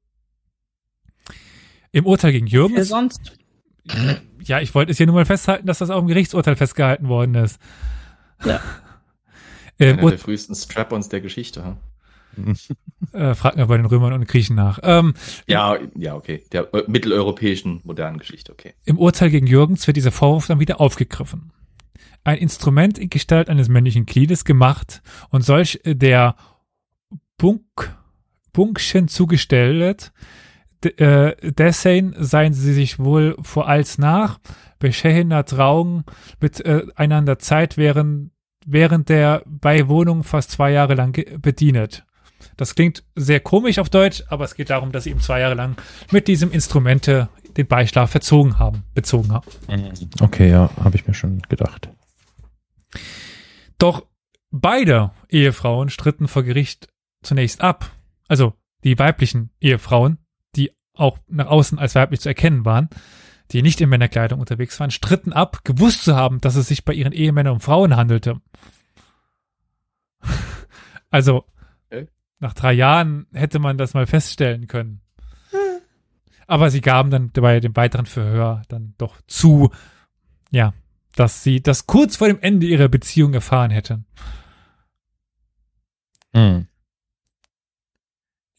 Im 1.91 2.07
Urteil 2.07 2.33
gegen 2.33 2.47
Jürgens. 2.47 2.77
Wer 2.77 2.85
sonst? 2.85 3.39
ja, 4.43 4.61
ich 4.61 4.75
wollte 4.75 4.93
es 4.93 4.99
hier 4.99 5.07
nur 5.07 5.17
mal 5.17 5.25
festhalten, 5.25 5.67
dass 5.67 5.79
das 5.79 5.91
auch 5.91 6.01
im 6.01 6.07
Gerichtsurteil 6.07 6.57
festgehalten 6.57 7.09
worden 7.09 7.35
ist. 7.35 7.61
Ja. 8.45 8.61
ähm, 9.79 9.99
Einer 9.99 10.11
der 10.11 10.19
frühesten 10.19 10.55
Strap-ons 10.55 11.09
der 11.09 11.21
Geschichte. 11.21 11.65
Hm? 11.65 11.77
äh, 13.13 13.35
frag 13.35 13.57
mal 13.57 13.67
bei 13.67 13.77
den 13.77 13.87
Römern 13.87 14.13
und 14.13 14.27
Griechen 14.27 14.57
nach. 14.57 14.79
Ähm, 14.83 15.15
ja, 15.47 15.79
ja, 15.97 16.15
okay. 16.15 16.43
Der 16.53 16.73
äh, 16.73 16.85
mitteleuropäischen 16.87 17.81
modernen 17.85 18.19
Geschichte, 18.19 18.53
okay. 18.53 18.75
Im 18.85 18.99
Urteil 18.99 19.31
gegen 19.31 19.47
Jürgens 19.47 19.87
wird 19.87 19.97
dieser 19.97 20.13
Vorwurf 20.13 20.47
dann 20.47 20.61
wieder 20.61 20.81
aufgegriffen. 20.81 21.53
Ein 22.25 22.39
Instrument 22.39 22.99
in 22.99 23.11
Gestalt 23.11 23.51
eines 23.51 23.69
männlichen 23.69 24.07
Gliedes 24.07 24.45
gemacht 24.45 25.03
und 25.31 25.45
solch 25.45 25.81
der 25.85 26.37
Bunk, 27.37 27.97
Bunkchen 28.53 29.09
zugestellt, 29.09 30.13
äh, 30.85 31.53
Dessen 31.53 32.15
seien 32.19 32.53
sie 32.53 32.73
sich 32.73 32.99
wohl 32.99 33.37
vor 33.43 33.69
als 33.69 33.99
nach, 33.99 34.39
beschehener 34.79 35.45
Trauung 35.45 36.05
miteinander 36.41 37.33
äh, 37.33 37.39
Zeit 37.39 37.77
während, 37.77 38.33
während 38.67 39.09
der 39.09 39.43
Beiwohnung 39.47 40.25
fast 40.25 40.51
zwei 40.51 40.73
Jahre 40.73 40.95
lang 40.95 41.17
bedient. 41.41 42.05
Das 42.57 42.75
klingt 42.75 43.05
sehr 43.15 43.41
komisch 43.41 43.79
auf 43.79 43.89
Deutsch, 43.89 44.25
aber 44.29 44.45
es 44.45 44.55
geht 44.55 44.71
darum, 44.71 44.93
dass 44.93 45.05
sie 45.05 45.11
ihm 45.11 45.21
zwei 45.21 45.41
Jahre 45.41 45.55
lang 45.55 45.77
mit 46.11 46.29
diesem 46.29 46.51
Instrumente 46.51 47.29
den 47.57 47.67
Beischlaf 47.67 48.11
verzogen 48.11 48.59
haben, 48.59 48.85
bezogen 48.95 49.33
haben. 49.33 49.47
Okay, 50.21 50.51
ja, 50.51 50.71
habe 50.83 50.97
ich 50.97 51.07
mir 51.07 51.15
schon 51.15 51.43
gedacht. 51.49 51.89
Doch 53.79 54.07
beide 54.51 55.11
Ehefrauen 55.29 55.91
stritten 55.91 56.29
vor 56.29 56.43
Gericht 56.43 56.89
zunächst 57.23 57.61
ab. 57.61 57.91
Also 58.29 58.55
die 58.85 58.99
weiblichen 58.99 59.51
Ehefrauen 59.61 60.19
auch 60.95 61.19
nach 61.29 61.47
außen 61.47 61.79
als 61.79 61.95
weiblich 61.95 62.21
zu 62.21 62.29
erkennen 62.29 62.65
waren, 62.65 62.89
die 63.51 63.63
nicht 63.63 63.81
in 63.81 63.89
Männerkleidung 63.89 64.41
unterwegs 64.41 64.79
waren, 64.81 64.91
stritten 64.91 65.33
ab, 65.33 65.65
gewusst 65.65 66.05
zu 66.05 66.17
haben, 66.17 66.41
dass 66.41 66.57
es 66.57 66.69
sich 66.69 66.85
bei 66.85 66.93
ihren 66.93 67.13
Ehemännern 67.13 67.55
um 67.55 67.61
Frauen 67.61 67.97
handelte. 67.97 68.41
also, 71.11 71.45
okay. 71.91 72.09
nach 72.39 72.55
drei 72.55 72.73
Jahren 72.73 73.27
hätte 73.33 73.59
man 73.59 73.79
das 73.79 73.95
mal 73.95 74.07
feststellen 74.07 74.67
können. 74.67 75.01
Aber 76.47 76.71
sie 76.71 76.81
gaben 76.81 77.11
dann 77.11 77.31
bei 77.31 77.61
dem 77.61 77.75
weiteren 77.77 78.07
Verhör 78.07 78.63
dann 78.69 78.95
doch 78.99 79.21
zu, 79.27 79.71
ja, 80.51 80.75
dass 81.15 81.43
sie 81.43 81.63
das 81.63 81.87
kurz 81.87 82.17
vor 82.17 82.29
dem 82.29 82.41
Ende 82.41 82.67
ihrer 82.67 82.89
Beziehung 82.89 83.33
erfahren 83.33 83.71
hätte. 83.71 84.03
Mhm. 86.35 86.67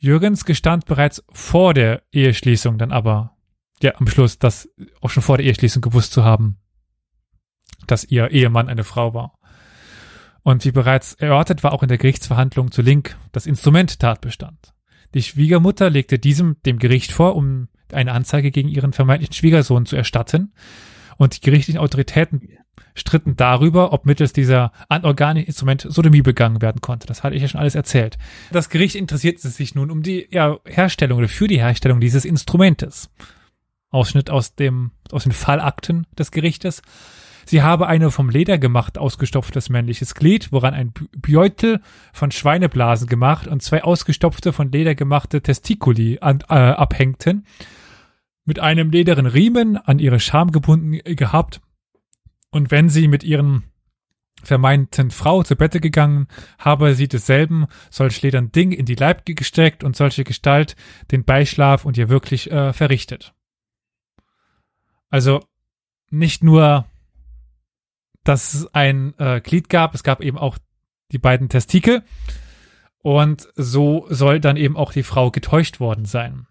Jürgens 0.03 0.43
gestand 0.43 0.85
bereits 0.85 1.23
vor 1.31 1.73
der 1.73 2.03
Eheschließung 2.11 2.77
dann 2.77 2.91
aber, 2.91 3.37
ja, 3.81 3.93
am 3.95 4.07
Schluss, 4.07 4.37
das 4.37 4.67
auch 4.99 5.09
schon 5.09 5.23
vor 5.23 5.37
der 5.37 5.45
Eheschließung 5.45 5.81
gewusst 5.81 6.11
zu 6.11 6.25
haben, 6.25 6.57
dass 7.87 8.03
ihr 8.03 8.29
Ehemann 8.31 8.67
eine 8.67 8.83
Frau 8.83 9.13
war. 9.13 9.39
Und 10.41 10.65
wie 10.65 10.73
bereits 10.73 11.13
erörtert, 11.13 11.63
war 11.63 11.71
auch 11.71 11.83
in 11.83 11.87
der 11.87 11.97
Gerichtsverhandlung 11.97 12.69
zu 12.69 12.81
Link 12.81 13.15
das 13.31 13.45
Instrument 13.45 13.97
Tatbestand. 13.97 14.73
Die 15.13 15.23
Schwiegermutter 15.23 15.89
legte 15.89 16.19
diesem 16.19 16.61
dem 16.63 16.79
Gericht 16.79 17.13
vor, 17.13 17.37
um 17.37 17.69
eine 17.93 18.11
Anzeige 18.11 18.51
gegen 18.51 18.67
ihren 18.67 18.91
vermeintlichen 18.91 19.35
Schwiegersohn 19.35 19.85
zu 19.85 19.95
erstatten. 19.95 20.53
Und 21.15 21.37
die 21.37 21.41
gerichtlichen 21.41 21.79
Autoritäten 21.79 22.41
stritten 22.95 23.35
darüber, 23.35 23.93
ob 23.93 24.05
mittels 24.05 24.33
dieser 24.33 24.71
anorganischen 24.89 25.47
Instrument 25.47 25.85
Sodomie 25.89 26.21
begangen 26.21 26.61
werden 26.61 26.81
konnte. 26.81 27.07
Das 27.07 27.23
hatte 27.23 27.35
ich 27.35 27.41
ja 27.41 27.47
schon 27.47 27.59
alles 27.59 27.75
erzählt. 27.75 28.17
Das 28.51 28.69
Gericht 28.69 28.95
interessierte 28.95 29.47
sich 29.47 29.75
nun 29.75 29.91
um 29.91 30.03
die 30.03 30.27
ja, 30.31 30.57
Herstellung 30.65 31.19
oder 31.19 31.27
für 31.27 31.47
die 31.47 31.59
Herstellung 31.59 31.99
dieses 31.99 32.25
Instrumentes. 32.25 33.09
Ausschnitt 33.89 34.29
aus 34.29 34.55
dem, 34.55 34.91
aus 35.11 35.23
den 35.23 35.31
Fallakten 35.31 36.07
des 36.17 36.31
Gerichtes. 36.31 36.81
Sie 37.45 37.61
habe 37.61 37.87
eine 37.87 38.09
vom 38.09 38.29
Leder 38.29 38.57
gemacht 38.57 38.97
ausgestopftes 38.97 39.69
männliches 39.69 40.15
Glied, 40.15 40.51
woran 40.51 40.73
ein 40.73 40.93
Beutel 41.15 41.81
von 42.13 42.31
Schweineblasen 42.31 43.07
gemacht 43.07 43.47
und 43.47 43.61
zwei 43.61 43.83
ausgestopfte 43.83 44.53
von 44.53 44.71
Leder 44.71 44.95
gemachte 44.95 45.41
Testikuli 45.41 46.19
an, 46.21 46.39
äh, 46.49 46.53
abhängten, 46.53 47.45
mit 48.45 48.59
einem 48.59 48.91
lederen 48.91 49.25
Riemen 49.25 49.77
an 49.77 49.99
ihre 49.99 50.19
Scham 50.19 50.51
gebunden 50.51 50.99
gehabt. 51.15 51.61
Und 52.53 52.71
wenn 52.71 52.89
sie 52.89 53.07
mit 53.07 53.23
ihren 53.23 53.63
vermeinten 54.43 55.11
Frau 55.11 55.41
zu 55.43 55.55
Bette 55.55 55.79
gegangen, 55.79 56.27
habe 56.59 56.95
sie 56.95 57.07
desselben 57.07 57.65
solch 57.89 58.21
ledern 58.21 58.51
Ding 58.51 58.71
in 58.71 58.85
die 58.85 58.95
Leib 58.95 59.25
gesteckt 59.25 59.83
und 59.83 59.95
solche 59.95 60.23
Gestalt 60.23 60.75
den 61.11 61.23
Beischlaf 61.23 61.85
und 61.85 61.97
ihr 61.97 62.09
wirklich 62.09 62.51
äh, 62.51 62.73
verrichtet. 62.73 63.33
Also 65.09 65.43
nicht 66.09 66.43
nur 66.43 66.85
dass 68.23 68.53
es 68.53 68.73
ein 68.73 69.17
äh, 69.19 69.41
Glied 69.41 69.69
gab. 69.69 69.93
Es 69.93 70.03
gab 70.03 70.21
eben 70.21 70.37
auch 70.37 70.57
die 71.11 71.17
beiden 71.17 71.49
Testikel. 71.49 72.03
Und 72.99 73.49
so 73.55 74.05
soll 74.09 74.39
dann 74.39 74.55
eben 74.55 74.77
auch 74.77 74.93
die 74.93 75.03
Frau 75.03 75.29
getäuscht 75.29 75.79
worden 75.79 76.05
sein. 76.05 76.47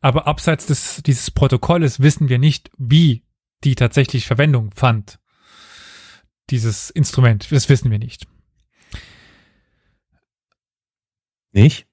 Aber 0.00 0.26
abseits 0.26 0.66
des, 0.66 1.02
dieses 1.04 1.30
Protokolles 1.30 2.00
wissen 2.00 2.28
wir 2.28 2.38
nicht, 2.38 2.70
wie 2.78 3.23
die 3.64 3.74
tatsächlich 3.74 4.26
Verwendung 4.26 4.70
fand. 4.72 5.18
Dieses 6.50 6.90
Instrument. 6.90 7.50
Das 7.50 7.68
wissen 7.68 7.90
wir 7.90 7.98
nicht. 7.98 8.26
Nicht? 11.52 11.86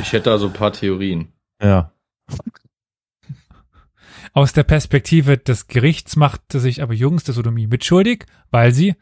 Ich 0.00 0.12
hätte 0.12 0.30
da 0.30 0.38
so 0.38 0.46
ein 0.46 0.52
paar 0.52 0.72
Theorien. 0.72 1.32
Ja. 1.60 1.92
Aus 4.32 4.52
der 4.52 4.64
Perspektive 4.64 5.38
des 5.38 5.66
Gerichts 5.66 6.14
machte 6.14 6.60
sich 6.60 6.82
aber 6.82 6.92
Jungs 6.92 7.24
der 7.24 7.34
Sodomie 7.34 7.66
mitschuldig, 7.66 8.26
weil 8.50 8.72
sie, 8.72 8.94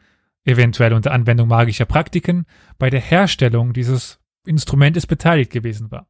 eventuell 0.45 0.93
unter 0.93 1.11
Anwendung 1.11 1.49
magischer 1.49 1.85
Praktiken, 1.85 2.45
bei 2.77 2.89
der 2.89 3.01
Herstellung 3.01 3.73
dieses 3.73 4.19
Instrumentes 4.45 5.05
beteiligt 5.05 5.51
gewesen 5.51 5.91
war. 5.91 6.07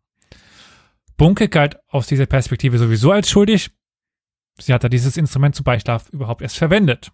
Bunke 1.18 1.50
galt 1.50 1.78
aus 1.88 2.08
dieser 2.08 2.26
Perspektive 2.26 2.78
sowieso 2.78 3.12
als 3.12 3.30
schuldig. 3.30 3.72
Sie 4.58 4.74
hatte 4.74 4.90
dieses 4.90 5.18
Instrument 5.18 5.56
zum 5.56 5.64
Beischlaf 5.64 6.10
überhaupt 6.10 6.42
erst 6.42 6.58
verwendet. 6.58 7.12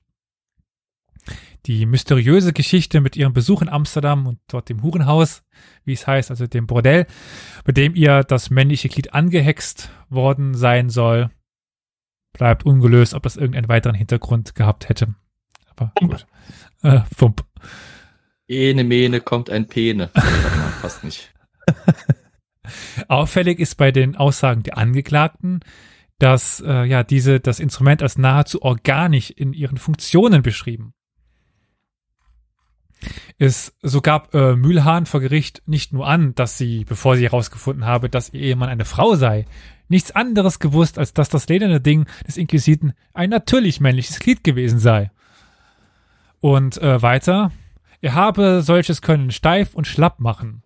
Die 1.67 1.85
mysteriöse 1.85 2.53
Geschichte 2.53 3.01
mit 3.01 3.15
ihrem 3.15 3.33
Besuch 3.33 3.61
in 3.61 3.69
Amsterdam 3.69 4.25
und 4.25 4.39
dort 4.47 4.69
dem 4.69 4.81
Hurenhaus, 4.81 5.43
wie 5.85 5.93
es 5.93 6.07
heißt, 6.07 6.31
also 6.31 6.47
dem 6.47 6.65
Bordell, 6.65 7.05
bei 7.63 7.71
dem 7.71 7.93
ihr 7.95 8.23
das 8.23 8.49
männliche 8.49 8.89
Glied 8.89 9.13
angehext 9.13 9.91
worden 10.09 10.55
sein 10.55 10.89
soll, 10.89 11.29
bleibt 12.33 12.65
ungelöst, 12.65 13.13
ob 13.13 13.23
das 13.23 13.37
irgendeinen 13.37 13.69
weiteren 13.69 13.95
Hintergrund 13.95 14.55
gehabt 14.55 14.89
hätte. 14.89 15.13
Aber 15.69 15.91
gut. 15.99 16.25
Äh, 16.81 17.01
Fump. 17.15 17.45
Ene 18.47 18.83
Mene 18.83 19.21
kommt 19.21 19.49
ein 19.49 19.67
Pene. 19.67 20.09
Fast 20.81 21.03
nicht. 21.03 21.31
Auffällig 23.07 23.59
ist 23.59 23.75
bei 23.75 23.91
den 23.91 24.15
Aussagen 24.15 24.63
der 24.63 24.77
Angeklagten, 24.77 25.61
dass 26.21 26.61
äh, 26.61 26.83
ja 26.83 27.03
diese 27.03 27.39
das 27.39 27.59
Instrument 27.59 28.03
als 28.03 28.17
nahezu 28.17 28.61
organisch 28.61 29.31
in 29.31 29.53
ihren 29.53 29.77
Funktionen 29.77 30.43
beschrieben. 30.43 30.93
Es 33.39 33.73
so 33.81 34.01
gab 34.01 34.35
äh, 34.35 34.55
Mühlhahn 34.55 35.07
vor 35.07 35.19
Gericht 35.19 35.63
nicht 35.65 35.93
nur 35.93 36.07
an, 36.07 36.35
dass 36.35 36.59
sie, 36.59 36.85
bevor 36.85 37.17
sie 37.17 37.23
herausgefunden 37.23 37.85
habe, 37.85 38.07
dass 38.07 38.31
ihr 38.31 38.41
Ehemann 38.41 38.69
eine 38.69 38.85
Frau 38.85 39.15
sei, 39.15 39.45
nichts 39.87 40.11
anderes 40.11 40.59
gewusst, 40.59 40.99
als 40.99 41.13
dass 41.13 41.29
das 41.29 41.49
lederne 41.49 41.81
Ding 41.81 42.05
des 42.27 42.37
Inquisiten 42.37 42.93
ein 43.15 43.31
natürlich 43.31 43.79
männliches 43.79 44.19
Glied 44.19 44.43
gewesen 44.43 44.77
sei. 44.77 45.09
Und 46.39 46.77
äh, 46.77 47.01
weiter, 47.01 47.51
er 47.99 48.13
habe 48.13 48.61
solches 48.61 49.01
können 49.01 49.31
steif 49.31 49.73
und 49.73 49.87
schlapp 49.87 50.19
machen. 50.19 50.61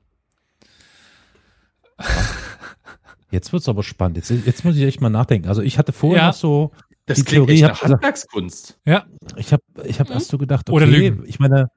Jetzt 3.36 3.52
wird's 3.54 3.68
aber 3.70 3.84
spannend. 3.84 4.18
Jetzt, 4.18 4.30
jetzt 4.32 4.64
muss 4.66 4.76
ich 4.78 4.84
echt 4.84 5.02
mal 5.02 5.10
nachdenken. 5.10 5.48
Also 5.50 5.62
ich 5.62 5.78
hatte 5.78 5.92
vorher 5.92 6.22
Ja. 6.24 6.28
noch 6.30 6.34
so 6.34 6.72
Das 7.06 7.18
die 7.18 7.24
klingt 7.26 7.48
Theorie, 7.48 7.62
echt 7.64 7.84
Handwerkskunst. 7.84 8.80
Ja, 8.86 9.06
ich 9.36 9.52
habe 9.54 9.62
ich 9.84 10.00
hab 10.00 10.08
Mhm. 10.08 10.14
erst 10.16 10.30
so 10.30 10.38
gedacht, 10.38 10.70
Oder 10.70 10.86
okay, 10.86 11.10
Lügen. 11.10 11.26
ich 11.28 11.40
meine, 11.40 11.68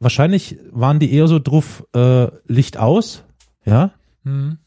wahrscheinlich 0.00 0.58
waren 0.70 0.98
die 0.98 1.12
eher 1.14 1.28
so 1.28 1.38
drauf, 1.38 1.84
äh, 1.94 2.26
Licht 2.46 2.76
aus, 2.76 3.22
ja, 3.64 3.92
hm. 4.24 4.58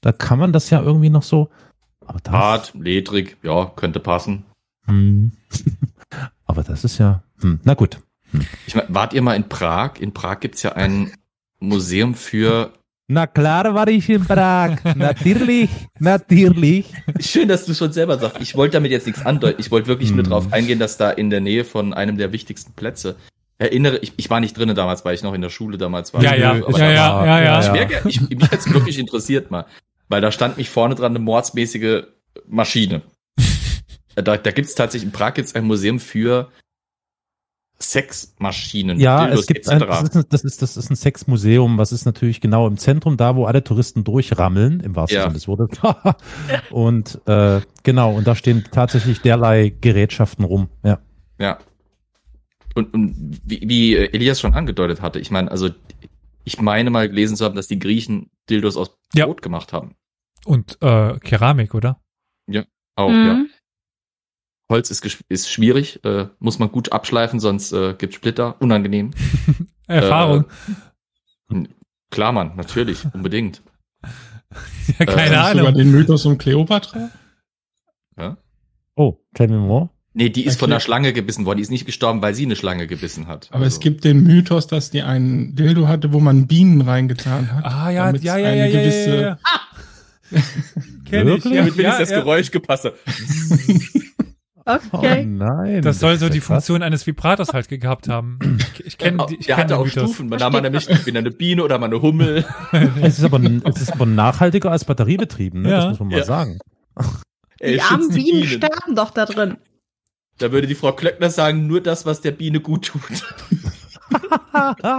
da 0.00 0.12
kann 0.12 0.38
man 0.38 0.52
das 0.52 0.70
ja 0.70 0.80
irgendwie 0.82 1.10
noch 1.10 1.22
so, 1.22 1.50
aber 2.06 2.18
das, 2.22 2.32
Hart, 2.32 2.72
ledrig, 2.74 3.36
ja, 3.42 3.66
könnte 3.76 4.00
passen. 4.00 4.44
hm. 4.86 5.32
aber 6.46 6.62
das 6.64 6.84
ist 6.84 6.98
ja, 6.98 7.22
hm. 7.40 7.60
na 7.64 7.74
gut, 7.74 8.00
Ich 8.66 8.74
mein, 8.74 8.86
wart 8.88 9.12
ihr 9.12 9.22
mal 9.22 9.34
in 9.36 9.48
Prag? 9.48 10.00
In 10.00 10.12
Prag 10.14 10.40
gibt's 10.40 10.62
ja 10.62 10.72
ein 10.72 11.12
Museum 11.60 12.14
für. 12.14 12.72
Na 13.10 13.26
klar 13.26 13.74
war 13.74 13.88
ich 13.88 14.08
in 14.10 14.22
Prag. 14.22 14.84
natürlich, 14.96 15.70
natürlich. 15.98 16.84
Schön, 17.20 17.48
dass 17.48 17.64
du 17.64 17.72
schon 17.72 17.90
selber 17.90 18.18
sagst. 18.18 18.36
Ich 18.42 18.54
wollte 18.54 18.74
damit 18.74 18.90
jetzt 18.90 19.06
nichts 19.06 19.24
andeuten. 19.24 19.58
Ich 19.58 19.70
wollte 19.70 19.88
wirklich 19.88 20.10
nur 20.10 20.24
Hm. 20.24 20.30
drauf 20.30 20.52
eingehen, 20.52 20.78
dass 20.78 20.98
da 20.98 21.10
in 21.10 21.30
der 21.30 21.40
Nähe 21.40 21.64
von 21.64 21.94
einem 21.94 22.18
der 22.18 22.32
wichtigsten 22.32 22.74
Plätze. 22.74 23.16
Erinnere, 23.56 23.96
ich, 23.98 24.12
ich 24.18 24.28
war 24.28 24.40
nicht 24.40 24.56
drinnen 24.58 24.76
damals, 24.76 25.06
weil 25.06 25.14
ich 25.14 25.22
noch 25.22 25.32
in 25.32 25.40
der 25.40 25.48
Schule 25.48 25.78
damals 25.78 26.12
war. 26.12 26.22
Ja, 26.22 26.34
ja, 26.34 26.54
ja, 26.54 26.78
ja, 26.78 27.24
ja, 27.24 27.42
ja. 27.42 27.60
Ich, 27.60 27.72
wär, 27.72 28.06
ich, 28.06 28.20
mich 28.28 28.52
jetzt 28.52 28.72
wirklich 28.72 28.98
interessiert 28.98 29.50
mal. 29.50 29.64
Weil 30.10 30.20
da 30.20 30.30
stand 30.30 30.58
mich 30.58 30.68
vorne 30.68 30.94
dran 30.94 31.12
eine 31.12 31.18
mordsmäßige 31.18 32.04
Maschine. 32.46 33.02
Da, 34.14 34.36
da 34.36 34.50
gibt's 34.50 34.74
tatsächlich, 34.74 35.06
in 35.06 35.12
Prag 35.12 35.34
gibt's 35.34 35.54
ein 35.54 35.62
Museum 35.64 36.00
für 36.00 36.50
Sexmaschinen, 37.80 38.98
Ja, 38.98 39.26
Dildos 39.26 39.40
es 39.40 39.46
gibt 39.46 39.68
ein, 39.68 39.78
das, 39.80 40.02
ist, 40.02 40.16
ein- 40.16 40.24
das, 40.28 40.42
ist, 40.44 40.62
das 40.62 40.76
ist 40.76 40.90
ein 40.90 40.96
Sexmuseum, 40.96 41.78
was 41.78 41.92
ist 41.92 42.06
natürlich 42.06 42.40
genau 42.40 42.66
im 42.66 42.76
Zentrum, 42.76 43.16
da 43.16 43.36
wo 43.36 43.44
alle 43.46 43.62
Touristen 43.62 44.02
durchrammeln, 44.04 44.80
im 44.80 44.96
wahrsten 44.96 45.16
Ja. 45.16 45.22
Sinne 45.22 45.34
des 45.34 45.46
Wortes. 45.46 45.78
und 46.70 47.20
äh, 47.26 47.60
genau, 47.84 48.14
und 48.14 48.26
da 48.26 48.34
stehen 48.34 48.64
tatsächlich 48.70 49.20
derlei 49.20 49.72
Gerätschaften 49.80 50.44
rum. 50.44 50.68
Ja. 50.82 50.98
Ja. 51.38 51.58
Und, 52.74 52.92
und 52.94 53.40
wie, 53.44 53.68
wie 53.68 53.96
Elias 53.96 54.40
schon 54.40 54.54
angedeutet 54.54 55.00
hatte, 55.00 55.20
ich 55.20 55.30
meine, 55.30 55.50
also 55.50 55.70
ich 56.44 56.60
meine 56.60 56.90
mal 56.90 57.08
gelesen 57.08 57.36
zu 57.36 57.44
haben, 57.44 57.54
dass 57.54 57.68
die 57.68 57.78
Griechen 57.78 58.30
Dildos 58.50 58.76
aus 58.76 58.96
Ja. 59.14 59.26
Brot 59.26 59.40
gemacht 59.42 59.72
haben. 59.72 59.94
Und 60.44 60.78
äh, 60.82 61.18
Keramik, 61.20 61.74
oder? 61.74 62.00
Auch, 62.96 63.10
ja. 63.12 63.44
Holz 64.68 64.90
ist, 64.90 65.22
ist 65.28 65.50
schwierig, 65.50 66.04
äh, 66.04 66.26
muss 66.38 66.58
man 66.58 66.70
gut 66.70 66.92
abschleifen, 66.92 67.40
sonst 67.40 67.72
äh, 67.72 67.94
gibt 67.94 68.14
Splitter. 68.14 68.56
Unangenehm. 68.60 69.12
Erfahrung. 69.86 70.44
Äh, 71.50 71.64
klar, 72.10 72.32
Mann, 72.32 72.52
natürlich, 72.56 73.06
unbedingt. 73.14 73.62
ja, 74.98 75.06
keine 75.06 75.34
äh, 75.34 75.38
Ahnung. 75.38 75.74
den 75.74 75.90
Mythos 75.90 76.26
um 76.26 76.36
Kleopatra? 76.38 77.10
Oh, 78.98 79.16
tell 79.34 79.46
me 79.46 79.58
more. 79.58 79.90
Nee, 80.12 80.28
die 80.28 80.44
ist 80.44 80.58
von 80.58 80.66
Okay. 80.66 80.72
einer 80.72 80.80
Schlange 80.80 81.12
gebissen 81.12 81.46
worden. 81.46 81.58
Die 81.58 81.62
ist 81.62 81.70
nicht 81.70 81.86
gestorben, 81.86 82.20
weil 82.20 82.34
sie 82.34 82.44
eine 82.44 82.56
Schlange 82.56 82.88
gebissen 82.88 83.28
hat. 83.28 83.46
Aber 83.50 83.62
Also, 83.64 83.76
es 83.76 83.80
gibt 83.80 84.02
den 84.02 84.24
Mythos, 84.24 84.66
dass 84.66 84.90
die 84.90 85.02
einen 85.02 85.54
Dildo 85.54 85.86
hatte, 85.86 86.12
wo 86.12 86.18
man 86.18 86.48
Bienen 86.48 86.80
reingetan 86.80 87.52
hat. 87.52 87.64
Ah 87.64 87.90
ja, 87.90 88.06
damit 88.06 88.24
ja, 88.24 88.36
ja, 88.36 88.48
eine 88.48 88.56
ja, 88.58 88.66
ja, 88.66 88.80
gewisse, 88.80 89.14
ja, 89.14 89.20
ja. 89.20 89.38
Kenn 91.04 91.28
ich. 91.28 91.44
Wirklich? 91.44 91.54
Ja, 91.54 91.60
damit 91.60 91.74
ja, 91.74 91.78
wenigstens 91.78 91.98
das 91.98 92.10
ja. 92.10 92.18
Geräusch 92.18 92.50
gepasst 92.50 92.90
hat. 94.68 94.82
Oh 94.92 94.98
Okay. 94.98 95.24
nein. 95.24 95.82
Das 95.82 95.98
soll 95.98 96.16
so 96.18 96.28
die. 96.28 96.40
Funktion 96.40 96.82
eines 96.82 97.06
Vibrators 97.06 97.52
halt 97.52 97.68
ge- 97.68 97.78
gehabt 97.78 98.08
haben. 98.08 98.38
Ich, 98.76 98.86
ich 98.86 98.98
kenne 98.98 99.26
die, 99.28 99.36
ich 99.36 99.46
Der 99.46 99.56
kenn 99.56 99.64
hatte 99.64 99.76
auch 99.78 99.84
Mythos. 99.84 100.04
Stufen. 100.04 100.28
Man 100.28 100.38
nahm 100.38 100.52
man 100.52 100.62
nämlich 100.62 100.88
entweder 100.88 101.18
eine 101.18 101.30
Biene 101.32 101.64
oder 101.64 101.78
mal 101.78 101.86
eine 101.86 102.00
Hummel. 102.00 102.44
Es 103.02 103.18
ist 103.18 103.24
aber, 103.24 103.40
es 103.42 103.80
ist 103.82 103.92
aber 103.92 104.06
nachhaltiger 104.06 104.70
als 104.70 104.84
batteriebetrieben, 104.84 105.62
ne? 105.62 105.70
Ja. 105.70 105.76
das 105.78 105.88
muss 105.90 105.98
man 106.00 106.08
mal 106.08 106.18
Ja. 106.18 106.24
sagen. 106.24 106.58
Ey, 107.60 107.72
Die 107.74 107.80
armen 107.82 108.08
Bienen 108.10 108.24
Bienen. 108.42 108.46
sterben 108.46 108.94
doch 108.94 109.10
da 109.10 109.24
drin. 109.26 109.56
Da 110.38 110.52
würde 110.52 110.68
die 110.68 110.76
Frau 110.76 110.92
Klöckner 110.92 111.30
sagen, 111.30 111.66
nur 111.66 111.80
das, 111.80 112.06
was 112.06 112.20
der 112.20 112.30
Biene 112.30 112.60
gut 112.60 112.86
tut. 112.86 113.02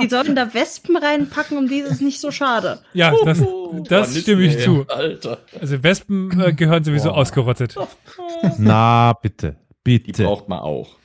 Die 0.03 0.09
sollen 0.09 0.35
da 0.35 0.53
Wespen 0.53 0.97
reinpacken, 0.97 1.57
um 1.57 1.67
die 1.67 1.79
ist 1.79 1.91
es 1.91 2.01
nicht 2.01 2.19
so 2.19 2.31
schade. 2.31 2.79
Ja, 2.93 3.13
das, 3.25 3.43
das 3.87 4.17
stimme 4.17 4.43
ich 4.43 4.59
zu. 4.59 4.85
Alter. 4.87 5.39
Also 5.59 5.83
Wespen 5.83 6.39
äh, 6.39 6.53
gehören 6.53 6.83
sowieso 6.83 7.09
Boah. 7.09 7.17
ausgerottet. 7.17 7.75
Na, 8.57 9.13
bitte. 9.13 9.57
Die 9.85 9.99
Bitte. 9.99 10.23
braucht 10.23 10.47
man 10.49 10.59
auch. 10.59 10.95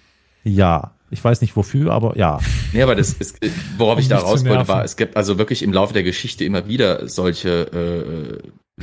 Ja. 0.42 0.92
Ich 1.10 1.22
weiß 1.22 1.40
nicht 1.42 1.56
wofür, 1.56 1.92
aber 1.92 2.16
ja. 2.18 2.40
Nee, 2.72 2.82
aber 2.82 2.96
das 2.96 3.12
ist, 3.12 3.38
worauf 3.78 3.98
ich 3.98 4.06
Um 4.06 4.10
da 4.10 4.16
nicht 4.16 4.24
zu 4.24 4.30
raus 4.32 4.44
wollte, 4.44 4.68
war, 4.68 4.84
es 4.84 4.96
gibt 4.96 5.16
also 5.16 5.38
wirklich 5.38 5.62
im 5.62 5.72
Laufe 5.72 5.94
der 5.94 6.02
Geschichte 6.02 6.44
immer 6.44 6.66
wieder 6.66 7.08
solche 7.08 8.42
äh, 8.80 8.82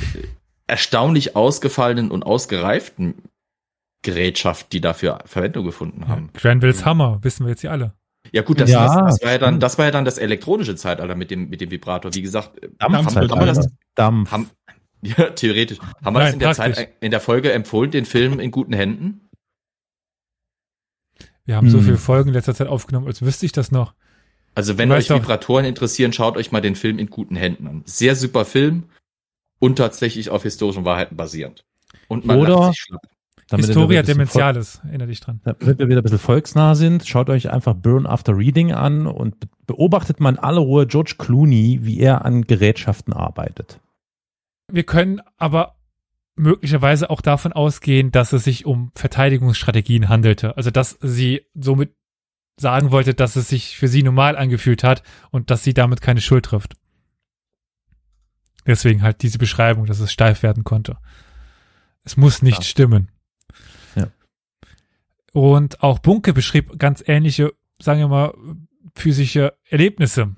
erstaunlich 0.67 1.35
ausgefallenen 1.35 2.09
und 2.09 2.23
ausgereiften 2.23 3.15
Gerätschaft, 4.01 4.71
die 4.71 4.81
dafür 4.81 5.19
Verwendung 5.25 5.65
gefunden 5.65 6.07
haben. 6.07 6.29
Ja, 6.33 6.39
Granvilles 6.39 6.85
Hammer, 6.85 7.19
wissen 7.21 7.45
wir 7.45 7.51
jetzt 7.51 7.61
hier 7.61 7.71
alle. 7.71 7.93
Ja 8.31 8.43
gut, 8.43 8.59
das, 8.59 8.69
ja, 8.69 8.85
das, 8.85 9.15
das, 9.15 9.23
war 9.23 9.31
ja 9.31 9.37
dann, 9.39 9.59
das 9.59 9.77
war 9.77 9.85
ja 9.85 9.91
dann 9.91 10.05
das 10.05 10.17
elektronische 10.17 10.75
Zeitalter 10.75 11.15
mit 11.15 11.31
dem, 11.31 11.49
mit 11.49 11.59
dem 11.59 11.71
Vibrator. 11.71 12.13
Wie 12.13 12.21
gesagt, 12.21 12.61
Dampf, 12.77 12.95
haben, 12.95 13.05
haben 13.07 13.39
wir 13.39 13.45
das, 13.45 13.67
Dampf. 13.95 14.31
Haben, 14.31 14.49
ja, 15.01 15.31
theoretisch. 15.31 15.79
Haben 15.79 16.15
wir 16.15 16.19
Nein, 16.19 16.25
das 16.25 16.33
in 16.33 16.39
der 16.39 16.53
praktisch. 16.53 16.75
Zeit, 16.75 16.93
in 17.01 17.11
der 17.11 17.19
Folge 17.19 17.51
empfohlen, 17.51 17.91
den 17.91 18.05
Film 18.05 18.39
in 18.39 18.51
guten 18.51 18.73
Händen? 18.73 19.29
Wir 21.45 21.55
haben 21.55 21.67
hm. 21.67 21.71
so 21.71 21.81
viele 21.81 21.97
Folgen 21.97 22.29
in 22.29 22.35
letzter 22.35 22.55
Zeit 22.55 22.67
aufgenommen, 22.67 23.07
als 23.07 23.21
wüsste 23.21 23.45
ich 23.45 23.51
das 23.51 23.71
noch. 23.71 23.93
Also 24.53 24.77
wenn 24.77 24.91
euch 24.91 25.09
Vibratoren 25.09 25.65
interessieren, 25.65 26.13
schaut 26.13 26.37
euch 26.37 26.51
mal 26.51 26.61
den 26.61 26.75
Film 26.75 26.99
in 26.99 27.09
guten 27.09 27.35
Händen 27.35 27.67
an. 27.67 27.83
Sehr 27.85 28.15
super 28.15 28.45
Film 28.45 28.89
und 29.59 29.77
tatsächlich 29.77 30.29
auf 30.29 30.43
historischen 30.43 30.85
Wahrheiten 30.85 31.15
basierend. 31.15 31.65
Und 32.07 32.25
man 32.25 32.39
Oder 32.39 32.73
Historia 33.57 34.03
Dementialis, 34.03 34.81
erinnere 34.85 35.07
dich 35.07 35.19
dran. 35.19 35.41
Damit 35.43 35.79
wir 35.79 35.87
wieder 35.87 36.01
ein 36.01 36.03
bisschen 36.03 36.19
volksnah 36.19 36.75
sind, 36.75 37.07
schaut 37.07 37.29
euch 37.29 37.49
einfach 37.51 37.73
Burn 37.73 38.05
After 38.05 38.37
Reading 38.37 38.71
an 38.71 39.07
und 39.07 39.35
beobachtet 39.67 40.19
mal 40.19 40.29
in 40.29 40.39
aller 40.39 40.61
Ruhe 40.61 40.87
George 40.87 41.15
Clooney, 41.17 41.79
wie 41.81 41.99
er 41.99 42.25
an 42.25 42.43
Gerätschaften 42.43 43.13
arbeitet. 43.13 43.79
Wir 44.71 44.83
können 44.83 45.21
aber 45.37 45.75
möglicherweise 46.35 47.09
auch 47.09 47.21
davon 47.21 47.53
ausgehen, 47.53 48.11
dass 48.11 48.33
es 48.33 48.43
sich 48.43 48.65
um 48.65 48.91
Verteidigungsstrategien 48.95 50.09
handelte. 50.09 50.57
Also 50.57 50.71
dass 50.71 50.97
sie 51.01 51.41
somit 51.53 51.93
sagen 52.57 52.91
wollte, 52.91 53.13
dass 53.13 53.35
es 53.35 53.49
sich 53.49 53.77
für 53.77 53.87
sie 53.87 54.03
normal 54.03 54.37
angefühlt 54.37 54.83
hat 54.83 55.03
und 55.31 55.49
dass 55.51 55.63
sie 55.63 55.73
damit 55.73 56.01
keine 56.01 56.21
Schuld 56.21 56.45
trifft. 56.45 56.75
Deswegen 58.65 59.01
halt 59.01 59.23
diese 59.23 59.39
Beschreibung, 59.39 59.85
dass 59.85 59.99
es 59.99 60.11
steif 60.11 60.43
werden 60.43 60.63
konnte. 60.63 60.97
Es 62.03 62.17
muss 62.17 62.41
nicht 62.41 62.59
ja. 62.59 62.63
stimmen. 62.63 63.09
Und 65.31 65.81
auch 65.81 65.99
Bunke 65.99 66.33
beschrieb 66.33 66.77
ganz 66.77 67.03
ähnliche, 67.05 67.53
sagen 67.79 67.99
wir 67.99 68.07
mal, 68.07 68.33
physische 68.95 69.53
Erlebnisse. 69.69 70.35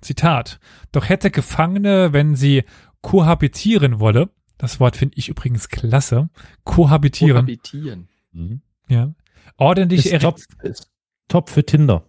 Zitat. 0.00 0.58
Doch 0.90 1.08
hätte 1.08 1.30
Gefangene, 1.30 2.12
wenn 2.12 2.34
sie 2.34 2.64
kohabitieren 3.02 4.00
wolle, 4.00 4.30
das 4.58 4.80
Wort 4.80 4.96
finde 4.96 5.16
ich 5.16 5.28
übrigens 5.28 5.68
klasse, 5.68 6.28
kohabitieren. 6.64 7.46
Kohabitieren. 7.46 8.08
Mhm. 8.32 8.62
Ja. 8.88 9.14
Ordentlich 9.56 10.06
ist 10.06 10.88
top, 11.28 11.50
für 11.50 11.64
Tinder. 11.64 12.04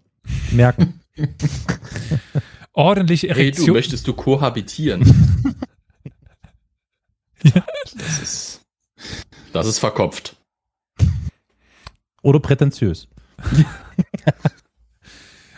Merken. 0.51 1.01
Ordentliche 2.73 3.29
Erektion. 3.29 3.65
Hey, 3.65 3.67
du 3.67 3.73
möchtest 3.73 4.07
du 4.07 4.13
kohabitieren? 4.13 5.03
ja. 7.43 7.65
Das 7.95 8.21
ist 8.21 8.63
das 9.51 9.67
ist 9.67 9.79
verkopft. 9.79 10.35
Oder 12.23 12.39
prätentiös. 12.39 13.07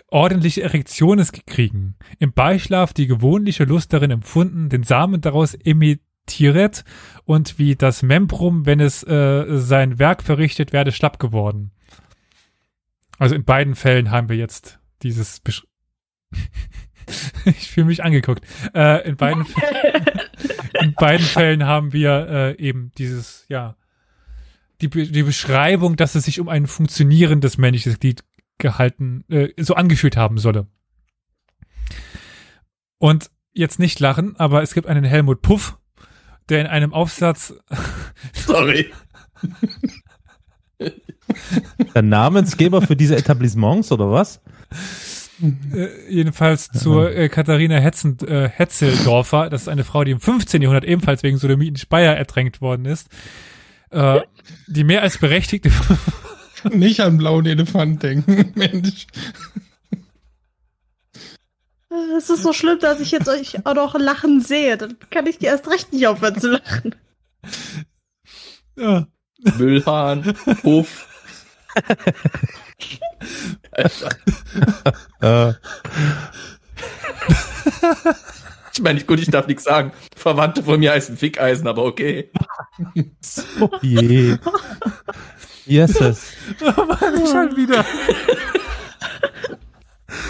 Ordentliche 0.07 0.63
Erektion 0.63 1.19
ist 1.19 1.31
gekriegen. 1.31 1.95
Im 2.19 2.33
Beischlaf 2.33 2.91
die 2.91 3.07
gewohnliche 3.07 3.63
Lust 3.63 3.93
darin 3.93 4.11
empfunden, 4.11 4.67
den 4.69 4.83
Samen 4.83 5.21
daraus 5.21 5.53
emittiert 5.53 6.83
und 7.23 7.57
wie 7.59 7.75
das 7.75 8.03
Membrum, 8.03 8.65
wenn 8.65 8.79
es 8.79 9.03
äh, 9.03 9.45
sein 9.57 9.99
Werk 9.99 10.23
verrichtet, 10.23 10.73
werde 10.73 10.91
schlapp 10.91 11.19
geworden. 11.19 11.71
Also 13.17 13.35
in 13.35 13.45
beiden 13.45 13.75
Fällen 13.75 14.11
haben 14.11 14.27
wir 14.27 14.35
jetzt 14.35 14.79
dieses 15.01 15.39
Besch 15.39 15.65
ich 17.45 17.69
fühle 17.69 17.87
mich 17.87 18.03
angeguckt. 18.03 18.45
Äh, 18.73 19.07
in, 19.07 19.15
beiden 19.15 19.45
in 20.81 20.93
beiden 20.93 21.25
Fällen 21.25 21.65
haben 21.65 21.93
wir 21.93 22.27
äh, 22.29 22.57
eben 22.57 22.91
dieses, 22.97 23.45
ja, 23.47 23.75
die, 24.81 24.89
die 24.89 25.23
Beschreibung, 25.23 25.95
dass 25.95 26.15
es 26.15 26.25
sich 26.25 26.39
um 26.39 26.49
ein 26.49 26.67
funktionierendes 26.67 27.57
männliches 27.57 27.99
Glied 27.99 28.23
gehalten, 28.57 29.23
äh, 29.29 29.49
so 29.57 29.75
angefühlt 29.75 30.17
haben 30.17 30.37
solle. 30.37 30.67
Und 32.97 33.29
jetzt 33.53 33.79
nicht 33.79 33.99
lachen, 33.99 34.35
aber 34.37 34.61
es 34.61 34.73
gibt 34.73 34.87
einen 34.87 35.03
Helmut 35.03 35.41
Puff, 35.41 35.77
der 36.49 36.61
in 36.61 36.67
einem 36.67 36.93
Aufsatz. 36.93 37.53
Sorry. 38.33 38.91
Der 41.93 42.01
Namensgeber 42.01 42.81
für 42.81 42.95
diese 42.95 43.15
Etablissements 43.15 43.91
oder 43.91 44.11
was? 44.11 44.41
Äh, 45.41 46.09
jedenfalls 46.09 46.69
zur 46.69 47.15
äh, 47.15 47.29
Katharina 47.29 47.77
Hetzen, 47.77 48.17
äh, 48.27 48.49
Hetzeldorfer. 48.49 49.49
Das 49.49 49.63
ist 49.63 49.67
eine 49.67 49.83
Frau, 49.83 50.03
die 50.03 50.11
im 50.11 50.19
15. 50.19 50.61
Jahrhundert 50.61 50.85
ebenfalls 50.85 51.23
wegen 51.23 51.37
Sodomie 51.37 51.67
in 51.67 51.75
Speyer 51.75 52.15
ertränkt 52.15 52.61
worden 52.61 52.85
ist. 52.85 53.09
Äh, 53.89 54.21
die 54.67 54.83
mehr 54.83 55.01
als 55.01 55.17
berechtigte. 55.17 55.71
Nicht 56.71 57.01
an 57.01 57.17
blauen 57.17 57.45
Elefant 57.45 58.01
denken, 58.01 58.51
Mensch. 58.55 59.07
Es 62.17 62.29
ist 62.29 62.43
so 62.43 62.53
schlimm, 62.53 62.79
dass 62.79 62.99
ich 62.99 63.11
jetzt 63.11 63.29
euch 63.29 63.65
auch 63.65 63.73
noch 63.73 63.95
lachen 63.95 64.41
sehe. 64.41 64.77
Dann 64.77 64.97
kann 65.09 65.27
ich 65.27 65.37
dir 65.37 65.49
erst 65.49 65.69
recht 65.69 65.93
nicht 65.93 66.07
aufhören 66.07 66.39
zu 66.39 66.51
lachen. 66.51 66.95
Ja. 68.75 69.07
Müllhahn, 69.57 70.23
Puff. 70.61 71.07
ich 78.75 78.81
meine, 78.81 79.01
gut, 79.05 79.19
ich 79.19 79.31
darf 79.31 79.47
nichts 79.47 79.63
sagen. 79.63 79.93
Verwandte 80.15 80.61
von 80.61 80.79
mir 80.79 80.91
heißen 80.91 81.15
Fickeisen, 81.15 81.67
aber 81.67 81.85
okay. 81.85 82.29
Oh 83.61 83.69
je. 83.81 84.37
Jesus. 85.65 86.33
schon 86.59 87.55
wieder. 87.55 87.85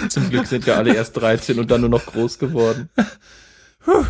Zum 0.10 0.30
Glück 0.30 0.46
sind 0.46 0.66
wir 0.68 0.78
alle 0.78 0.94
erst 0.94 1.18
13 1.18 1.60
und 1.60 1.72
dann 1.72 1.82
nur 1.82 1.90
noch 1.90 2.06
groß 2.06 2.38
geworden. 2.38 2.90
Puh. 3.84 4.06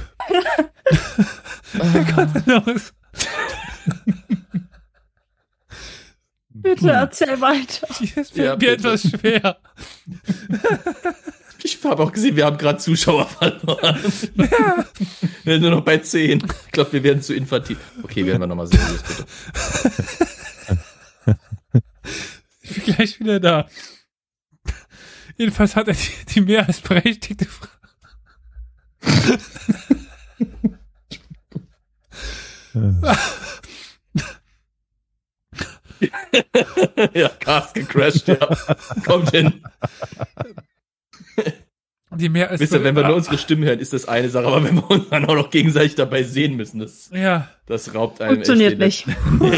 Bitte 6.49 6.91
erzähl 6.91 7.39
weiter. 7.39 7.87
Es 7.89 8.31
fällt 8.31 8.35
ja, 8.35 8.55
mir 8.57 8.71
etwas 8.73 9.01
schwer. 9.01 9.57
Ich 11.65 11.83
habe 11.83 12.01
auch 12.03 12.11
gesehen, 12.11 12.35
wir 12.35 12.45
haben 12.45 12.59
gerade 12.59 12.77
Zuschauer 12.77 13.25
verloren. 13.25 13.99
Ja. 14.35 14.85
Wir 15.43 15.53
sind 15.53 15.63
nur 15.63 15.71
noch 15.71 15.81
bei 15.81 15.97
10. 15.97 16.43
Ich 16.67 16.71
glaube, 16.71 16.93
wir 16.93 17.03
werden 17.03 17.21
zu 17.21 17.35
infantil. 17.35 17.77
Okay, 18.01 18.25
werden 18.25 18.41
wir 18.41 18.47
nochmal 18.47 18.65
seriös, 18.65 19.03
bitte. 19.03 19.25
Ich 22.61 22.83
bin 22.83 22.95
gleich 22.95 23.19
wieder 23.19 23.39
da. 23.39 23.67
Jedenfalls 25.37 25.75
hat 25.75 25.87
er 25.87 25.93
die, 25.93 26.09
die 26.33 26.41
mehr 26.41 26.67
als 26.67 26.81
berechtigte 26.81 27.45
Frage. 27.45 27.69
ja, 37.13 37.29
Cast 37.29 37.75
gecrashed, 37.75 38.27
ja. 38.27 38.39
Kommt 39.05 39.29
hin. 39.29 39.61
Die 42.15 42.29
mehr 42.29 42.49
als 42.49 42.61
Wisst 42.61 42.73
ihr, 42.73 42.83
wenn 42.83 42.95
wir 42.95 43.05
nur 43.05 43.15
unsere 43.15 43.37
Stimmen 43.37 43.63
hören, 43.63 43.79
ist 43.79 43.91
das 43.91 44.07
eine 44.07 44.29
Sache, 44.29 44.45
aber 44.45 44.63
wenn 44.63 44.75
wir 44.75 44.89
uns 44.89 45.09
dann 45.09 45.25
auch 45.25 45.35
noch 45.35 45.49
gegenseitig 45.49 45.95
dabei 45.95 46.23
sehen 46.23 46.55
müssen, 46.55 46.79
das, 46.79 47.09
ja. 47.11 47.49
das 47.65 47.93
raubt 47.93 48.21
einem 48.21 48.35
Funktioniert 48.35 48.79
nicht. 48.79 49.05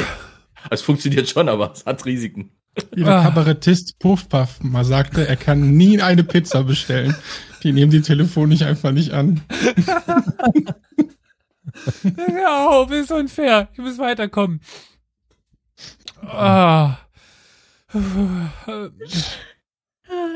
es 0.71 0.81
funktioniert 0.81 1.29
schon, 1.29 1.49
aber 1.49 1.73
es 1.73 1.85
hat 1.85 2.05
Risiken. 2.05 2.51
Wie 2.93 3.03
der 3.03 3.17
ah. 3.17 3.23
Kabarettist 3.23 3.99
Puffpuff 3.99 4.61
mal 4.61 4.85
sagte, 4.85 5.27
er 5.27 5.35
kann 5.35 5.71
nie 5.71 6.01
eine 6.01 6.23
Pizza 6.23 6.63
bestellen. 6.63 7.15
Die 7.63 7.73
nehmen 7.73 7.91
die 7.91 8.01
Telefon 8.01 8.49
nicht 8.49 8.63
einfach 8.63 8.91
nicht 8.91 9.11
an. 9.11 9.41
ja, 12.03 12.67
auf, 12.69 12.91
ist 12.91 13.11
unfair. 13.11 13.69
Ich 13.73 13.79
muss 13.79 13.97
weiterkommen. 13.97 14.61
Ah. 16.21 16.97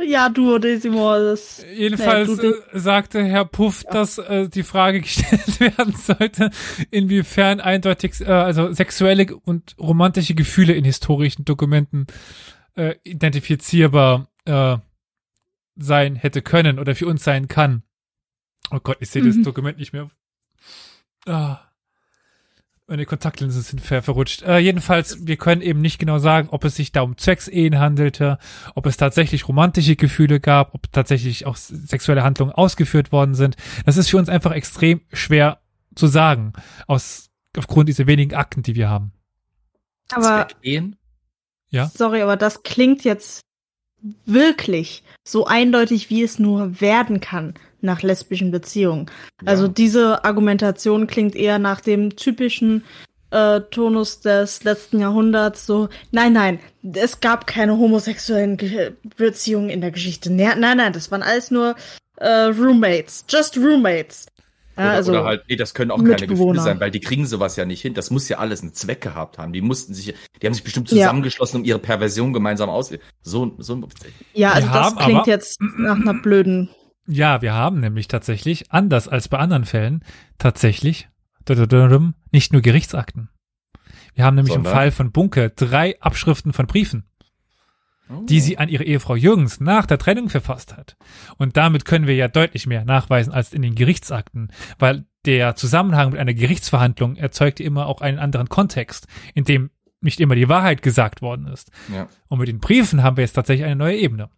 Ja, 0.06 0.30
du, 0.30 0.58
Desimos. 0.58 1.64
Jedenfalls 1.74 2.30
nee, 2.30 2.36
du, 2.36 2.54
äh, 2.54 2.80
sagte 2.80 3.24
Herr 3.24 3.46
Puff, 3.46 3.84
ja. 3.84 3.92
dass 3.92 4.18
äh, 4.18 4.50
die 4.50 4.64
Frage 4.64 5.02
gestellt 5.02 5.60
werden 5.60 5.94
sollte, 5.94 6.52
inwiefern 6.90 7.60
eindeutig, 7.60 8.22
äh, 8.22 8.26
also 8.26 8.74
sexuelle 8.74 9.36
und 9.36 9.76
romantische 9.80 10.34
Gefühle 10.34 10.74
in 10.74 10.84
historischen 10.84 11.46
Dokumenten 11.46 12.08
äh, 12.76 12.96
identifizierbar 13.04 14.28
äh, 14.46 14.78
sein 15.76 16.16
hätte 16.16 16.42
können 16.42 16.80
oder 16.80 16.96
für 16.96 17.08
uns 17.08 17.24
sein 17.24 17.48
kann. 17.48 17.84
Oh 18.72 18.80
Gott, 18.82 18.98
ich 19.00 19.10
sehe 19.10 19.24
mhm. 19.24 19.28
das 19.28 19.42
Dokument 19.44 19.78
nicht 19.78 19.94
mehr. 19.94 20.10
Ah. 21.26 21.71
Meine 22.92 23.06
Kontaktlinsen 23.06 23.62
sind 23.62 23.80
ver 23.80 24.02
verrutscht. 24.02 24.42
Äh, 24.42 24.58
jedenfalls, 24.58 25.26
wir 25.26 25.38
können 25.38 25.62
eben 25.62 25.80
nicht 25.80 25.98
genau 25.98 26.20
sagen, 26.20 26.50
ob 26.52 26.66
es 26.66 26.76
sich 26.76 26.92
da 26.92 27.04
um 27.04 27.18
Zwecksehen 27.18 27.80
handelte, 27.80 28.38
ob 28.76 28.86
es 28.86 28.98
tatsächlich 28.98 29.48
romantische 29.48 29.96
Gefühle 29.96 30.42
gab, 30.42 30.76
ob 30.76 30.92
tatsächlich 30.92 31.46
auch 31.46 31.56
sexuelle 31.56 32.24
Handlungen 32.24 32.52
ausgeführt 32.52 33.14
worden 33.14 33.34
sind. 33.34 33.56
Das 33.86 33.96
ist 33.96 34.10
für 34.10 34.18
uns 34.18 34.28
einfach 34.28 34.52
extrem 34.52 35.00
schwer 35.14 35.62
zu 35.96 36.08
sagen, 36.08 36.52
aus, 36.86 37.30
aufgrund 37.56 37.88
dieser 37.88 38.08
wenigen 38.08 38.36
Akten, 38.36 38.62
die 38.62 38.76
wir 38.76 38.90
haben. 38.90 39.14
aber, 40.12 40.50
gehen. 40.62 40.98
Ja. 41.70 41.88
Sorry, 41.88 42.22
aber 42.22 42.36
das 42.36 42.64
klingt 42.64 43.06
jetzt 43.06 43.40
wirklich 44.26 45.02
so 45.24 45.46
eindeutig, 45.46 46.10
wie 46.10 46.24
es 46.24 46.40
nur 46.40 46.82
werden 46.82 47.22
kann 47.22 47.54
nach 47.82 48.02
lesbischen 48.02 48.52
Beziehungen. 48.52 49.10
Also 49.46 49.68
diese 49.68 50.24
Argumentation 50.24 51.08
klingt 51.08 51.36
eher 51.36 51.60
nach 51.60 51.82
dem 51.82 52.16
typischen 52.16 52.84
äh, 53.32 53.62
Tonus 53.72 54.20
des 54.20 54.64
letzten 54.64 55.00
Jahrhunderts 55.00 55.66
so, 55.66 55.90
nein, 56.12 56.34
nein, 56.34 56.60
es 56.94 57.20
gab 57.20 57.48
keine 57.48 57.78
homosexuellen 57.78 58.58
Ge 58.58 58.94
Beziehungen 59.18 59.70
in 59.70 59.82
der 59.82 59.92
Geschichte. 59.92 60.32
Nein, 60.32 60.60
nein, 60.60 60.78
nein, 60.78 60.94
das 60.94 61.12
waren 61.12 61.24
alles 61.24 61.50
nur 61.50 61.76
äh, 62.18 62.28
Roommates, 62.28 63.26
just 63.30 63.58
Roommates. 63.58 64.28
Ja, 64.78 64.84
oder, 64.84 64.92
also 64.94 65.12
oder 65.12 65.24
halt, 65.26 65.44
nee, 65.50 65.56
das 65.58 65.74
können 65.74 65.92
auch 65.92 66.04
keine 66.04 66.28
Gefühle 66.28 66.60
sein, 66.62 66.80
weil 66.80 66.92
die 66.92 67.02
kriegen 67.02 67.26
sowas 67.28 67.56
ja 67.58 67.66
nicht 67.66 67.82
hin. 67.82 67.94
Das 67.94 68.10
muss 68.10 68.30
ja 68.30 68.38
alles 68.38 68.62
einen 68.62 68.74
Zweck 68.74 69.02
gehabt 69.02 69.38
haben. 69.38 69.52
Die 69.52 69.62
mussten 69.62 69.94
sich, 69.94 70.14
die 70.42 70.46
haben 70.46 70.54
sich 70.54 70.64
bestimmt 70.64 70.88
zusammengeschlossen, 70.88 71.60
um 71.60 71.66
ihre 71.66 71.80
Perversion 71.80 72.32
gemeinsam 72.32 72.70
aus. 72.70 72.92
So, 73.22 73.54
so. 73.58 73.82
Ja, 74.34 74.52
also 74.54 74.70
das 74.70 74.96
klingt 74.96 75.20
aber, 75.20 75.28
jetzt 75.28 75.60
nach 75.78 75.98
einer 75.98 76.14
blöden. 76.14 76.70
Ja, 77.12 77.42
wir 77.42 77.54
haben 77.54 77.82
nämlich 77.82 78.08
tatsächlich, 78.08 78.72
anders 78.72 79.10
als 79.10 79.28
bei 79.28 79.38
anderen 79.38 79.66
Fällen, 79.66 80.04
tatsächlich 80.38 81.10
nicht 82.32 82.54
nur 82.54 82.62
Gerichtsakten. 82.62 83.30
Wir 84.14 84.24
haben 84.24 84.36
nämlich 84.36 84.54
Sondern? 84.54 84.72
im 84.72 84.78
Fall 84.78 84.92
von 84.92 85.12
Bunke 85.12 85.50
drei 85.50 86.00
Abschriften 86.00 86.54
von 86.54 86.68
Briefen, 86.68 87.04
oh. 88.10 88.24
die 88.30 88.40
sie 88.40 88.58
an 88.58 88.70
ihre 88.70 88.86
Ehefrau 88.86 89.16
Jürgens 89.16 89.60
nach 89.60 89.86
der 89.86 89.98
Trennung 89.98 90.30
verfasst 90.30 90.78
hat. 90.78 90.96
Und 91.38 91.58
damit 91.58 91.84
können 91.84 92.08
wir 92.08 92.16
ja 92.16 92.30
deutlich 92.30 92.66
mehr 92.66 92.86
nachweisen 92.86 93.34
als 93.34 93.52
in 93.52 93.62
den 93.62 93.76
Gerichtsakten, 93.76 94.52
weil 94.80 95.06
der 95.26 95.56
Zusammenhang 95.56 96.12
mit 96.12 96.20
einer 96.20 96.34
Gerichtsverhandlung 96.34 97.18
erzeugte 97.18 97.64
immer 97.64 97.88
auch 97.88 98.00
einen 98.00 98.20
anderen 98.20 98.48
Kontext, 98.48 99.08
in 99.34 99.44
dem 99.44 99.70
nicht 100.00 100.22
immer 100.22 100.36
die 100.36 100.48
Wahrheit 100.48 100.82
gesagt 100.82 101.22
worden 101.22 101.48
ist. 101.48 101.72
Ja. 101.94 102.08
Und 102.30 102.40
mit 102.40 102.48
den 102.48 102.60
Briefen 102.60 103.04
haben 103.04 103.18
wir 103.18 103.24
jetzt 103.24 103.34
tatsächlich 103.34 103.66
eine 103.66 103.76
neue 103.76 103.98
Ebene. 103.98 104.30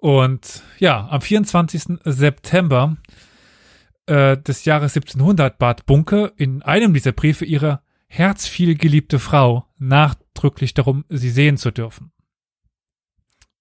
Und 0.00 0.62
ja, 0.78 1.08
am 1.10 1.20
24. 1.20 1.98
September 2.04 2.96
äh, 4.06 4.38
des 4.38 4.64
Jahres 4.64 4.96
1700 4.96 5.58
bat 5.58 5.84
Bunke 5.84 6.32
in 6.36 6.62
einem 6.62 6.94
dieser 6.94 7.12
Briefe 7.12 7.44
ihre 7.44 7.82
herzvielgeliebte 8.06 9.18
Frau 9.18 9.66
nachdrücklich 9.78 10.72
darum, 10.72 11.04
sie 11.10 11.30
sehen 11.30 11.58
zu 11.58 11.70
dürfen. 11.70 12.12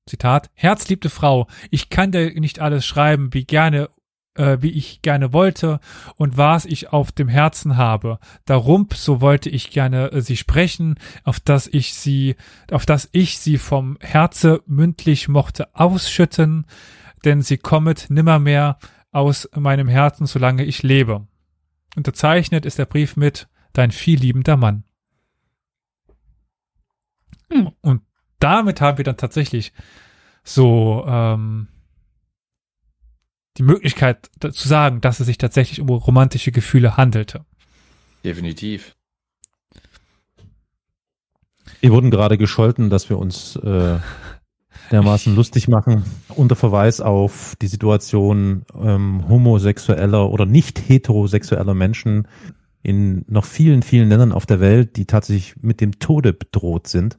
Zitat, 0.07 0.49
Herzliebte 0.53 1.09
Frau, 1.09 1.47
ich 1.69 1.89
kann 1.89 2.13
dir 2.13 2.33
nicht 2.39 2.59
alles 2.59 2.85
schreiben, 2.85 3.33
wie 3.33 3.43
gerne 3.43 3.89
äh, 4.39 4.61
wie 4.61 4.71
ich 4.71 5.01
gerne 5.01 5.33
wollte 5.33 5.79
und 6.15 6.37
was 6.37 6.65
ich 6.65 6.93
auf 6.93 7.11
dem 7.11 7.27
Herzen 7.27 7.75
habe. 7.75 8.19
Darum, 8.45 8.87
so 8.93 9.21
wollte 9.21 9.49
ich 9.49 9.69
gerne 9.69 10.11
äh, 10.11 10.21
sie 10.21 10.37
sprechen, 10.37 10.95
auf 11.23 11.39
dass 11.39 11.67
ich 11.67 11.93
sie, 11.93 12.35
auf 12.71 12.85
dass 12.85 13.09
ich 13.11 13.39
sie 13.39 13.57
vom 13.57 13.97
Herze 13.99 14.63
mündlich 14.65 15.27
mochte 15.27 15.75
ausschütten, 15.75 16.65
denn 17.25 17.41
sie 17.41 17.57
kommet 17.57 18.07
nimmermehr 18.09 18.79
aus 19.11 19.49
meinem 19.55 19.89
Herzen, 19.89 20.25
solange 20.25 20.63
ich 20.63 20.83
lebe. 20.83 21.27
Unterzeichnet 21.95 22.65
ist 22.65 22.77
der 22.77 22.85
Brief 22.85 23.17
mit 23.17 23.47
Dein 23.73 23.91
vielliebender 23.91 24.57
Mann. 24.57 24.83
Hm. 27.51 27.71
Und 27.81 28.01
damit 28.39 28.81
haben 28.81 28.97
wir 28.97 29.05
dann 29.05 29.17
tatsächlich 29.17 29.73
so 30.43 31.05
ähm, 31.07 31.67
die 33.57 33.63
Möglichkeit 33.63 34.29
zu 34.39 34.67
sagen, 34.67 35.01
dass 35.01 35.19
es 35.19 35.25
sich 35.25 35.37
tatsächlich 35.37 35.81
um 35.81 35.89
romantische 35.89 36.51
Gefühle 36.51 36.97
handelte. 36.97 37.45
Definitiv. 38.23 38.95
Wir 41.81 41.91
wurden 41.91 42.11
gerade 42.11 42.37
gescholten, 42.37 42.89
dass 42.89 43.09
wir 43.09 43.17
uns 43.17 43.55
äh, 43.57 43.99
dermaßen 44.91 45.35
lustig 45.35 45.67
machen, 45.67 46.03
unter 46.29 46.55
Verweis 46.55 46.99
auf 46.99 47.55
die 47.61 47.67
Situation 47.67 48.65
ähm, 48.75 49.27
homosexueller 49.27 50.29
oder 50.29 50.45
nicht 50.45 50.79
heterosexueller 50.89 51.73
Menschen 51.73 52.27
in 52.81 53.25
noch 53.27 53.45
vielen, 53.45 53.83
vielen 53.83 54.09
Ländern 54.09 54.31
auf 54.31 54.45
der 54.45 54.59
Welt, 54.59 54.95
die 54.95 55.05
tatsächlich 55.05 55.55
mit 55.61 55.81
dem 55.81 55.99
Tode 55.99 56.33
bedroht 56.33 56.87
sind. 56.87 57.17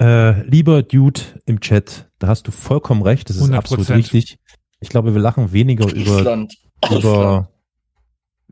Äh, 0.00 0.42
lieber 0.46 0.82
Dude 0.82 1.20
im 1.46 1.60
Chat, 1.60 2.10
da 2.18 2.28
hast 2.28 2.46
du 2.46 2.50
vollkommen 2.50 3.02
recht, 3.02 3.28
das 3.28 3.36
ist 3.36 3.50
100%. 3.50 3.54
absolut 3.54 3.90
richtig. 3.90 4.38
Ich 4.82 4.88
glaube, 4.88 5.14
wir 5.14 5.20
lachen 5.20 5.52
weniger 5.52 5.90
über, 5.92 6.46
über, 6.90 7.48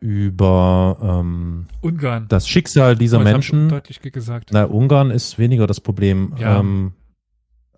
über 0.01 0.99
ähm, 1.03 1.67
Ungarn. 1.83 2.27
das 2.29 2.49
Schicksal 2.49 2.97
dieser 2.97 3.19
oh, 3.19 3.25
Menschen. 3.25 3.69
Deutlich 3.69 4.01
gesagt. 4.01 4.51
Na, 4.53 4.65
Ungarn 4.65 5.11
ist 5.11 5.39
weniger 5.39 5.67
das 5.67 5.81
Problem. 5.81 6.35
Ja. 6.39 6.61
Ähm, 6.61 6.93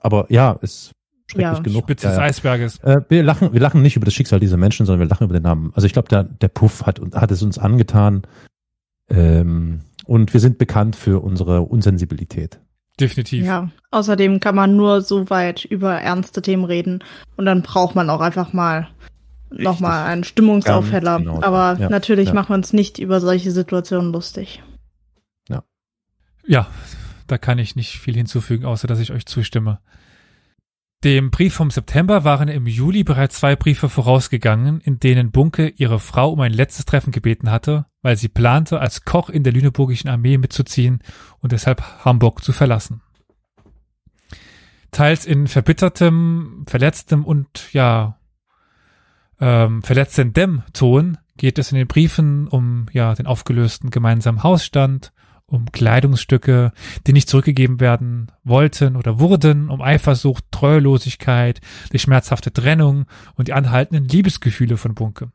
aber 0.01 0.27
ja, 0.29 0.53
ist 0.61 0.93
schrecklich 1.27 1.59
ja. 1.59 1.59
genug. 1.61 1.85
Spitze 1.85 2.09
des 2.09 2.17
ja, 2.17 2.23
Eisberges. 2.23 2.79
Äh, 2.81 3.01
wir 3.09 3.23
lachen, 3.23 3.53
wir 3.53 3.61
lachen 3.61 3.83
nicht 3.83 3.97
über 3.97 4.05
das 4.05 4.15
Schicksal 4.15 4.39
dieser 4.39 4.59
Menschen, 4.59 4.87
sondern 4.87 5.01
wir 5.01 5.09
lachen 5.09 5.25
über 5.25 5.35
den 5.35 5.43
Namen. 5.43 5.73
Also 5.75 5.87
ich 5.87 5.93
glaube, 5.93 6.09
der, 6.09 6.25
der 6.25 6.49
Puff 6.49 6.85
hat, 6.85 7.01
hat 7.15 7.31
es 7.31 7.43
uns 7.43 7.59
angetan. 7.59 8.23
Ähm, 9.09 9.81
und 10.05 10.33
wir 10.33 10.41
sind 10.41 10.59
bekannt 10.59 10.97
für 10.97 11.23
unsere 11.23 11.63
Unsensibilität. 11.63 12.61
Definitiv. 13.01 13.45
Ja, 13.45 13.71
außerdem 13.91 14.41
kann 14.41 14.55
man 14.55 14.77
nur 14.77 15.01
so 15.01 15.31
weit 15.31 15.65
über 15.65 15.95
ernste 15.95 16.43
Themen 16.43 16.65
reden 16.65 17.03
und 17.37 17.47
dann 17.47 17.63
braucht 17.63 17.95
man 17.95 18.11
auch 18.11 18.21
einfach 18.21 18.53
mal 18.53 18.89
nochmal 19.51 20.07
einen 20.07 20.25
Stimmungsaufheller. 20.25 21.19
Genau, 21.19 21.43
Aber 21.43 21.79
ja, 21.79 21.89
natürlich 21.89 22.29
ja. 22.29 22.35
machen 22.35 22.51
wir 22.51 22.55
uns 22.57 22.73
nicht 22.73 22.99
über 22.99 23.21
solche 23.21 23.51
Situationen 23.51 24.13
lustig. 24.13 24.63
Ja. 25.49 25.63
Ja, 26.47 26.67
da 27.27 27.39
kann 27.39 27.59
ich 27.59 27.77
nicht 27.77 27.99
viel 27.99 28.15
hinzufügen, 28.15 28.65
außer 28.65 28.87
dass 28.89 29.01
ich 29.01 29.13
euch 29.13 29.27
zustimme. 29.27 29.81
Dem 31.05 31.33
Brief 31.33 31.55
vom 31.55 31.73
September 31.73 32.23
waren 32.23 32.47
im 32.47 32.69
Juli 32.69 33.03
bereits 33.03 33.39
zwei 33.39 33.57
Briefe 33.57 33.89
vorausgegangen, 33.89 34.81
in 34.81 35.01
denen 35.01 35.33
Bunke 35.33 35.69
ihre 35.69 35.99
Frau 35.99 36.31
um 36.31 36.41
ein 36.41 36.53
letztes 36.53 36.85
Treffen 36.85 37.11
gebeten 37.11 37.51
hatte, 37.51 37.87
weil 38.03 38.17
sie 38.17 38.29
plante, 38.29 38.79
als 38.79 39.05
Koch 39.05 39.29
in 39.29 39.43
der 39.43 39.53
lüneburgischen 39.53 40.09
Armee 40.09 40.39
mitzuziehen 40.39 41.03
und 41.41 41.51
deshalb 41.51 41.83
Hamburg 42.05 42.45
zu 42.45 42.53
verlassen. 42.53 43.03
Teils 44.93 45.27
in 45.27 45.49
verbittertem, 45.49 46.65
verletztem 46.69 47.25
und 47.25 47.73
ja 47.73 48.19
ähm, 49.41 49.83
verletzendem 49.83 50.63
Ton 50.73 51.19
geht 51.37 51.59
es 51.59 51.73
in 51.73 51.79
den 51.79 51.89
Briefen 51.89 52.47
um 52.47 52.87
ja 52.93 53.15
den 53.15 53.27
aufgelösten 53.27 53.91
gemeinsamen 53.91 54.45
Hausstand, 54.45 55.13
um 55.53 55.71
Kleidungsstücke, 55.71 56.73
die 57.07 57.13
nicht 57.13 57.29
zurückgegeben 57.29 57.79
werden 57.79 58.33
wollten 58.43 58.97
oder 58.97 59.21
wurden, 59.21 59.69
um 59.69 59.83
Eifersucht, 59.83 60.45
Treulosigkeit, 60.51 61.61
die 61.93 61.99
schmerzhafte 61.99 62.53
Trennung 62.53 63.05
und 63.35 63.49
die 63.49 63.53
anhaltenden 63.53 64.09
Liebesgefühle 64.09 64.79
von 64.79 64.95
Bunke. 64.95 65.31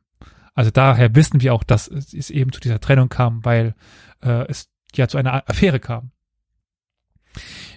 Also 0.56 0.72
daher 0.72 1.14
wissen 1.14 1.42
wir 1.42 1.54
auch, 1.54 1.64
dass 1.64 1.88
es 1.88 2.32
eben 2.32 2.52
zu 2.52 2.60
dieser 2.60 2.80
Trennung 2.80 3.10
kam, 3.10 3.46
weil 3.46 3.76
äh, 4.24 4.48
es 4.48 4.70
ja 4.96 5.08
zu 5.08 5.20
einer 5.20 5.48
Affäre 5.48 5.80
kam. 5.80 6.12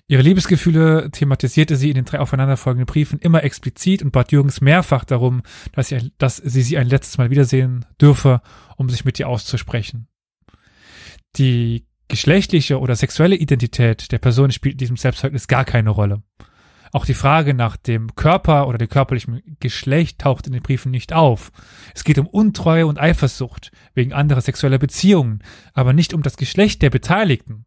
Ihre 0.06 0.22
Liebesgefühle 0.22 1.10
thematisierte 1.12 1.76
sie 1.76 1.90
in 1.90 1.96
den 1.96 2.06
drei 2.06 2.20
aufeinanderfolgenden 2.20 2.86
Briefen 2.86 3.18
immer 3.18 3.44
explizit 3.44 4.02
und 4.02 4.12
bat 4.12 4.32
Jürgens 4.32 4.62
mehrfach 4.62 5.04
darum, 5.04 5.42
dass 5.72 5.88
sie, 5.88 6.10
dass 6.16 6.38
sie 6.38 6.62
sie 6.62 6.78
ein 6.78 6.88
letztes 6.88 7.18
Mal 7.18 7.28
wiedersehen 7.30 7.84
dürfe, 8.00 8.40
um 8.76 8.88
sich 8.88 9.04
mit 9.04 9.20
ihr 9.20 9.28
auszusprechen. 9.28 10.08
Die 11.36 11.86
geschlechtliche 12.10 12.78
oder 12.78 12.94
sexuelle 12.96 13.36
Identität 13.36 14.12
der 14.12 14.18
Person 14.18 14.50
spielt 14.50 14.74
in 14.74 14.78
diesem 14.78 14.96
Selbstzeugnis 14.98 15.48
gar 15.48 15.64
keine 15.64 15.90
Rolle. 15.90 16.22
Auch 16.92 17.06
die 17.06 17.14
Frage 17.14 17.54
nach 17.54 17.76
dem 17.76 18.14
Körper 18.16 18.66
oder 18.66 18.76
dem 18.76 18.88
körperlichen 18.88 19.56
Geschlecht 19.60 20.18
taucht 20.18 20.46
in 20.46 20.52
den 20.52 20.62
Briefen 20.62 20.90
nicht 20.90 21.12
auf. 21.12 21.52
Es 21.94 22.02
geht 22.02 22.18
um 22.18 22.26
Untreue 22.26 22.86
und 22.86 22.98
Eifersucht 22.98 23.70
wegen 23.94 24.12
anderer 24.12 24.40
sexueller 24.40 24.78
Beziehungen, 24.78 25.42
aber 25.72 25.92
nicht 25.92 26.12
um 26.12 26.22
das 26.22 26.36
Geschlecht 26.36 26.82
der 26.82 26.90
Beteiligten. 26.90 27.64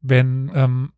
Wenn 0.00 0.50
ähm, 0.54 0.92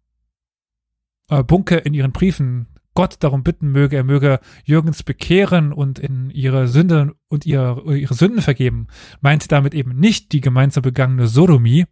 äh, 1.29 1.43
Bunke 1.43 1.79
in 1.79 1.95
ihren 1.95 2.13
Briefen 2.13 2.69
Gott 2.95 3.17
darum 3.21 3.43
bitten 3.43 3.69
möge, 3.71 3.97
er 3.97 4.05
möge 4.05 4.41
Jürgens 4.65 5.03
bekehren 5.03 5.73
und 5.73 5.99
in 5.99 6.31
ihre 6.31 6.69
Sünde 6.69 7.15
und 7.29 7.47
ihr, 7.47 7.83
ihre 7.87 8.15
Sünden 8.15 8.43
vergeben, 8.43 8.89
meinte 9.21 9.49
damit 9.49 9.75
eben 9.75 9.97
nicht 9.97 10.33
die 10.33 10.41
gemeinsam 10.41 10.83
begangene 10.83 11.27
Sodomie, 11.27 11.87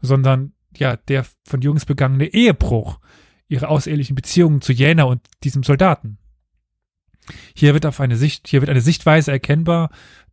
sondern 0.00 0.52
ja, 0.76 0.96
der 0.96 1.24
von 1.46 1.60
Jürgens 1.60 1.84
begangene 1.84 2.26
Ehebruch, 2.26 2.98
ihre 3.48 3.68
ausehelichen 3.68 4.16
Beziehungen 4.16 4.60
zu 4.60 4.72
Jäner 4.72 5.06
und 5.06 5.20
diesem 5.44 5.62
Soldaten. 5.62 6.18
Hier 7.54 7.74
wird 7.74 7.86
auf 7.86 8.00
eine 8.00 8.16
Sicht, 8.16 8.48
hier 8.48 8.60
wird 8.60 8.70
eine 8.70 8.80
Sichtweise 8.80 9.30
erkennbar, 9.30 9.90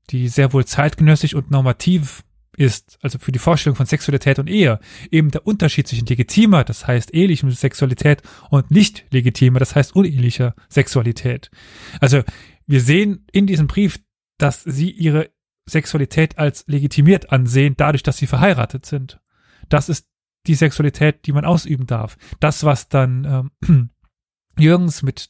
die 0.09 0.27
sehr 0.27 0.51
wohl 0.53 0.65
zeitgenössisch 0.65 1.35
und 1.35 1.51
normativ 1.51 2.23
ist, 2.57 2.99
also 3.01 3.17
für 3.17 3.31
die 3.31 3.39
Vorstellung 3.39 3.75
von 3.75 3.85
Sexualität 3.85 4.39
und 4.39 4.49
Ehe, 4.49 4.79
eben 5.09 5.31
der 5.31 5.47
Unterschied 5.47 5.87
zwischen 5.87 6.05
legitimer, 6.05 6.63
das 6.63 6.85
heißt 6.85 7.13
ehelichem 7.13 7.49
Sexualität 7.51 8.21
und 8.49 8.71
nicht 8.71 9.05
legitimer, 9.11 9.59
das 9.59 9.75
heißt 9.75 9.95
unehelicher 9.95 10.55
Sexualität. 10.69 11.49
Also 11.99 12.23
wir 12.67 12.81
sehen 12.81 13.25
in 13.31 13.47
diesem 13.47 13.67
Brief, 13.67 13.99
dass 14.37 14.63
sie 14.63 14.91
ihre 14.91 15.29
Sexualität 15.69 16.37
als 16.37 16.65
legitimiert 16.67 17.31
ansehen, 17.31 17.75
dadurch, 17.77 18.03
dass 18.03 18.17
sie 18.17 18.27
verheiratet 18.27 18.85
sind. 18.85 19.19
das 19.69 19.87
ist 19.87 20.07
die 20.47 20.55
Sexualität, 20.55 21.27
die 21.27 21.33
man 21.33 21.45
ausüben 21.45 21.85
darf. 21.85 22.17
Das, 22.39 22.63
was 22.63 22.89
dann 22.89 23.51
ähm, 23.63 23.89
Jürgens 24.57 25.03
mit 25.03 25.29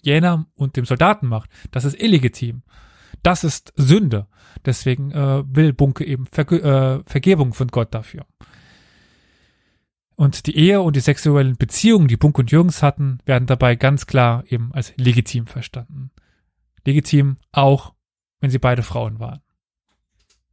Jena 0.00 0.46
und 0.54 0.76
dem 0.76 0.84
Soldaten 0.84 1.26
macht, 1.26 1.50
das 1.70 1.84
ist 1.84 2.00
illegitim. 2.00 2.62
Das 3.24 3.42
ist 3.42 3.72
Sünde. 3.76 4.28
Deswegen 4.66 5.10
äh, 5.10 5.42
will 5.46 5.72
Bunke 5.72 6.04
eben 6.04 6.26
Verge 6.26 6.60
äh, 6.60 7.10
Vergebung 7.10 7.54
von 7.54 7.68
Gott 7.68 7.92
dafür. 7.92 8.26
Und 10.14 10.46
die 10.46 10.56
Ehe 10.56 10.80
und 10.82 10.94
die 10.94 11.00
sexuellen 11.00 11.56
Beziehungen, 11.56 12.06
die 12.06 12.18
Bunke 12.18 12.42
und 12.42 12.52
Jürgens 12.52 12.82
hatten, 12.82 13.18
werden 13.24 13.46
dabei 13.46 13.76
ganz 13.76 14.06
klar 14.06 14.44
eben 14.46 14.72
als 14.72 14.92
legitim 14.96 15.46
verstanden. 15.46 16.10
Legitim 16.84 17.38
auch, 17.50 17.94
wenn 18.40 18.50
sie 18.50 18.58
beide 18.58 18.82
Frauen 18.82 19.18
waren. 19.18 19.40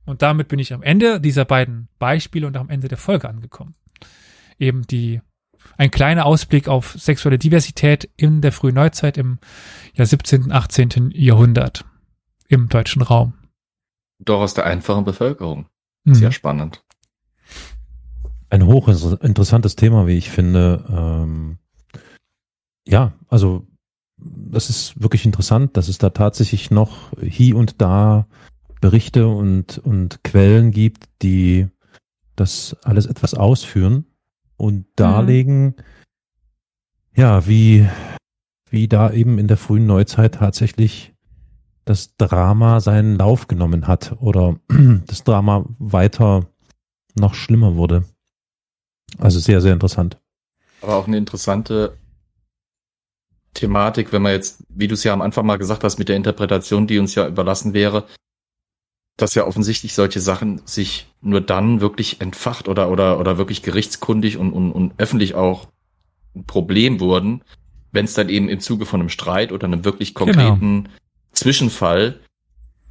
Und 0.05 0.21
damit 0.21 0.47
bin 0.47 0.57
ich 0.57 0.73
am 0.73 0.81
Ende 0.81 1.19
dieser 1.19 1.45
beiden 1.45 1.89
Beispiele 1.99 2.47
und 2.47 2.55
am 2.55 2.69
Ende 2.69 2.87
der 2.87 2.97
Folge 2.97 3.29
angekommen. 3.29 3.75
Eben 4.57 4.87
die 4.87 5.21
ein 5.77 5.91
kleiner 5.91 6.25
Ausblick 6.25 6.69
auf 6.69 6.95
sexuelle 6.97 7.37
Diversität 7.37 8.09
in 8.15 8.41
der 8.41 8.53
frühen 8.53 8.75
Neuzeit 8.75 9.17
im 9.17 9.39
ja, 9.93 10.05
17., 10.05 10.51
18. 10.51 11.11
Jahrhundert 11.13 11.85
im 12.51 12.69
deutschen 12.69 13.01
Raum. 13.01 13.33
Doch 14.19 14.41
aus 14.41 14.53
der 14.53 14.65
einfachen 14.65 15.03
Bevölkerung. 15.03 15.67
Sehr 16.05 16.29
mhm. 16.29 16.33
spannend. 16.33 16.83
Ein 18.49 18.65
hochinteressantes 18.65 19.75
Thema, 19.75 20.07
wie 20.07 20.17
ich 20.17 20.29
finde. 20.29 20.83
Ähm, 20.89 21.57
ja, 22.85 23.13
also 23.29 23.65
das 24.17 24.69
ist 24.69 25.01
wirklich 25.01 25.25
interessant, 25.25 25.77
dass 25.77 25.87
es 25.87 25.97
da 25.97 26.09
tatsächlich 26.09 26.71
noch 26.71 27.11
hier 27.21 27.55
und 27.55 27.81
da 27.81 28.27
Berichte 28.81 29.27
und, 29.27 29.77
und 29.79 30.23
Quellen 30.23 30.71
gibt, 30.71 31.05
die 31.21 31.67
das 32.35 32.75
alles 32.83 33.05
etwas 33.05 33.33
ausführen 33.33 34.05
und 34.57 34.85
darlegen, 34.95 35.63
mhm. 35.63 35.75
ja, 37.15 37.47
wie, 37.47 37.87
wie 38.69 38.87
da 38.87 39.11
eben 39.11 39.37
in 39.37 39.47
der 39.47 39.57
frühen 39.57 39.85
Neuzeit 39.85 40.35
tatsächlich 40.35 41.10
das 41.85 42.15
Drama 42.17 42.79
seinen 42.79 43.17
Lauf 43.17 43.47
genommen 43.47 43.87
hat 43.87 44.15
oder 44.19 44.57
das 45.07 45.23
Drama 45.23 45.65
weiter 45.79 46.47
noch 47.15 47.33
schlimmer 47.33 47.75
wurde. 47.75 48.05
Also 49.17 49.39
sehr, 49.39 49.61
sehr 49.61 49.73
interessant. 49.73 50.19
Aber 50.81 50.95
auch 50.95 51.07
eine 51.07 51.17
interessante 51.17 51.97
Thematik, 53.53 54.13
wenn 54.13 54.21
man 54.21 54.31
jetzt, 54.31 54.63
wie 54.69 54.87
du 54.87 54.93
es 54.93 55.03
ja 55.03 55.13
am 55.13 55.21
Anfang 55.21 55.45
mal 55.45 55.57
gesagt 55.57 55.83
hast, 55.83 55.99
mit 55.99 56.09
der 56.09 56.15
Interpretation, 56.15 56.87
die 56.87 56.99
uns 56.99 57.15
ja 57.15 57.27
überlassen 57.27 57.73
wäre, 57.73 58.05
dass 59.17 59.35
ja 59.35 59.45
offensichtlich 59.45 59.93
solche 59.93 60.19
Sachen 60.19 60.61
sich 60.65 61.07
nur 61.21 61.41
dann 61.41 61.81
wirklich 61.81 62.21
entfacht 62.21 62.67
oder, 62.67 62.89
oder, 62.89 63.19
oder 63.19 63.37
wirklich 63.37 63.61
gerichtskundig 63.61 64.37
und, 64.37 64.53
und, 64.53 64.71
und 64.71 64.93
öffentlich 64.97 65.35
auch 65.35 65.67
ein 66.33 66.45
Problem 66.45 66.99
wurden, 66.99 67.43
wenn 67.91 68.05
es 68.05 68.13
dann 68.13 68.29
eben 68.29 68.47
im 68.47 68.61
Zuge 68.61 68.85
von 68.85 69.01
einem 69.01 69.09
Streit 69.09 69.51
oder 69.51 69.65
einem 69.67 69.83
wirklich 69.83 70.15
genau. 70.15 70.31
konkreten 70.31 70.83
genau. 70.85 70.95
Zwischenfall 71.41 72.19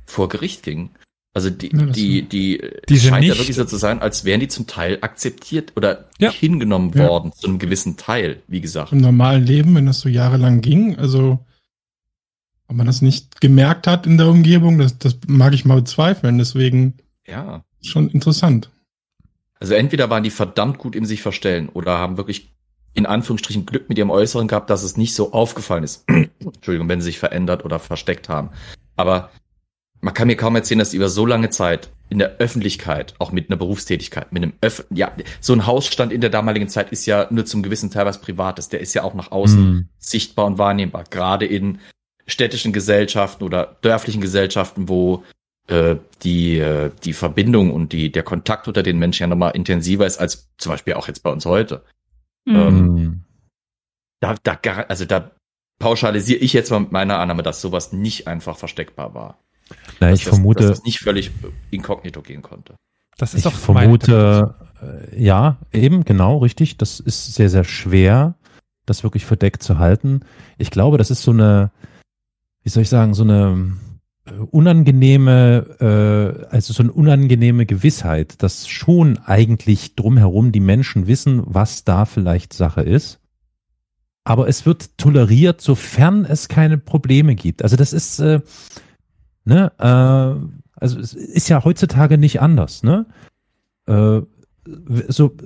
vor 0.07 0.29
Gericht 0.29 0.65
ging. 0.65 0.91
Also 1.33 1.49
die, 1.49 1.71
ja, 1.73 1.87
die, 1.87 2.23
die, 2.23 2.61
die 2.89 2.99
scheint 2.99 3.25
ja 3.25 3.39
wirklich 3.39 3.55
so 3.55 3.65
zu 3.65 3.77
sein, 3.77 4.03
als 4.03 4.25
wären 4.25 4.41
die 4.41 4.49
zum 4.49 4.67
Teil 4.67 4.99
akzeptiert 5.01 5.73
oder 5.77 6.09
ja. 6.19 6.33
hingenommen 6.33 6.91
ja. 6.93 7.09
worden, 7.09 7.33
zu 7.33 7.47
einem 7.47 7.61
gewissen 7.61 7.97
Teil, 7.97 8.43
wie 8.49 8.61
gesagt. 8.61 8.91
Im 8.91 8.99
normalen 8.99 9.47
Leben, 9.47 9.77
wenn 9.77 9.87
das 9.87 10.01
so 10.01 10.09
jahrelang 10.09 10.61
ging, 10.61 10.99
also 10.99 11.39
ob 12.67 12.77
man 12.77 12.87
das 12.87 13.01
nicht 13.01 13.41
gemerkt 13.41 13.87
hat 13.87 14.07
in 14.07 14.19
der 14.19 14.27
Umgebung, 14.27 14.79
das, 14.79 14.99
das 14.99 15.17
mag 15.29 15.55
ich 15.55 15.65
mal 15.65 15.77
bezweifeln. 15.77 16.39
Deswegen 16.39 16.95
ja. 17.27 17.65
schon 17.81 18.11
interessant. 18.11 18.71
Also 19.61 19.75
entweder 19.75 20.11
waren 20.11 20.25
die 20.25 20.31
verdammt 20.31 20.79
gut 20.79 20.97
im 20.97 21.05
sich 21.05 21.23
verstellen 21.23 21.69
oder 21.69 21.99
haben 21.99 22.17
wirklich 22.17 22.51
in 22.95 23.07
Anführungsstrichen 23.07 23.67
Glück 23.67 23.89
mit 23.89 23.99
ihrem 23.99 24.11
Äußeren 24.11 24.49
gehabt, 24.49 24.71
dass 24.71 24.83
es 24.83 24.97
nicht 24.97 25.15
so 25.15 25.33
aufgefallen 25.33 25.85
ist. 25.85 26.05
Entschuldigung, 26.39 26.89
wenn 26.89 27.01
sie 27.01 27.07
sich 27.07 27.19
verändert 27.19 27.65
oder 27.65 27.79
versteckt 27.79 28.29
haben. 28.29 28.51
Aber 28.97 29.31
man 30.01 30.15
kann 30.15 30.29
mir 30.29 30.37
kaum 30.37 30.57
erzählen, 30.57 30.79
dass 30.79 30.91
die 30.91 30.97
über 30.97 31.09
so 31.09 31.27
lange 31.27 31.51
Zeit 31.51 31.91
in 32.09 32.19
der 32.19 32.39
Öffentlichkeit, 32.39 33.15
auch 33.19 33.33
mit 33.33 33.49
einer 33.49 33.57
Berufstätigkeit, 33.57 34.33
mit 34.33 34.43
einem 34.43 34.55
Öff 34.61 34.85
ja, 34.91 35.13
so 35.41 35.53
ein 35.53 35.67
Hausstand 35.67 36.13
in 36.13 36.21
der 36.21 36.31
damaligen 36.31 36.69
Zeit 36.69 36.91
ist 36.91 37.07
ja 37.07 37.29
nur 37.31 37.47
zum 37.47 37.63
gewissen 37.63 37.91
Teil 37.91 38.07
was 38.07 38.21
Privates. 38.21 38.69
Der 38.69 38.81
ist 38.81 38.95
ja 38.95 39.05
auch 39.05 39.15
nach 39.15 39.31
außen 39.31 39.63
mm. 39.63 39.89
sichtbar 39.99 40.47
und 40.47 40.59
wahrnehmbar. 40.59 41.05
Gerade 41.09 41.47
in 41.47 41.79
städtischen 42.27 42.73
Gesellschaften 42.73 43.45
oder 43.45 43.77
dörflichen 43.83 44.21
Gesellschaften, 44.21 44.89
wo 44.89 45.23
äh, 45.69 45.97
die, 46.23 46.59
äh, 46.59 46.91
die 47.05 47.13
Verbindung 47.13 47.73
und 47.73 47.93
die, 47.93 48.11
der 48.11 48.25
Kontakt 48.25 48.67
unter 48.67 48.83
den 48.83 48.99
Menschen 48.99 49.23
ja 49.23 49.27
nochmal 49.29 49.53
intensiver 49.55 50.07
ist 50.07 50.19
als 50.19 50.49
zum 50.59 50.73
Beispiel 50.73 50.95
auch 50.95 51.07
jetzt 51.07 51.23
bei 51.23 51.31
uns 51.31 51.47
heute. 51.47 51.85
Mhm. 52.51 52.57
Ähm, 52.57 53.25
da, 54.21 54.35
da, 54.43 54.59
also 54.89 55.05
da 55.05 55.31
pauschalisiere 55.79 56.41
ich 56.41 56.53
jetzt 56.53 56.71
mal 56.71 56.81
mit 56.81 56.93
meiner 56.93 57.19
Annahme, 57.19 57.43
dass 57.43 57.61
sowas 57.61 57.93
nicht 57.93 58.27
einfach 58.27 58.57
versteckbar 58.57 59.15
war. 59.15 59.39
Na, 59.99 60.13
ich 60.13 60.25
das, 60.25 60.35
vermute, 60.35 60.63
dass 60.63 60.79
das 60.79 60.85
nicht 60.85 61.01
völlig 61.01 61.31
inkognito 61.71 62.23
gehen 62.23 62.43
konnte. 62.43 62.77
Das 63.17 63.35
ist 63.35 63.47
ich 63.47 63.53
vermute, 63.53 64.55
äh, 64.83 65.23
ja, 65.23 65.59
eben, 65.73 66.05
genau, 66.05 66.39
richtig. 66.39 66.77
Das 66.79 67.01
ist 67.01 67.35
sehr, 67.35 67.51
sehr 67.51 67.65
schwer, 67.65 68.35
das 68.87 69.03
wirklich 69.03 69.27
verdeckt 69.27 69.63
zu 69.63 69.79
halten. 69.79 70.21
Ich 70.59 70.71
glaube, 70.71 70.99
das 70.99 71.11
ist 71.11 71.23
so 71.23 71.31
eine, 71.31 71.71
wie 72.63 72.71
soll 72.71 72.83
ich 72.83 72.89
sagen, 72.89 73.15
so 73.15 73.23
eine 73.23 73.75
äh, 73.75 73.90
unangenehme, 74.51 75.67
äh, 75.81 76.47
also 76.55 76.73
so 76.73 76.83
eine 76.83 76.93
unangenehme 76.93 77.67
Gewissheit, 77.67 78.43
dass 78.43 78.69
schon 78.69 79.19
eigentlich 79.19 79.97
drumherum 79.97 80.53
die 80.53 80.61
Menschen 80.61 81.07
wissen, 81.07 81.43
was 81.47 81.85
da 81.85 82.05
vielleicht 82.05 82.53
Sache 82.53 82.83
ist. 82.83 83.19
Aber 84.25 84.49
es 84.49 84.67
wird 84.67 84.99
toleriert, 84.99 85.61
sofern 85.61 86.25
es 86.25 86.49
keine 86.49 86.79
Probleme 86.79 87.35
gibt. 87.35 87.63
Also 87.63 87.77
das 87.77 87.93
ist, 87.93 88.21
äh, 88.21 88.41
ne, 89.45 89.73
äh, 89.79 90.49
also 90.77 90.99
es 90.99 91.15
ist 91.15 91.49
ja 91.49 91.65
heutzutage 91.65 92.19
nicht 92.19 92.41
anders, 92.41 92.83
ne? 92.83 93.07
Äh, 93.87 94.21
so, 95.09 95.37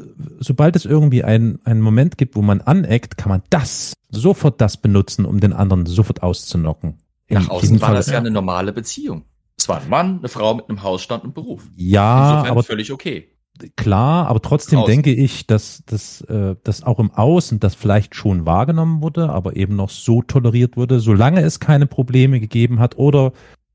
sobald 0.40 0.76
es 0.76 0.84
irgendwie 0.84 1.22
einen, 1.24 1.64
einen 1.64 1.80
Moment 1.80 2.18
gibt, 2.18 2.34
wo 2.34 2.42
man 2.42 2.60
aneckt, 2.60 3.16
kann 3.16 3.30
man 3.30 3.42
das, 3.48 3.94
sofort 4.10 4.60
das 4.60 4.76
benutzen, 4.76 5.24
um 5.24 5.40
den 5.40 5.52
anderen 5.52 5.86
sofort 5.86 6.22
auszunocken. 6.22 6.98
Nach 7.28 7.48
außen 7.48 7.80
war 7.80 7.88
Fall, 7.88 7.96
das 7.96 8.08
ja 8.08 8.18
eine 8.18 8.30
normale 8.30 8.72
Beziehung. 8.72 9.24
Es 9.56 9.68
war 9.68 9.80
ein 9.80 9.88
Mann, 9.88 10.18
eine 10.18 10.28
Frau 10.28 10.54
mit 10.54 10.68
einem 10.68 10.82
Hausstand 10.82 11.24
und 11.24 11.34
Beruf. 11.34 11.62
Ja, 11.76 12.30
Insofern 12.30 12.50
aber 12.50 12.62
völlig 12.62 12.92
okay. 12.92 13.30
Klar, 13.76 14.26
aber 14.26 14.42
trotzdem 14.42 14.80
Außen. 14.80 14.92
denke 14.92 15.12
ich, 15.12 15.46
dass 15.46 15.84
dass 15.86 16.22
äh, 16.22 16.56
das 16.64 16.82
auch 16.82 16.98
im 16.98 17.12
Außen 17.12 17.60
das 17.60 17.76
vielleicht 17.76 18.16
schon 18.16 18.46
wahrgenommen 18.46 19.00
wurde, 19.00 19.30
aber 19.30 19.54
eben 19.54 19.76
noch 19.76 19.90
so 19.90 20.22
toleriert 20.22 20.76
wurde, 20.76 20.98
solange 20.98 21.40
es 21.40 21.60
keine 21.60 21.86
Probleme 21.86 22.40
gegeben 22.40 22.80
hat 22.80 22.98
oder 22.98 23.32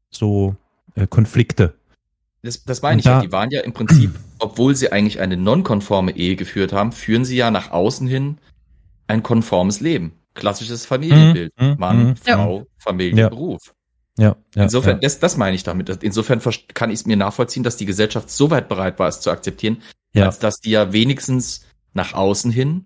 so 0.09 0.57
äh, 0.95 1.07
Konflikte. 1.07 1.75
Das, 2.41 2.63
das 2.65 2.81
meine 2.81 2.99
ich 2.99 3.05
da, 3.05 3.17
ja. 3.17 3.21
Die 3.21 3.31
waren 3.31 3.51
ja 3.51 3.61
im 3.61 3.71
Prinzip, 3.71 4.19
obwohl 4.39 4.75
sie 4.75 4.91
eigentlich 4.91 5.21
eine 5.21 5.37
nonkonforme 5.37 6.11
Ehe 6.15 6.35
geführt 6.35 6.73
haben, 6.73 6.91
führen 6.91 7.23
sie 7.23 7.37
ja 7.37 7.49
nach 7.49 7.71
außen 7.71 8.05
hin 8.05 8.37
ein 9.07 9.23
konformes 9.23 9.79
Leben 9.79 10.18
klassisches 10.33 10.85
Familienbild. 10.85 11.53
Mhm. 11.59 11.75
Mann, 11.77 12.07
mhm. 12.07 12.15
Frau, 12.15 12.65
Familie, 12.77 13.23
ja. 13.23 13.29
Beruf. 13.29 13.73
Ja, 14.17 14.35
ja, 14.55 14.63
Insofern, 14.63 14.97
ja. 14.97 14.99
Das, 15.01 15.19
das 15.19 15.37
meine 15.37 15.55
ich 15.55 15.63
damit. 15.63 16.03
Insofern 16.03 16.41
kann 16.73 16.89
ich 16.89 16.99
es 16.99 17.05
mir 17.05 17.15
nachvollziehen, 17.15 17.63
dass 17.63 17.77
die 17.77 17.85
Gesellschaft 17.85 18.29
so 18.29 18.51
weit 18.51 18.67
bereit 18.67 18.99
war, 18.99 19.07
es 19.07 19.21
zu 19.21 19.31
akzeptieren, 19.31 19.81
ja. 20.13 20.25
als 20.25 20.39
dass 20.39 20.59
die 20.59 20.71
ja 20.71 20.91
wenigstens 20.91 21.65
nach 21.93 22.13
außen 22.13 22.51
hin 22.51 22.85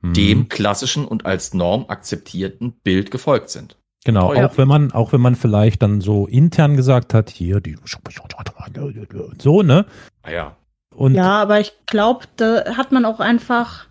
mhm. 0.00 0.14
dem 0.14 0.48
klassischen 0.48 1.04
und 1.04 1.26
als 1.26 1.54
Norm 1.54 1.86
akzeptierten 1.88 2.72
Bild 2.72 3.10
gefolgt 3.10 3.50
sind. 3.50 3.76
Genau, 4.04 4.32
oh, 4.32 4.36
auch 4.36 4.56
wenn 4.56 4.68
man, 4.68 4.92
auch 4.92 5.12
wenn 5.12 5.20
man 5.20 5.34
vielleicht 5.34 5.82
dann 5.82 6.00
so 6.00 6.26
intern 6.26 6.76
gesagt 6.76 7.12
hat, 7.12 7.30
hier, 7.30 7.60
die 7.60 7.76
so, 9.38 9.62
ne? 9.62 9.86
Ah, 10.22 10.30
ja. 10.30 10.56
Und 10.94 11.14
ja, 11.14 11.42
aber 11.42 11.60
ich 11.60 11.72
glaube, 11.86 12.26
da 12.36 12.76
hat 12.76 12.92
man 12.92 13.04
auch 13.04 13.20
einfach 13.20 13.87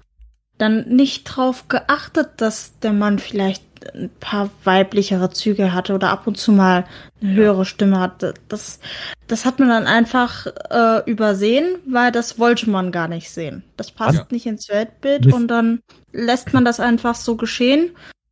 dann 0.57 0.87
nicht 0.89 1.23
drauf 1.25 1.67
geachtet, 1.67 2.29
dass 2.37 2.77
der 2.79 2.93
Mann 2.93 3.19
vielleicht 3.19 3.63
ein 3.93 4.09
paar 4.19 4.49
weiblichere 4.63 5.29
Züge 5.29 5.73
hatte 5.73 5.93
oder 5.93 6.09
ab 6.09 6.27
und 6.27 6.37
zu 6.37 6.51
mal 6.51 6.85
eine 7.21 7.33
höhere 7.33 7.65
Stimme 7.65 7.99
hatte. 7.99 8.33
Das, 8.47 8.79
das 9.27 9.45
hat 9.45 9.59
man 9.59 9.69
dann 9.69 9.85
einfach 9.85 10.47
äh, 10.69 11.09
übersehen, 11.09 11.75
weil 11.87 12.11
das 12.11 12.39
wollte 12.39 12.69
man 12.69 12.91
gar 12.91 13.07
nicht 13.07 13.29
sehen. 13.29 13.63
Das 13.75 13.91
passt 13.91 14.17
ja. 14.17 14.27
nicht 14.31 14.45
ins 14.45 14.69
Weltbild 14.69 15.31
und 15.31 15.47
dann 15.47 15.79
lässt 16.11 16.53
man 16.53 16.65
das 16.65 16.79
einfach 16.79 17.15
so 17.15 17.35
geschehen, 17.35 17.91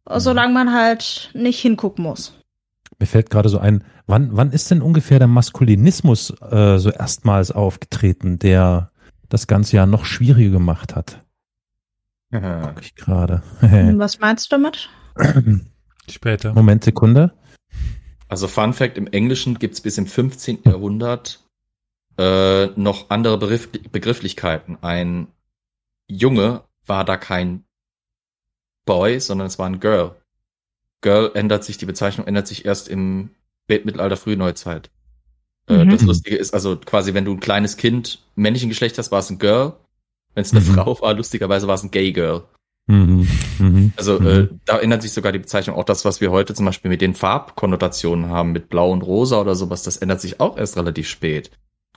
mhm. 0.10 0.19
solange 0.19 0.53
man 0.53 0.73
halt 0.73 1.30
nicht 1.34 1.60
hingucken 1.60 2.03
muss. 2.03 2.34
Mir 2.99 3.07
fällt 3.07 3.30
gerade 3.30 3.49
so 3.49 3.60
ein, 3.60 3.84
wann, 4.07 4.30
wann 4.31 4.52
ist 4.52 4.72
denn 4.72 4.81
ungefähr 4.81 5.19
der 5.19 5.27
Maskulinismus 5.27 6.34
äh, 6.41 6.77
so 6.77 6.89
erstmals 6.89 7.52
aufgetreten, 7.52 8.39
der 8.39 8.89
das 9.27 9.47
Ganze 9.47 9.76
ja 9.76 9.85
noch 9.85 10.06
schwieriger 10.06 10.52
gemacht 10.52 10.95
hat? 10.95 11.19
Guck 12.31 12.81
ich 12.81 12.95
gerade. 12.95 13.43
Was 13.61 14.19
meinst 14.19 14.52
du 14.52 14.56
damit? 14.56 14.89
Später. 16.10 16.53
Moment, 16.53 16.84
Sekunde. 16.84 17.34
Also 18.27 18.47
Fun 18.47 18.73
Fact, 18.73 18.97
im 18.97 19.07
Englischen 19.07 19.60
gibt 19.60 19.76
es 19.76 19.81
bis 19.81 19.97
im 19.97 20.07
15. 20.07 20.60
Jahrhundert 20.65 21.43
äh, 22.18 22.68
noch 22.76 23.10
andere 23.10 23.38
Begriff 23.38 23.69
Begrifflichkeiten. 23.91 24.77
Ein 24.81 25.27
Junge 26.07 26.64
war 26.85 27.03
da 27.06 27.18
kein 27.18 27.64
Boy, 28.85 29.19
sondern 29.19 29.47
es 29.47 29.60
war 29.60 29.68
ein 29.68 29.80
Girl. 29.80 30.15
Girl 31.02 31.31
ändert 31.34 31.64
sich, 31.64 31.77
die 31.77 31.85
Bezeichnung 31.85 32.27
ändert 32.27 32.47
sich 32.47 32.65
erst 32.65 32.88
im 32.88 33.31
Spätmittelalter, 33.65 34.18
Frühneuzeit. 34.18 34.89
Äh, 35.68 35.85
mhm. 35.85 35.89
Das 35.89 36.03
Lustige 36.03 36.38
ist 36.38 36.53
also 36.53 36.77
quasi, 36.77 37.14
wenn 37.14 37.26
du 37.26 37.31
ein 37.31 37.39
kleines 37.39 37.77
Kind 37.77 38.23
männlichen 38.35 38.69
Geschlecht 38.69 38.97
hast, 38.97 39.11
war 39.11 39.19
es 39.19 39.30
ein 39.30 39.39
Girl. 39.39 39.73
Wenn 40.36 40.44
es 40.44 40.52
eine 40.52 40.62
mhm. 40.62 40.76
Frau 40.76 41.02
war, 41.02 41.14
lustigerweise 41.14 41.68
war 41.68 41.76
es 41.76 41.84
ein 41.84 41.91
Gay 41.91 42.12
Girl. 42.12 42.44
Mhm. 42.88 43.28
Mhm. 43.57 43.94
Also 43.95 44.20
äh, 44.20 44.44
mhm. 44.44 44.60
da 44.66 44.78
ändert 44.78 45.02
sich 45.02 45.12
sogar 45.12 45.32
die 45.32 45.40
Bezeichnung. 45.40 45.76
Auch 45.76 45.84
das, 45.86 46.06
was 46.06 46.22
wir 46.22 46.32
heute 46.32 46.53
zum 46.53 46.66
Beispiel 46.66 46.90
mit 46.90 47.02
den 47.02 47.16
Farbkonnotationen 47.16 48.30
haben, 48.30 48.52
mit 48.52 48.70
Blau 48.70 48.91
und 48.91 49.02
Rosa 49.02 49.41
oder 49.41 49.56
sowas, 49.56 49.82
das 49.84 49.98
ändert 49.98 50.22
sich 50.22 50.40
auch 50.40 50.57
erst 50.57 50.78
relativ 50.78 51.10
spät. 51.10 51.49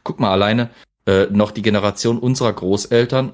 Guck 0.02 0.20
mal 0.20 0.30
alleine, 0.30 0.70
äh, 1.06 1.26
noch 1.26 1.50
die 1.50 1.62
Generation 1.62 2.18
unserer 2.18 2.52
Großeltern 2.52 3.32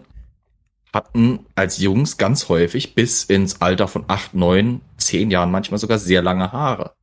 hatten 0.93 1.47
als 1.55 1.78
Jungs 1.78 2.16
ganz 2.16 2.48
häufig 2.48 2.94
bis 2.94 3.24
ins 3.24 3.60
Alter 3.60 3.89
von 3.89 4.05
acht, 4.09 4.35
neun, 4.35 4.81
zehn 4.97 5.31
Jahren 5.31 5.51
manchmal 5.51 5.78
sogar 5.78 5.98
sehr 5.98 6.22
lange 6.22 6.52
Haare. 6.52 6.94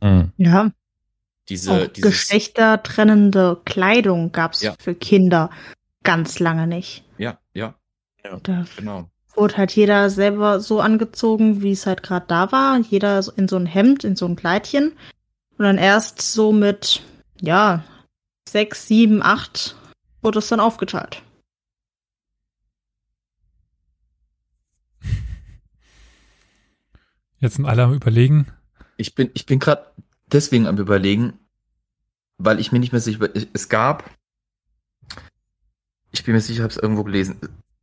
Mhm. 0.00 0.32
Ja. 0.36 0.70
Diese, 1.48 1.72
Auch 1.72 1.92
geschlechtertrennende 1.92 3.60
Kleidung 3.66 4.32
gab's 4.32 4.62
ja. 4.62 4.74
für 4.78 4.94
Kinder 4.94 5.50
ganz 6.04 6.38
lange 6.38 6.68
nicht. 6.68 7.04
Ja, 7.18 7.38
ja. 7.52 7.74
ja 8.24 8.38
da 8.42 8.64
genau. 8.76 9.10
Wurde 9.34 9.56
halt 9.56 9.72
jeder 9.74 10.10
selber 10.10 10.60
so 10.60 10.80
angezogen, 10.80 11.60
wie 11.60 11.72
es 11.72 11.86
halt 11.86 12.04
gerade 12.04 12.26
da 12.28 12.52
war. 12.52 12.78
Jeder 12.78 13.24
in 13.36 13.48
so 13.48 13.56
ein 13.56 13.66
Hemd, 13.66 14.04
in 14.04 14.14
so 14.14 14.26
ein 14.26 14.36
Kleidchen. 14.36 14.92
Und 15.58 15.64
dann 15.64 15.78
erst 15.78 16.22
so 16.22 16.52
mit, 16.52 17.02
ja, 17.40 17.84
sechs, 18.48 18.86
sieben, 18.86 19.22
acht 19.22 19.76
wurde 20.22 20.38
es 20.38 20.48
dann 20.48 20.60
aufgeteilt. 20.60 21.22
Jetzt 27.38 27.56
sind 27.56 27.66
alle 27.66 27.82
am 27.82 27.92
überlegen. 27.92 28.46
Ich 28.96 29.14
bin, 29.14 29.30
ich 29.34 29.44
bin 29.44 29.58
gerade 29.58 29.92
deswegen 30.26 30.66
am 30.66 30.78
überlegen, 30.78 31.38
weil 32.38 32.58
ich 32.58 32.72
mir 32.72 32.78
nicht 32.78 32.92
mehr 32.92 33.02
sicher, 33.02 33.28
es 33.52 33.68
gab, 33.68 34.08
ich 36.14 36.24
bin 36.24 36.34
mir 36.34 36.40
sicher, 36.40 36.58
ich 36.58 36.62
habe 36.62 36.72
es 36.72 36.78
irgendwo 36.78 37.02
gelesen, 37.02 37.36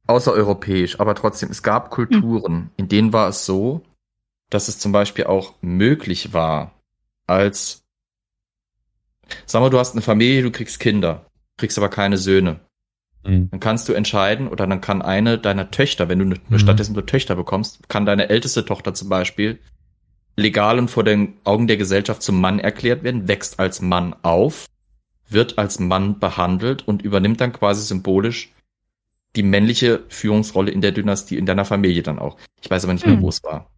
außereuropäisch, 0.07 0.99
aber 0.99 1.15
trotzdem, 1.15 1.51
es 1.51 1.63
gab 1.63 1.91
Kulturen, 1.91 2.53
mhm. 2.53 2.69
in 2.77 2.87
denen 2.87 3.13
war 3.13 3.27
es 3.27 3.45
so, 3.45 3.83
dass 4.49 4.67
es 4.67 4.79
zum 4.79 4.91
Beispiel 4.91 5.25
auch 5.25 5.55
möglich 5.61 6.33
war, 6.33 6.73
als, 7.27 7.83
sag 9.45 9.61
mal, 9.61 9.69
du 9.69 9.79
hast 9.79 9.93
eine 9.93 10.01
Familie, 10.01 10.43
du 10.43 10.51
kriegst 10.51 10.79
Kinder, 10.79 11.25
kriegst 11.57 11.77
aber 11.77 11.89
keine 11.89 12.17
Söhne. 12.17 12.61
Mhm. 13.25 13.49
Dann 13.51 13.59
kannst 13.59 13.87
du 13.89 13.93
entscheiden 13.93 14.47
oder 14.47 14.65
dann 14.65 14.81
kann 14.81 15.01
eine 15.01 15.37
deiner 15.37 15.69
Töchter, 15.69 16.07
wenn 16.09 16.19
du 16.19 16.25
ne, 16.25 16.35
mhm. 16.47 16.57
stattdessen 16.57 16.93
nur 16.93 17.05
Töchter 17.05 17.35
bekommst, 17.35 17.87
kann 17.89 18.05
deine 18.05 18.29
älteste 18.29 18.65
Tochter 18.65 18.93
zum 18.93 19.09
Beispiel 19.09 19.59
legal 20.37 20.79
und 20.79 20.89
vor 20.89 21.03
den 21.03 21.33
Augen 21.43 21.67
der 21.67 21.77
Gesellschaft 21.77 22.21
zum 22.21 22.39
Mann 22.39 22.59
erklärt 22.59 23.03
werden, 23.03 23.27
wächst 23.27 23.59
als 23.59 23.81
Mann 23.81 24.15
auf, 24.21 24.67
wird 25.31 25.57
als 25.57 25.79
Mann 25.79 26.19
behandelt 26.19 26.87
und 26.87 27.01
übernimmt 27.01 27.41
dann 27.41 27.53
quasi 27.53 27.83
symbolisch 27.83 28.53
die 29.35 29.43
männliche 29.43 30.03
Führungsrolle 30.09 30.71
in 30.71 30.81
der 30.81 30.91
Dynastie, 30.91 31.37
in 31.37 31.45
deiner 31.45 31.65
Familie 31.65 32.03
dann 32.03 32.19
auch. 32.19 32.37
Ich 32.61 32.69
weiß 32.69 32.83
aber 32.83 32.93
nicht 32.93 33.05
mehr, 33.05 33.15
mhm. 33.15 33.21
wo 33.21 33.29
es 33.29 33.43
war. 33.43 33.69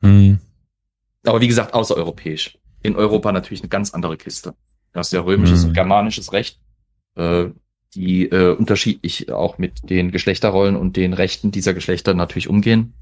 Mhm. 0.00 0.38
Aber 1.26 1.40
wie 1.40 1.48
gesagt, 1.48 1.74
außereuropäisch. 1.74 2.58
In 2.82 2.96
Europa 2.96 3.32
natürlich 3.32 3.62
eine 3.62 3.70
ganz 3.70 3.92
andere 3.94 4.16
Kiste. 4.16 4.54
Du 4.92 4.98
hast 4.98 5.12
ja 5.12 5.20
römisches 5.20 5.62
mhm. 5.62 5.68
und 5.68 5.74
germanisches 5.74 6.32
Recht. 6.32 6.60
Äh, 7.16 7.46
die 7.94 8.26
äh, 8.26 8.54
unterschiedlich 8.54 9.30
auch 9.30 9.58
mit 9.58 9.88
den 9.88 10.10
Geschlechterrollen 10.10 10.76
und 10.76 10.96
den 10.96 11.12
Rechten 11.12 11.50
dieser 11.50 11.74
Geschlechter 11.74 12.14
natürlich 12.14 12.48
umgehen. 12.48 12.94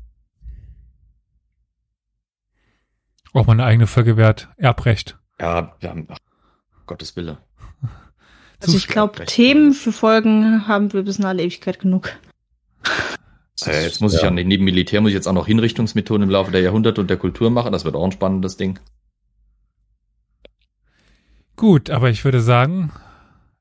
Auch 3.33 3.47
mal 3.47 3.55
eine 3.55 3.65
eigene 3.65 3.87
Folge 3.87 4.17
wert. 4.17 4.49
Erbrecht. 4.59 5.19
Ja, 5.41 5.75
wir 5.81 5.89
haben, 5.89 6.07
ach, 6.11 6.19
Gottes 6.87 7.17
Wille. 7.17 7.39
Also 8.63 8.77
ich 8.77 8.89
glaube, 8.89 9.25
Themen 9.27 9.73
für 9.73 9.93
Folgen 9.93 10.67
haben 10.69 10.93
wir 10.93 11.03
bis 11.03 11.19
in 11.19 11.25
alle 11.25 11.43
Ewigkeit 11.43 11.81
genug. 11.81 12.11
Äh, 13.67 13.85
jetzt 13.85 14.01
muss 14.01 14.13
ja. 14.15 14.21
ich 14.21 14.25
an 14.25 14.35
neben 14.35 14.65
Militär 14.65 15.01
muss 15.01 15.11
ich 15.11 15.15
jetzt 15.15 15.27
auch 15.27 15.33
noch 15.33 15.47
Hinrichtungsmethoden 15.47 16.23
im 16.23 16.31
Laufe 16.31 16.51
der 16.51 16.63
Jahrhunderte 16.63 17.01
und 17.01 17.11
der 17.11 17.17
Kultur 17.17 17.51
machen. 17.51 17.73
Das 17.73 17.85
wird 17.85 17.95
auch 17.95 18.05
ein 18.05 18.13
spannendes 18.13 18.57
Ding. 18.57 18.79
Gut, 21.57 21.91
aber 21.91 22.11
ich 22.11 22.25
würde 22.25 22.41
sagen, 22.41 22.93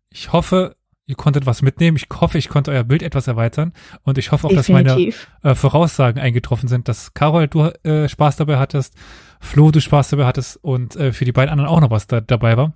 ich 0.10 0.32
hoffe, 0.32 0.76
ihr 1.06 1.16
konntet 1.16 1.46
was 1.46 1.62
mitnehmen. 1.62 1.98
Ich 1.98 2.08
hoffe, 2.20 2.38
ich 2.38 2.50
konnte 2.50 2.72
euer 2.72 2.84
Bild 2.84 3.04
etwas 3.04 3.28
erweitern. 3.28 3.74
Und 4.04 4.18
ich 4.18 4.32
hoffe 4.32 4.48
auch, 4.48 4.52
Definitiv. 4.52 5.28
dass 5.42 5.44
meine 5.44 5.54
äh, 5.54 5.56
Voraussagen 5.56 6.22
eingetroffen 6.22 6.68
sind, 6.68 6.88
dass 6.88 7.14
Carol, 7.14 7.48
du 7.48 7.72
äh, 7.84 8.08
Spaß 8.08 8.38
dabei 8.38 8.58
hattest, 8.58 8.96
Flo, 9.40 9.72
du 9.72 9.82
Spaß 9.82 10.10
dabei 10.10 10.26
hattest 10.26 10.58
und 10.64 10.96
äh, 10.96 11.12
für 11.12 11.26
die 11.26 11.32
beiden 11.32 11.52
anderen 11.52 11.70
auch 11.70 11.82
noch 11.82 11.92
was 11.92 12.08
da, 12.08 12.22
dabei 12.22 12.58
war. 12.58 12.74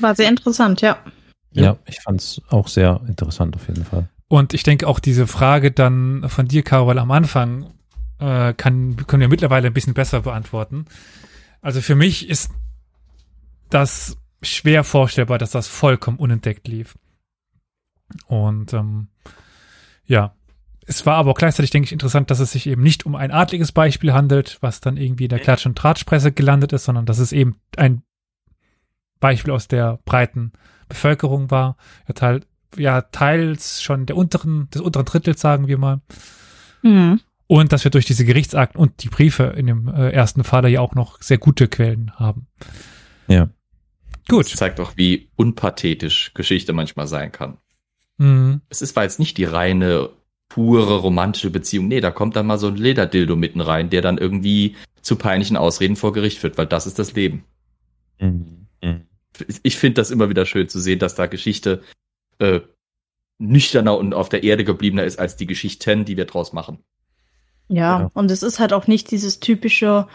War 0.00 0.14
sehr 0.14 0.28
interessant, 0.28 0.80
ja. 0.80 0.98
Ja, 1.52 1.76
ich 1.86 2.00
fand 2.00 2.20
es 2.20 2.42
auch 2.48 2.68
sehr 2.68 3.00
interessant 3.06 3.54
auf 3.54 3.68
jeden 3.68 3.84
Fall. 3.84 4.08
Und 4.28 4.54
ich 4.54 4.64
denke 4.64 4.88
auch 4.88 4.98
diese 4.98 5.26
Frage 5.26 5.70
dann 5.70 6.28
von 6.28 6.48
dir, 6.48 6.62
Carol, 6.62 6.98
am 6.98 7.10
Anfang 7.10 7.72
äh, 8.18 8.52
kann, 8.54 8.96
können 9.06 9.20
wir 9.20 9.28
mittlerweile 9.28 9.68
ein 9.68 9.74
bisschen 9.74 9.94
besser 9.94 10.22
beantworten. 10.22 10.86
Also 11.60 11.80
für 11.80 11.94
mich 11.94 12.28
ist 12.28 12.50
das 13.70 14.16
schwer 14.42 14.84
vorstellbar, 14.84 15.38
dass 15.38 15.50
das 15.50 15.68
vollkommen 15.68 16.18
unentdeckt 16.18 16.66
lief. 16.68 16.96
Und 18.26 18.72
ähm, 18.72 19.08
ja, 20.04 20.34
es 20.86 21.06
war 21.06 21.16
aber 21.16 21.30
auch 21.30 21.38
gleichzeitig, 21.38 21.70
denke 21.70 21.86
ich, 21.86 21.92
interessant, 21.92 22.30
dass 22.30 22.40
es 22.40 22.52
sich 22.52 22.66
eben 22.66 22.82
nicht 22.82 23.06
um 23.06 23.14
ein 23.14 23.30
adliges 23.30 23.72
Beispiel 23.72 24.12
handelt, 24.12 24.58
was 24.60 24.80
dann 24.80 24.96
irgendwie 24.96 25.24
in 25.24 25.30
der 25.30 25.40
Klatsch- 25.40 25.66
und 25.66 25.78
Tratschpresse 25.78 26.32
gelandet 26.32 26.72
ist, 26.72 26.84
sondern 26.84 27.06
dass 27.06 27.18
es 27.18 27.32
eben 27.32 27.56
ein 27.76 28.02
Beispiel 29.20 29.52
aus 29.52 29.68
der 29.68 29.98
breiten 30.04 30.52
Bevölkerung 30.88 31.50
war. 31.50 31.76
Ja, 32.08 32.14
teil, 32.14 32.40
ja 32.76 33.02
teils 33.02 33.82
schon 33.82 34.06
der 34.06 34.16
unteren, 34.16 34.68
des 34.70 34.82
unteren 34.82 35.06
Drittels, 35.06 35.40
sagen 35.40 35.66
wir 35.68 35.78
mal. 35.78 36.00
Mhm. 36.82 37.20
Und 37.46 37.72
dass 37.72 37.84
wir 37.84 37.90
durch 37.90 38.06
diese 38.06 38.24
Gerichtsakten 38.24 38.80
und 38.80 39.02
die 39.02 39.08
Briefe 39.08 39.44
in 39.56 39.66
dem 39.66 39.88
äh, 39.88 40.10
ersten 40.10 40.44
Falle 40.44 40.68
ja 40.68 40.80
auch 40.80 40.94
noch 40.94 41.20
sehr 41.20 41.38
gute 41.38 41.68
Quellen 41.68 42.12
haben. 42.16 42.46
Ja. 43.28 43.48
Gut. 44.28 44.46
Das 44.46 44.58
zeigt 44.58 44.80
auch, 44.80 44.96
wie 44.96 45.28
unpathetisch 45.36 46.32
Geschichte 46.34 46.72
manchmal 46.72 47.06
sein 47.06 47.32
kann. 47.32 47.58
Mhm. 48.16 48.62
Es 48.70 48.80
ist, 48.80 48.96
war 48.96 49.02
jetzt 49.02 49.18
nicht 49.18 49.36
die 49.36 49.44
reine, 49.44 50.10
pure 50.48 50.98
romantische 50.98 51.50
Beziehung. 51.50 51.88
Nee, 51.88 52.00
da 52.00 52.10
kommt 52.10 52.36
dann 52.36 52.46
mal 52.46 52.58
so 52.58 52.68
ein 52.68 52.76
Lederdildo 52.76 53.36
mitten 53.36 53.60
rein, 53.60 53.90
der 53.90 54.02
dann 54.02 54.18
irgendwie 54.18 54.76
zu 55.02 55.16
peinlichen 55.16 55.56
Ausreden 55.56 55.96
vor 55.96 56.12
Gericht 56.12 56.38
führt, 56.38 56.56
weil 56.56 56.66
das 56.66 56.86
ist 56.86 56.98
das 56.98 57.12
Leben. 57.12 57.44
Mhm. 58.20 58.63
Mhm. 58.84 59.06
Ich 59.62 59.76
finde 59.76 59.94
das 59.94 60.12
immer 60.12 60.28
wieder 60.28 60.46
schön 60.46 60.68
zu 60.68 60.78
sehen, 60.78 61.00
dass 61.00 61.16
da 61.16 61.26
Geschichte 61.26 61.82
äh, 62.38 62.60
nüchterner 63.38 63.96
und 63.98 64.14
auf 64.14 64.28
der 64.28 64.44
Erde 64.44 64.64
gebliebener 64.64 65.04
ist 65.04 65.18
als 65.18 65.36
die 65.36 65.46
Geschichten, 65.46 66.04
die 66.04 66.16
wir 66.16 66.26
draus 66.26 66.52
machen. 66.52 66.78
Ja, 67.68 68.00
ja. 68.00 68.10
und 68.14 68.30
es 68.30 68.42
ist 68.42 68.60
halt 68.60 68.72
auch 68.72 68.86
nicht 68.86 69.10
dieses 69.10 69.40
typische 69.40 70.06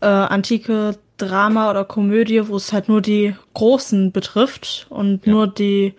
äh, 0.00 0.06
antike 0.06 0.98
Drama 1.16 1.70
oder 1.70 1.84
Komödie, 1.84 2.48
wo 2.48 2.56
es 2.56 2.72
halt 2.72 2.88
nur 2.88 3.02
die 3.02 3.34
Großen 3.54 4.12
betrifft 4.12 4.86
und 4.88 5.26
ja. 5.26 5.32
nur 5.32 5.46
die 5.46 5.94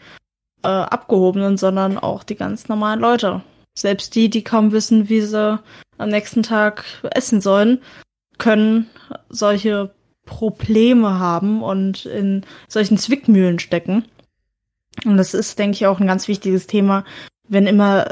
äh, 0.63 0.67
Abgehobenen, 0.67 1.57
sondern 1.57 1.97
auch 1.97 2.23
die 2.23 2.35
ganz 2.35 2.69
normalen 2.69 2.99
Leute. 2.99 3.41
Selbst 3.77 4.15
die, 4.15 4.29
die 4.29 4.43
kaum 4.43 4.71
wissen, 4.71 5.09
wie 5.09 5.21
sie 5.21 5.59
am 5.97 6.09
nächsten 6.09 6.43
Tag 6.43 6.85
essen 7.11 7.41
sollen, 7.41 7.81
können 8.37 8.89
solche 9.29 9.93
Probleme 10.25 11.19
haben 11.19 11.61
und 11.63 12.05
in 12.05 12.45
solchen 12.67 12.97
Zwickmühlen 12.97 13.59
stecken. 13.59 14.05
Und 15.05 15.17
das 15.17 15.33
ist, 15.33 15.57
denke 15.57 15.75
ich, 15.75 15.87
auch 15.87 15.99
ein 15.99 16.07
ganz 16.07 16.27
wichtiges 16.27 16.67
Thema, 16.67 17.03
wenn 17.47 17.67
immer 17.67 18.07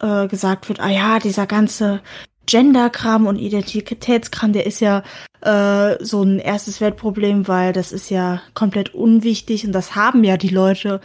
äh, 0.00 0.26
gesagt 0.28 0.68
wird, 0.68 0.80
ah 0.80 0.88
ja, 0.88 1.18
dieser 1.18 1.46
ganze 1.46 2.00
Gender-Kram 2.46 3.26
und 3.26 3.38
Identitätskram, 3.38 4.52
der 4.52 4.66
ist 4.66 4.80
ja 4.80 5.02
äh, 5.42 6.02
so 6.04 6.22
ein 6.22 6.38
erstes 6.38 6.80
Weltproblem, 6.80 7.46
weil 7.46 7.72
das 7.72 7.92
ist 7.92 8.10
ja 8.10 8.42
komplett 8.54 8.94
unwichtig 8.94 9.64
und 9.66 9.72
das 9.72 9.94
haben 9.94 10.24
ja 10.24 10.36
die 10.36 10.48
Leute 10.48 11.00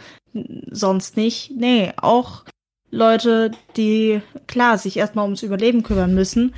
sonst 0.70 1.16
nicht. 1.16 1.52
Nee, 1.56 1.92
auch 1.96 2.44
Leute, 2.90 3.52
die 3.76 4.20
klar 4.46 4.78
sich 4.78 4.96
erstmal 4.96 5.24
ums 5.24 5.42
Überleben 5.42 5.82
kümmern 5.82 6.14
müssen, 6.14 6.54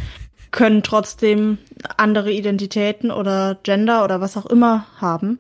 können 0.51 0.83
trotzdem 0.83 1.59
andere 1.97 2.33
Identitäten 2.33 3.11
oder 3.11 3.59
Gender 3.63 4.05
oder 4.05 4.21
was 4.21 4.37
auch 4.37 4.47
immer 4.47 4.87
haben. 4.97 5.39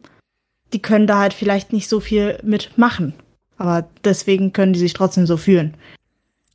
Die 0.73 0.83
können 0.83 1.07
da 1.07 1.19
halt 1.19 1.35
vielleicht 1.35 1.73
nicht 1.73 1.89
so 1.89 2.01
viel 2.01 2.39
mitmachen. 2.43 3.15
Aber 3.57 3.89
deswegen 4.05 4.53
können 4.53 4.73
die 4.73 4.79
sich 4.79 4.93
trotzdem 4.93 5.27
so 5.27 5.37
fühlen. 5.37 5.77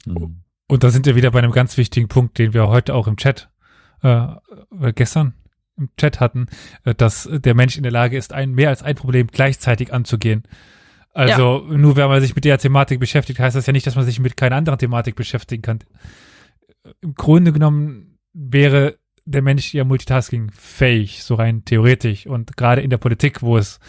Mhm. 0.05 0.39
Und 0.67 0.83
da 0.83 0.89
sind 0.89 1.05
wir 1.05 1.15
wieder 1.15 1.31
bei 1.31 1.39
einem 1.39 1.51
ganz 1.51 1.77
wichtigen 1.77 2.07
Punkt, 2.07 2.37
den 2.39 2.53
wir 2.53 2.67
heute 2.67 2.95
auch 2.95 3.07
im 3.07 3.17
Chat, 3.17 3.49
äh, 4.01 4.27
gestern 4.95 5.33
im 5.77 5.89
Chat 5.97 6.19
hatten, 6.19 6.47
äh, 6.85 6.95
dass 6.95 7.29
der 7.31 7.55
Mensch 7.55 7.77
in 7.77 7.83
der 7.83 7.91
Lage 7.91 8.17
ist, 8.17 8.33
ein, 8.33 8.53
mehr 8.53 8.69
als 8.69 8.83
ein 8.83 8.95
Problem 8.95 9.27
gleichzeitig 9.27 9.93
anzugehen. 9.93 10.43
Also 11.13 11.65
ja. 11.67 11.77
nur 11.77 11.95
wenn 11.95 12.07
man 12.07 12.21
sich 12.21 12.35
mit 12.35 12.45
der 12.45 12.57
Thematik 12.57 12.99
beschäftigt, 12.99 13.39
heißt 13.39 13.55
das 13.55 13.67
ja 13.67 13.73
nicht, 13.73 13.85
dass 13.85 13.95
man 13.95 14.05
sich 14.05 14.19
mit 14.19 14.35
keiner 14.35 14.55
anderen 14.55 14.79
Thematik 14.79 15.15
beschäftigen 15.15 15.61
kann. 15.61 15.79
Im 17.01 17.13
Grunde 17.13 17.53
genommen 17.53 18.12
wäre 18.33 18.97
der 19.25 19.41
Mensch 19.41 19.73
ja 19.73 19.83
Multitasking 19.83 20.51
fähig, 20.51 21.23
so 21.23 21.35
rein 21.35 21.63
theoretisch. 21.65 22.27
Und 22.27 22.57
gerade 22.57 22.81
in 22.81 22.89
der 22.89 22.97
Politik, 22.97 23.41
wo 23.41 23.57
es 23.57 23.79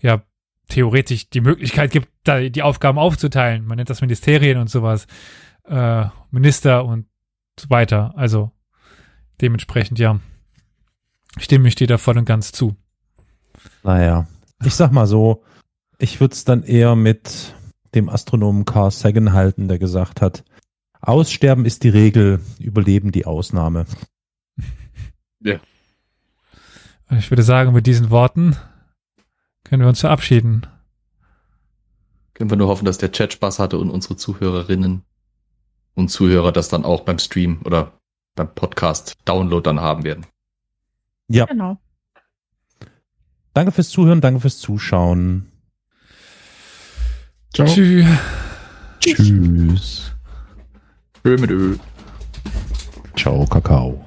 ja 0.00 0.22
theoretisch 0.68 1.30
die 1.30 1.40
Möglichkeit 1.40 1.90
gibt, 1.90 2.08
da 2.24 2.40
die 2.40 2.62
Aufgaben 2.62 2.98
aufzuteilen. 2.98 3.66
Man 3.66 3.76
nennt 3.76 3.90
das 3.90 4.00
Ministerien 4.00 4.58
und 4.58 4.70
sowas, 4.70 5.06
äh, 5.64 6.06
Minister 6.30 6.84
und 6.84 7.06
so 7.58 7.70
weiter. 7.70 8.14
Also 8.16 8.50
dementsprechend, 9.40 9.98
ja, 9.98 10.18
stimme 11.38 11.68
ich 11.68 11.74
dir 11.74 11.86
da 11.86 11.98
voll 11.98 12.18
und 12.18 12.24
ganz 12.24 12.52
zu. 12.52 12.76
Naja, 13.82 14.26
ich 14.64 14.74
sag 14.74 14.92
mal 14.92 15.06
so, 15.06 15.44
ich 15.98 16.20
würde 16.20 16.32
es 16.32 16.44
dann 16.44 16.62
eher 16.62 16.96
mit 16.96 17.54
dem 17.94 18.08
Astronomen 18.08 18.64
Carl 18.64 18.90
Sagan 18.90 19.32
halten, 19.32 19.68
der 19.68 19.78
gesagt 19.78 20.20
hat, 20.20 20.44
Aussterben 21.08 21.64
ist 21.64 21.82
die 21.84 21.90
Regel, 21.90 22.40
Überleben 22.58 23.12
die 23.12 23.26
Ausnahme. 23.26 23.86
Ja. 25.40 25.60
Ich 27.10 27.30
würde 27.30 27.42
sagen, 27.42 27.72
mit 27.74 27.86
diesen 27.86 28.10
Worten 28.10 28.56
können 29.64 29.82
wir 29.82 29.88
uns 29.88 30.00
verabschieden. 30.00 30.66
Können 32.32 32.50
wir 32.50 32.56
nur 32.56 32.68
hoffen, 32.68 32.86
dass 32.86 32.98
der 32.98 33.12
Chat 33.12 33.34
Spaß 33.34 33.58
hatte 33.58 33.78
und 33.78 33.90
unsere 33.90 34.16
Zuhörerinnen 34.16 35.02
und 35.94 36.08
Zuhörer 36.08 36.52
das 36.52 36.68
dann 36.68 36.84
auch 36.84 37.02
beim 37.02 37.18
Stream 37.18 37.60
oder 37.64 37.92
beim 38.34 38.52
Podcast 38.54 39.14
Download 39.24 39.62
dann 39.62 39.80
haben 39.80 40.04
werden. 40.04 40.26
Ja. 41.28 41.44
Genau. 41.46 41.78
Danke 43.52 43.70
fürs 43.70 43.90
Zuhören, 43.90 44.20
danke 44.20 44.40
fürs 44.40 44.58
Zuschauen. 44.58 45.46
Ciao. 47.52 47.68
Tschüss. 47.68 48.06
Tschüss. 48.98 50.13
Ö 51.26 51.36
mit 51.40 51.50
Ö. 51.50 51.74
Ciao, 53.16 53.46
Kakao. 53.46 54.03